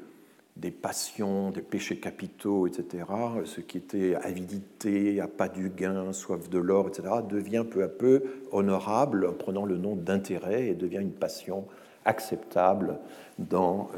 des 0.56 0.70
passions, 0.70 1.50
des 1.50 1.62
péchés 1.62 1.96
capitaux, 1.96 2.66
etc., 2.66 3.04
ce 3.46 3.62
qui 3.62 3.78
était 3.78 4.16
avidité, 4.16 5.24
pas 5.38 5.48
du 5.48 5.70
gain, 5.70 6.12
soif 6.12 6.50
de 6.50 6.58
l'or, 6.58 6.88
etc., 6.88 7.08
devient 7.26 7.64
peu 7.70 7.84
à 7.84 7.88
peu 7.88 8.22
honorable 8.52 9.24
en 9.24 9.32
prenant 9.32 9.64
le 9.64 9.78
nom 9.78 9.96
d'intérêt 9.96 10.68
et 10.68 10.74
devient 10.74 11.00
une 11.00 11.12
passion 11.12 11.64
acceptable 12.06 12.98
dans 13.38 13.90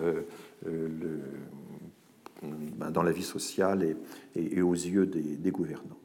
le 0.64 1.20
ben, 2.42 2.92
dans 2.92 3.02
la 3.02 3.10
vie 3.10 3.24
sociale 3.24 3.96
et, 4.36 4.62
aux 4.62 4.72
yeux 4.72 5.06
des, 5.06 5.50
gouvernants. 5.50 5.98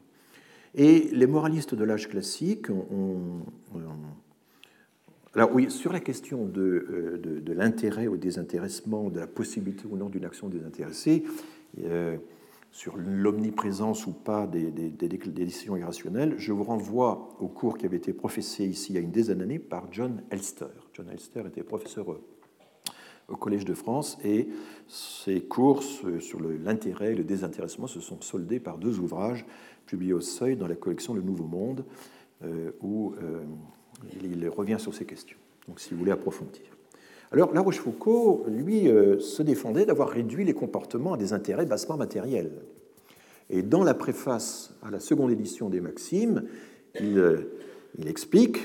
Et 0.74 1.08
les 1.12 1.28
moralistes 1.28 1.76
de 1.76 1.84
l'âge 1.84 2.08
classique 2.08 2.70
ont, 2.70 3.42
alors 5.34 5.54
oui, 5.54 5.70
sur 5.70 5.92
la 5.92 6.00
question 6.00 6.44
de, 6.44 7.20
de, 7.22 7.52
l'intérêt 7.52 8.08
au 8.08 8.16
désintéressement, 8.16 9.10
de 9.10 9.20
la 9.20 9.28
possibilité 9.28 9.84
ou 9.88 9.96
non 9.96 10.08
d'une 10.08 10.24
action 10.24 10.48
désintéressée, 10.48 11.22
sur 12.72 12.96
l'omniprésence 12.96 14.08
ou 14.08 14.12
pas 14.12 14.48
des, 14.48 14.70
décisions 14.70 15.76
irrationnelles, 15.76 16.34
je 16.38 16.52
vous 16.52 16.64
renvoie 16.64 17.28
au 17.38 17.46
cours 17.46 17.78
qui 17.78 17.86
avait 17.86 17.98
été 17.98 18.12
professé 18.12 18.64
ici 18.64 18.92
il 18.92 18.94
y 18.96 18.98
a 18.98 19.02
une 19.02 19.12
dizaine 19.12 19.38
d'années 19.38 19.60
par 19.60 19.86
John 19.92 20.20
Elster. 20.30 20.66
John 20.94 21.08
Elster 21.10 21.42
était 21.46 21.62
professeur 21.62 22.06
au 23.28 23.36
Collège 23.36 23.64
de 23.64 23.74
France 23.74 24.16
et 24.24 24.48
ses 24.86 25.40
cours 25.40 25.82
sur 25.82 26.40
l'intérêt 26.40 27.12
et 27.12 27.14
le 27.16 27.24
désintéressement 27.24 27.86
se 27.86 28.00
sont 28.00 28.20
soldés 28.20 28.60
par 28.60 28.78
deux 28.78 29.00
ouvrages 29.00 29.44
publiés 29.86 30.12
au 30.12 30.20
Seuil 30.20 30.56
dans 30.56 30.68
la 30.68 30.76
collection 30.76 31.14
Le 31.14 31.22
Nouveau 31.22 31.44
Monde 31.44 31.84
euh, 32.44 32.70
où 32.80 33.14
euh, 33.22 33.42
il 34.22 34.48
revient 34.48 34.76
sur 34.78 34.94
ces 34.94 35.04
questions. 35.04 35.38
Donc 35.66 35.80
si 35.80 35.92
vous 35.92 35.98
voulez 35.98 36.12
approfondir. 36.12 36.64
Alors, 37.32 37.52
La 37.52 37.60
Rochefoucauld, 37.62 38.46
lui, 38.48 38.88
euh, 38.88 39.18
se 39.18 39.42
défendait 39.42 39.86
d'avoir 39.86 40.10
réduit 40.10 40.44
les 40.44 40.54
comportements 40.54 41.14
à 41.14 41.16
des 41.16 41.32
intérêts 41.32 41.66
bassement 41.66 41.96
matériels. 41.96 42.52
Et 43.50 43.62
dans 43.62 43.82
la 43.82 43.94
préface 43.94 44.74
à 44.82 44.90
la 44.90 45.00
seconde 45.00 45.32
édition 45.32 45.68
des 45.68 45.80
Maximes, 45.80 46.44
il, 47.00 47.48
explique 48.06 48.58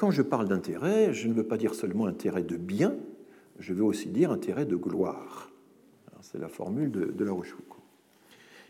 quand 0.00 0.10
je 0.10 0.22
parle 0.22 0.48
d'intérêt, 0.48 1.12
je 1.12 1.28
ne 1.28 1.34
veux 1.34 1.44
pas 1.44 1.58
dire 1.58 1.74
seulement 1.74 2.06
intérêt 2.06 2.42
de 2.42 2.56
bien, 2.56 2.96
je 3.58 3.74
veux 3.74 3.84
aussi 3.84 4.08
dire 4.08 4.30
intérêt 4.30 4.64
de 4.64 4.74
gloire. 4.74 5.50
C'est 6.22 6.38
la 6.38 6.48
formule 6.48 6.90
de, 6.90 7.22
La 7.22 7.32
Rochefoucauld. 7.32 7.82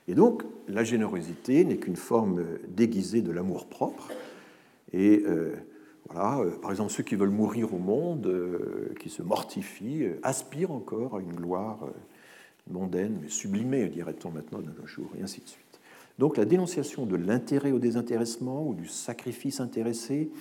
Et 0.08 0.14
donc, 0.14 0.42
la 0.66 0.82
générosité 0.82 1.64
n'est 1.64 1.76
qu'une 1.76 1.94
forme 1.94 2.44
déguisée 2.66 3.22
de 3.22 3.30
l'amour 3.30 3.68
propre. 3.68 4.08
Et 4.92 5.22
euh, 5.24 5.54
euh, 6.16 6.50
par 6.58 6.72
exemple, 6.72 6.90
ceux 6.90 7.04
qui 7.04 7.14
veulent 7.14 7.30
mourir 7.30 7.72
au 7.74 7.78
monde, 7.78 8.26
euh, 8.26 8.92
qui 8.98 9.08
se 9.08 9.22
mortifient, 9.22 10.08
aspirent 10.24 10.72
encore 10.72 11.14
à 11.14 11.20
une 11.20 11.34
gloire 11.34 11.78
mondaine, 12.68 13.20
mais 13.22 13.28
sublimée, 13.28 13.88
dirait-on 13.88 14.32
maintenant 14.32 14.58
de 14.58 14.70
nos 14.76 14.86
jours, 14.86 15.12
et 15.16 15.22
ainsi 15.22 15.40
de 15.42 15.46
suite. 15.48 15.80
Donc 16.18 16.36
la 16.36 16.44
dénonciation 16.44 17.06
de 17.06 17.14
l'intérêt 17.14 17.70
au 17.70 17.78
désintéressement 17.78 18.66
ou 18.66 18.74
du 18.74 18.88
sacrifice 18.88 19.60
intéressé 19.60 20.32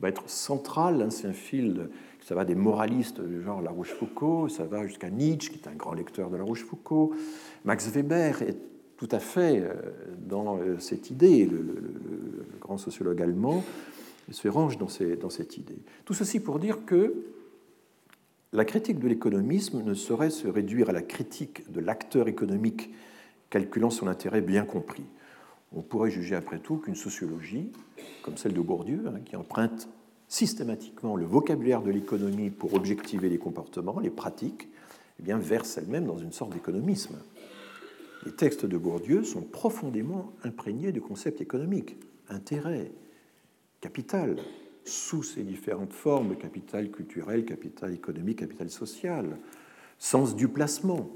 va 0.00 0.08
être 0.08 0.28
centrale. 0.28 1.02
Hein, 1.02 1.10
c'est 1.10 1.26
un 1.26 1.32
fil, 1.32 1.88
ça 2.20 2.34
va 2.34 2.44
des 2.44 2.54
moralistes 2.54 3.20
du 3.20 3.42
genre 3.42 3.62
La 3.62 3.70
Rochefoucauld, 3.70 4.50
ça 4.50 4.64
va 4.64 4.86
jusqu'à 4.86 5.10
Nietzsche, 5.10 5.50
qui 5.50 5.58
est 5.58 5.68
un 5.68 5.74
grand 5.74 5.94
lecteur 5.94 6.30
de 6.30 6.36
La 6.36 6.44
Rochefoucauld. 6.44 7.10
Max 7.64 7.88
Weber 7.90 8.42
est 8.42 8.56
tout 8.96 9.08
à 9.10 9.18
fait 9.18 9.62
dans 10.26 10.58
cette 10.78 11.10
idée, 11.10 11.44
le 11.44 11.82
grand 12.60 12.78
sociologue 12.78 13.20
allemand 13.20 13.62
se 14.30 14.48
range 14.48 14.78
dans 14.78 14.88
cette 14.88 15.56
idée. 15.56 15.78
Tout 16.04 16.14
ceci 16.14 16.40
pour 16.40 16.58
dire 16.58 16.84
que 16.86 17.14
la 18.52 18.64
critique 18.64 18.98
de 18.98 19.08
l'économisme 19.08 19.82
ne 19.82 19.94
saurait 19.94 20.30
se 20.30 20.48
réduire 20.48 20.88
à 20.88 20.92
la 20.92 21.02
critique 21.02 21.70
de 21.70 21.80
l'acteur 21.80 22.26
économique 22.26 22.90
calculant 23.50 23.90
son 23.90 24.06
intérêt 24.06 24.40
bien 24.40 24.64
compris. 24.64 25.04
On 25.76 25.82
pourrait 25.82 26.10
juger 26.10 26.34
après 26.34 26.58
tout 26.58 26.78
qu'une 26.78 26.94
sociologie, 26.94 27.70
comme 28.22 28.38
celle 28.38 28.54
de 28.54 28.60
Bourdieu, 28.62 29.04
hein, 29.06 29.20
qui 29.24 29.36
emprunte 29.36 29.88
systématiquement 30.26 31.16
le 31.16 31.26
vocabulaire 31.26 31.82
de 31.82 31.90
l'économie 31.90 32.48
pour 32.48 32.72
objectiver 32.72 33.28
les 33.28 33.36
comportements, 33.36 34.00
les 34.00 34.10
pratiques, 34.10 34.68
eh 35.20 35.22
bien, 35.22 35.38
verse 35.38 35.76
elle-même 35.76 36.06
dans 36.06 36.16
une 36.16 36.32
sorte 36.32 36.54
d'économisme. 36.54 37.18
Les 38.24 38.32
textes 38.32 38.64
de 38.64 38.78
Bourdieu 38.78 39.22
sont 39.22 39.42
profondément 39.42 40.32
imprégnés 40.42 40.92
de 40.92 40.98
concepts 40.98 41.42
économiques, 41.42 41.96
intérêt, 42.30 42.90
capital, 43.82 44.36
sous 44.84 45.22
ses 45.22 45.42
différentes 45.42 45.92
formes, 45.92 46.36
capital 46.36 46.90
culturel, 46.90 47.44
capital 47.44 47.92
économique, 47.92 48.38
capital 48.38 48.70
social, 48.70 49.36
sens 49.98 50.36
du 50.36 50.48
placement, 50.48 51.10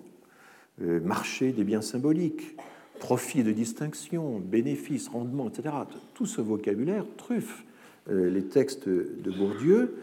euh, 0.82 1.00
marché 1.00 1.52
des 1.52 1.64
biens 1.64 1.82
symboliques, 1.82 2.56
profit 3.00 3.42
de 3.42 3.50
distinction, 3.50 4.38
bénéfice, 4.38 5.08
rendement, 5.08 5.48
etc. 5.48 5.74
Tout 6.14 6.26
ce 6.26 6.40
vocabulaire 6.40 7.04
truffe 7.16 7.64
euh, 8.08 8.30
les 8.30 8.44
textes 8.44 8.88
de 8.88 9.30
Bourdieu. 9.30 9.96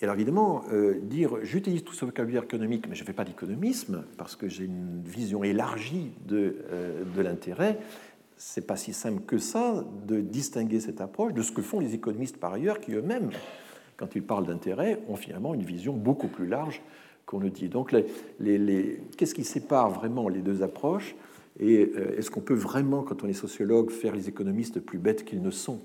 Et 0.00 0.04
alors 0.04 0.16
évidemment, 0.16 0.64
euh, 0.72 0.98
dire 1.00 1.36
j'utilise 1.44 1.84
tout 1.84 1.94
ce 1.94 2.04
vocabulaire 2.04 2.42
économique, 2.42 2.88
mais 2.88 2.96
je 2.96 3.02
ne 3.02 3.06
fais 3.06 3.12
pas 3.12 3.24
d'économisme 3.24 4.04
parce 4.18 4.34
que 4.34 4.48
j'ai 4.48 4.64
une 4.64 5.02
vision 5.04 5.44
élargie 5.44 6.10
de, 6.26 6.56
de 7.14 7.22
l'intérêt, 7.22 7.78
c'est 8.36 8.66
pas 8.66 8.76
si 8.76 8.92
simple 8.92 9.22
que 9.22 9.38
ça 9.38 9.84
de 10.06 10.20
distinguer 10.20 10.80
cette 10.80 11.00
approche 11.00 11.32
de 11.32 11.42
ce 11.42 11.52
que 11.52 11.62
font 11.62 11.78
les 11.78 11.94
économistes 11.94 12.38
par 12.38 12.52
ailleurs, 12.52 12.80
qui 12.80 12.92
eux-mêmes, 12.92 13.30
quand 13.96 14.16
ils 14.16 14.22
parlent 14.22 14.46
d'intérêt, 14.46 15.00
ont 15.08 15.14
finalement 15.14 15.54
une 15.54 15.62
vision 15.62 15.92
beaucoup 15.92 16.26
plus 16.26 16.48
large 16.48 16.82
qu'on 17.24 17.38
ne 17.38 17.48
dit. 17.48 17.68
Donc, 17.68 17.94
qu'est-ce 19.16 19.34
qui 19.34 19.44
sépare 19.44 19.90
vraiment 19.90 20.28
les 20.28 20.40
deux 20.40 20.64
approches? 20.64 21.14
Et 21.60 21.92
euh, 21.96 22.18
est-ce 22.18 22.30
qu'on 22.30 22.40
peut 22.40 22.54
vraiment, 22.54 23.02
quand 23.02 23.24
on 23.24 23.28
est 23.28 23.34
sociologue, 23.34 23.90
faire 23.90 24.14
les 24.14 24.28
économistes 24.28 24.80
plus 24.80 24.98
bêtes 24.98 25.24
qu'ils 25.24 25.42
ne 25.42 25.50
sont 25.50 25.80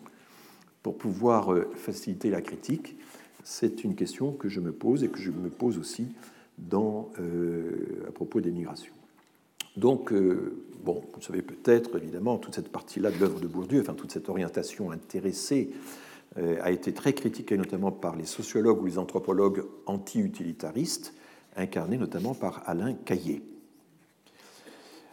pour 0.84 0.98
pouvoir 0.98 1.54
euh, 1.54 1.70
faciliter 1.76 2.30
la 2.30 2.42
critique? 2.42 2.96
C'est 3.44 3.84
une 3.84 3.96
question 3.96 4.32
que 4.32 4.50
je 4.50 4.60
me 4.60 4.72
pose 4.72 5.04
et 5.04 5.10
que 5.10 5.20
je 5.20 5.32
me 5.32 5.50
pose 5.50 5.78
aussi 5.78 6.08
euh, 6.74 7.72
à 8.08 8.12
propos 8.12 8.42
des 8.42 8.52
migrations. 8.52 8.94
Donc, 9.76 10.12
bon, 10.84 11.04
vous 11.14 11.22
savez 11.22 11.44
peut-être, 11.44 11.98
évidemment, 11.98 12.40
toute 12.40 12.56
cette 12.56 12.70
partie-là 12.70 13.12
de 13.12 13.20
l'œuvre 13.20 13.40
de 13.40 13.46
Bourdieu, 13.46 13.80
enfin 13.80 13.94
toute 13.94 14.12
cette 14.12 14.28
orientation 14.28 14.90
intéressée, 14.90 15.70
a 16.36 16.72
été 16.72 16.94
très 16.94 17.14
critiquée 17.14 17.58
notamment 17.58 17.92
par 17.92 18.16
les 18.16 18.26
sociologues 18.26 18.82
ou 18.82 18.88
les 18.88 18.98
anthropologues 18.98 19.64
anti-utilitaristes, 19.86 21.14
incarnés 21.56 22.00
notamment 22.00 22.34
par 22.34 22.64
Alain 22.66 22.96
Caillé. 22.96 23.44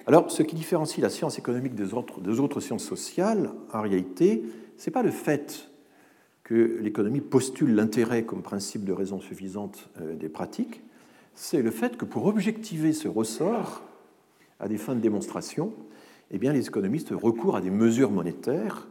Alors, 0.06 0.30
ce 0.30 0.42
qui 0.42 0.54
différencie 0.54 1.02
la 1.02 1.08
science 1.08 1.38
économique 1.38 1.74
des 1.74 1.94
autres, 1.94 2.60
sciences 2.60 2.84
sociales, 2.84 3.50
en 3.72 3.80
réalité, 3.80 4.42
ce 4.76 4.88
n'est 4.88 4.92
pas 4.92 5.02
le 5.02 5.10
fait 5.10 5.70
que 6.42 6.78
l'économie 6.82 7.22
postule 7.22 7.74
l'intérêt 7.74 8.24
comme 8.24 8.42
principe 8.42 8.84
de 8.84 8.92
raison 8.92 9.18
suffisante 9.18 9.88
euh, 10.00 10.14
des 10.14 10.28
pratiques, 10.28 10.82
c'est 11.34 11.62
le 11.62 11.70
fait 11.70 11.96
que 11.96 12.04
pour 12.04 12.26
objectiver 12.26 12.92
ce 12.92 13.08
ressort, 13.08 13.82
à 14.60 14.68
des 14.68 14.76
fins 14.76 14.94
de 14.94 15.00
démonstration, 15.00 15.72
eh 16.30 16.38
bien, 16.38 16.52
les 16.52 16.66
économistes 16.66 17.10
recourent 17.10 17.56
à 17.56 17.60
des 17.62 17.70
mesures 17.70 18.10
monétaires 18.10 18.88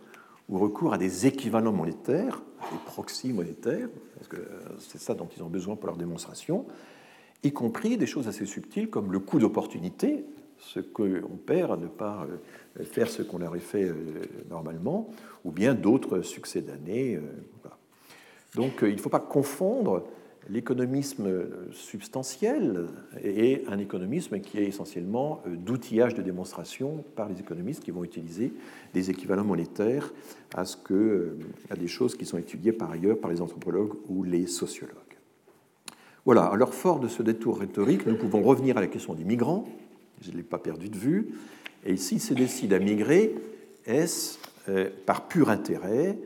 ou 0.50 0.58
recourent 0.58 0.94
à 0.94 0.98
des 0.98 1.28
équivalents 1.28 1.72
monétaires, 1.72 2.42
des 2.72 2.78
proxys 2.86 3.34
monétaires, 3.34 3.88
parce 4.16 4.28
que 4.28 4.38
c'est 4.80 5.00
ça 5.00 5.14
dont 5.14 5.30
ils 5.38 5.44
ont 5.44 5.50
besoin 5.50 5.76
pour 5.76 5.88
leur 5.88 5.96
démonstration, 5.96 6.66
y 7.44 7.52
compris 7.54 7.98
des 7.98 8.08
choses 8.08 8.28
assez 8.28 8.46
subtiles 8.46 8.90
comme 8.90 9.12
le 9.12 9.20
coût 9.20 9.40
d'opportunité, 9.40 10.26
ce 10.64 10.80
qu'on 10.80 11.38
perd 11.46 11.72
à 11.72 11.78
ne 11.78 11.88
pas 11.88 12.26
euh, 12.80 12.84
faire 12.84 13.10
ce 13.10 13.22
qu'on 13.22 13.42
aurait 13.42 13.60
fait 13.60 13.84
euh, 13.84 13.96
normalement, 14.50 15.10
ou 15.44 15.52
bien 15.52 15.74
d'autres 15.74 16.22
succès 16.22 16.62
d'année. 16.62 17.16
Euh, 17.16 17.70
Donc 18.56 18.80
il 18.82 18.96
ne 18.96 19.00
faut 19.00 19.10
pas 19.10 19.20
confondre 19.20 20.04
l'économisme 20.50 21.30
substantiel 21.72 22.88
et 23.24 23.64
un 23.70 23.80
économisme 23.80 24.42
qui 24.42 24.58
est 24.58 24.66
essentiellement 24.66 25.42
d'outillage 25.48 26.16
de 26.16 26.22
démonstration 26.22 27.06
par 27.16 27.30
les 27.30 27.40
économistes 27.40 27.82
qui 27.82 27.92
vont 27.92 28.04
utiliser 28.04 28.52
des 28.94 29.10
équivalents 29.10 29.46
monétaires 29.46 30.14
à, 30.54 30.66
ce 30.66 30.76
que, 30.76 31.38
à 31.70 31.78
des 31.78 31.88
choses 31.88 32.16
qui 32.16 32.26
sont 32.26 32.38
étudiées 32.38 32.74
par 32.74 32.92
ailleurs 32.92 33.18
par 33.20 33.32
les 33.32 33.40
anthropologues 33.40 33.94
ou 34.10 34.24
les 34.24 34.46
sociologues. 34.46 34.98
Voilà, 36.26 36.44
alors 36.44 36.74
fort 36.74 37.00
de 37.00 37.08
ce 37.08 37.24
détour 37.24 37.60
rhétorique, 37.60 38.06
nous 38.06 38.18
pouvons 38.18 38.42
revenir 38.44 38.78
à 38.78 38.82
la 38.82 38.88
question 38.88 39.14
des 39.14 39.26
migrants, 39.26 39.66
je 40.24 40.32
ne 40.32 40.38
l'ai 40.38 40.44
pas 40.44 40.58
perdu 40.58 40.90
de 40.90 40.98
vue, 40.98 41.36
et 41.86 41.98
s'ils 41.98 42.22
se 42.22 42.34
décident 42.34 42.76
à 42.76 42.80
migrer, 42.80 43.36
est-ce 43.86 44.38
euh, 44.70 44.90
par 45.06 45.28
pur 45.28 45.50
intérêt 45.50 46.18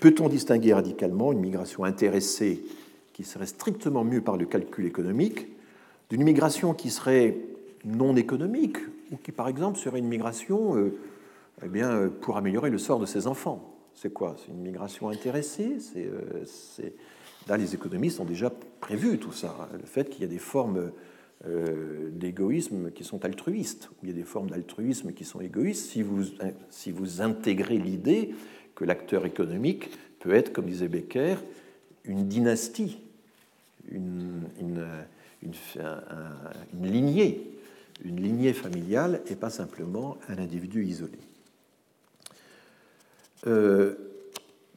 Peut-on 0.00 0.28
distinguer 0.28 0.74
radicalement 0.74 1.32
une 1.32 1.40
migration 1.40 1.84
intéressée 1.84 2.64
qui 3.12 3.24
serait 3.24 3.46
strictement 3.46 4.04
mue 4.04 4.22
par 4.22 4.36
le 4.36 4.46
calcul 4.46 4.86
économique, 4.86 5.46
d'une 6.10 6.24
migration 6.24 6.74
qui 6.74 6.90
serait 6.90 7.36
non 7.84 8.16
économique, 8.16 8.78
ou 9.12 9.16
qui, 9.16 9.32
par 9.32 9.48
exemple, 9.48 9.78
serait 9.78 9.98
une 9.98 10.08
migration 10.08 10.76
euh, 10.76 10.98
eh 11.64 11.68
bien, 11.68 12.10
pour 12.22 12.36
améliorer 12.36 12.70
le 12.70 12.78
sort 12.78 12.98
de 12.98 13.06
ses 13.06 13.26
enfants? 13.26 13.68
C'est 13.94 14.12
quoi? 14.12 14.34
C'est 14.38 14.50
une 14.50 14.62
migration 14.62 15.10
intéressée? 15.10 15.76
Euh, 15.96 16.44
Là, 17.48 17.56
les 17.56 17.74
économistes 17.74 18.20
ont 18.20 18.24
déjà 18.24 18.52
prévu 18.80 19.18
tout 19.18 19.32
ça. 19.32 19.68
Le 19.72 19.84
fait 19.84 20.08
qu'il 20.08 20.22
y 20.22 20.24
a 20.24 20.28
des 20.28 20.38
formes 20.38 20.92
d'égoïsme 21.44 22.92
qui 22.92 23.02
sont 23.02 23.24
altruistes, 23.24 23.90
il 24.02 24.10
y 24.10 24.12
a 24.12 24.14
des 24.14 24.22
formes 24.22 24.48
d'altruisme 24.48 25.12
qui 25.12 25.24
sont 25.24 25.40
égoïstes, 25.40 25.90
si 26.70 26.92
vous, 26.92 27.20
intégrez 27.20 27.78
l'idée 27.78 28.34
que 28.76 28.84
l'acteur 28.84 29.26
économique 29.26 29.90
peut 30.20 30.34
être, 30.34 30.52
comme 30.52 30.66
disait 30.66 30.86
Becker, 30.86 31.36
une 32.04 32.28
dynastie, 32.28 32.98
une, 33.90 34.44
une, 34.60 34.86
lignée 36.80 37.52
une 38.04 38.20
lignée 38.20 38.52
familiale 38.52 39.20
et 39.28 39.36
pas 39.36 39.50
simplement 39.50 40.18
un 40.28 40.38
individu 40.38 40.84
isolé. 40.84 41.18
Euh, 43.46 43.94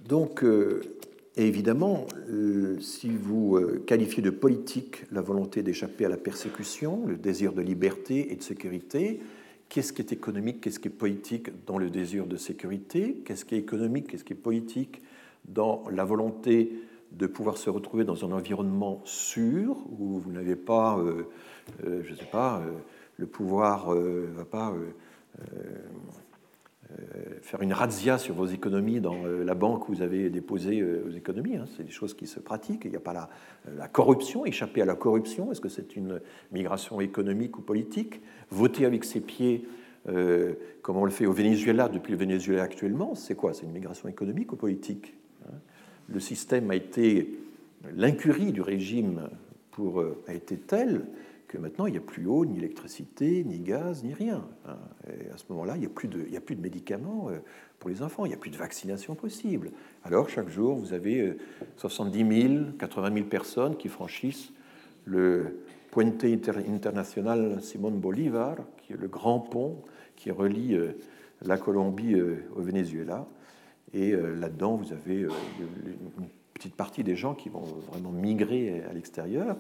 donc, 0.08 0.44
euh, 0.44 0.95
évidemment, 1.44 2.06
euh, 2.30 2.80
si 2.80 3.10
vous 3.10 3.60
qualifiez 3.86 4.24
de 4.24 4.30
politique 4.30 5.04
la 5.12 5.22
volonté 5.22 5.64
d'échapper 5.64 6.06
à 6.06 6.10
la 6.10 6.18
persécution, 6.18 7.06
le 7.06 7.18
désir 7.18 7.54
de 7.54 7.62
liberté 7.62 8.32
et 8.32 8.36
de 8.36 8.44
sécurité, 8.44 9.20
qu'est-ce 9.70 9.94
qui 9.94 10.02
est 10.02 10.12
économique, 10.12 10.62
qu'est-ce 10.62 10.80
qui 10.80 10.88
est 10.88 10.92
politique 10.92 11.50
dans 11.66 11.78
le 11.78 11.90
désir 11.90 12.26
de 12.26 12.38
sécurité, 12.38 13.22
qu'est-ce 13.26 13.46
qui 13.46 13.56
est 13.56 13.60
économique, 13.60 14.08
qu'est-ce 14.08 14.24
qui 14.24 14.34
est 14.34 14.38
politique 14.38 15.02
dans 15.46 15.84
la 15.92 16.06
volonté 16.06 16.72
de 17.12 17.28
pouvoir 17.28 17.58
se 17.58 17.70
retrouver 17.70 18.04
dans 18.04 18.26
un 18.26 18.32
environnement 18.32 19.02
sûr 19.06 19.78
où 20.00 20.20
vous 20.20 20.32
n'avez 20.32 20.56
pas, 20.56 21.00
je 21.84 22.10
ne 22.12 22.16
sais 22.16 22.26
pas, 22.32 22.62
le 23.18 23.28
pouvoir 23.28 23.94
va 23.94 24.44
pas 24.46 24.74
euh, 25.42 25.80
faire 27.42 27.62
une 27.62 27.74
razzia 27.74 28.18
sur 28.18 28.36
vos 28.36 28.48
économies 28.48 29.00
dans 29.00 29.26
euh, 29.26 29.44
la 29.44 29.54
banque 29.54 29.88
où 29.88 29.94
vous 29.94 30.02
avez 30.02 30.30
déposé 30.30 30.82
euh, 30.82 31.04
vos 31.06 31.12
économies. 31.12 31.58
Hein. 31.58 31.66
C'est 31.78 31.84
des 31.84 31.92
choses 31.92 32.14
qui 32.14 32.28
se 32.28 32.40
pratiquent. 32.40 32.86
Il 32.86 32.92
n'y 32.92 32.98
a 32.98 33.02
pas 33.02 33.30
la, 33.66 33.88
corruption, 33.88 34.46
échapper 34.46 34.82
à 34.82 34.86
la 34.86 34.96
corruption. 34.96 35.52
Est-ce 35.52 35.62
que 35.62 35.70
c'est 35.70 35.96
une 35.96 36.22
migration 36.52 37.00
économique 37.02 37.58
ou 37.58 37.62
politique? 37.62 38.22
Voter 38.50 38.86
avec 38.86 39.04
ses 39.04 39.22
pieds, 39.22 39.68
comme 40.06 40.98
on 40.98 41.06
le 41.06 41.12
fait 41.12 41.26
au 41.26 41.32
Venezuela 41.32 41.90
depuis 41.90 42.12
le 42.12 42.18
Venezuela 42.18 42.62
actuellement, 42.62 43.16
c'est 43.16 43.34
quoi? 43.34 43.54
C'est 43.54 43.66
une 43.66 43.72
migration 43.72 44.08
économique 44.08 44.52
ou 44.54 44.56
politique 44.56 45.16
hein? 45.48 45.56
Le 46.08 46.20
système 46.20 46.70
a 46.70 46.76
été, 46.76 47.40
l'incurie 47.96 48.52
du 48.52 48.62
régime 48.62 49.30
pour, 49.72 50.04
a 50.28 50.34
été 50.34 50.58
telle 50.58 51.06
maintenant, 51.54 51.86
il 51.86 51.92
n'y 51.92 51.98
a 51.98 52.02
plus 52.02 52.26
eau, 52.28 52.46
ni 52.46 52.58
électricité, 52.58 53.44
ni 53.44 53.60
gaz, 53.60 54.04
ni 54.04 54.14
rien. 54.14 54.48
À 54.66 55.38
ce 55.38 55.44
moment-là, 55.50 55.76
il 55.76 55.82
n'y 55.82 55.86
a, 55.86 55.90
plus 55.90 56.08
de, 56.08 56.62
médicaments 56.62 57.30
euh, 57.30 57.38
pour 57.80 57.90
les 57.90 58.02
enfants, 58.02 58.26
il 58.26 58.30
n'y 58.30 58.36
a 58.36 58.38
plus 58.38 58.50
de 58.50 58.58
vaccination 58.58 59.16
possible. 59.16 59.72
Alors, 60.04 60.30
chaque 60.30 60.50
jour, 60.50 60.76
vous 60.76 60.94
avez 60.94 61.38
70 61.78 62.48
000, 62.50 62.64
80 62.80 63.14
000 63.14 63.26
personnes 63.28 63.78
qui 63.78 63.88
franchissent 63.88 64.52
le 65.06 65.60
Puente 65.92 66.24
Internacional 66.24 67.62
Simón 67.62 67.92
Bolívar, 67.92 68.58
qui 68.78 68.94
est 68.94 68.98
le 68.98 69.08
grand 69.08 69.40
pont 69.40 69.84
qui 70.16 70.32
relie 70.32 70.76
euh, 70.76 70.98
la 71.42 71.58
Colombie 71.58 72.14
euh, 72.14 72.50
au 72.56 72.62
Venezuela. 72.62 73.28
Et 73.94 74.12
là-dedans, 74.12 74.76
vous 74.76 74.92
avez 74.92 75.22
une 75.22 76.28
petite 76.54 76.76
partie 76.76 77.02
des 77.02 77.16
gens 77.16 77.34
qui 77.34 77.48
vont 77.48 77.64
vraiment 77.90 78.12
migrer 78.12 78.84
à 78.90 78.92
l'extérieur 78.92 79.56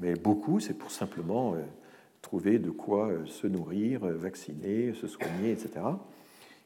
mais 0.00 0.14
beaucoup, 0.14 0.60
c'est 0.60 0.74
pour 0.74 0.90
simplement 0.90 1.54
euh, 1.54 1.62
trouver 2.22 2.58
de 2.58 2.70
quoi 2.70 3.08
euh, 3.08 3.26
se 3.26 3.46
nourrir, 3.46 4.04
euh, 4.04 4.14
vacciner, 4.14 4.92
se 4.94 5.06
soigner, 5.06 5.52
etc. 5.52 5.84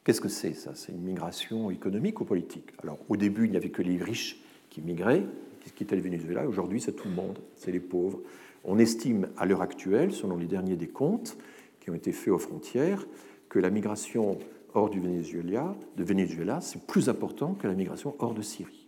Qu'est-ce 0.03 0.21
que 0.21 0.29
c'est 0.29 0.53
ça? 0.53 0.71
C'est 0.75 0.91
une 0.91 1.01
migration 1.01 1.69
économique 1.69 2.21
ou 2.21 2.25
politique? 2.25 2.71
Alors 2.81 2.97
au 3.09 3.17
début, 3.17 3.45
il 3.45 3.51
n'y 3.51 3.57
avait 3.57 3.69
que 3.69 3.81
les 3.81 3.97
riches 3.97 4.41
qui 4.69 4.81
migraient, 4.81 5.25
qui 5.63 5.71
quittaient 5.71 5.95
le 5.95 6.01
Venezuela? 6.01 6.47
Aujourd'hui, 6.47 6.81
c'est 6.81 6.93
tout 6.93 7.07
le 7.07 7.13
monde, 7.13 7.37
c'est 7.55 7.71
les 7.71 7.79
pauvres. 7.79 8.19
On 8.63 8.79
estime 8.79 9.27
à 9.37 9.45
l'heure 9.45 9.61
actuelle, 9.61 10.11
selon 10.11 10.37
les 10.37 10.47
derniers 10.47 10.75
des 10.75 10.87
comptes 10.87 11.37
qui 11.79 11.89
ont 11.89 11.95
été 11.95 12.11
faits 12.11 12.33
aux 12.33 12.39
frontières, 12.39 13.05
que 13.49 13.59
la 13.59 13.69
migration 13.69 14.37
hors 14.73 14.89
du 14.89 14.99
Venezuela, 14.99 15.75
de 15.97 16.03
Venezuela, 16.03 16.61
c'est 16.61 16.85
plus 16.85 17.09
important 17.09 17.53
que 17.53 17.67
la 17.67 17.73
migration 17.73 18.15
hors 18.19 18.33
de 18.33 18.41
Syrie. 18.41 18.87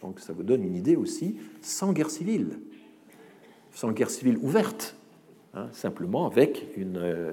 Donc 0.00 0.20
ça 0.20 0.32
vous 0.32 0.42
donne 0.42 0.64
une 0.64 0.76
idée 0.76 0.96
aussi, 0.96 1.36
sans 1.60 1.92
guerre 1.92 2.10
civile, 2.10 2.58
sans 3.72 3.92
guerre 3.92 4.10
civile 4.10 4.38
ouverte, 4.38 4.96
hein, 5.54 5.68
simplement 5.72 6.26
avec 6.26 6.66
une. 6.76 6.96
Euh, 6.96 7.32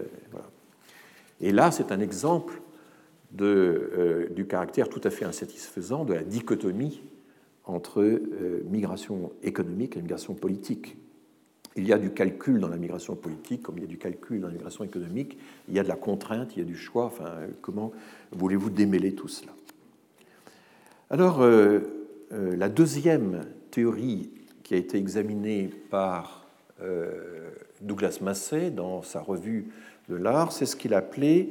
Et 1.41 1.51
là, 1.51 1.71
c'est 1.71 1.91
un 1.91 1.99
exemple 1.99 2.61
euh, 3.41 4.29
du 4.29 4.47
caractère 4.47 4.89
tout 4.89 5.01
à 5.03 5.09
fait 5.09 5.25
insatisfaisant 5.25 6.05
de 6.05 6.13
la 6.13 6.23
dichotomie 6.23 7.01
entre 7.65 8.01
euh, 8.01 8.63
migration 8.69 9.31
économique 9.43 9.97
et 9.97 10.01
migration 10.01 10.33
politique. 10.33 10.97
Il 11.75 11.85
y 11.85 11.93
a 11.93 11.99
du 11.99 12.09
calcul 12.09 12.59
dans 12.59 12.69
la 12.69 12.77
migration 12.77 13.15
politique, 13.15 13.61
comme 13.61 13.77
il 13.77 13.81
y 13.81 13.83
a 13.83 13.87
du 13.87 13.99
calcul 13.99 14.41
dans 14.41 14.47
la 14.47 14.53
migration 14.53 14.83
économique, 14.83 15.37
il 15.67 15.75
y 15.75 15.79
a 15.79 15.83
de 15.83 15.87
la 15.87 15.95
contrainte, 15.95 16.55
il 16.55 16.59
y 16.59 16.61
a 16.63 16.65
du 16.65 16.75
choix. 16.75 17.05
Enfin, 17.05 17.31
comment 17.61 17.91
voulez-vous 18.31 18.71
démêler 18.71 19.13
tout 19.13 19.27
cela? 19.27 19.51
Alors, 21.11 21.45
la 22.31 22.69
deuxième 22.69 23.45
théorie 23.69 24.31
qui 24.67 24.73
a 24.73 24.77
été 24.77 24.97
examiné 24.97 25.69
par 25.89 26.45
euh, 26.81 27.51
Douglas 27.79 28.19
Massey 28.21 28.69
dans 28.69 29.01
sa 29.01 29.21
revue 29.21 29.71
de 30.09 30.15
l'art, 30.15 30.51
c'est 30.51 30.65
ce 30.65 30.75
qu'il 30.75 30.93
appelait 30.93 31.47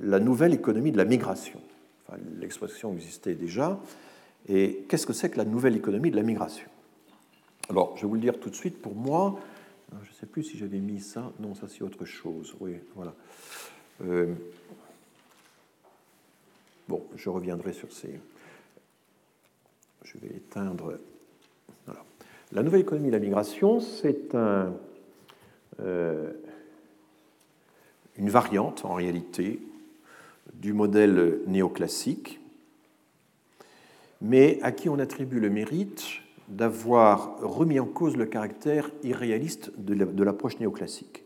la 0.00 0.18
nouvelle 0.18 0.52
économie 0.52 0.90
de 0.90 0.96
la 0.96 1.04
migration. 1.04 1.60
L'expression 2.40 2.92
existait 2.92 3.36
déjà. 3.36 3.78
Et 4.48 4.84
qu'est-ce 4.88 5.06
que 5.06 5.12
c'est 5.12 5.30
que 5.30 5.36
la 5.36 5.44
nouvelle 5.44 5.76
économie 5.76 6.10
de 6.10 6.16
la 6.16 6.24
migration? 6.24 6.68
Alors, 7.70 7.96
je 7.96 8.02
vais 8.02 8.08
vous 8.08 8.14
le 8.14 8.20
dire 8.20 8.40
tout 8.40 8.50
de 8.50 8.56
suite, 8.56 8.82
pour 8.82 8.96
moi, 8.96 9.38
je 9.92 10.10
ne 10.10 10.14
sais 10.14 10.26
plus 10.26 10.42
si 10.42 10.58
j'avais 10.58 10.80
mis 10.80 11.00
ça, 11.00 11.30
non, 11.38 11.54
ça 11.54 11.68
c'est 11.68 11.82
autre 11.82 12.04
chose. 12.06 12.56
Oui, 12.58 12.72
voilà. 12.96 13.14
Euh, 14.04 14.34
bon, 16.88 17.04
je 17.14 17.28
reviendrai 17.28 17.72
sur 17.72 17.92
ces. 17.92 18.18
Je 20.02 20.18
vais 20.18 20.34
éteindre 20.34 20.98
la 22.52 22.62
nouvelle 22.62 22.80
économie 22.80 23.08
de 23.08 23.12
la 23.12 23.18
migration, 23.18 23.80
c'est 23.80 24.34
euh, 24.34 26.32
une 28.16 28.30
variante, 28.30 28.84
en 28.84 28.94
réalité, 28.94 29.60
du 30.54 30.72
modèle 30.72 31.40
néoclassique, 31.46 32.40
mais 34.20 34.58
à 34.62 34.72
qui 34.72 34.88
on 34.88 34.98
attribue 34.98 35.40
le 35.40 35.50
mérite 35.50 36.04
d'avoir 36.48 37.38
remis 37.40 37.78
en 37.78 37.86
cause 37.86 38.16
le 38.16 38.24
caractère 38.24 38.90
irréaliste 39.02 39.70
de 39.78 40.24
l'approche 40.24 40.58
néoclassique. 40.58 41.22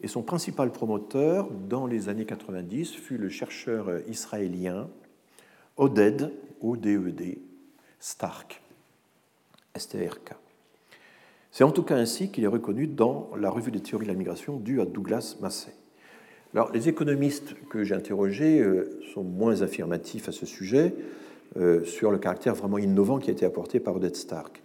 Et 0.00 0.08
son 0.08 0.22
principal 0.22 0.70
promoteur, 0.72 1.50
dans 1.50 1.86
les 1.86 2.08
années 2.08 2.26
90, 2.26 2.94
fut 2.94 3.18
le 3.18 3.28
chercheur 3.28 3.90
israélien 4.08 4.88
Oded, 5.76 6.32
O-D-E-D, 6.60 7.38
Stark, 8.00 8.62
S-T-R-K. 9.74 10.43
C'est 11.54 11.62
en 11.62 11.70
tout 11.70 11.84
cas 11.84 11.94
ainsi 11.94 12.32
qu'il 12.32 12.42
est 12.42 12.48
reconnu 12.48 12.88
dans 12.88 13.30
la 13.38 13.48
revue 13.48 13.70
des 13.70 13.78
théories 13.78 14.06
de 14.06 14.10
la 14.10 14.18
migration 14.18 14.56
due 14.56 14.80
à 14.80 14.86
Douglas 14.86 15.36
Massey. 15.40 15.70
Alors, 16.52 16.72
les 16.72 16.88
économistes 16.88 17.54
que 17.70 17.84
j'ai 17.84 17.94
interrogés 17.94 18.58
euh, 18.58 18.98
sont 19.14 19.22
moins 19.22 19.62
affirmatifs 19.62 20.28
à 20.28 20.32
ce 20.32 20.46
sujet 20.46 20.96
euh, 21.56 21.84
sur 21.84 22.10
le 22.10 22.18
caractère 22.18 22.56
vraiment 22.56 22.78
innovant 22.78 23.20
qui 23.20 23.30
a 23.30 23.32
été 23.32 23.46
apporté 23.46 23.78
par 23.78 23.94
Odette 23.94 24.16
Stark. 24.16 24.64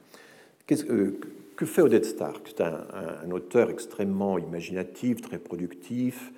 Euh, 0.72 1.12
que 1.56 1.66
fait 1.68 1.84
Odette 1.84 2.06
Stark? 2.06 2.48
C'est 2.48 2.62
un, 2.64 3.30
auteur 3.30 3.70
extrêmement 3.70 4.40
imaginatif, 4.40 5.22
très 5.22 5.38
productif, 5.38 6.34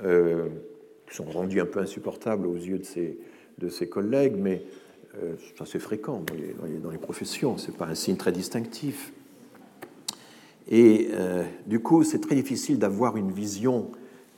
qui 0.00 1.14
sont 1.14 1.24
rendus 1.26 1.60
un 1.60 1.66
peu 1.66 1.78
insupportables 1.78 2.48
aux 2.48 2.56
yeux 2.56 2.78
de 2.78 2.84
ses, 2.84 3.16
de 3.58 3.68
ses 3.68 3.88
collègues, 3.88 4.34
mais 4.36 4.64
c'est 5.12 5.62
assez 5.62 5.78
fréquent 5.78 6.20
dans 6.26 6.34
les, 6.34 6.52
dans 6.54 6.66
les, 6.66 6.78
dans 6.78 6.90
les 6.90 6.98
professions, 6.98 7.58
ce 7.58 7.70
n'est 7.70 7.76
pas 7.76 7.86
un 7.86 7.94
signe 7.94 8.16
très 8.16 8.32
distinctif. 8.32 9.12
Et 10.68 11.08
euh, 11.12 11.44
du 11.66 11.80
coup, 11.80 12.04
c'est 12.04 12.20
très 12.20 12.34
difficile 12.34 12.78
d'avoir 12.78 13.16
une 13.16 13.30
vision 13.30 13.90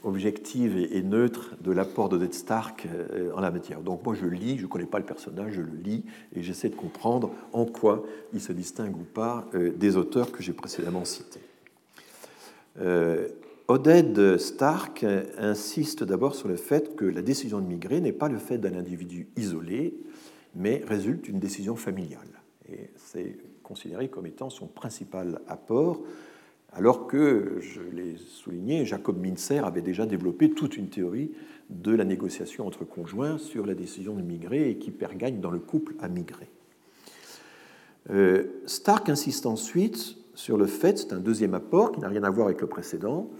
objective 0.04 0.76
et, 0.76 1.02
neutre 1.02 1.56
de 1.60 1.72
l'apport 1.72 2.08
de 2.08 2.32
Stark 2.32 2.86
euh, 2.86 3.32
en 3.34 3.40
la 3.40 3.50
matière. 3.50 3.80
Donc 3.80 4.04
moi, 4.04 4.14
je 4.14 4.26
lis, 4.26 4.56
je 4.56 4.62
ne 4.62 4.68
connais 4.68 4.86
pas 4.86 4.98
le 4.98 5.04
personnage, 5.04 5.54
je 5.54 5.62
le 5.62 5.76
lis 5.76 6.04
et 6.34 6.42
j'essaie 6.42 6.68
de 6.68 6.76
comprendre 6.76 7.32
en 7.52 7.64
quoi 7.64 8.04
il 8.32 8.40
se 8.40 8.52
distingue 8.52 8.96
ou 8.96 9.04
pas 9.04 9.46
euh, 9.54 9.72
des 9.72 9.96
auteurs 9.96 10.32
que 10.32 10.42
j'ai 10.42 10.52
précédemment 10.52 11.04
cités. 11.04 11.40
Oded 13.68 14.36
Stark 14.36 15.04
insiste 15.38 16.04
d'abord 16.04 16.34
sur 16.34 16.46
le 16.46 16.56
fait 16.56 16.94
que 16.94 17.06
la 17.06 17.22
décision 17.22 17.58
de 17.58 17.66
migrer 17.66 18.02
n'est 18.02 18.12
pas 18.12 18.28
le 18.28 18.38
fait 18.38 18.58
d'un 18.58 18.74
individu 18.74 19.28
isolé, 19.36 19.94
mais 20.54 20.82
résulte 20.86 21.22
d'une 21.22 21.40
décision 21.40 21.74
familiale. 21.74 22.28
Et 22.68 22.90
c'est 22.96 23.38
considéré 23.66 24.08
comme 24.08 24.26
étant 24.26 24.48
son 24.48 24.66
principal 24.66 25.40
apport, 25.48 26.00
alors 26.72 27.06
que, 27.06 27.58
je 27.60 27.80
l'ai 27.80 28.16
souligné, 28.16 28.84
Jacob 28.84 29.18
Mincer 29.18 29.64
avait 29.64 29.82
déjà 29.82 30.06
développé 30.06 30.50
toute 30.50 30.76
une 30.76 30.88
théorie 30.88 31.32
de 31.70 31.92
la 31.92 32.04
négociation 32.04 32.66
entre 32.66 32.84
conjoints 32.84 33.38
sur 33.38 33.66
la 33.66 33.74
décision 33.74 34.14
de 34.14 34.22
migrer 34.22 34.70
et 34.70 34.76
qui 34.76 34.90
pergagne 34.90 35.40
dans 35.40 35.50
le 35.50 35.58
couple 35.58 35.94
à 36.00 36.08
migrer. 36.08 36.48
Euh, 38.10 38.44
Stark 38.66 39.08
insiste 39.08 39.46
ensuite 39.46 40.16
sur 40.34 40.56
le 40.58 40.66
fait, 40.66 40.98
c'est 40.98 41.12
un 41.12 41.18
deuxième 41.18 41.54
apport 41.54 41.92
qui 41.92 42.00
n'a 42.00 42.08
rien 42.08 42.22
à 42.22 42.30
voir 42.30 42.46
avec 42.46 42.60
le 42.60 42.68
précédent, 42.68 43.30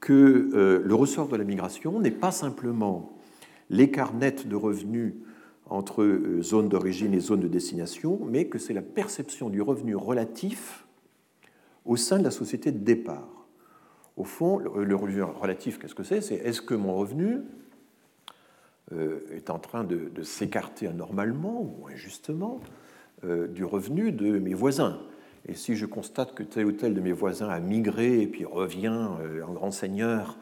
que 0.00 0.48
euh, 0.54 0.82
le 0.84 0.94
ressort 0.94 1.28
de 1.28 1.36
la 1.36 1.44
migration 1.44 2.00
n'est 2.00 2.10
pas 2.10 2.32
simplement 2.32 3.12
l'écart 3.70 4.14
net 4.14 4.48
de 4.48 4.56
revenus 4.56 5.14
entre 5.70 6.02
euh, 6.02 6.42
zone 6.42 6.68
d'origine 6.68 7.14
et 7.14 7.20
zone 7.20 7.40
de 7.40 7.48
destination, 7.48 8.18
mais 8.24 8.46
que 8.46 8.58
c'est 8.58 8.74
la 8.74 8.82
perception 8.82 9.50
du 9.50 9.62
revenu 9.62 9.94
relatif 9.96 10.86
au 11.84 11.96
sein 11.96 12.18
de 12.18 12.24
la 12.24 12.30
société 12.30 12.72
de 12.72 12.78
départ. 12.78 13.46
au 14.16 14.24
fond, 14.24 14.58
le 14.58 14.96
revenu 14.96 15.22
relatif, 15.22 15.78
qu'est-ce 15.78 15.94
que 15.94 16.02
c'est? 16.02 16.20
C'est 16.20 16.34
est-ce 16.34 16.60
que 16.60 16.74
mon 16.74 16.94
revenu 16.94 17.42
euh, 18.92 19.20
est 19.32 19.48
en 19.48 19.58
train 19.58 19.84
de, 19.84 20.10
s'écarter 20.22 20.88
anormalement 20.88 21.62
ou 21.62 21.86
injustement 21.86 22.60
euh, 23.24 23.46
du 23.46 23.64
revenu 23.64 24.12
de 24.12 24.38
mes 24.38 24.54
voisins? 24.54 25.00
Et 25.46 25.54
si 25.54 25.76
je 25.76 25.86
constate 25.86 26.34
que 26.34 26.42
tel 26.42 26.66
ou 26.66 26.72
tel 26.72 26.94
de 26.94 27.00
mes 27.00 27.12
voisins 27.12 27.48
a 27.48 27.60
migré 27.60 28.22
et 28.22 28.26
puis 28.26 28.44
revient 28.44 29.08
en 29.46 29.52
grand 29.52 29.70
seigneur 29.70 30.36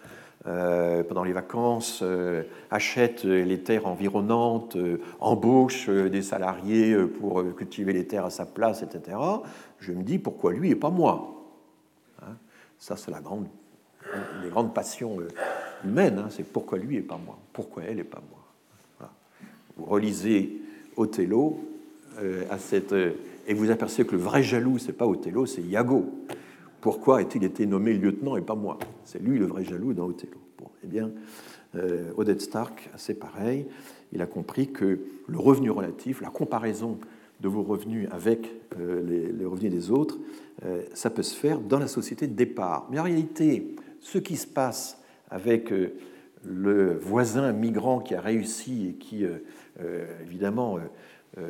pendant 0.46 1.24
les 1.24 1.32
vacances, 1.32 2.04
achète 2.70 3.24
les 3.24 3.60
terres 3.60 3.86
environnantes, 3.86 4.76
embauche 5.18 5.90
des 5.90 6.22
salariés 6.22 6.96
pour 7.18 7.42
cultiver 7.56 7.92
les 7.92 8.06
terres 8.06 8.26
à 8.26 8.30
sa 8.30 8.46
place, 8.46 8.82
etc., 8.82 9.18
je 9.80 9.92
me 9.92 10.02
dis 10.02 10.18
pourquoi 10.18 10.52
lui 10.52 10.70
et 10.70 10.76
pas 10.76 10.90
moi 10.90 11.34
hein? 12.22 12.36
Ça, 12.78 12.96
c'est 12.96 13.10
la 13.10 13.20
grande, 13.20 13.46
une 14.14 14.42
des 14.44 14.50
grandes 14.50 14.72
passions 14.72 15.18
humaines, 15.84 16.18
hein, 16.18 16.28
c'est 16.30 16.44
pourquoi 16.44 16.78
lui 16.78 16.96
et 16.96 17.02
pas 17.02 17.18
moi, 17.24 17.38
pourquoi 17.52 17.82
elle 17.84 17.98
et 17.98 18.04
pas 18.04 18.22
moi 18.30 18.36
vous 19.76 19.84
relisez 19.84 20.60
Othello 20.96 21.60
euh, 22.18 22.44
à 22.50 22.58
cette, 22.58 22.92
euh, 22.92 23.12
et 23.46 23.54
vous 23.54 23.70
apercevez 23.70 24.06
que 24.06 24.16
le 24.16 24.22
vrai 24.22 24.42
jaloux, 24.42 24.78
c'est 24.78 24.92
pas 24.92 25.06
Othello, 25.06 25.46
c'est 25.46 25.62
Iago. 25.62 26.10
Pourquoi 26.86 27.18
a-t-il 27.18 27.42
été 27.42 27.66
nommé 27.66 27.94
lieutenant 27.94 28.36
et 28.36 28.42
pas 28.42 28.54
moi 28.54 28.78
C'est 29.02 29.20
lui 29.20 29.40
le 29.40 29.46
vrai 29.46 29.64
jaloux 29.64 29.92
dans 29.92 30.06
Othello. 30.06 30.38
Bon, 30.56 30.68
eh 30.84 30.86
bien, 30.86 31.10
euh, 31.74 32.12
Odette 32.16 32.40
Stark, 32.40 32.90
c'est 32.96 33.18
pareil. 33.18 33.66
Il 34.12 34.22
a 34.22 34.26
compris 34.26 34.70
que 34.70 35.00
le 35.26 35.36
revenu 35.36 35.68
relatif, 35.72 36.20
la 36.20 36.30
comparaison 36.30 36.98
de 37.40 37.48
vos 37.48 37.64
revenus 37.64 38.08
avec 38.12 38.54
les, 38.78 39.32
les, 39.32 39.44
revenus 39.44 39.72
des 39.72 39.90
autres, 39.90 40.16
ça 40.94 41.10
peut 41.10 41.24
se 41.24 41.34
faire 41.34 41.58
dans 41.58 41.80
la 41.80 41.88
société 41.88 42.28
de 42.28 42.34
départ. 42.34 42.86
Mais 42.88 43.00
en 43.00 43.02
réalité, 43.02 43.74
ce 44.00 44.18
qui 44.18 44.36
se 44.36 44.46
passe 44.46 45.02
avec 45.28 45.74
le 46.44 46.98
voisin 46.98 47.52
migrant 47.52 47.98
qui 47.98 48.14
a 48.14 48.20
réussi 48.20 48.90
et 48.90 48.92
qui 48.92 49.26
euh, 49.80 50.06
évidemment, 50.22 50.78
euh, 50.78 50.80
euh, 51.38 51.48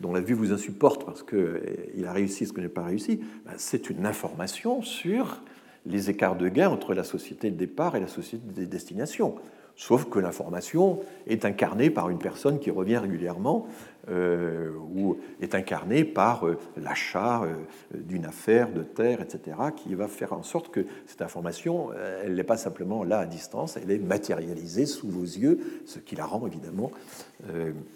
dont 0.00 0.12
la 0.12 0.20
vue 0.20 0.34
vous 0.34 0.52
insupporte 0.52 1.04
parce 1.04 1.22
qu'il 1.22 2.04
a 2.06 2.12
réussi 2.12 2.46
ce 2.46 2.52
que 2.52 2.60
n'a 2.60 2.68
pas 2.68 2.84
réussi, 2.84 3.20
ben, 3.44 3.52
c'est 3.56 3.90
une 3.90 4.06
information 4.06 4.82
sur 4.82 5.40
les 5.86 6.10
écarts 6.10 6.36
de 6.36 6.48
gain 6.48 6.68
entre 6.68 6.94
la 6.94 7.04
société 7.04 7.50
de 7.50 7.56
départ 7.56 7.96
et 7.96 8.00
la 8.00 8.08
société 8.08 8.44
de 8.54 8.64
destination 8.64 9.36
sauf 9.76 10.06
que 10.06 10.18
l'information 10.18 11.00
est 11.26 11.44
incarnée 11.44 11.90
par 11.90 12.08
une 12.08 12.18
personne 12.18 12.58
qui 12.58 12.70
revient 12.70 12.96
régulièrement 12.96 13.68
euh, 14.08 14.70
ou 14.94 15.16
est 15.40 15.56
incarnée 15.56 16.04
par 16.04 16.46
euh, 16.46 16.56
l'achat 16.76 17.42
euh, 17.42 17.56
d'une 17.92 18.24
affaire 18.24 18.72
de 18.72 18.84
terre, 18.84 19.20
etc., 19.20 19.56
qui 19.76 19.96
va 19.96 20.06
faire 20.06 20.32
en 20.32 20.44
sorte 20.44 20.70
que 20.70 20.86
cette 21.06 21.22
information, 21.22 21.90
elle 22.24 22.34
n'est 22.34 22.44
pas 22.44 22.56
simplement 22.56 23.02
là 23.02 23.18
à 23.18 23.26
distance, 23.26 23.76
elle 23.76 23.90
est 23.90 23.98
matérialisée 23.98 24.86
sous 24.86 25.08
vos 25.08 25.24
yeux, 25.24 25.82
ce 25.86 25.98
qui 25.98 26.14
la 26.14 26.24
rend 26.24 26.46
évidemment 26.46 26.90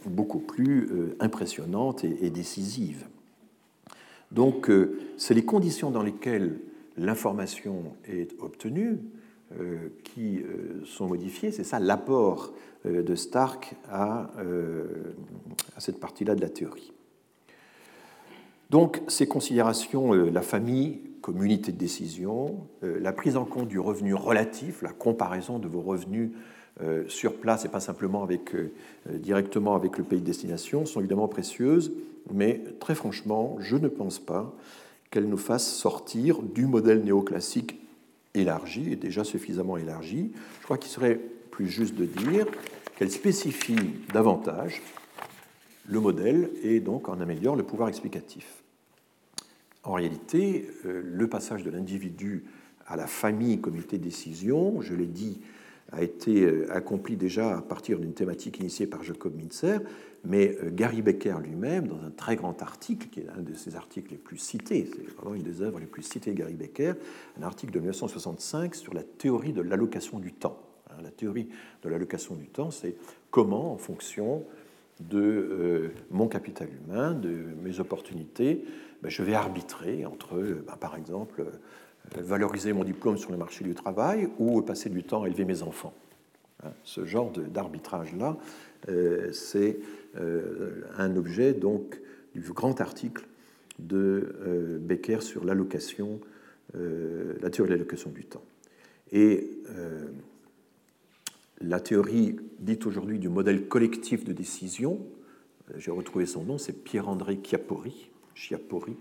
beaucoup 0.07 0.39
plus 0.39 1.15
impressionnante 1.21 2.05
et, 2.05 2.31
décisive. 2.31 3.07
Donc, 4.33 4.71
c'est 5.17 5.35
les 5.35 5.45
conditions 5.45 5.91
dans 5.91 6.03
lesquelles 6.03 6.59
l'information 6.97 7.95
est 8.09 8.35
obtenue 8.41 8.99
qui 10.05 10.39
euh, 10.39 10.85
sont 10.85 11.07
modifiés. 11.07 11.51
C'est 11.51 11.65
ça 11.65 11.81
l'apport 11.81 12.53
euh, 12.87 13.03
de 13.03 13.15
Stark 13.15 13.75
à, 13.91 14.31
à 15.77 15.81
cette 15.81 16.01
partie-là 16.01 16.35
de 16.35 16.41
la 16.41 16.49
théorie. 16.49 16.93
Donc, 18.71 19.03
ces 19.09 19.27
considérations, 19.27 20.13
la 20.13 20.43
famille 20.43 21.01
comme 21.21 21.43
unité 21.43 21.73
de 21.73 21.77
décision, 21.77 22.69
la 22.83 23.13
prise 23.13 23.37
en 23.37 23.45
compte 23.45 23.67
du 23.67 23.81
revenu 23.81 24.15
relatif, 24.15 24.81
la 24.81 24.93
comparaison 24.93 25.59
de 25.59 25.67
vos 25.67 25.81
revenus 25.81 26.31
sur 27.09 27.35
place 27.35 27.65
et 27.65 27.69
pas 27.69 27.81
simplement 27.81 28.23
avec, 28.23 28.55
directement 29.13 29.75
avec 29.75 29.99
le 29.99 30.05
pays 30.05 30.21
de 30.21 30.25
destination, 30.25 30.87
sont 30.87 31.01
évidemment 31.01 31.27
précieuses, 31.27 31.93
mais 32.33 32.63
très 32.79 32.95
franchement, 32.95 33.57
je 33.59 33.77
ne 33.77 33.89
pense 33.89 34.21
pas 34.21 34.55
qu'elles 35.11 35.29
nous 35.29 35.37
fassent 35.37 35.75
sortir 35.75 36.41
du 36.41 36.67
modèle 36.67 37.03
néoclassique 37.03 37.81
élargie, 38.35 38.93
et 38.93 38.97
déjà 38.97 39.25
suffisamment 39.25 39.77
élargie, 39.77 40.33
je 40.61 40.65
crois 40.65 40.79
qu'il 40.79 40.91
serait 40.91 41.21
plus 41.51 41.69
juste 41.69 41.95
de 41.95 42.05
dire 42.05 42.47
qu'elle 42.97 43.11
spécifie 43.11 43.77
davantage 44.13 44.81
le 45.89 46.01
modèle 46.01 46.51
et 46.63 46.81
donc 46.81 47.09
en 47.09 47.21
améliore 47.21 47.57
le 47.57 47.65
pouvoir 47.65 47.89
explicatif. 47.89 48.63
En 49.83 49.95
réalité, 49.95 50.69
euh, 50.85 51.03
le 51.05 51.27
passage 51.27 51.65
de 51.65 51.71
l'individu 51.71 52.45
à 52.87 52.97
la 52.97 53.07
famille 53.07 53.61
comité 53.61 53.99
de 53.99 54.05
décision, 54.05 54.81
je 54.83 54.95
l'ai 54.95 55.07
dit, 55.07 55.41
a 55.93 56.03
été 56.03 56.43
euh, 56.43 56.67
accompli 56.73 57.17
déjà 57.17 57.57
à 57.57 57.63
partir 57.63 57.99
d'une 57.99 58.13
thématique 58.13 58.61
initiée 58.61 58.87
par 58.87 59.03
Jacob 59.03 59.35
Minzer, 59.35 59.81
mais 60.25 60.57
euh, 60.63 60.71
Gary 60.71 61.03
Becker 61.03 61.37
lui-même, 61.43 61.89
dans 61.89 62.03
un 62.03 62.11
très 62.11 62.37
grand 62.37 62.61
article, 62.63 63.09
qui 63.09 63.21
est 63.21 63.29
un 63.29 63.41
de 63.41 63.55
ses 63.55 63.77
articles 63.77 64.11
les 64.11 64.19
plus 64.19 64.37
cités, 64.37 64.89
c'est 64.93 65.17
vraiment 65.17 65.35
une 65.35 65.43
des 65.43 65.63
œuvres 65.63 65.79
les 65.79 65.87
plus 65.87 66.03
citées 66.03 66.33
de 66.33 66.37
Gary 66.39 66.55
Becker, 66.55 66.95
un 67.39 67.43
article 67.43 67.73
de 67.73 67.79
1965 67.79 68.75
sur 68.75 68.95
la 68.95 69.03
théorie 69.03 69.53
de 69.53 69.63
l'allocation 69.63 70.19
du 70.19 70.33
temps. 70.33 70.59
Hein, 70.91 71.03
la 71.03 71.11
théorie 71.11 71.49
de 71.83 71.89
l'allocation 71.89 72.35
du 72.35 72.47
temps, 72.49 72.71
c'est 72.71 72.97
comment, 73.31 73.73
en 73.73 73.79
fonction 73.79 74.45
de 75.01 75.19
euh, 75.19 75.89
mon 76.11 76.29
capital 76.29 76.69
humain, 76.69 77.13
de 77.13 77.31
mes 77.63 77.81
opportunités, 77.81 78.65
ben, 79.03 79.09
je 79.09 79.23
vais 79.23 79.35
arbitrer 79.35 80.05
entre, 80.05 80.37
ben, 80.37 80.77
par 80.79 80.97
exemple, 80.97 81.41
euh, 81.41 82.21
valoriser 82.21 82.73
mon 82.73 82.85
diplôme 82.85 83.17
sur 83.17 83.31
le 83.31 83.39
marché 83.39 83.65
du 83.65 83.75
travail 83.75 84.29
ou 84.39 84.61
passer 84.61 84.91
du 84.91 85.03
temps 85.03 85.23
à 85.23 85.29
élever 85.29 85.47
mes 85.47 85.63
enfants. 85.63 85.95
Hein, 86.63 86.73
ce 86.85 87.07
genre 87.07 87.31
d'arbitrage-là, 87.31 88.37
c'est 88.87 88.91
euh, 88.91 89.83
un 90.15 91.17
objet 91.17 91.53
donc 91.53 92.01
du 92.35 92.41
grand 92.53 92.81
article 92.81 93.27
de 93.79 94.35
euh, 94.47 94.79
Becker 94.79 95.21
sur 95.21 95.45
l'allocation, 95.45 96.21
euh, 96.75 97.35
la 97.41 97.51
théorie 97.51 97.71
de 97.71 97.75
l'allocation 97.75 98.11
du 98.11 98.25
temps. 98.25 98.45
Et 99.13 99.51
la 101.61 101.81
théorie 101.81 102.37
dite 102.61 102.87
aujourd'hui 102.87 103.19
du 103.19 103.29
modèle 103.29 103.67
collectif 103.67 104.25
de 104.25 104.33
décision, 104.33 105.01
j'ai 105.77 105.91
retrouvé 105.91 106.27
son 106.27 106.45
nom, 106.45 106.59
c'est 106.59 106.85
Pierre-André 106.85 107.41
Chiappori, 107.43 108.11
Chiappori 108.35 108.97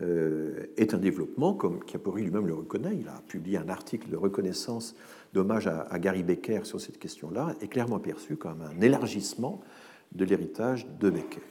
est 0.00 0.92
un 0.92 0.98
développement, 0.98 1.54
comme 1.54 1.80
Chiappori 1.86 2.24
lui-même 2.24 2.48
le 2.48 2.54
reconnaît, 2.54 2.96
il 2.98 3.06
a 3.06 3.22
publié 3.28 3.58
un 3.58 3.68
article 3.68 4.10
de 4.10 4.16
reconnaissance 4.16 4.96
d'hommage 5.34 5.68
à, 5.68 5.98
Gary 6.00 6.24
Becker 6.24 6.60
sur 6.64 6.80
cette 6.80 6.98
question-là, 6.98 7.54
est 7.60 7.68
clairement 7.68 8.00
perçu 8.00 8.36
comme 8.36 8.62
un 8.62 8.80
élargissement 8.80 9.62
de 10.14 10.24
l'héritage 10.24 10.86
de 11.00 11.10
Becker. 11.10 11.42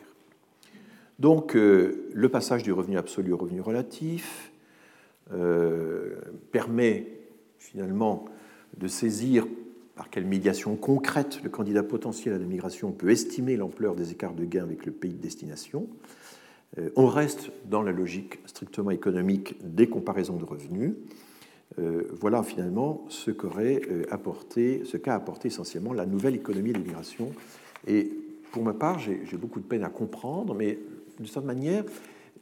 Donc, 1.21 1.55
euh, 1.55 2.09
le 2.13 2.29
passage 2.29 2.63
du 2.63 2.71
revenu 2.71 2.97
absolu 2.97 3.31
au 3.31 3.37
revenu 3.37 3.61
relatif 3.61 4.51
euh, 5.31 6.15
permet 6.51 7.05
finalement 7.59 8.25
de 8.77 8.87
saisir 8.87 9.45
par 9.95 10.09
quelle 10.09 10.25
médiation 10.25 10.75
concrète 10.75 11.41
le 11.43 11.49
candidat 11.51 11.83
potentiel 11.83 12.33
à 12.33 12.39
la 12.39 12.45
migration 12.45 12.91
peut 12.91 13.11
estimer 13.11 13.55
l'ampleur 13.55 13.95
des 13.95 14.11
écarts 14.11 14.33
de 14.33 14.45
gains 14.45 14.63
avec 14.63 14.87
le 14.87 14.91
pays 14.91 15.13
de 15.13 15.21
destination. 15.21 15.87
Euh, 16.79 16.89
on 16.95 17.05
reste 17.05 17.51
dans 17.69 17.83
la 17.83 17.91
logique 17.91 18.39
strictement 18.47 18.89
économique 18.89 19.57
des 19.63 19.87
comparaisons 19.87 20.37
de 20.37 20.45
revenus. 20.45 20.93
voilà 22.19 22.41
finalement 22.41 23.05
ce 23.09 23.31
apporté, 24.09 24.81
qu'a 25.03 25.13
apporté 25.13 25.49
essentiellement 25.49 25.93
la 25.93 26.07
nouvelle 26.07 26.35
économie 26.35 26.73
de 26.73 26.79
l'immigration 26.79 27.31
et 27.87 28.11
pour 28.51 28.63
ma 28.63 28.73
part, 28.73 28.99
j'ai 28.99 29.37
beaucoup 29.37 29.59
de 29.59 29.65
peine 29.65 29.83
à 29.83 29.89
comprendre, 29.89 30.53
mais 30.53 30.79
de 31.19 31.25
cette 31.25 31.45
manière, 31.45 31.83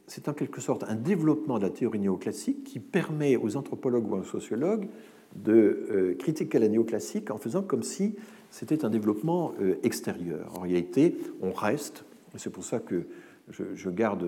c'est 0.06 0.28
en 0.28 0.32
quelque 0.32 0.60
sorte 0.60 0.84
un 0.88 0.96
développement 0.96 1.58
de 1.58 1.64
la 1.64 1.70
théorie 1.70 2.00
néoclassique 2.00 2.64
qui 2.64 2.80
permet 2.80 3.36
aux 3.36 3.56
anthropologues 3.56 4.10
ou 4.10 4.16
aux 4.16 4.24
sociologues 4.24 4.88
de 5.36 5.86
euh, 5.90 6.14
critiquer 6.18 6.58
la 6.58 6.68
néoclassique 6.68 7.30
en 7.30 7.38
faisant 7.38 7.62
comme 7.62 7.84
si 7.84 8.16
c'était 8.50 8.84
un 8.84 8.90
développement 8.90 9.54
euh, 9.60 9.76
extérieur. 9.84 10.50
En 10.56 10.62
réalité, 10.62 11.16
on 11.40 11.52
reste, 11.52 12.04
et 12.34 12.38
c'est 12.38 12.50
pour 12.50 12.64
ça 12.64 12.80
que 12.80 13.06
je, 13.48 13.90
garde 13.90 14.26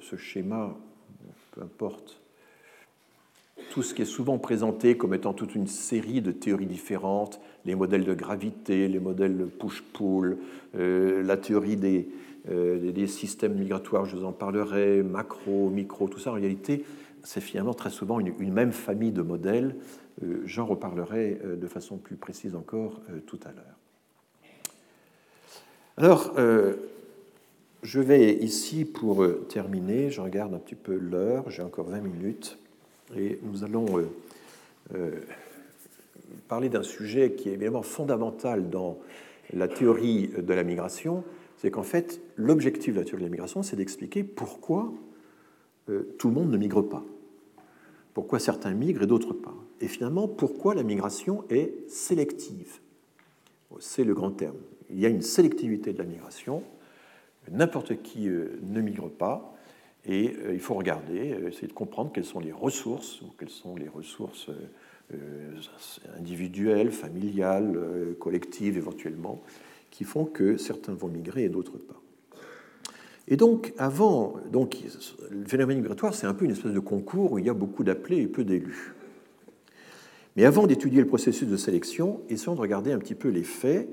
ce 0.00 0.16
schéma, 0.16 0.76
peu 1.52 1.62
importe 1.62 2.20
tout 3.70 3.82
ce 3.82 3.94
qui 3.94 4.02
est 4.02 4.06
souvent 4.06 4.38
présenté 4.38 4.96
comme 4.96 5.14
étant 5.14 5.32
toute 5.32 5.54
une 5.54 5.66
série 5.66 6.20
de 6.20 6.32
théories 6.32 6.66
différentes, 6.66 7.40
les 7.64 7.74
modèles 7.74 8.04
de 8.04 8.14
gravité, 8.14 8.88
les 8.88 8.98
modèles 8.98 9.46
push-pull, 9.58 10.38
euh, 10.74 11.22
la 11.22 11.36
théorie 11.36 11.76
des, 11.76 12.08
euh, 12.50 12.92
des, 12.92 13.06
systèmes 13.06 13.54
migratoires, 13.54 14.04
je 14.04 14.16
vous 14.16 14.24
en 14.24 14.32
parlerai, 14.32 15.02
macro, 15.02 15.70
micro, 15.70 16.08
tout 16.08 16.18
ça, 16.18 16.30
en 16.30 16.34
réalité, 16.34 16.84
c'est 17.22 17.40
finalement 17.40 17.74
très 17.74 17.90
souvent 17.90 18.20
une, 18.20 18.52
même 18.52 18.72
famille 18.72 19.12
de 19.12 19.22
modèles. 19.22 19.76
Euh, 20.22 20.40
j'en 20.44 20.66
reparlerai 20.66 21.38
de 21.60 21.66
façon 21.66 21.98
plus 21.98 22.16
précise 22.16 22.54
encore 22.54 23.00
tout 23.26 23.38
à 23.44 23.50
l'heure. 23.52 23.76
Alors, 25.96 26.32
je 27.82 28.00
vais 28.00 28.34
ici, 28.34 28.84
pour 28.84 29.26
terminer, 29.48 30.10
je 30.10 30.20
regarde 30.20 30.54
un 30.54 30.58
petit 30.58 30.76
peu 30.76 30.94
l'heure, 30.94 31.50
j'ai 31.50 31.62
encore 31.62 31.88
20 31.88 32.00
minutes. 32.00 32.58
Et 33.16 33.38
nous 33.42 33.64
allons 33.64 33.86
euh, 34.94 35.10
parler 36.48 36.68
d'un 36.68 36.82
sujet 36.82 37.32
qui 37.32 37.48
est 37.48 37.54
évidemment 37.54 37.82
fondamental 37.82 38.68
dans 38.70 38.98
la 39.52 39.68
théorie 39.68 40.28
de 40.28 40.54
la 40.54 40.62
migration, 40.62 41.24
c'est 41.56 41.70
qu'en 41.70 41.82
fait, 41.82 42.20
l'objectif 42.36 42.94
de 42.94 43.00
la 43.00 43.04
théorie 43.04 43.22
de 43.22 43.26
la 43.28 43.32
migration, 43.32 43.62
c'est 43.62 43.76
d'expliquer 43.76 44.24
pourquoi 44.24 44.92
tout 46.18 46.28
le 46.28 46.34
monde 46.34 46.50
ne 46.50 46.58
migre 46.58 46.86
pas. 46.86 47.02
Pourquoi 48.12 48.38
certains 48.38 48.72
migrent 48.72 49.02
et 49.02 49.06
d'autres 49.06 49.32
pas. 49.32 49.54
Et 49.80 49.88
finalement, 49.88 50.28
pourquoi 50.28 50.74
la 50.74 50.82
migration 50.82 51.44
est 51.50 51.88
sélective. 51.88 52.80
C'est 53.80 54.04
le 54.04 54.14
grand 54.14 54.32
terme. 54.32 54.56
Il 54.90 54.98
y 54.98 55.06
a 55.06 55.08
une 55.08 55.22
sélectivité 55.22 55.92
de 55.92 55.98
la 55.98 56.04
migration. 56.04 56.62
N'importe 57.50 58.02
qui 58.02 58.28
ne 58.28 58.80
migre 58.80 59.08
pas. 59.08 59.54
Et 60.08 60.34
euh, 60.46 60.54
il 60.54 60.60
faut 60.60 60.74
regarder, 60.74 61.34
euh, 61.34 61.48
essayer 61.48 61.68
de 61.68 61.72
comprendre 61.72 62.10
quelles 62.12 62.24
sont 62.24 62.40
les 62.40 62.50
ressources, 62.50 63.20
ou 63.20 63.26
quelles 63.38 63.50
sont 63.50 63.76
les 63.76 63.88
ressources 63.88 64.48
euh, 65.12 65.60
individuelles, 66.18 66.90
familiales, 66.90 67.78
collectives 68.18 68.76
éventuellement, 68.76 69.42
qui 69.90 70.04
font 70.04 70.24
que 70.24 70.56
certains 70.56 70.94
vont 70.94 71.08
migrer 71.08 71.44
et 71.44 71.48
d'autres 71.48 71.78
pas. 71.78 72.00
Et 73.26 73.36
donc, 73.36 73.74
avant, 73.78 74.36
donc, 74.50 74.78
le 75.30 75.44
phénomène 75.44 75.78
migratoire, 75.78 76.14
c'est 76.14 76.26
un 76.26 76.34
peu 76.34 76.46
une 76.46 76.50
espèce 76.50 76.72
de 76.72 76.80
concours 76.80 77.32
où 77.32 77.38
il 77.38 77.46
y 77.46 77.50
a 77.50 77.54
beaucoup 77.54 77.84
d'appelés 77.84 78.22
et 78.22 78.26
peu 78.26 78.44
d'élus. 78.44 78.94
Mais 80.36 80.44
avant 80.44 80.66
d'étudier 80.66 81.00
le 81.00 81.06
processus 81.06 81.48
de 81.48 81.56
sélection, 81.56 82.20
essayons 82.28 82.54
de 82.54 82.60
regarder 82.60 82.92
un 82.92 82.98
petit 82.98 83.14
peu 83.14 83.28
les 83.28 83.42
faits. 83.42 83.88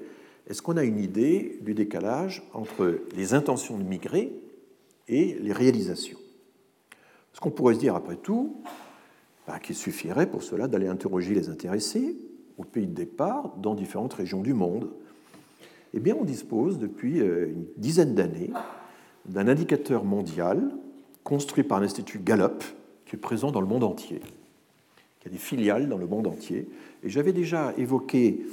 Est-ce 0.49 0.61
qu'on 0.61 0.77
a 0.77 0.83
une 0.83 0.99
idée 0.99 1.59
du 1.61 1.73
décalage 1.73 2.43
entre 2.53 2.99
les 3.15 3.33
intentions 3.33 3.77
de 3.77 3.83
migrer 3.83 4.33
et 5.07 5.37
les 5.39 5.53
réalisations. 5.53 6.17
Ce 7.33 7.39
qu'on 7.39 7.51
pourrait 7.51 7.75
se 7.75 7.79
dire 7.79 7.95
après 7.95 8.15
tout, 8.15 8.61
bah, 9.47 9.59
qu'il 9.59 9.75
suffirait 9.75 10.29
pour 10.29 10.43
cela 10.43 10.67
d'aller 10.67 10.87
interroger 10.87 11.35
les 11.35 11.49
intéressés 11.49 12.15
au 12.57 12.63
pays 12.63 12.87
de 12.87 12.93
départ 12.93 13.53
dans 13.57 13.75
différentes 13.75 14.13
régions 14.13 14.41
du 14.41 14.53
monde. 14.53 14.89
Eh 15.93 15.99
bien, 15.99 16.15
on 16.19 16.23
dispose 16.23 16.79
depuis 16.79 17.19
euh, 17.19 17.49
une 17.49 17.65
dizaine 17.77 18.15
d'années 18.15 18.51
d'un 19.25 19.47
indicateur 19.47 20.03
mondial 20.03 20.71
construit 21.23 21.63
par 21.63 21.79
l'Institut 21.79 22.19
Gallup, 22.19 22.63
qui 23.05 23.15
est 23.15 23.19
présent 23.19 23.51
dans 23.51 23.61
le 23.61 23.67
monde 23.67 23.83
entier, 23.83 24.21
qui 25.19 25.27
a 25.27 25.31
des 25.31 25.37
filiales 25.37 25.89
dans 25.89 25.97
le 25.97 26.07
monde 26.07 26.27
entier. 26.27 26.67
Et 27.03 27.09
j'avais 27.09 27.33
déjà 27.33 27.73
évoqué 27.77 28.45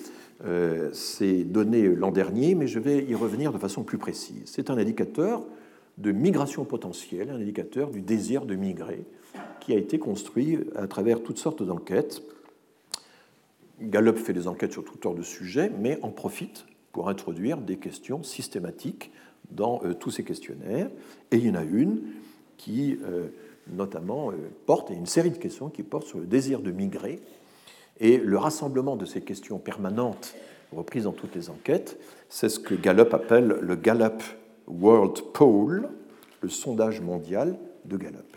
euh, 0.45 0.91
ces 0.93 1.45
données 1.45 1.89
l'an 1.89 2.11
dernier, 2.11 2.55
mais 2.55 2.67
je 2.67 2.79
vais 2.79 3.05
y 3.05 3.15
revenir 3.15 3.53
de 3.53 3.59
façon 3.59 3.83
plus 3.83 3.99
précise. 3.99 4.43
C'est 4.47 4.71
un 4.71 4.79
indicateur 4.79 5.45
de 5.99 6.13
migration 6.13 6.65
potentielle, 6.65 7.31
un 7.31 7.37
indicateur 7.37 7.91
du 7.91 8.01
désir 8.01 8.47
de 8.47 8.55
migrer, 8.55 9.05
qui 9.61 9.73
a 9.73 9.77
été 9.77 9.99
construit 9.99 10.59
à 10.75 10.87
travers 10.87 11.23
toutes 11.23 11.39
sortes 11.39 11.63
d'enquêtes. 11.63 12.23
Gallup 13.81 14.17
fait 14.17 14.33
des 14.33 14.49
enquêtes 14.49 14.73
sur 14.73 14.85
tout 14.85 14.95
genre 15.03 15.15
de 15.15 15.23
sujets, 15.23 15.71
mais 15.81 15.99
en 16.03 16.11
profite 16.11 16.67
pour 16.93 17.09
introduire 17.09 17.59
des 17.59 17.77
questions 17.77 18.23
systématiques 18.23 19.13
dans 19.51 19.81
euh, 19.85 19.95
tous 19.95 20.11
ces 20.11 20.25
questionnaires. 20.25 20.91
Et 21.31 21.37
il 21.37 21.47
y 21.47 21.51
en 21.51 21.55
a 21.55 21.65
une 21.65 22.03
qui, 22.57 22.99
euh, 23.05 23.29
notamment, 23.73 24.31
euh, 24.31 24.35
porte, 24.67 24.91
et 24.91 24.95
une 24.95 25.07
série 25.07 25.31
de 25.31 25.39
questions 25.39 25.69
qui 25.69 25.83
portent 25.83 26.07
sur 26.07 26.19
le 26.19 26.27
désir 26.27 26.61
de 26.61 26.71
migrer. 26.71 27.21
Et 28.01 28.19
le 28.19 28.39
rassemblement 28.39 28.97
de 28.97 29.05
ces 29.05 29.21
questions 29.21 29.59
permanentes 29.59 30.35
reprises 30.73 31.05
dans 31.05 31.13
toutes 31.13 31.35
les 31.35 31.51
enquêtes, 31.51 31.99
c'est 32.29 32.49
ce 32.49 32.59
que 32.59 32.75
Gallup 32.75 33.13
appelle 33.13 33.59
le 33.61 33.77
Gallup 33.77 34.23
World 34.81 35.33
Poll, 35.33 35.89
le 36.41 36.49
sondage 36.49 37.01
mondial 37.01 37.59
de 37.85 37.97
Gallup. 37.97 38.37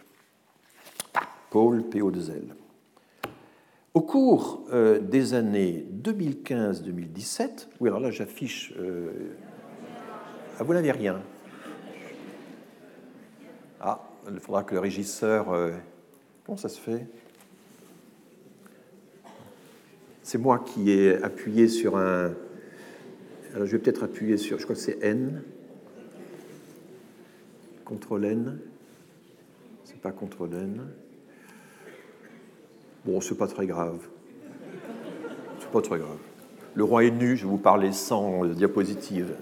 Poll, 1.49 1.83
PO2L. 1.83 2.53
Au 3.93 4.01
cours 4.01 4.65
euh, 4.73 4.99
des 4.99 5.33
années 5.33 5.85
2015-2017, 6.03 7.67
oui, 7.79 7.87
alors 7.87 8.01
là 8.01 8.11
j'affiche. 8.11 8.73
Euh, 8.77 9.09
ah, 10.59 10.63
vous 10.63 10.73
n'avez 10.73 10.91
rien. 10.91 11.21
Ah, 13.79 14.01
il 14.29 14.39
faudra 14.39 14.63
que 14.63 14.73
le 14.73 14.81
régisseur. 14.81 15.53
Euh, 15.53 15.71
comment 16.45 16.57
ça 16.57 16.67
se 16.67 16.79
fait? 16.79 17.07
C'est 20.23 20.39
moi 20.39 20.59
qui 20.59 20.91
ai 20.91 21.23
appuyé 21.23 21.69
sur 21.69 21.95
un. 21.95 22.33
Alors 23.53 23.65
je 23.65 23.71
vais 23.71 23.79
peut-être 23.79 24.03
appuyer 24.03 24.35
sur. 24.35 24.59
Je 24.59 24.63
crois 24.63 24.75
que 24.75 24.81
c'est 24.81 25.01
N. 25.01 25.41
CTRL 27.85 28.25
N. 28.25 28.59
C'est 29.83 30.01
pas 30.01 30.11
CTRL 30.11 30.53
N. 30.53 30.87
Bon, 33.05 33.21
c'est 33.21 33.37
pas 33.37 33.47
très 33.47 33.67
grave. 33.67 33.99
C'est 35.59 35.71
pas 35.71 35.81
très 35.81 35.99
grave. 35.99 36.17
Le 36.73 36.83
roi 36.83 37.05
est 37.05 37.11
nu, 37.11 37.37
je 37.37 37.43
vais 37.43 37.49
vous 37.49 37.57
parler 37.57 37.91
sans 37.91 38.45
diapositive. 38.45 39.35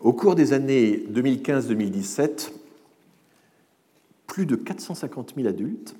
Au 0.00 0.12
cours 0.12 0.34
des 0.34 0.52
années 0.52 1.04
2015-2017, 1.10 2.52
plus 4.26 4.46
de 4.46 4.56
450 4.56 5.34
000 5.36 5.48
adultes 5.48 5.96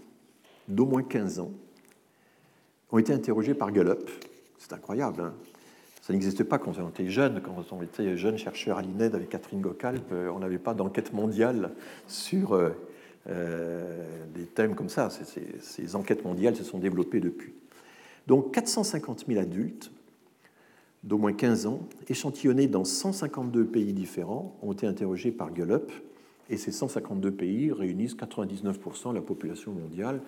d'au 0.69 0.87
moins 0.87 1.03
15 1.03 1.41
ans 1.41 1.53
ont 2.91 2.99
été 2.99 3.13
interrogés 3.13 3.55
par 3.55 3.73
Gallup. 3.73 4.11
C'est 4.59 4.73
incroyable. 4.73 5.21
Hein 5.23 5.35
ça 6.07 6.13
n'existait 6.13 6.45
pas 6.45 6.61
quand 6.61 6.79
on 6.79 6.89
était 6.89 7.09
jeune, 7.09 7.41
quand 7.41 7.73
on 7.73 7.83
était 7.83 8.17
jeune 8.17 8.39
chercheur 8.39 8.79
à 8.79 8.83
l'INED 8.83 9.17
avec 9.17 9.29
Catherine 9.29 9.61
Gocalp, 9.61 10.13
euh, 10.13 10.31
on 10.33 10.39
n'avait 10.39 10.59
pas 10.59 10.73
d'enquête 10.73 11.13
mondiale 11.13 11.73
sur 12.07 12.53
euh, 12.53 12.71
euh, 13.29 14.07
des 14.33 14.45
thèmes 14.45 14.77
comme 14.77 14.89
ça. 14.89 15.09
Ces, 15.11 15.97
enquêtes 15.97 16.25
mondiales 16.25 16.55
se 16.55 16.63
sont 16.63 16.79
développées 16.79 17.19
depuis. 17.19 17.55
Donc 18.29 18.55
450 18.55 19.25
000 19.27 19.41
adultes 19.41 19.91
d'au 21.03 21.19
moins 21.19 21.33
15 21.33 21.67
ans, 21.67 21.81
échantillonnés 22.09 22.69
dans 22.69 22.85
152 22.85 23.65
pays 23.65 23.93
différents, 23.93 24.57
ont 24.63 24.71
été 24.71 24.87
interrogés 24.87 25.33
par 25.33 25.53
Gallup, 25.53 25.91
et 26.51 26.57
ces 26.57 26.71
152 26.71 27.33
pays 27.33 27.73
réunissent 27.73 28.15
99% 28.15 29.11
de 29.11 29.15
la 29.17 29.23
population 29.23 29.73
mondiale, 29.73 30.21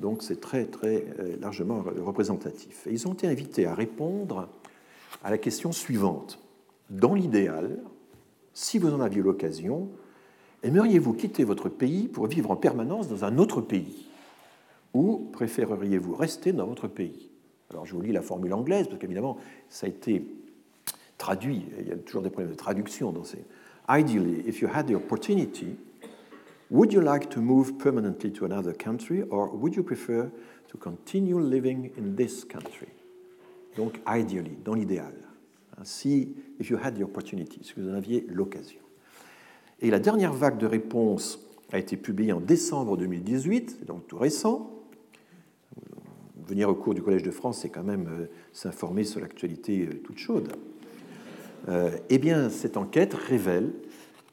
donc 0.00 0.22
c'est 0.22 0.40
très 0.40 0.64
très 0.64 1.04
largement 1.40 1.84
représentatif. 2.02 2.86
Et 2.86 2.92
ils 2.92 3.06
ont 3.06 3.12
été 3.12 3.26
invités 3.26 3.66
à 3.66 3.74
répondre 3.74 4.48
à 5.22 5.30
la 5.30 5.38
question 5.38 5.72
suivante. 5.72 6.38
Dans 6.90 7.14
l'idéal, 7.14 7.78
si 8.52 8.78
vous 8.78 8.92
en 8.92 9.00
aviez 9.00 9.22
l'occasion, 9.22 9.88
aimeriez-vous 10.62 11.12
quitter 11.12 11.44
votre 11.44 11.68
pays 11.68 12.08
pour 12.08 12.26
vivre 12.26 12.50
en 12.50 12.56
permanence 12.56 13.08
dans 13.08 13.24
un 13.24 13.38
autre 13.38 13.60
pays? 13.60 14.06
Ou 14.94 15.28
préféreriez-vous 15.32 16.14
rester 16.14 16.52
dans 16.52 16.66
votre 16.66 16.88
pays? 16.88 17.28
Alors 17.70 17.84
je 17.84 17.94
vous 17.94 18.00
lis 18.00 18.12
la 18.12 18.22
formule 18.22 18.54
anglaise, 18.54 18.86
parce 18.86 18.98
qu'évidemment, 18.98 19.38
ça 19.68 19.86
a 19.86 19.90
été 19.90 20.24
traduit, 21.18 21.66
il 21.80 21.88
y 21.88 21.92
a 21.92 21.96
toujours 21.96 22.22
des 22.22 22.30
problèmes 22.30 22.52
de 22.52 22.56
traduction 22.56 23.12
dans 23.12 23.24
ces... 23.24 23.44
Ideally, 23.88 24.42
if 24.46 24.60
you 24.60 24.68
had 24.68 24.86
the 24.86 24.94
opportunity, 24.94 25.76
would 26.70 26.92
you 26.92 27.00
like 27.00 27.28
to 27.30 27.40
move 27.40 27.78
permanently 27.78 28.32
to 28.32 28.44
another 28.44 28.72
country 28.72 29.22
or 29.30 29.50
would 29.54 29.76
you 29.76 29.82
prefer 29.82 30.28
to 30.68 30.78
continue 30.78 31.38
living 31.38 31.92
in 31.96 32.16
this 32.16 32.44
country? 32.44 32.88
Donc, 33.76 34.00
ideally, 34.08 34.56
dans 34.64 34.74
l'idéal. 34.74 35.14
Si, 35.84 36.34
the 36.60 37.02
opportunity, 37.02 37.60
si 37.62 37.74
vous 37.76 37.88
en 37.88 37.94
aviez 37.94 38.26
l'occasion. 38.28 38.80
Et 39.80 39.90
la 39.90 39.98
dernière 39.98 40.32
vague 40.32 40.56
de 40.56 40.66
réponses 40.66 41.46
a 41.70 41.78
été 41.78 41.96
publiée 41.96 42.32
en 42.32 42.40
décembre 42.40 42.96
2018, 42.96 43.84
donc 43.84 44.06
tout 44.06 44.18
récent. 44.18 44.70
Venir 46.46 46.68
au 46.68 46.74
cours 46.74 46.94
du 46.94 47.02
Collège 47.02 47.24
de 47.24 47.30
France, 47.30 47.58
c'est 47.58 47.68
quand 47.68 47.82
même 47.82 48.08
euh, 48.08 48.26
s'informer 48.52 49.04
sur 49.04 49.20
l'actualité 49.20 49.86
euh, 49.86 50.00
toute 50.04 50.18
chaude. 50.18 50.52
Euh, 51.68 51.90
eh 52.08 52.18
bien, 52.18 52.48
cette 52.50 52.76
enquête 52.76 53.14
révèle 53.14 53.72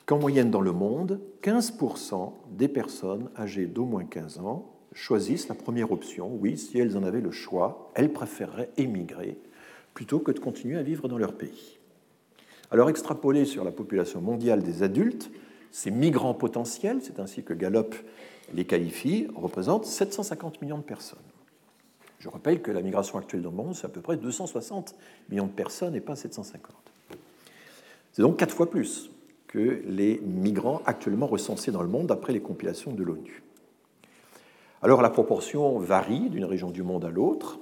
qu'en 0.05 0.19
moyenne 0.19 0.51
dans 0.51 0.61
le 0.61 0.71
monde, 0.71 1.19
15% 1.41 2.31
des 2.51 2.67
personnes 2.67 3.29
âgées 3.37 3.65
d'au 3.65 3.85
moins 3.85 4.05
15 4.05 4.39
ans 4.39 4.72
choisissent 4.93 5.47
la 5.47 5.55
première 5.55 5.91
option. 5.91 6.29
Oui, 6.39 6.57
si 6.57 6.79
elles 6.79 6.97
en 6.97 7.03
avaient 7.03 7.21
le 7.21 7.31
choix, 7.31 7.91
elles 7.95 8.13
préféreraient 8.13 8.69
émigrer 8.77 9.37
plutôt 9.93 10.19
que 10.19 10.31
de 10.31 10.39
continuer 10.39 10.77
à 10.77 10.83
vivre 10.83 11.07
dans 11.07 11.17
leur 11.17 11.33
pays. 11.33 11.77
Alors 12.71 12.89
extrapoler 12.89 13.45
sur 13.45 13.63
la 13.63 13.71
population 13.71 14.21
mondiale 14.21 14.63
des 14.63 14.81
adultes, 14.81 15.29
ces 15.71 15.91
migrants 15.91 16.33
potentiels, 16.33 16.99
c'est 17.01 17.19
ainsi 17.19 17.43
que 17.43 17.53
Gallup 17.53 17.95
les 18.53 18.65
qualifie, 18.65 19.27
représentent 19.35 19.85
750 19.85 20.61
millions 20.61 20.77
de 20.77 20.83
personnes. 20.83 21.19
Je 22.19 22.29
rappelle 22.29 22.61
que 22.61 22.71
la 22.71 22.81
migration 22.81 23.17
actuelle 23.17 23.41
dans 23.41 23.49
le 23.49 23.57
monde, 23.57 23.75
c'est 23.75 23.85
à 23.85 23.89
peu 23.89 24.01
près 24.01 24.17
260 24.17 24.95
millions 25.29 25.47
de 25.47 25.51
personnes 25.51 25.95
et 25.95 25.99
pas 25.99 26.15
750. 26.15 26.73
C'est 28.11 28.21
donc 28.21 28.37
quatre 28.37 28.55
fois 28.55 28.69
plus 28.69 29.11
que 29.47 29.83
les 29.85 30.19
migrants 30.19 30.81
actuellement 30.85 31.27
recensés 31.27 31.71
dans 31.71 31.81
le 31.81 31.89
monde 31.89 32.07
d'après 32.07 32.33
les 32.33 32.41
compilations 32.41 32.93
de 32.93 33.03
l'ONU. 33.03 33.43
Alors 34.83 35.01
la 35.01 35.09
proportion 35.09 35.79
varie 35.79 36.29
d'une 36.29 36.43
région 36.43 36.69
du 36.69 36.83
monde 36.83 37.05
à 37.05 37.09
l'autre. 37.09 37.57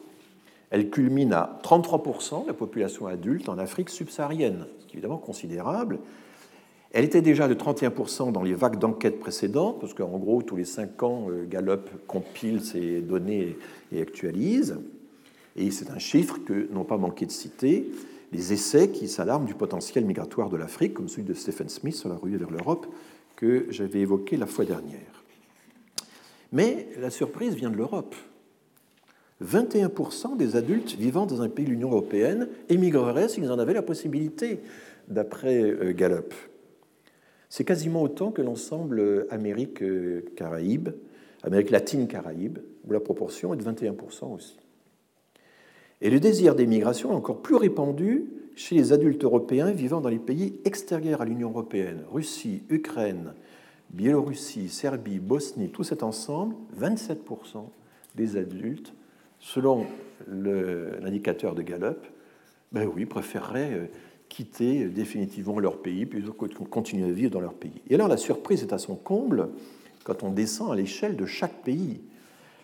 Elle 0.71 0.89
culmine 0.89 1.33
à 1.33 1.59
33% 1.63 2.43
de 2.43 2.47
la 2.47 2.55
population 2.55 3.05
adulte 3.05 3.47
en 3.47 3.59
Afrique 3.59 3.91
subsaharienne, 3.91 4.65
ce 4.79 4.85
qui 4.87 4.93
est 4.93 4.97
évidemment 4.97 5.19
considérable. 5.19 5.99
Elle 6.93 7.05
était 7.05 7.21
déjà 7.21 7.47
de 7.47 7.53
31% 7.53 8.31
dans 8.31 8.41
les 8.41 8.55
vagues 8.55 8.79
d'enquête 8.79 9.19
précédentes, 9.19 9.79
parce 9.79 9.93
qu'en 9.93 10.17
gros, 10.17 10.41
tous 10.41 10.55
les 10.55 10.65
5 10.65 11.03
ans, 11.03 11.27
euh, 11.29 11.45
Gallup 11.47 11.89
compile 12.07 12.59
ces 12.61 13.01
données 13.01 13.55
et 13.91 14.01
actualise. 14.01 14.79
Et 15.55 15.69
c'est 15.69 15.91
un 15.91 15.99
chiffre 15.99 16.39
que 16.43 16.73
n'ont 16.73 16.85
pas 16.85 16.97
manqué 16.97 17.27
de 17.27 17.31
citer 17.31 17.91
les 18.31 18.51
essais 18.51 18.89
qui 18.89 19.07
s'alarment 19.07 19.45
du 19.45 19.53
potentiel 19.53 20.05
migratoire 20.05 20.49
de 20.49 20.57
l'Afrique, 20.57 20.95
comme 20.95 21.07
celui 21.07 21.23
de 21.23 21.35
Stephen 21.35 21.69
Smith 21.69 21.95
sur 21.95 22.09
la 22.09 22.15
rue 22.15 22.35
vers 22.35 22.49
l'Europe, 22.49 22.87
que 23.35 23.67
j'avais 23.69 23.99
évoqué 23.99 24.37
la 24.37 24.47
fois 24.47 24.65
dernière. 24.65 25.20
Mais 26.51 26.89
la 26.99 27.09
surprise 27.09 27.55
vient 27.55 27.69
de 27.69 27.77
l'Europe. 27.77 28.15
21% 29.43 30.37
des 30.37 30.55
adultes 30.55 30.95
vivant 30.95 31.25
dans 31.25 31.41
un 31.41 31.49
pays 31.49 31.65
de 31.65 31.71
l'Union 31.71 31.89
européenne 31.89 32.47
émigreraient 32.69 33.29
s'ils 33.29 33.51
en 33.51 33.57
avaient 33.57 33.73
la 33.73 33.81
possibilité, 33.81 34.59
d'après 35.07 35.61
euh, 35.61 35.93
Gallup. 35.93 36.33
C'est 37.49 37.63
quasiment 37.63 38.03
autant 38.03 38.31
que 38.31 38.41
l'ensemble 38.41 39.27
Amérique-Caraïbe, 39.29 40.89
euh, 40.89 41.47
Amérique 41.47 41.71
latine-Caraïbe, 41.71 42.59
où 42.85 42.91
la 42.91 42.99
proportion 42.99 43.53
est 43.53 43.57
de 43.57 43.63
21% 43.63 44.35
aussi. 44.35 44.57
Et 46.01 46.09
le 46.09 46.19
désir 46.19 46.55
d'émigration 46.55 47.11
est 47.11 47.15
encore 47.15 47.41
plus 47.41 47.55
répandu 47.55 48.25
chez 48.55 48.75
les 48.75 48.93
adultes 48.93 49.23
européens 49.23 49.71
vivant 49.71 50.01
dans 50.01 50.09
les 50.09 50.19
pays 50.19 50.59
extérieurs 50.65 51.21
à 51.21 51.25
l'Union 51.25 51.49
européenne, 51.49 52.03
Russie, 52.11 52.63
Ukraine, 52.69 53.33
Biélorussie, 53.93 54.69
Serbie, 54.69 55.19
Bosnie, 55.19 55.69
tout 55.69 55.83
cet 55.83 56.01
ensemble, 56.03 56.55
27% 56.79 57.65
des 58.15 58.37
adultes, 58.37 58.93
selon 59.39 59.85
l'indicateur 60.27 61.55
de 61.55 61.61
Gallup, 61.61 61.97
ben 62.71 62.87
oui, 62.87 63.05
préféreraient 63.05 63.73
euh, 63.73 63.85
quitter 64.29 64.85
définitivement 64.85 65.59
leur 65.59 65.81
pays 65.81 66.05
plutôt 66.05 66.31
que 66.31 66.45
de 66.45 66.53
continuer 66.53 67.09
à 67.09 67.11
vivre 67.11 67.31
dans 67.31 67.41
leur 67.41 67.53
pays. 67.53 67.81
Et 67.89 67.95
alors 67.95 68.07
la 68.07 68.17
surprise 68.17 68.63
est 68.63 68.71
à 68.71 68.77
son 68.77 68.95
comble 68.95 69.49
quand 70.05 70.23
on 70.23 70.31
descend 70.31 70.71
à 70.71 70.75
l'échelle 70.75 71.17
de 71.17 71.25
chaque 71.25 71.63
pays. 71.63 71.99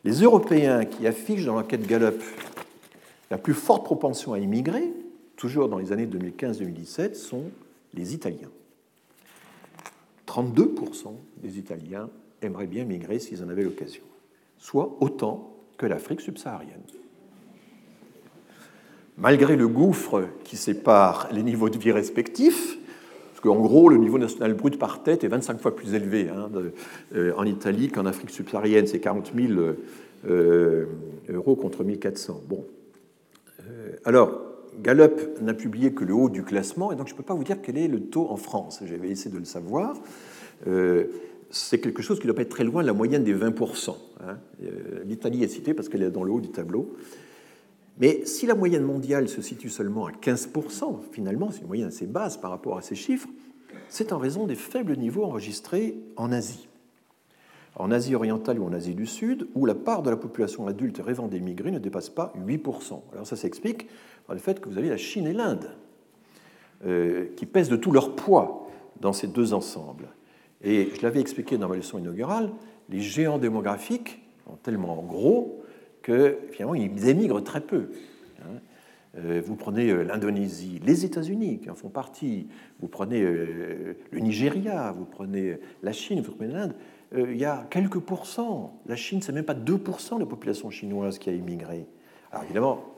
Les 0.05 0.21
Européens 0.21 0.85
qui 0.85 1.05
affichent 1.07 1.45
dans 1.45 1.55
l'enquête 1.55 1.85
Gallup 1.85 2.21
la 3.29 3.37
plus 3.37 3.53
forte 3.53 3.83
propension 3.83 4.31
à 4.31 4.39
immigrer, 4.39 4.93
toujours 5.35 5.67
dans 5.67 5.77
les 5.77 5.91
années 5.91 6.07
2015-2017, 6.07 7.15
sont 7.15 7.43
les 7.93 8.13
Italiens. 8.13 8.49
32% 10.37 11.15
des 11.41 11.57
Italiens 11.57 12.09
aimeraient 12.41 12.67
bien 12.67 12.85
migrer 12.85 13.17
s'ils 13.17 13.43
en 13.43 13.49
avaient 13.49 13.63
l'occasion, 13.63 14.03
soit 14.57 14.95
autant 14.99 15.55
que 15.77 15.87
l'Afrique 15.87 16.21
subsaharienne. 16.21 16.81
Malgré 19.17 19.55
le 19.55 19.67
gouffre 19.67 20.27
qui 20.43 20.57
sépare 20.57 21.29
les 21.31 21.41
niveaux 21.41 21.69
de 21.69 21.77
vie 21.79 21.91
respectifs, 21.91 22.77
parce 23.29 23.41
qu'en 23.41 23.59
gros, 23.59 23.89
le 23.89 23.97
niveau 23.97 24.19
national 24.19 24.53
brut 24.53 24.77
par 24.77 25.01
tête 25.01 25.23
est 25.23 25.27
25 25.27 25.59
fois 25.59 25.75
plus 25.75 25.95
élevé 25.95 26.29
hein, 26.29 26.49
euh, 27.15 27.33
en 27.35 27.45
Italie 27.45 27.89
qu'en 27.89 28.05
Afrique 28.05 28.29
subsaharienne, 28.29 28.85
c'est 28.85 28.99
40 28.99 29.31
000 29.35 29.59
euh, 30.27 30.85
euros 31.29 31.55
contre 31.55 31.83
1400. 31.83 32.43
Bon. 32.47 32.63
Euh, 33.61 33.91
alors, 34.05 34.39
Gallup 34.79 35.41
n'a 35.41 35.53
publié 35.53 35.93
que 35.93 36.03
le 36.03 36.13
haut 36.13 36.29
du 36.29 36.43
classement, 36.43 36.91
et 36.91 36.95
donc 36.95 37.07
je 37.07 37.13
ne 37.13 37.17
peux 37.17 37.23
pas 37.23 37.33
vous 37.33 37.43
dire 37.43 37.61
quel 37.61 37.77
est 37.77 37.87
le 37.87 38.01
taux 38.01 38.29
en 38.29 38.37
France. 38.37 38.81
J'avais 38.85 39.09
essayé 39.09 39.31
de 39.31 39.39
le 39.39 39.45
savoir. 39.45 39.95
Euh, 40.67 41.05
c'est 41.49 41.79
quelque 41.79 42.01
chose 42.01 42.19
qui 42.19 42.27
doit 42.27 42.35
pas 42.35 42.41
être 42.41 42.49
très 42.49 42.63
loin 42.63 42.81
de 42.81 42.87
la 42.87 42.93
moyenne 42.93 43.23
des 43.23 43.33
20%. 43.33 43.95
Hein. 44.21 44.37
Euh, 44.63 45.03
L'Italie 45.05 45.43
est 45.43 45.47
citée 45.47 45.73
parce 45.73 45.89
qu'elle 45.89 46.03
est 46.03 46.11
dans 46.11 46.23
le 46.23 46.31
haut 46.31 46.41
du 46.41 46.49
tableau. 46.49 46.95
Mais 47.99 48.25
si 48.25 48.45
la 48.45 48.53
moyenne 48.53 48.83
mondiale 48.83 49.27
se 49.27 49.41
situe 49.41 49.69
seulement 49.69 50.05
à 50.05 50.11
15%, 50.11 50.99
finalement, 51.11 51.49
c'est 51.51 51.61
une 51.61 51.67
moyenne 51.67 51.87
assez 51.87 52.05
basse 52.05 52.37
par 52.37 52.51
rapport 52.51 52.77
à 52.77 52.81
ces 52.81 52.95
chiffres, 52.95 53.27
c'est 53.89 54.13
en 54.13 54.17
raison 54.17 54.45
des 54.45 54.55
faibles 54.55 54.95
niveaux 54.97 55.23
enregistrés 55.23 55.97
en 56.15 56.31
Asie. 56.31 56.67
En 57.75 57.91
Asie 57.91 58.15
orientale 58.15 58.59
ou 58.59 58.65
en 58.65 58.73
Asie 58.73 58.95
du 58.95 59.05
Sud, 59.05 59.47
où 59.55 59.65
la 59.65 59.75
part 59.75 60.03
de 60.03 60.09
la 60.09 60.17
population 60.17 60.67
adulte 60.67 60.99
rêvant 61.03 61.27
d'émigrer 61.27 61.71
ne 61.71 61.79
dépasse 61.79 62.09
pas 62.09 62.33
8%. 62.45 63.01
Alors 63.13 63.27
ça 63.27 63.35
s'explique 63.35 63.87
le 64.33 64.39
fait 64.39 64.59
que 64.59 64.69
vous 64.69 64.77
avez 64.77 64.89
la 64.89 64.97
Chine 64.97 65.27
et 65.27 65.33
l'Inde, 65.33 65.69
euh, 66.85 67.27
qui 67.35 67.45
pèsent 67.45 67.69
de 67.69 67.75
tout 67.75 67.91
leur 67.91 68.15
poids 68.15 68.67
dans 68.99 69.13
ces 69.13 69.27
deux 69.27 69.53
ensembles. 69.53 70.09
Et 70.61 70.89
je 70.95 71.01
l'avais 71.01 71.19
expliqué 71.19 71.57
dans 71.57 71.67
ma 71.67 71.75
leçon 71.75 71.97
inaugurale, 71.97 72.51
les 72.89 72.99
géants 72.99 73.37
démographiques 73.37 74.21
sont 74.45 74.57
tellement 74.57 75.01
gros 75.01 75.63
que 76.01 76.37
finalement 76.51 76.75
ils 76.75 77.07
émigrent 77.07 77.43
très 77.43 77.61
peu. 77.61 77.89
Hein. 78.41 78.59
Euh, 79.17 79.41
vous 79.43 79.55
prenez 79.55 79.89
euh, 79.89 80.03
l'Indonésie, 80.03 80.79
les 80.83 81.03
États-Unis 81.03 81.59
qui 81.59 81.69
en 81.69 81.75
font 81.75 81.89
partie, 81.89 82.47
vous 82.79 82.87
prenez 82.87 83.21
le 83.21 84.19
Nigeria, 84.19 84.91
vous 84.91 85.05
prenez 85.05 85.57
la 85.81 85.91
Chine, 85.93 86.21
vous 86.21 86.31
prenez 86.33 86.53
l'Inde, 86.53 86.75
il 87.15 87.37
y 87.37 87.45
a 87.45 87.65
quelques 87.69 87.99
pourcents. 87.99 88.81
La 88.85 88.95
Chine, 88.95 89.21
c'est 89.21 89.31
même 89.31 89.45
pas 89.45 89.55
2% 89.55 90.15
de 90.15 90.19
la 90.19 90.25
population 90.25 90.69
chinoise 90.69 91.17
qui 91.17 91.29
a 91.29 91.33
immigré. 91.33 91.87
Alors 92.31 92.43
évidemment, 92.43 92.96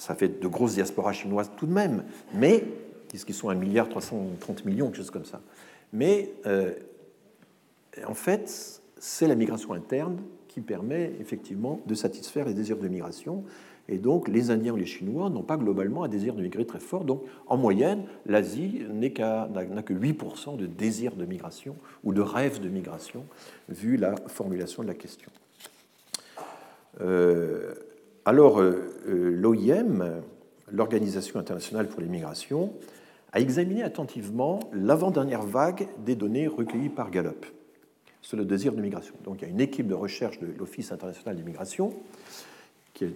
ça 0.00 0.14
fait 0.14 0.40
de 0.40 0.48
grosses 0.48 0.76
diasporas 0.76 1.12
chinoises 1.12 1.50
tout 1.58 1.66
de 1.66 1.74
même, 1.74 2.04
mais, 2.32 2.64
puisqu'ils 3.08 3.34
sont 3.34 3.50
1 3.50 3.54
milliard 3.54 3.86
330 3.86 4.64
millions, 4.64 4.86
quelque 4.86 4.96
chose 4.96 5.10
comme 5.10 5.26
ça. 5.26 5.42
Mais 5.92 6.32
euh, 6.46 6.72
en 8.06 8.14
fait, 8.14 8.80
c'est 8.98 9.28
la 9.28 9.34
migration 9.34 9.74
interne 9.74 10.16
qui 10.48 10.62
permet 10.62 11.12
effectivement 11.20 11.82
de 11.84 11.94
satisfaire 11.94 12.46
les 12.46 12.54
désirs 12.54 12.78
de 12.78 12.88
migration. 12.88 13.44
Et 13.90 13.98
donc, 13.98 14.26
les 14.28 14.50
Indiens 14.50 14.72
ou 14.72 14.76
les 14.76 14.86
Chinois 14.86 15.28
n'ont 15.28 15.42
pas 15.42 15.58
globalement 15.58 16.02
un 16.02 16.08
désir 16.08 16.32
de 16.34 16.40
migrer 16.40 16.64
très 16.64 16.80
fort. 16.80 17.04
Donc, 17.04 17.22
en 17.46 17.58
moyenne, 17.58 18.04
l'Asie 18.24 18.80
n'a 18.90 19.10
que 19.10 19.92
8% 19.92 20.56
de 20.56 20.64
désir 20.64 21.14
de 21.14 21.26
migration 21.26 21.76
ou 22.04 22.14
de 22.14 22.22
rêve 22.22 22.58
de 22.62 22.70
migration, 22.70 23.26
vu 23.68 23.98
la 23.98 24.14
formulation 24.28 24.82
de 24.82 24.88
la 24.88 24.94
question. 24.94 25.30
Euh, 27.02 27.74
alors, 28.24 28.60
euh, 28.60 28.92
euh, 29.08 29.30
l'OIM, 29.30 30.22
l'Organisation 30.70 31.40
internationale 31.40 31.88
pour 31.88 32.00
les 32.00 32.08
migrations, 32.08 32.72
a 33.32 33.40
examiné 33.40 33.82
attentivement 33.82 34.60
l'avant-dernière 34.72 35.42
vague 35.42 35.88
des 36.04 36.16
données 36.16 36.46
recueillies 36.46 36.88
par 36.88 37.10
Gallup 37.10 37.46
sur 38.22 38.36
le 38.36 38.44
désir 38.44 38.72
de 38.74 38.80
migration. 38.80 39.14
Donc, 39.24 39.38
il 39.40 39.44
y 39.44 39.46
a 39.46 39.50
une 39.50 39.60
équipe 39.60 39.86
de 39.86 39.94
recherche 39.94 40.38
de 40.40 40.48
l'Office 40.58 40.92
international 40.92 41.36
des 41.36 41.42
migrations, 41.42 41.94
qui, 42.92 43.06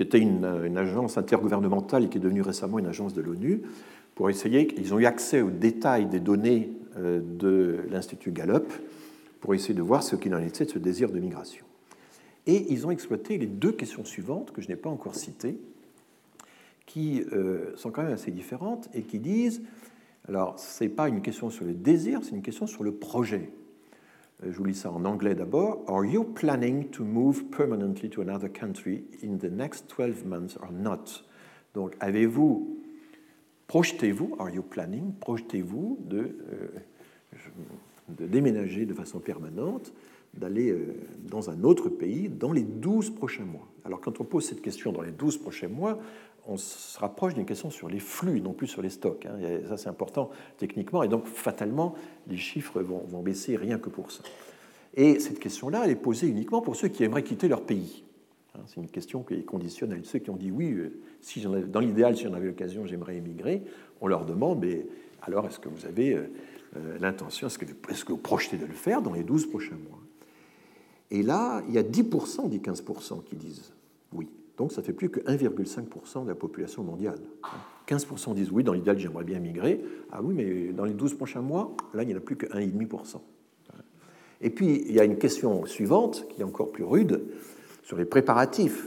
était 0.00 0.18
une, 0.18 0.44
agence 0.76 1.16
intergouvernementale 1.16 2.04
et 2.04 2.08
qui 2.08 2.18
est 2.18 2.20
devenue 2.20 2.42
récemment 2.42 2.78
une 2.78 2.86
agence 2.86 3.14
de 3.14 3.22
l'ONU, 3.22 3.62
pour 4.14 4.30
essayer, 4.30 4.74
ils 4.78 4.94
ont 4.94 4.98
eu 4.98 5.06
accès 5.06 5.42
aux 5.42 5.50
détails 5.50 6.06
des 6.06 6.20
données 6.20 6.72
euh, 6.96 7.20
de 7.22 7.80
l'Institut 7.90 8.32
Gallup, 8.32 8.72
pour 9.40 9.54
essayer 9.54 9.74
de 9.74 9.82
voir 9.82 10.02
ce 10.02 10.16
qu'il 10.16 10.34
en 10.34 10.40
était 10.40 10.64
de 10.64 10.70
ce 10.70 10.78
désir 10.78 11.10
de 11.10 11.20
migration. 11.20 11.65
Et 12.46 12.72
ils 12.72 12.86
ont 12.86 12.90
exploité 12.90 13.38
les 13.38 13.46
deux 13.46 13.72
questions 13.72 14.04
suivantes, 14.04 14.52
que 14.52 14.62
je 14.62 14.68
n'ai 14.68 14.76
pas 14.76 14.90
encore 14.90 15.16
citées, 15.16 15.58
qui 16.86 17.22
euh, 17.32 17.76
sont 17.76 17.90
quand 17.90 18.02
même 18.02 18.12
assez 18.12 18.30
différentes 18.30 18.88
et 18.94 19.02
qui 19.02 19.18
disent, 19.18 19.62
alors 20.28 20.58
ce 20.58 20.84
n'est 20.84 20.90
pas 20.90 21.08
une 21.08 21.22
question 21.22 21.50
sur 21.50 21.64
le 21.64 21.74
désir, 21.74 22.20
c'est 22.22 22.30
une 22.30 22.42
question 22.42 22.66
sur 22.66 22.84
le 22.84 22.92
projet. 22.92 23.50
Euh, 24.44 24.52
je 24.52 24.58
vous 24.58 24.64
lis 24.64 24.74
ça 24.74 24.92
en 24.92 25.04
anglais 25.04 25.34
d'abord. 25.34 25.84
Are 25.88 26.04
you 26.04 26.22
planning 26.22 26.88
to 26.90 27.04
move 27.04 27.44
permanently 27.46 28.08
to 28.10 28.22
another 28.22 28.48
country 28.48 29.04
in 29.24 29.38
the 29.38 29.50
next 29.50 29.88
12 29.88 30.24
months 30.24 30.56
or 30.62 30.70
not? 30.72 31.24
Donc, 31.74 31.94
avez-vous, 32.00 32.78
projetez-vous, 33.66 34.36
are 34.38 34.50
you 34.50 34.62
planning, 34.62 35.12
projetez-vous 35.20 35.98
de, 36.04 36.38
euh, 36.52 36.68
de 38.08 38.26
déménager 38.26 38.86
de 38.86 38.94
façon 38.94 39.18
permanente 39.18 39.92
d'aller 40.36 40.70
euh, 40.70 40.94
dans 41.28 41.50
un 41.50 41.62
autre 41.64 41.88
pays 41.88 42.28
dans 42.28 42.52
les 42.52 42.62
12 42.62 43.10
prochains 43.10 43.44
mois. 43.44 43.66
Alors 43.84 44.00
quand 44.00 44.20
on 44.20 44.24
pose 44.24 44.44
cette 44.44 44.62
question 44.62 44.92
dans 44.92 45.02
les 45.02 45.12
12 45.12 45.38
prochains 45.38 45.68
mois, 45.68 45.98
on 46.48 46.56
se 46.56 46.98
rapproche 46.98 47.34
d'une 47.34 47.44
question 47.44 47.70
sur 47.70 47.88
les 47.88 47.98
flux, 47.98 48.40
non 48.40 48.52
plus 48.52 48.66
sur 48.66 48.82
les 48.82 48.90
stocks. 48.90 49.26
Hein. 49.26 49.38
Ça, 49.68 49.76
c'est 49.76 49.88
important 49.88 50.30
techniquement. 50.58 51.02
Et 51.02 51.08
donc, 51.08 51.26
fatalement, 51.26 51.94
les 52.28 52.36
chiffres 52.36 52.80
vont, 52.80 53.22
baisser 53.22 53.56
rien 53.56 53.78
que 53.78 53.88
pour 53.88 54.12
ça. 54.12 54.22
Et 54.94 55.18
cette 55.18 55.40
question-là, 55.40 55.82
elle 55.84 55.90
est 55.90 55.96
posée 55.96 56.28
uniquement 56.28 56.62
pour 56.62 56.76
ceux 56.76 56.88
qui 56.88 57.04
aimeraient 57.04 57.24
quitter 57.24 57.48
leur 57.48 57.62
pays. 57.62 58.04
Hein, 58.54 58.60
c'est 58.66 58.76
une 58.76 58.88
question 58.88 59.22
qui 59.22 59.34
est 59.34 59.42
conditionnelle. 59.42 60.02
Ceux 60.04 60.20
qui 60.20 60.30
ont 60.30 60.36
dit 60.36 60.50
oui, 60.50 60.72
euh, 60.72 61.66
dans 61.66 61.80
l'idéal, 61.80 62.16
si 62.16 62.24
j'en 62.24 62.34
avais 62.34 62.46
l'occasion, 62.46 62.86
j'aimerais 62.86 63.16
émigrer, 63.16 63.62
on 64.00 64.06
leur 64.06 64.24
demande, 64.24 64.60
mais 64.60 64.86
alors 65.22 65.46
est-ce 65.46 65.58
que 65.58 65.68
vous 65.68 65.84
avez 65.84 66.14
euh, 66.14 66.28
l'intention, 67.00 67.48
est-ce 67.48 67.58
que, 67.58 67.64
est 67.64 67.92
-ce 67.92 68.04
que 68.04 68.12
vous 68.12 68.18
projetez 68.18 68.56
de 68.56 68.66
le 68.66 68.72
faire 68.72 69.02
dans 69.02 69.12
les 69.12 69.24
12 69.24 69.46
prochains 69.46 69.76
mois? 69.76 70.05
Et 71.10 71.22
là, 71.22 71.62
il 71.68 71.74
y 71.74 71.78
a 71.78 71.82
10% 71.82 72.48
des 72.48 72.58
15% 72.58 73.24
qui 73.24 73.36
disent 73.36 73.72
oui. 74.12 74.28
Donc 74.56 74.72
ça 74.72 74.82
fait 74.82 74.92
plus 74.92 75.10
que 75.10 75.20
1,5% 75.20 76.24
de 76.24 76.28
la 76.28 76.34
population 76.34 76.82
mondiale. 76.82 77.18
15% 77.88 78.34
disent 78.34 78.50
oui, 78.50 78.64
dans 78.64 78.72
l'idéal, 78.72 78.98
j'aimerais 78.98 79.24
bien 79.24 79.38
migrer. 79.38 79.80
Ah 80.10 80.20
oui, 80.22 80.34
mais 80.34 80.72
dans 80.72 80.84
les 80.84 80.94
12 80.94 81.14
prochains 81.14 81.42
mois, 81.42 81.74
là, 81.94 82.02
il 82.02 82.08
n'y 82.08 82.14
en 82.14 82.18
a 82.18 82.20
plus 82.20 82.36
que 82.36 82.46
1,5%. 82.46 83.18
Et 84.42 84.50
puis, 84.50 84.82
il 84.86 84.92
y 84.92 85.00
a 85.00 85.04
une 85.04 85.16
question 85.16 85.64
suivante, 85.64 86.26
qui 86.28 86.42
est 86.42 86.44
encore 86.44 86.70
plus 86.70 86.84
rude, 86.84 87.22
sur 87.82 87.96
les 87.96 88.04
préparatifs 88.04 88.86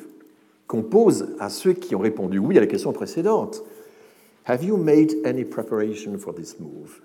qu'on 0.68 0.84
pose 0.84 1.36
à 1.40 1.50
ceux 1.50 1.74
qui 1.74 1.96
ont 1.96 2.00
répondu 2.00 2.38
oui 2.38 2.58
à 2.58 2.62
la 2.62 2.68
question 2.68 2.94
précédente. 2.94 3.64
Have 4.46 4.64
you 4.64 4.78
made 4.78 5.16
any 5.26 5.46
preparation 5.46 6.18
for 6.20 6.36
this 6.36 6.60
move? 6.60 7.02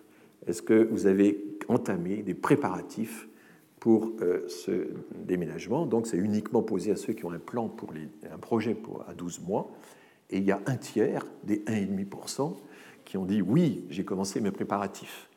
est-ce 0.47 0.63
que 0.63 0.87
vous 0.91 1.07
avez 1.07 1.43
entamé 1.69 2.23
des 2.23 2.35
préparatifs 2.35 3.29
pour 3.85 4.13
euh, 4.23 4.49
ce 4.49 4.89
déménagement 5.15 5.85
Donc 5.85 6.07
c'est 6.07 6.17
uniquement 6.17 6.63
posé 6.63 6.91
à 6.91 6.97
ceux 6.97 7.13
qui 7.13 7.27
ont 7.27 7.33
un 7.33 7.39
plan 7.39 7.69
pour 7.69 7.93
un 8.33 8.39
projet 8.39 8.79
à 9.07 9.13
12 9.13 9.41
mois. 9.41 9.71
Et 10.31 10.39
il 10.39 10.45
y 10.45 10.53
a 10.53 10.61
un 10.65 10.77
tiers 10.77 11.27
des 11.43 11.59
1,5% 11.67 12.57
qui 13.05 13.19
ont 13.19 13.27
dit 13.27 13.43
oui, 13.43 13.85
j'ai 13.91 14.03
commencé 14.03 14.41
mes 14.41 14.53
préparatifs. 14.53 15.29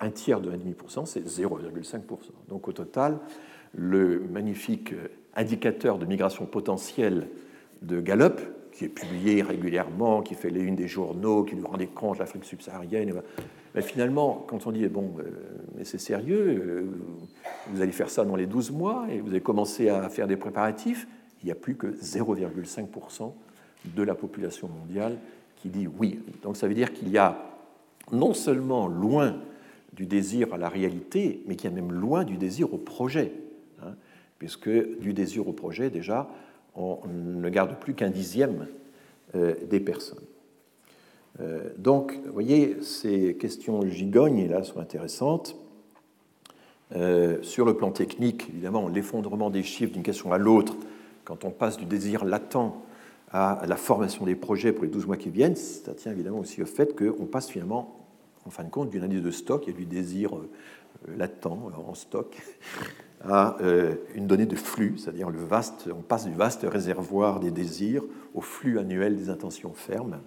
Un 0.00 0.10
tiers 0.10 0.40
de 0.40 0.50
1,5%, 0.50 1.06
c'est 1.06 1.24
0,5%. 1.24 2.00
Donc 2.48 2.66
au 2.66 2.72
total, 2.72 3.20
le 3.72 4.18
magnifique 4.28 4.92
indicateur 5.36 5.96
de 5.96 6.04
migration 6.04 6.46
potentielle 6.46 7.28
de 7.82 8.00
Gallup, 8.00 8.40
qui 8.74 8.84
est 8.84 8.88
publié 8.88 9.42
régulièrement, 9.42 10.20
qui 10.22 10.34
fait 10.34 10.50
les 10.50 10.60
unes 10.60 10.74
des 10.74 10.88
journaux, 10.88 11.44
qui 11.44 11.54
nous 11.54 11.66
rendait 11.66 11.86
compte 11.86 12.18
l'Afrique 12.18 12.44
subsaharienne. 12.44 13.14
Mais 13.74 13.82
finalement, 13.82 14.44
quand 14.48 14.66
on 14.66 14.72
dit 14.72 14.86
bon, 14.88 15.14
euh, 15.20 15.30
mais 15.76 15.84
c'est 15.84 15.98
sérieux, 15.98 16.62
euh, 16.64 16.84
vous 17.68 17.80
allez 17.80 17.92
faire 17.92 18.10
ça 18.10 18.24
dans 18.24 18.36
les 18.36 18.46
12 18.46 18.72
mois 18.72 19.06
et 19.10 19.20
vous 19.20 19.28
avez 19.28 19.40
commencé 19.40 19.88
à 19.88 20.08
faire 20.08 20.26
des 20.26 20.36
préparatifs, 20.36 21.06
il 21.42 21.46
n'y 21.46 21.52
a 21.52 21.56
plus 21.56 21.76
que 21.76 21.86
0,5% 21.86 23.32
de 23.94 24.02
la 24.02 24.14
population 24.14 24.68
mondiale 24.68 25.18
qui 25.56 25.68
dit 25.68 25.86
oui. 25.86 26.20
Donc 26.42 26.56
ça 26.56 26.66
veut 26.66 26.74
dire 26.74 26.92
qu'il 26.92 27.10
y 27.10 27.18
a 27.18 27.38
non 28.12 28.34
seulement 28.34 28.88
loin 28.88 29.36
du 29.92 30.06
désir 30.06 30.52
à 30.52 30.58
la 30.58 30.68
réalité, 30.68 31.42
mais 31.46 31.54
qu'il 31.54 31.70
y 31.70 31.72
a 31.72 31.76
même 31.76 31.92
loin 31.92 32.24
du 32.24 32.36
désir 32.36 32.74
au 32.74 32.78
projet. 32.78 33.32
Hein, 33.82 33.94
puisque 34.38 34.68
du 34.98 35.12
désir 35.12 35.46
au 35.48 35.52
projet, 35.52 35.90
déjà, 35.90 36.28
on 36.74 37.00
ne 37.06 37.48
garde 37.48 37.78
plus 37.78 37.94
qu'un 37.94 38.10
dixième 38.10 38.66
euh, 39.34 39.54
des 39.68 39.80
personnes. 39.80 40.24
Euh, 41.40 41.70
donc, 41.78 42.18
vous 42.24 42.32
voyez, 42.32 42.76
ces 42.82 43.36
questions 43.36 43.84
gigognes 43.86 44.48
là 44.48 44.62
sont 44.62 44.80
intéressantes. 44.80 45.56
Euh, 46.94 47.42
sur 47.42 47.64
le 47.64 47.74
plan 47.74 47.90
technique, 47.90 48.48
évidemment, 48.50 48.88
l'effondrement 48.88 49.50
des 49.50 49.62
chiffres 49.62 49.92
d'une 49.92 50.02
question 50.02 50.32
à 50.32 50.38
l'autre, 50.38 50.76
quand 51.24 51.44
on 51.44 51.50
passe 51.50 51.76
du 51.76 51.86
désir 51.86 52.24
latent 52.24 52.56
à 53.32 53.64
la 53.66 53.76
formation 53.76 54.26
des 54.26 54.36
projets 54.36 54.72
pour 54.72 54.84
les 54.84 54.90
12 54.90 55.06
mois 55.06 55.16
qui 55.16 55.30
viennent, 55.30 55.56
ça 55.56 55.94
tient 55.94 56.12
évidemment 56.12 56.38
aussi 56.38 56.62
au 56.62 56.66
fait 56.66 56.94
qu'on 56.94 57.24
passe 57.24 57.48
finalement, 57.48 58.06
en 58.44 58.50
fin 58.50 58.62
de 58.62 58.70
compte, 58.70 58.90
d'une 58.90 59.02
année 59.02 59.20
de 59.20 59.30
stock 59.32 59.66
et 59.66 59.72
du 59.72 59.86
désir 59.86 60.30
latent 61.16 61.46
en 61.46 61.94
stock 61.94 62.36
à 63.28 63.56
euh, 63.60 63.94
une 64.14 64.26
donnée 64.26 64.46
de 64.46 64.56
flux, 64.56 64.98
c'est-à-dire 64.98 65.30
le 65.30 65.38
vaste, 65.38 65.88
on 65.90 66.02
passe 66.02 66.26
du 66.26 66.34
vaste 66.34 66.66
réservoir 66.70 67.40
des 67.40 67.50
désirs 67.50 68.02
au 68.34 68.40
flux 68.40 68.78
annuel 68.78 69.16
des 69.16 69.30
intentions 69.30 69.72
fermes. 69.72 70.18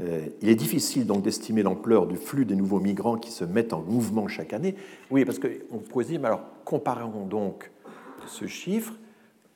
Euh, 0.00 0.26
il 0.42 0.48
est 0.48 0.56
difficile 0.56 1.06
donc 1.06 1.22
d'estimer 1.22 1.62
l'ampleur 1.62 2.06
du 2.06 2.16
flux 2.16 2.44
des 2.44 2.56
nouveaux 2.56 2.80
migrants 2.80 3.16
qui 3.16 3.30
se 3.30 3.44
mettent 3.44 3.72
en 3.72 3.82
mouvement 3.82 4.26
chaque 4.26 4.52
année. 4.52 4.74
Oui, 5.10 5.24
parce 5.24 5.38
qu'on 5.38 5.78
pourrait 5.78 6.04
dire, 6.04 6.20
mais 6.20 6.26
alors 6.26 6.42
comparons 6.64 7.26
donc 7.26 7.70
ce 8.26 8.46
chiffre 8.46 8.94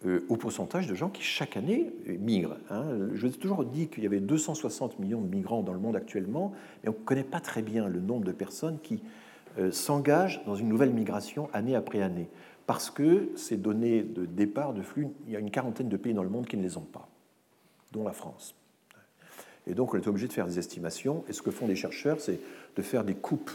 euh, 0.06 0.20
au 0.28 0.36
pourcentage 0.36 0.86
de 0.86 0.94
gens 0.94 1.08
qui 1.08 1.22
chaque 1.22 1.56
année 1.56 1.90
migrent. 2.20 2.58
Hein. 2.70 2.84
Je 3.14 3.26
vous 3.26 3.34
ai 3.34 3.36
toujours 3.36 3.64
dit 3.64 3.88
qu'il 3.88 4.04
y 4.04 4.06
avait 4.06 4.20
260 4.20 5.00
millions 5.00 5.20
de 5.20 5.28
migrants 5.28 5.62
dans 5.62 5.72
le 5.72 5.80
monde 5.80 5.96
actuellement, 5.96 6.52
mais 6.84 6.90
on 6.90 6.92
ne 6.92 7.04
connaît 7.04 7.24
pas 7.24 7.40
très 7.40 7.62
bien 7.62 7.88
le 7.88 7.98
nombre 7.98 8.24
de 8.24 8.32
personnes 8.32 8.78
qui 8.80 9.02
euh, 9.58 9.70
s'engagent 9.70 10.44
dans 10.44 10.54
une 10.54 10.68
nouvelle 10.68 10.92
migration 10.92 11.48
année 11.52 11.74
après 11.74 12.02
année. 12.02 12.28
Parce 12.66 12.90
que 12.90 13.30
ces 13.34 13.56
données 13.56 14.02
de 14.02 14.26
départ, 14.26 14.74
de 14.74 14.82
flux, 14.82 15.08
il 15.26 15.32
y 15.32 15.36
a 15.36 15.38
une 15.38 15.50
quarantaine 15.50 15.88
de 15.88 15.96
pays 15.96 16.12
dans 16.12 16.22
le 16.22 16.28
monde 16.28 16.46
qui 16.46 16.56
ne 16.56 16.62
les 16.62 16.76
ont 16.76 16.82
pas, 16.82 17.08
dont 17.92 18.04
la 18.04 18.12
France. 18.12 18.54
Et 19.66 19.74
donc 19.74 19.94
on 19.94 19.96
est 19.96 20.06
obligé 20.06 20.28
de 20.28 20.32
faire 20.32 20.46
des 20.46 20.58
estimations. 20.58 21.24
Et 21.28 21.32
ce 21.32 21.42
que 21.42 21.50
font 21.50 21.66
les 21.66 21.76
chercheurs, 21.76 22.20
c'est 22.20 22.40
de 22.76 22.82
faire 22.82 23.04
des 23.04 23.14
coupes 23.14 23.50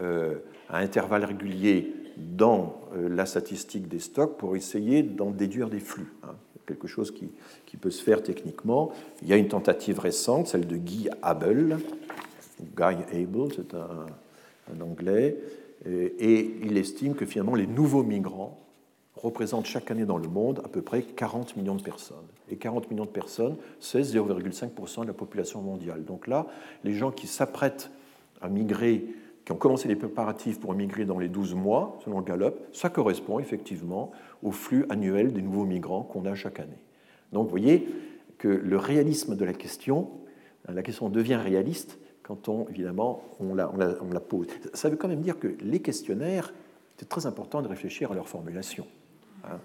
euh, 0.00 0.38
à 0.68 0.78
intervalles 0.78 1.24
réguliers 1.24 1.94
dans 2.16 2.80
euh, 2.94 3.08
la 3.08 3.26
statistique 3.26 3.88
des 3.88 3.98
stocks 3.98 4.36
pour 4.36 4.56
essayer 4.56 5.02
d'en 5.02 5.30
déduire 5.30 5.68
des 5.68 5.80
flux. 5.80 6.12
Hein. 6.22 6.34
Quelque 6.66 6.86
chose 6.86 7.10
qui, 7.10 7.32
qui, 7.66 7.76
peut 7.76 7.90
se 7.90 8.02
faire 8.02 8.22
techniquement. 8.22 8.92
Il 9.22 9.28
y 9.28 9.32
a 9.32 9.36
une 9.36 9.48
tentative 9.48 9.98
récente, 9.98 10.46
celle 10.46 10.66
de 10.66 10.76
Guy 10.76 11.08
Abel. 11.20 11.78
Guy 12.76 12.84
Abel, 13.12 13.48
c'est 13.54 13.74
un, 13.74 14.06
en 14.70 14.80
anglais, 14.80 15.36
et 15.86 16.54
il 16.62 16.76
estime 16.76 17.14
que 17.14 17.26
finalement 17.26 17.54
les 17.54 17.66
nouveaux 17.66 18.04
migrants 18.04 18.58
représentent 19.16 19.66
chaque 19.66 19.90
année 19.90 20.04
dans 20.04 20.18
le 20.18 20.28
monde 20.28 20.60
à 20.64 20.68
peu 20.68 20.82
près 20.82 21.02
40 21.02 21.56
millions 21.56 21.74
de 21.74 21.82
personnes. 21.82 22.26
Et 22.50 22.56
40 22.56 22.90
millions 22.90 23.04
de 23.04 23.10
personnes, 23.10 23.56
c'est 23.78 24.00
0,5% 24.00 25.02
de 25.02 25.06
la 25.06 25.12
population 25.12 25.60
mondiale. 25.60 26.04
Donc 26.04 26.26
là, 26.26 26.46
les 26.84 26.94
gens 26.94 27.10
qui 27.10 27.26
s'apprêtent 27.26 27.90
à 28.40 28.48
migrer, 28.48 29.06
qui 29.44 29.52
ont 29.52 29.56
commencé 29.56 29.88
les 29.88 29.96
préparatifs 29.96 30.60
pour 30.60 30.74
migrer 30.74 31.04
dans 31.04 31.18
les 31.18 31.28
12 31.28 31.54
mois, 31.54 31.98
selon 32.04 32.18
le 32.18 32.24
Gallup, 32.24 32.54
ça 32.72 32.90
correspond 32.90 33.38
effectivement 33.38 34.12
au 34.42 34.50
flux 34.50 34.86
annuel 34.88 35.32
des 35.32 35.42
nouveaux 35.42 35.64
migrants 35.64 36.02
qu'on 36.02 36.24
a 36.26 36.34
chaque 36.34 36.60
année. 36.60 36.78
Donc 37.32 37.44
vous 37.44 37.50
voyez 37.50 37.88
que 38.38 38.48
le 38.48 38.76
réalisme 38.76 39.36
de 39.36 39.44
la 39.44 39.52
question, 39.52 40.10
la 40.68 40.82
question 40.82 41.08
devient 41.08 41.36
réaliste 41.36 41.98
quand 42.32 42.48
on, 42.48 42.66
évidemment, 42.68 43.22
on 43.40 43.54
la, 43.54 43.70
on, 43.70 44.10
la, 44.10 44.20
pose. 44.20 44.46
Ça 44.72 44.88
veut 44.88 44.96
quand 44.96 45.08
même 45.08 45.20
dire 45.20 45.38
que 45.38 45.54
les 45.60 45.80
questionnaires, 45.80 46.54
c'est 46.96 47.08
très 47.08 47.26
important 47.26 47.60
de 47.60 47.68
réfléchir 47.68 48.10
à 48.10 48.14
leur 48.14 48.26
formulation. 48.26 48.86
Hein. 49.44 49.58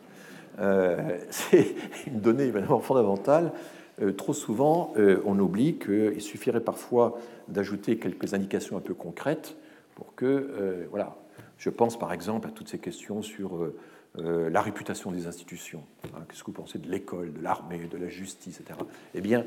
Euh, 0.60 1.18
c'est 1.30 1.76
une 2.08 2.20
donnée 2.20 2.44
évidemment 2.44 2.82
fondamentale. 2.82 3.54
Euh, 4.02 4.12
trop 4.12 4.34
souvent, 4.34 4.92
euh, 4.98 5.22
on 5.26 5.40
oublie 5.40 5.78
qu'il 5.78 6.20
suffirait 6.20 6.60
parfois 6.60 7.18
d'ajouter 7.48 7.98
quelques 8.00 8.34
indications 8.34 8.76
un 8.76 8.82
peu 8.82 8.94
concrètes 8.94 9.56
pour 9.96 10.14
que, 10.14 10.88
voilà, 10.92 11.16
je 11.58 11.70
pense 11.70 11.98
par 11.98 12.12
exemple 12.12 12.50
à 12.50 12.52
toutes 12.52 12.68
ces 12.68 12.78
questions 12.78 13.24
sur 13.24 13.68
la 14.16 14.62
réputation 14.62 15.10
des 15.10 15.26
institutions. 15.26 15.82
Hein. 16.04 16.20
Qu'est-ce 16.28 16.42
que 16.42 16.48
vous 16.48 16.52
pensez 16.52 16.78
de 16.78 16.88
l'école, 16.88 17.34
de 17.34 17.42
l'armée, 17.42 17.88
de 17.90 17.98
la 17.98 18.08
justice, 18.08 18.60
etc. 18.60 18.78
Eh 19.16 19.22
bien, 19.22 19.44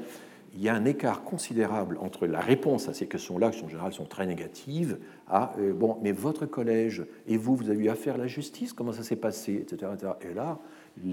il 0.54 0.62
y 0.62 0.68
a 0.68 0.74
un 0.74 0.84
écart 0.84 1.22
considérable 1.22 1.96
entre 2.00 2.26
la 2.26 2.40
réponse 2.40 2.88
à 2.88 2.94
ces 2.94 3.06
questions-là, 3.06 3.50
qui 3.50 3.64
en 3.64 3.68
général 3.68 3.92
sont 3.92 4.04
très 4.04 4.26
négatives, 4.26 4.98
à 5.28 5.54
euh, 5.58 5.72
bon, 5.72 5.98
mais 6.02 6.12
votre 6.12 6.46
collège 6.46 7.04
et 7.28 7.36
vous, 7.36 7.54
vous 7.54 7.70
avez 7.70 7.84
eu 7.84 7.88
affaire 7.88 8.16
à 8.16 8.18
la 8.18 8.26
justice, 8.26 8.72
comment 8.72 8.92
ça 8.92 9.02
s'est 9.02 9.16
passé, 9.16 9.54
etc., 9.54 9.92
Et 10.28 10.34
là, 10.34 10.58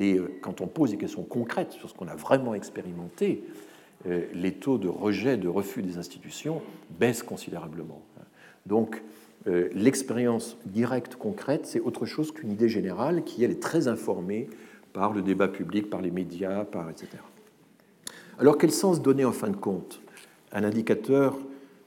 euh, 0.02 0.28
quand 0.42 0.62
on 0.62 0.68
pose 0.68 0.92
des 0.92 0.98
questions 0.98 1.24
concrètes 1.24 1.72
sur 1.72 1.90
ce 1.90 1.94
qu'on 1.94 2.08
a 2.08 2.16
vraiment 2.16 2.56
expérimenté, 2.56 3.44
euh, 4.08 4.26
les 4.34 4.54
taux 4.54 4.78
de 4.78 4.88
rejet, 4.88 5.38
de 5.38 5.48
refus 5.48 5.84
des 5.84 5.98
institutions 5.98 6.62
baissent 7.00 7.24
considérablement. 7.24 8.02
Donc, 8.66 9.02
l'expérience 9.74 10.58
directe, 10.66 11.16
concrète, 11.16 11.66
c'est 11.66 11.80
autre 11.80 12.06
chose 12.06 12.34
qu'une 12.34 12.52
idée 12.52 12.68
générale 12.68 13.24
qui, 13.24 13.46
elle, 13.46 13.52
est 13.52 13.62
très 13.62 13.88
informée 13.88 14.50
par 14.92 15.14
le 15.14 15.22
débat 15.22 15.48
public, 15.48 15.90
par 15.90 16.02
les 16.02 16.12
médias, 16.12 16.66
par 16.66 16.90
etc. 16.90 17.08
Alors 18.40 18.60
quel 18.60 18.72
sens 18.72 19.02
donner 19.02 19.26
en 19.26 19.32
fin 19.32 19.50
de 19.50 19.56
compte 19.56 20.00
un 20.52 20.64
indicateur 20.64 21.40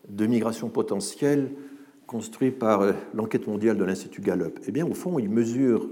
de 0.08 0.26
migration 0.26 0.68
potentielle 0.68 1.52
construit 2.08 2.50
par 2.50 2.80
euh, 2.80 2.92
l'enquête 3.14 3.46
mondiale 3.46 3.76
de 3.76 3.84
l'Institut 3.84 4.20
Gallup? 4.20 4.58
Eh 4.66 4.72
bien, 4.72 4.84
au 4.84 4.94
fond, 4.94 5.20
il 5.20 5.30
mesure 5.30 5.88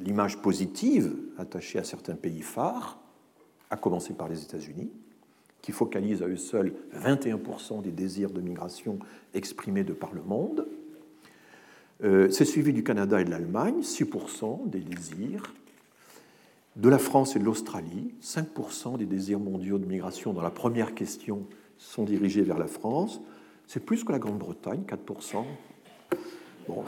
l'image 0.00 0.40
positive 0.40 1.14
attachée 1.36 1.78
à 1.78 1.84
certains 1.84 2.14
pays 2.14 2.40
phares, 2.40 2.98
à 3.68 3.76
commencer 3.76 4.14
par 4.14 4.28
les 4.28 4.42
États-Unis, 4.42 4.90
qui 5.60 5.72
focalisent 5.72 6.22
à 6.22 6.28
eux 6.28 6.36
seuls 6.36 6.72
21% 6.96 7.82
des 7.82 7.90
désirs 7.90 8.30
de 8.30 8.40
migration 8.40 8.98
exprimés 9.34 9.84
de 9.84 9.92
par 9.92 10.14
le 10.14 10.22
monde. 10.22 10.66
Euh, 12.02 12.30
c'est 12.30 12.46
suivi 12.46 12.72
du 12.72 12.84
Canada 12.84 13.20
et 13.20 13.24
de 13.24 13.30
l'Allemagne, 13.30 13.80
6% 13.80 14.70
des 14.70 14.80
désirs 14.80 15.52
de 16.76 16.88
la 16.88 16.98
France 16.98 17.36
et 17.36 17.38
de 17.38 17.44
l'Australie. 17.44 18.14
5% 18.22 18.98
des 18.98 19.06
désirs 19.06 19.40
mondiaux 19.40 19.78
de 19.78 19.86
migration 19.86 20.32
dans 20.32 20.42
la 20.42 20.50
première 20.50 20.94
question 20.94 21.46
sont 21.78 22.04
dirigés 22.04 22.42
vers 22.42 22.58
la 22.58 22.66
France. 22.66 23.20
C'est 23.66 23.80
plus 23.80 24.04
que 24.04 24.12
la 24.12 24.18
Grande-Bretagne, 24.18 24.82
4%. 24.86 25.44
Bon, 26.68 26.84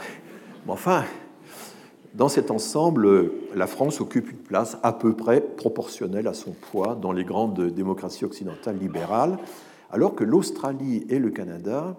enfin, 0.69 1.05
dans 2.15 2.29
cet 2.29 2.51
ensemble, 2.51 3.31
la 3.55 3.67
France 3.67 4.01
occupe 4.01 4.31
une 4.31 4.39
place 4.39 4.79
à 4.83 4.93
peu 4.93 5.15
près 5.15 5.41
proportionnelle 5.41 6.27
à 6.27 6.35
son 6.35 6.53
poids 6.53 6.95
dans 6.95 7.13
les 7.13 7.25
grandes 7.25 7.71
démocraties 7.71 8.25
occidentales 8.25 8.79
libérales, 8.79 9.39
alors 9.91 10.15
que 10.15 10.25
l'Australie 10.25 11.07
et 11.09 11.19
le 11.19 11.31
Canada, 11.31 11.97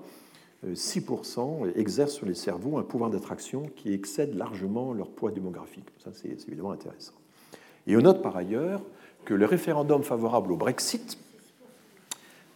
6%, 0.66 1.72
exercent 1.76 2.16
sur 2.16 2.26
les 2.26 2.34
cerveaux 2.34 2.78
un 2.78 2.84
pouvoir 2.84 3.10
d'attraction 3.10 3.70
qui 3.76 3.94
excède 3.94 4.36
largement 4.36 4.92
leur 4.94 5.10
poids 5.10 5.32
démographique. 5.32 5.88
Ça, 6.04 6.10
c'est 6.14 6.30
évidemment 6.48 6.72
intéressant. 6.72 7.14
Et 7.88 7.96
on 7.96 8.02
note 8.02 8.22
par 8.22 8.36
ailleurs 8.36 8.82
que 9.26 9.34
le 9.34 9.46
référendum 9.46 10.04
favorable 10.04 10.52
au 10.52 10.58
Brexit, 10.58 11.18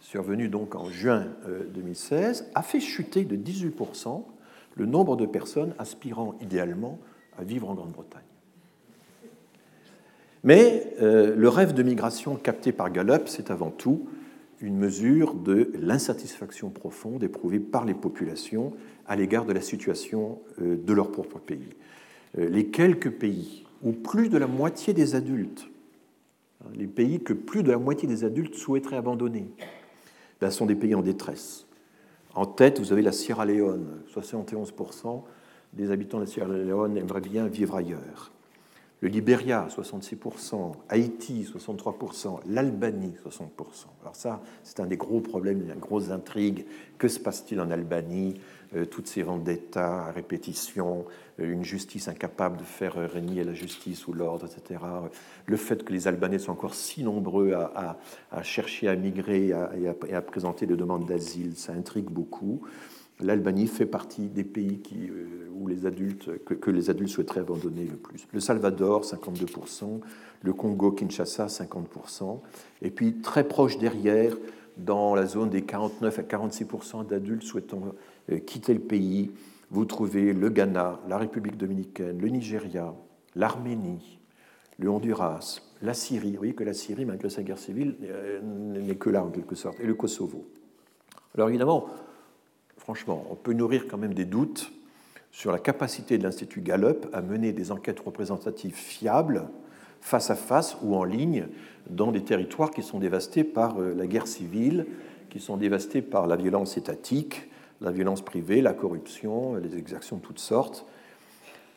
survenu 0.00 0.48
donc 0.48 0.74
en 0.74 0.90
juin 0.90 1.26
2016, 1.74 2.42
euh, 2.42 2.50
a 2.54 2.62
fait 2.62 2.80
chuter 2.80 3.24
de 3.24 3.36
18% 3.36 4.24
le 4.76 4.86
nombre 4.86 5.16
de 5.16 5.26
personnes 5.26 5.74
aspirant 5.78 6.34
idéalement 6.40 6.98
à 7.38 7.44
vivre 7.44 7.68
en 7.70 7.74
Grande-Bretagne. 7.74 8.20
Mais 10.44 10.94
euh, 11.00 11.34
le 11.34 11.48
rêve 11.48 11.72
de 11.72 11.82
migration 11.82 12.36
capté 12.36 12.72
par 12.72 12.90
Gallup, 12.90 13.22
c'est 13.26 13.50
avant 13.50 13.70
tout 13.70 14.08
une 14.60 14.76
mesure 14.76 15.34
de 15.34 15.72
l'insatisfaction 15.74 16.70
profonde 16.70 17.22
éprouvée 17.24 17.58
par 17.58 17.84
les 17.84 17.94
populations 17.94 18.72
à 19.06 19.16
l'égard 19.16 19.44
de 19.44 19.52
la 19.52 19.60
situation 19.60 20.40
euh, 20.60 20.76
de 20.76 20.92
leur 20.92 21.10
propre 21.10 21.38
pays. 21.38 21.68
Les 22.34 22.68
quelques 22.68 23.10
pays 23.10 23.62
où 23.82 23.92
plus 23.92 24.28
de 24.28 24.38
la 24.38 24.46
moitié 24.46 24.94
des 24.94 25.14
adultes, 25.14 25.66
hein, 26.62 26.68
les 26.74 26.86
pays 26.86 27.20
que 27.20 27.32
plus 27.32 27.62
de 27.62 27.70
la 27.70 27.78
moitié 27.78 28.08
des 28.08 28.24
adultes 28.24 28.54
souhaiteraient 28.54 28.96
abandonner, 28.96 29.46
ben, 30.40 30.50
sont 30.50 30.66
des 30.66 30.74
pays 30.74 30.94
en 30.94 31.02
détresse. 31.02 31.66
En 32.34 32.46
tête, 32.46 32.78
vous 32.78 32.92
avez 32.92 33.02
la 33.02 33.12
Sierra 33.12 33.44
Leone. 33.44 34.02
71% 34.14 35.22
des 35.74 35.90
habitants 35.90 36.18
de 36.18 36.24
la 36.24 36.30
Sierra 36.30 36.48
Leone 36.48 36.96
aimeraient 36.96 37.20
bien 37.20 37.46
vivre 37.46 37.76
ailleurs 37.76 38.32
le 39.02 39.08
Libéria, 39.08 39.66
66%, 39.68 40.74
Haïti, 40.88 41.44
63%, 41.52 42.38
l'Albanie, 42.46 43.14
60%. 43.26 43.48
Alors 44.00 44.14
ça, 44.14 44.40
c'est 44.62 44.78
un 44.78 44.86
des 44.86 44.96
gros 44.96 45.20
problèmes, 45.20 45.60
une 45.60 45.74
grosse 45.74 46.10
intrigue. 46.10 46.64
Que 46.98 47.08
se 47.08 47.18
passe-t-il 47.18 47.60
en 47.60 47.72
Albanie? 47.72 48.40
Euh, 48.76 48.84
Toutes 48.84 49.06
ces 49.06 49.22
vendettas 49.22 50.08
à 50.08 50.12
répétition, 50.12 51.04
euh, 51.40 51.52
une 51.52 51.64
justice 51.64 52.08
incapable 52.08 52.58
de 52.58 52.64
faire 52.64 52.94
régner 52.94 53.44
la 53.44 53.54
justice 53.54 54.06
ou 54.06 54.12
l'ordre, 54.12 54.46
etc. 54.46 54.80
Le 55.46 55.56
fait 55.56 55.84
que 55.84 55.92
les 55.92 56.08
Albanais 56.08 56.38
sont 56.38 56.52
encore 56.52 56.74
si 56.74 57.02
nombreux 57.02 57.52
à, 57.52 57.96
chercher 58.42 58.88
à 58.88 58.96
migrer 58.96 59.52
et 59.76 60.14
à 60.14 60.22
présenter 60.22 60.66
des 60.66 60.76
demandes 60.76 61.06
d'asile, 61.06 61.56
ça 61.56 61.72
intrigue 61.72 62.10
beaucoup. 62.10 62.62
L'Albanie 63.22 63.68
fait 63.68 63.86
partie 63.86 64.28
des 64.28 64.44
pays 64.44 64.80
euh, 64.94 65.48
où 65.54 65.68
les 65.68 65.86
adultes, 65.86 66.44
que, 66.44 66.70
les 66.70 66.90
adultes 66.90 67.10
souhaiteraient 67.10 67.40
abandonner 67.40 67.84
le 67.84 67.96
plus. 67.96 68.26
Le 68.32 68.40
Salvador, 68.40 69.04
52%, 69.04 70.00
le 70.42 70.52
Congo, 70.52 70.90
Kinshasa, 70.90 71.46
50%, 71.46 72.40
et 72.82 72.90
puis 72.90 73.14
très 73.20 73.44
proche 73.44 73.78
derrière, 73.78 74.36
dans 74.76 75.14
la 75.14 75.26
zone 75.26 75.50
des 75.50 75.62
49 75.62 76.18
à 76.18 76.22
46% 76.22 77.06
d'adultes 77.06 77.42
souhaitant 77.42 77.94
euh, 78.30 78.38
quitter 78.38 78.74
le 78.74 78.80
pays, 78.80 79.30
vous 79.70 79.84
trouvez 79.84 80.32
le 80.32 80.48
Ghana, 80.50 81.00
la 81.08 81.18
République 81.18 81.56
dominicaine, 81.56 82.20
le 82.20 82.28
Nigeria, 82.28 82.94
l'Arménie, 83.34 84.18
le 84.78 84.90
Honduras, 84.90 85.60
la 85.80 85.94
Syrie. 85.94 86.32
Vous 86.32 86.38
voyez 86.38 86.54
que 86.54 86.64
la 86.64 86.74
Syrie, 86.74 87.04
malgré 87.04 87.30
sa 87.30 87.42
guerre 87.42 87.58
civile, 87.58 87.96
euh, 88.02 88.40
n'est 88.42 88.96
que 88.96 89.10
là 89.10 89.24
en 89.24 89.30
quelque 89.30 89.54
sorte, 89.54 89.80
et 89.80 89.86
le 89.86 89.94
Kosovo. 89.94 90.44
Alors 91.34 91.48
évidemment, 91.48 91.86
franchement, 92.76 93.26
on 93.30 93.34
peut 93.34 93.54
nourrir 93.54 93.86
quand 93.88 93.98
même 93.98 94.14
des 94.14 94.26
doutes 94.26 94.72
sur 95.30 95.50
la 95.50 95.58
capacité 95.58 96.18
de 96.18 96.22
l'Institut 96.22 96.60
Gallup 96.60 97.06
à 97.12 97.22
mener 97.22 97.52
des 97.52 97.72
enquêtes 97.72 98.00
représentatives 98.00 98.74
fiables, 98.74 99.48
face 100.02 100.30
à 100.30 100.34
face 100.34 100.76
ou 100.82 100.94
en 100.96 101.04
ligne, 101.04 101.46
dans 101.88 102.12
des 102.12 102.22
territoires 102.22 102.70
qui 102.70 102.82
sont 102.82 102.98
dévastés 102.98 103.44
par 103.44 103.80
euh, 103.80 103.94
la 103.94 104.06
guerre 104.06 104.26
civile, 104.26 104.86
qui 105.30 105.40
sont 105.40 105.56
dévastés 105.56 106.02
par 106.02 106.26
la 106.26 106.36
violence 106.36 106.76
étatique, 106.76 107.48
la 107.82 107.90
violence 107.90 108.22
privée, 108.22 108.60
la 108.60 108.72
corruption, 108.72 109.56
les 109.56 109.76
exactions 109.76 110.16
de 110.16 110.22
toutes 110.22 110.38
sortes, 110.38 110.86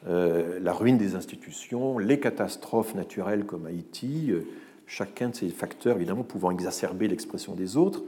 euh, 0.07 0.59
la 0.61 0.73
ruine 0.73 0.97
des 0.97 1.15
institutions, 1.15 1.97
les 1.97 2.19
catastrophes 2.19 2.95
naturelles 2.95 3.45
comme 3.45 3.65
Haïti, 3.65 4.27
euh, 4.29 4.41
chacun 4.87 5.29
de 5.29 5.35
ces 5.35 5.49
facteurs 5.49 5.97
évidemment 5.97 6.23
pouvant 6.23 6.51
exacerber 6.51 7.07
l'expression 7.07 7.55
des 7.55 7.77
autres, 7.77 8.03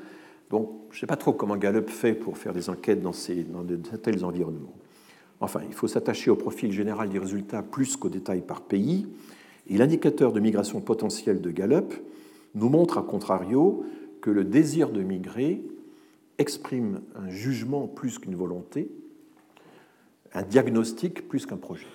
donc, 0.49 0.69
je 0.91 0.97
ne 0.97 0.99
sais 1.01 1.07
pas 1.07 1.17
trop 1.17 1.33
comment 1.33 1.57
Gallup 1.57 1.89
fait 1.89 2.13
pour 2.13 2.37
faire 2.37 2.53
des 2.53 2.69
enquêtes 2.69 3.01
dans, 3.01 3.13
ces, 3.13 3.43
dans 3.43 3.63
de 3.63 3.75
tels 3.75 4.23
environnements. 4.23 4.73
Enfin, 5.39 5.61
il 5.67 5.73
faut 5.73 5.87
s'attacher 5.87 6.31
au 6.31 6.35
profil 6.35 6.71
général 6.71 7.09
des 7.09 7.19
résultats 7.19 7.61
plus 7.61 7.97
qu'aux 7.97 8.09
détails 8.09 8.41
par 8.41 8.61
pays. 8.61 9.07
Et 9.69 9.77
l'indicateur 9.77 10.31
de 10.31 10.39
migration 10.39 10.79
potentielle 10.79 11.41
de 11.41 11.51
Gallup 11.51 11.93
nous 12.55 12.69
montre, 12.69 12.97
à 12.97 13.01
contrario, 13.01 13.85
que 14.21 14.31
le 14.31 14.45
désir 14.45 14.89
de 14.89 15.01
migrer 15.01 15.61
exprime 16.37 17.01
un 17.15 17.29
jugement 17.29 17.87
plus 17.87 18.19
qu'une 18.19 18.35
volonté, 18.35 18.89
un 20.33 20.43
diagnostic 20.43 21.27
plus 21.27 21.45
qu'un 21.45 21.57
projet. 21.57 21.87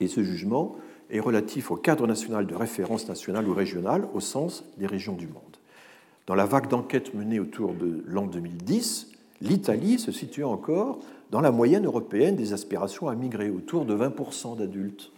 Et 0.00 0.08
ce 0.08 0.22
jugement 0.22 0.76
est 1.10 1.20
relatif 1.20 1.70
au 1.70 1.76
cadre 1.76 2.06
national 2.06 2.46
de 2.46 2.54
référence 2.54 3.08
nationale 3.08 3.48
ou 3.48 3.54
régionale 3.54 4.08
au 4.14 4.20
sens 4.20 4.64
des 4.78 4.86
régions 4.86 5.14
du 5.14 5.28
monde. 5.28 5.42
Dans 6.26 6.34
la 6.34 6.46
vague 6.46 6.68
d'enquête 6.68 7.14
menée 7.14 7.40
autour 7.40 7.74
de 7.74 8.02
l'an 8.06 8.26
2010, 8.26 9.12
l'Italie 9.40 9.98
se 9.98 10.12
situe 10.12 10.44
encore 10.44 11.00
dans 11.30 11.40
la 11.40 11.50
moyenne 11.50 11.86
européenne 11.86 12.36
des 12.36 12.52
aspirations 12.52 13.08
à 13.08 13.14
migrer, 13.14 13.50
autour 13.50 13.84
de 13.84 13.94
20% 13.94 14.56
d'adultes. 14.56 15.10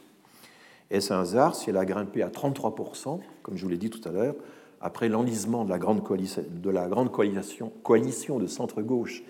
Est-ce 0.90 1.12
un 1.12 1.20
hasard 1.20 1.54
si 1.54 1.70
elle 1.70 1.76
a 1.76 1.84
grimpé 1.84 2.22
à 2.22 2.28
33%, 2.28 3.20
comme 3.42 3.56
je 3.56 3.62
vous 3.62 3.68
l'ai 3.68 3.76
dit 3.76 3.90
tout 3.90 4.06
à 4.08 4.12
l'heure, 4.12 4.34
après 4.80 5.08
l'enlisement 5.08 5.64
de 5.64 5.70
la 5.70 5.78
grande 5.78 6.02
coalition 6.02 8.38
de, 8.38 8.46
centre-gauche 8.46 9.22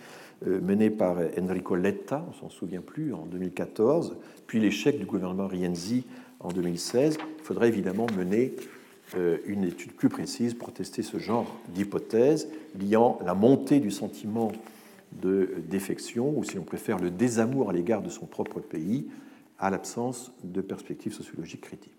euh, 0.46 0.60
menée 0.60 0.90
par 0.90 1.16
Enrico 1.38 1.76
Letta, 1.76 2.24
on 2.28 2.32
s'en 2.32 2.50
souvient 2.50 2.80
plus, 2.80 3.14
en 3.14 3.26
2014, 3.26 4.16
puis 4.46 4.60
l'échec 4.60 4.98
du 4.98 5.06
gouvernement 5.06 5.46
Rienzi 5.46 6.04
en 6.40 6.48
2016, 6.48 7.18
il 7.38 7.44
faudrait 7.44 7.68
évidemment 7.68 8.06
mener 8.16 8.54
euh, 9.16 9.38
une 9.46 9.64
étude 9.64 9.92
plus 9.92 10.08
précise 10.08 10.54
pour 10.54 10.72
tester 10.72 11.02
ce 11.02 11.18
genre 11.18 11.46
d'hypothèse 11.68 12.48
liant 12.80 13.18
la 13.24 13.34
montée 13.34 13.78
du 13.78 13.90
sentiment 13.90 14.50
de 15.22 15.50
défection, 15.68 16.36
ou 16.36 16.42
si 16.42 16.56
l'on 16.56 16.64
préfère 16.64 16.98
le 16.98 17.10
désamour 17.10 17.70
à 17.70 17.72
l'égard 17.72 18.02
de 18.02 18.08
son 18.08 18.26
propre 18.26 18.60
pays, 18.60 19.06
à 19.58 19.70
l'absence 19.70 20.32
de 20.42 20.60
perspectives 20.60 21.12
sociologiques 21.12 21.60
crédibles. 21.60 21.94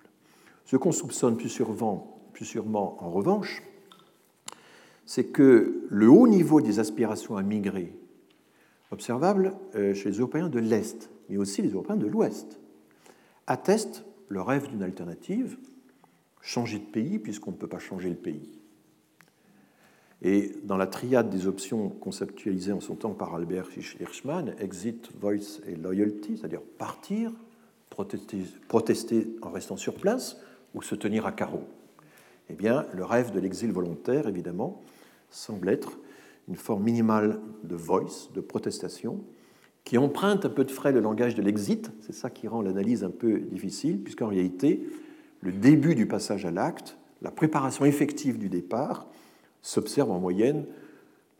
Ce 0.65 0.75
qu'on 0.75 0.91
soupçonne 0.91 1.37
plus 1.37 1.49
sûrement, 1.49 2.14
plus 2.35 2.45
sûrement 2.45 3.01
en 3.01 3.09
revanche, 3.09 3.63
c'est 5.05 5.23
que 5.23 5.85
le 5.89 6.09
haut 6.09 6.27
niveau 6.27 6.59
des 6.59 6.79
aspirations 6.79 7.37
à 7.37 7.43
migrer, 7.43 7.93
observable 8.91 9.53
euh, 9.75 9.93
chez 9.93 10.09
les 10.09 10.17
Européens 10.17 10.49
de 10.49 10.59
l'Est, 10.59 11.09
mais 11.29 11.37
aussi 11.37 11.61
les 11.61 11.69
Européens 11.69 11.95
de 11.95 12.07
l'Ouest, 12.07 12.59
atteste 13.47 14.03
le 14.27 14.41
rêve 14.41 14.67
d'une 14.67 14.83
alternative 14.83 15.57
changer 16.41 16.79
de 16.79 16.83
pays 16.83 17.19
puisqu'on 17.19 17.51
ne 17.51 17.55
peut 17.55 17.69
pas 17.69 17.79
changer 17.79 18.09
le 18.09 18.15
pays. 18.15 18.59
Et 20.21 20.57
dans 20.65 20.77
la 20.77 20.87
triade 20.87 21.29
des 21.29 21.47
options 21.47 21.87
conceptualisées 21.87 22.73
en 22.73 22.81
son 22.81 22.95
temps 22.95 23.13
par 23.13 23.33
Albert 23.33 23.69
Hirschman, 23.77 24.55
exit, 24.59 25.09
voice 25.21 25.61
et 25.67 25.75
loyalty, 25.75 26.37
c'est-à-dire 26.37 26.61
partir, 26.77 27.31
protester, 27.89 28.39
protester, 28.67 29.37
en 29.41 29.51
restant 29.51 29.77
sur 29.77 29.93
place 29.95 30.35
ou 30.73 30.81
se 30.81 30.95
tenir 30.95 31.25
à 31.25 31.31
carreau. 31.31 31.63
Eh 32.49 32.53
bien, 32.53 32.85
le 32.93 33.03
rêve 33.03 33.31
de 33.31 33.39
l'exil 33.39 33.71
volontaire, 33.71 34.27
évidemment, 34.27 34.81
semble 35.29 35.69
être 35.69 35.97
une 36.47 36.55
forme 36.55 36.83
minimale 36.83 37.39
de 37.63 37.75
voice, 37.75 38.29
de 38.33 38.41
protestation, 38.41 39.23
qui 39.83 39.97
emprunte 39.97 40.45
un 40.45 40.49
peu 40.49 40.63
de 40.63 40.71
frais 40.71 40.91
le 40.91 40.99
langage 40.99 41.35
de 41.35 41.41
l'exit. 41.41 41.91
C'est 42.01 42.13
ça 42.13 42.29
qui 42.29 42.47
rend 42.47 42.61
l'analyse 42.61 43.03
un 43.03 43.09
peu 43.09 43.39
difficile, 43.39 44.01
puisqu'en 44.01 44.27
réalité, 44.27 44.87
le 45.41 45.51
début 45.51 45.95
du 45.95 46.07
passage 46.07 46.45
à 46.45 46.51
l'acte, 46.51 46.97
la 47.21 47.31
préparation 47.31 47.85
effective 47.85 48.37
du 48.37 48.49
départ, 48.49 49.07
s'observe 49.61 50.11
en 50.11 50.19
moyenne 50.19 50.65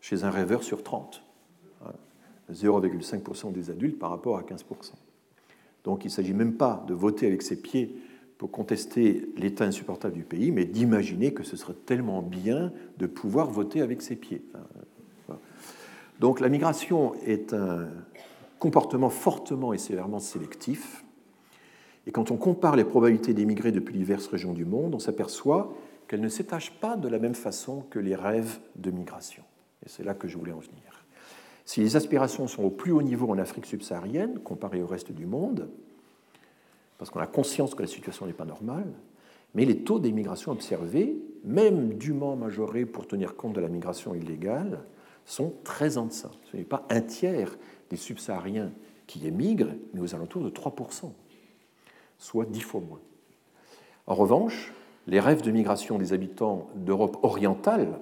chez 0.02 0.24
un 0.24 0.32
rêveur 0.32 0.64
sur 0.64 0.84
30. 0.84 1.24
0,5% 2.54 3.52
des 3.52 3.70
adultes 3.72 3.98
par 3.98 4.12
rapport 4.12 4.38
à 4.38 4.44
15%. 4.44 4.64
Donc 5.84 6.04
il 6.04 6.08
ne 6.08 6.12
s'agit 6.12 6.34
même 6.34 6.54
pas 6.54 6.84
de 6.88 6.94
voter 6.94 7.28
avec 7.28 7.42
ses 7.42 7.62
pieds 7.62 7.96
pour 8.38 8.52
contester 8.52 9.30
l'état 9.38 9.66
insupportable 9.66 10.14
du 10.14 10.24
pays, 10.24 10.52
mais 10.52 10.66
d'imaginer 10.66 11.34
que 11.34 11.44
ce 11.44 11.56
serait 11.56 11.76
tellement 11.86 12.22
bien 12.22 12.72
de 12.98 13.08
pouvoir 13.08 13.50
voter 13.50 13.82
avec 13.82 14.02
ses 14.02 14.16
pieds. 14.16 14.44
Donc 16.20 16.40
la 16.40 16.50
migration 16.50 17.14
est 17.26 17.54
un 17.54 17.88
comportement 18.60 19.10
fortement 19.10 19.74
et 19.74 19.78
sévèrement 19.78 20.20
sélectif 20.20 21.06
et 22.08 22.12
quand 22.12 22.32
on 22.32 22.38
compare 22.38 22.76
les 22.76 22.84
probabilités 22.84 23.34
d'émigrer 23.34 23.72
depuis 23.72 23.96
diverses 23.96 24.28
régions 24.28 24.54
du 24.54 24.66
monde, 24.66 24.94
on 24.94 25.00
s'aperçoit 25.00 25.74
qu'elles 26.08 26.22
ne 26.22 26.30
s'étagent 26.30 26.80
pas 26.80 26.98
de 26.98 27.08
la 27.08 27.18
même 27.18 27.34
façon 27.34 27.84
que 27.90 28.00
les 28.00 28.16
rêves 28.16 28.60
de 28.76 28.92
migration. 28.92 29.44
Et 29.84 29.90
c'est 29.90 30.04
là 30.04 30.14
que 30.14 30.28
je 30.28 30.38
voulais 30.38 30.52
en 30.52 30.60
venir. 30.60 31.06
Si 31.66 31.82
les 31.82 31.96
aspirations 31.96 32.48
sont 32.48 32.64
au 32.64 32.70
plus 32.70 32.92
haut 32.92 33.02
niveau 33.02 33.28
en 33.30 33.40
Afrique 33.40 33.66
subsaharienne, 33.66 34.40
comparées 34.40 34.84
au 34.84 34.88
reste 34.88 35.12
du 35.12 35.26
monde, 35.26 35.68
parce 36.98 37.12
qu'on 37.12 37.20
a 37.20 37.28
conscience 37.28 37.76
que 37.76 37.82
la 37.82 37.88
situation 37.88 38.26
n'est 38.26 38.34
pas 38.34 38.46
normale, 38.46 38.92
mais 39.54 39.66
les 39.66 39.78
taux 39.78 40.00
d'émigration 40.00 40.52
observés, 40.52 41.18
même 41.44 41.94
dûment 41.94 42.36
majorés 42.36 42.86
pour 42.86 43.08
tenir 43.08 43.36
compte 43.36 43.54
de 43.54 43.62
la 43.62 43.70
migration 43.70 44.14
illégale, 44.14 44.84
sont 45.26 45.54
très 45.64 45.98
en 45.98 46.06
deçà. 46.06 46.32
Ce 46.52 46.58
n'est 46.58 46.64
pas 46.64 46.86
un 46.90 47.02
tiers 47.02 47.58
des 47.90 47.96
subsahariens 47.96 48.72
qui 49.08 49.26
émigrent, 49.28 49.74
mais 49.94 50.02
aux 50.02 50.16
alentours 50.16 50.44
de 50.44 50.50
3% 50.50 51.12
soit 52.18 52.46
dix 52.46 52.62
fois 52.62 52.82
moins. 52.82 53.00
En 54.08 54.16
revanche, 54.16 54.74
les 55.08 55.20
rêves 55.20 55.42
de 55.42 55.52
migration 55.52 55.98
des 55.98 56.14
habitants 56.14 56.70
d'Europe 56.76 57.18
orientale 57.24 58.00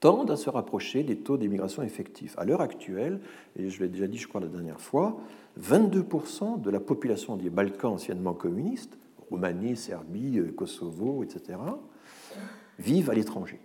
tendent 0.00 0.30
à 0.30 0.36
se 0.36 0.50
rapprocher 0.50 1.04
des 1.04 1.16
taux 1.16 1.36
d'immigration 1.36 1.82
effectifs. 1.82 2.36
À 2.36 2.44
l'heure 2.44 2.60
actuelle, 2.60 3.20
et 3.56 3.68
je 3.68 3.80
l'ai 3.80 3.88
déjà 3.88 4.06
dit, 4.06 4.18
je 4.18 4.26
crois, 4.26 4.40
la 4.40 4.48
dernière 4.48 4.80
fois, 4.80 5.16
22% 5.60 6.60
de 6.60 6.70
la 6.70 6.80
population 6.80 7.36
des 7.36 7.50
Balkans 7.50 7.92
anciennement 7.92 8.34
communistes, 8.34 8.96
Roumanie, 9.30 9.76
Serbie, 9.76 10.40
Kosovo, 10.56 11.22
etc., 11.22 11.58
vivent 12.78 13.10
à 13.10 13.14
l'étranger. 13.14 13.60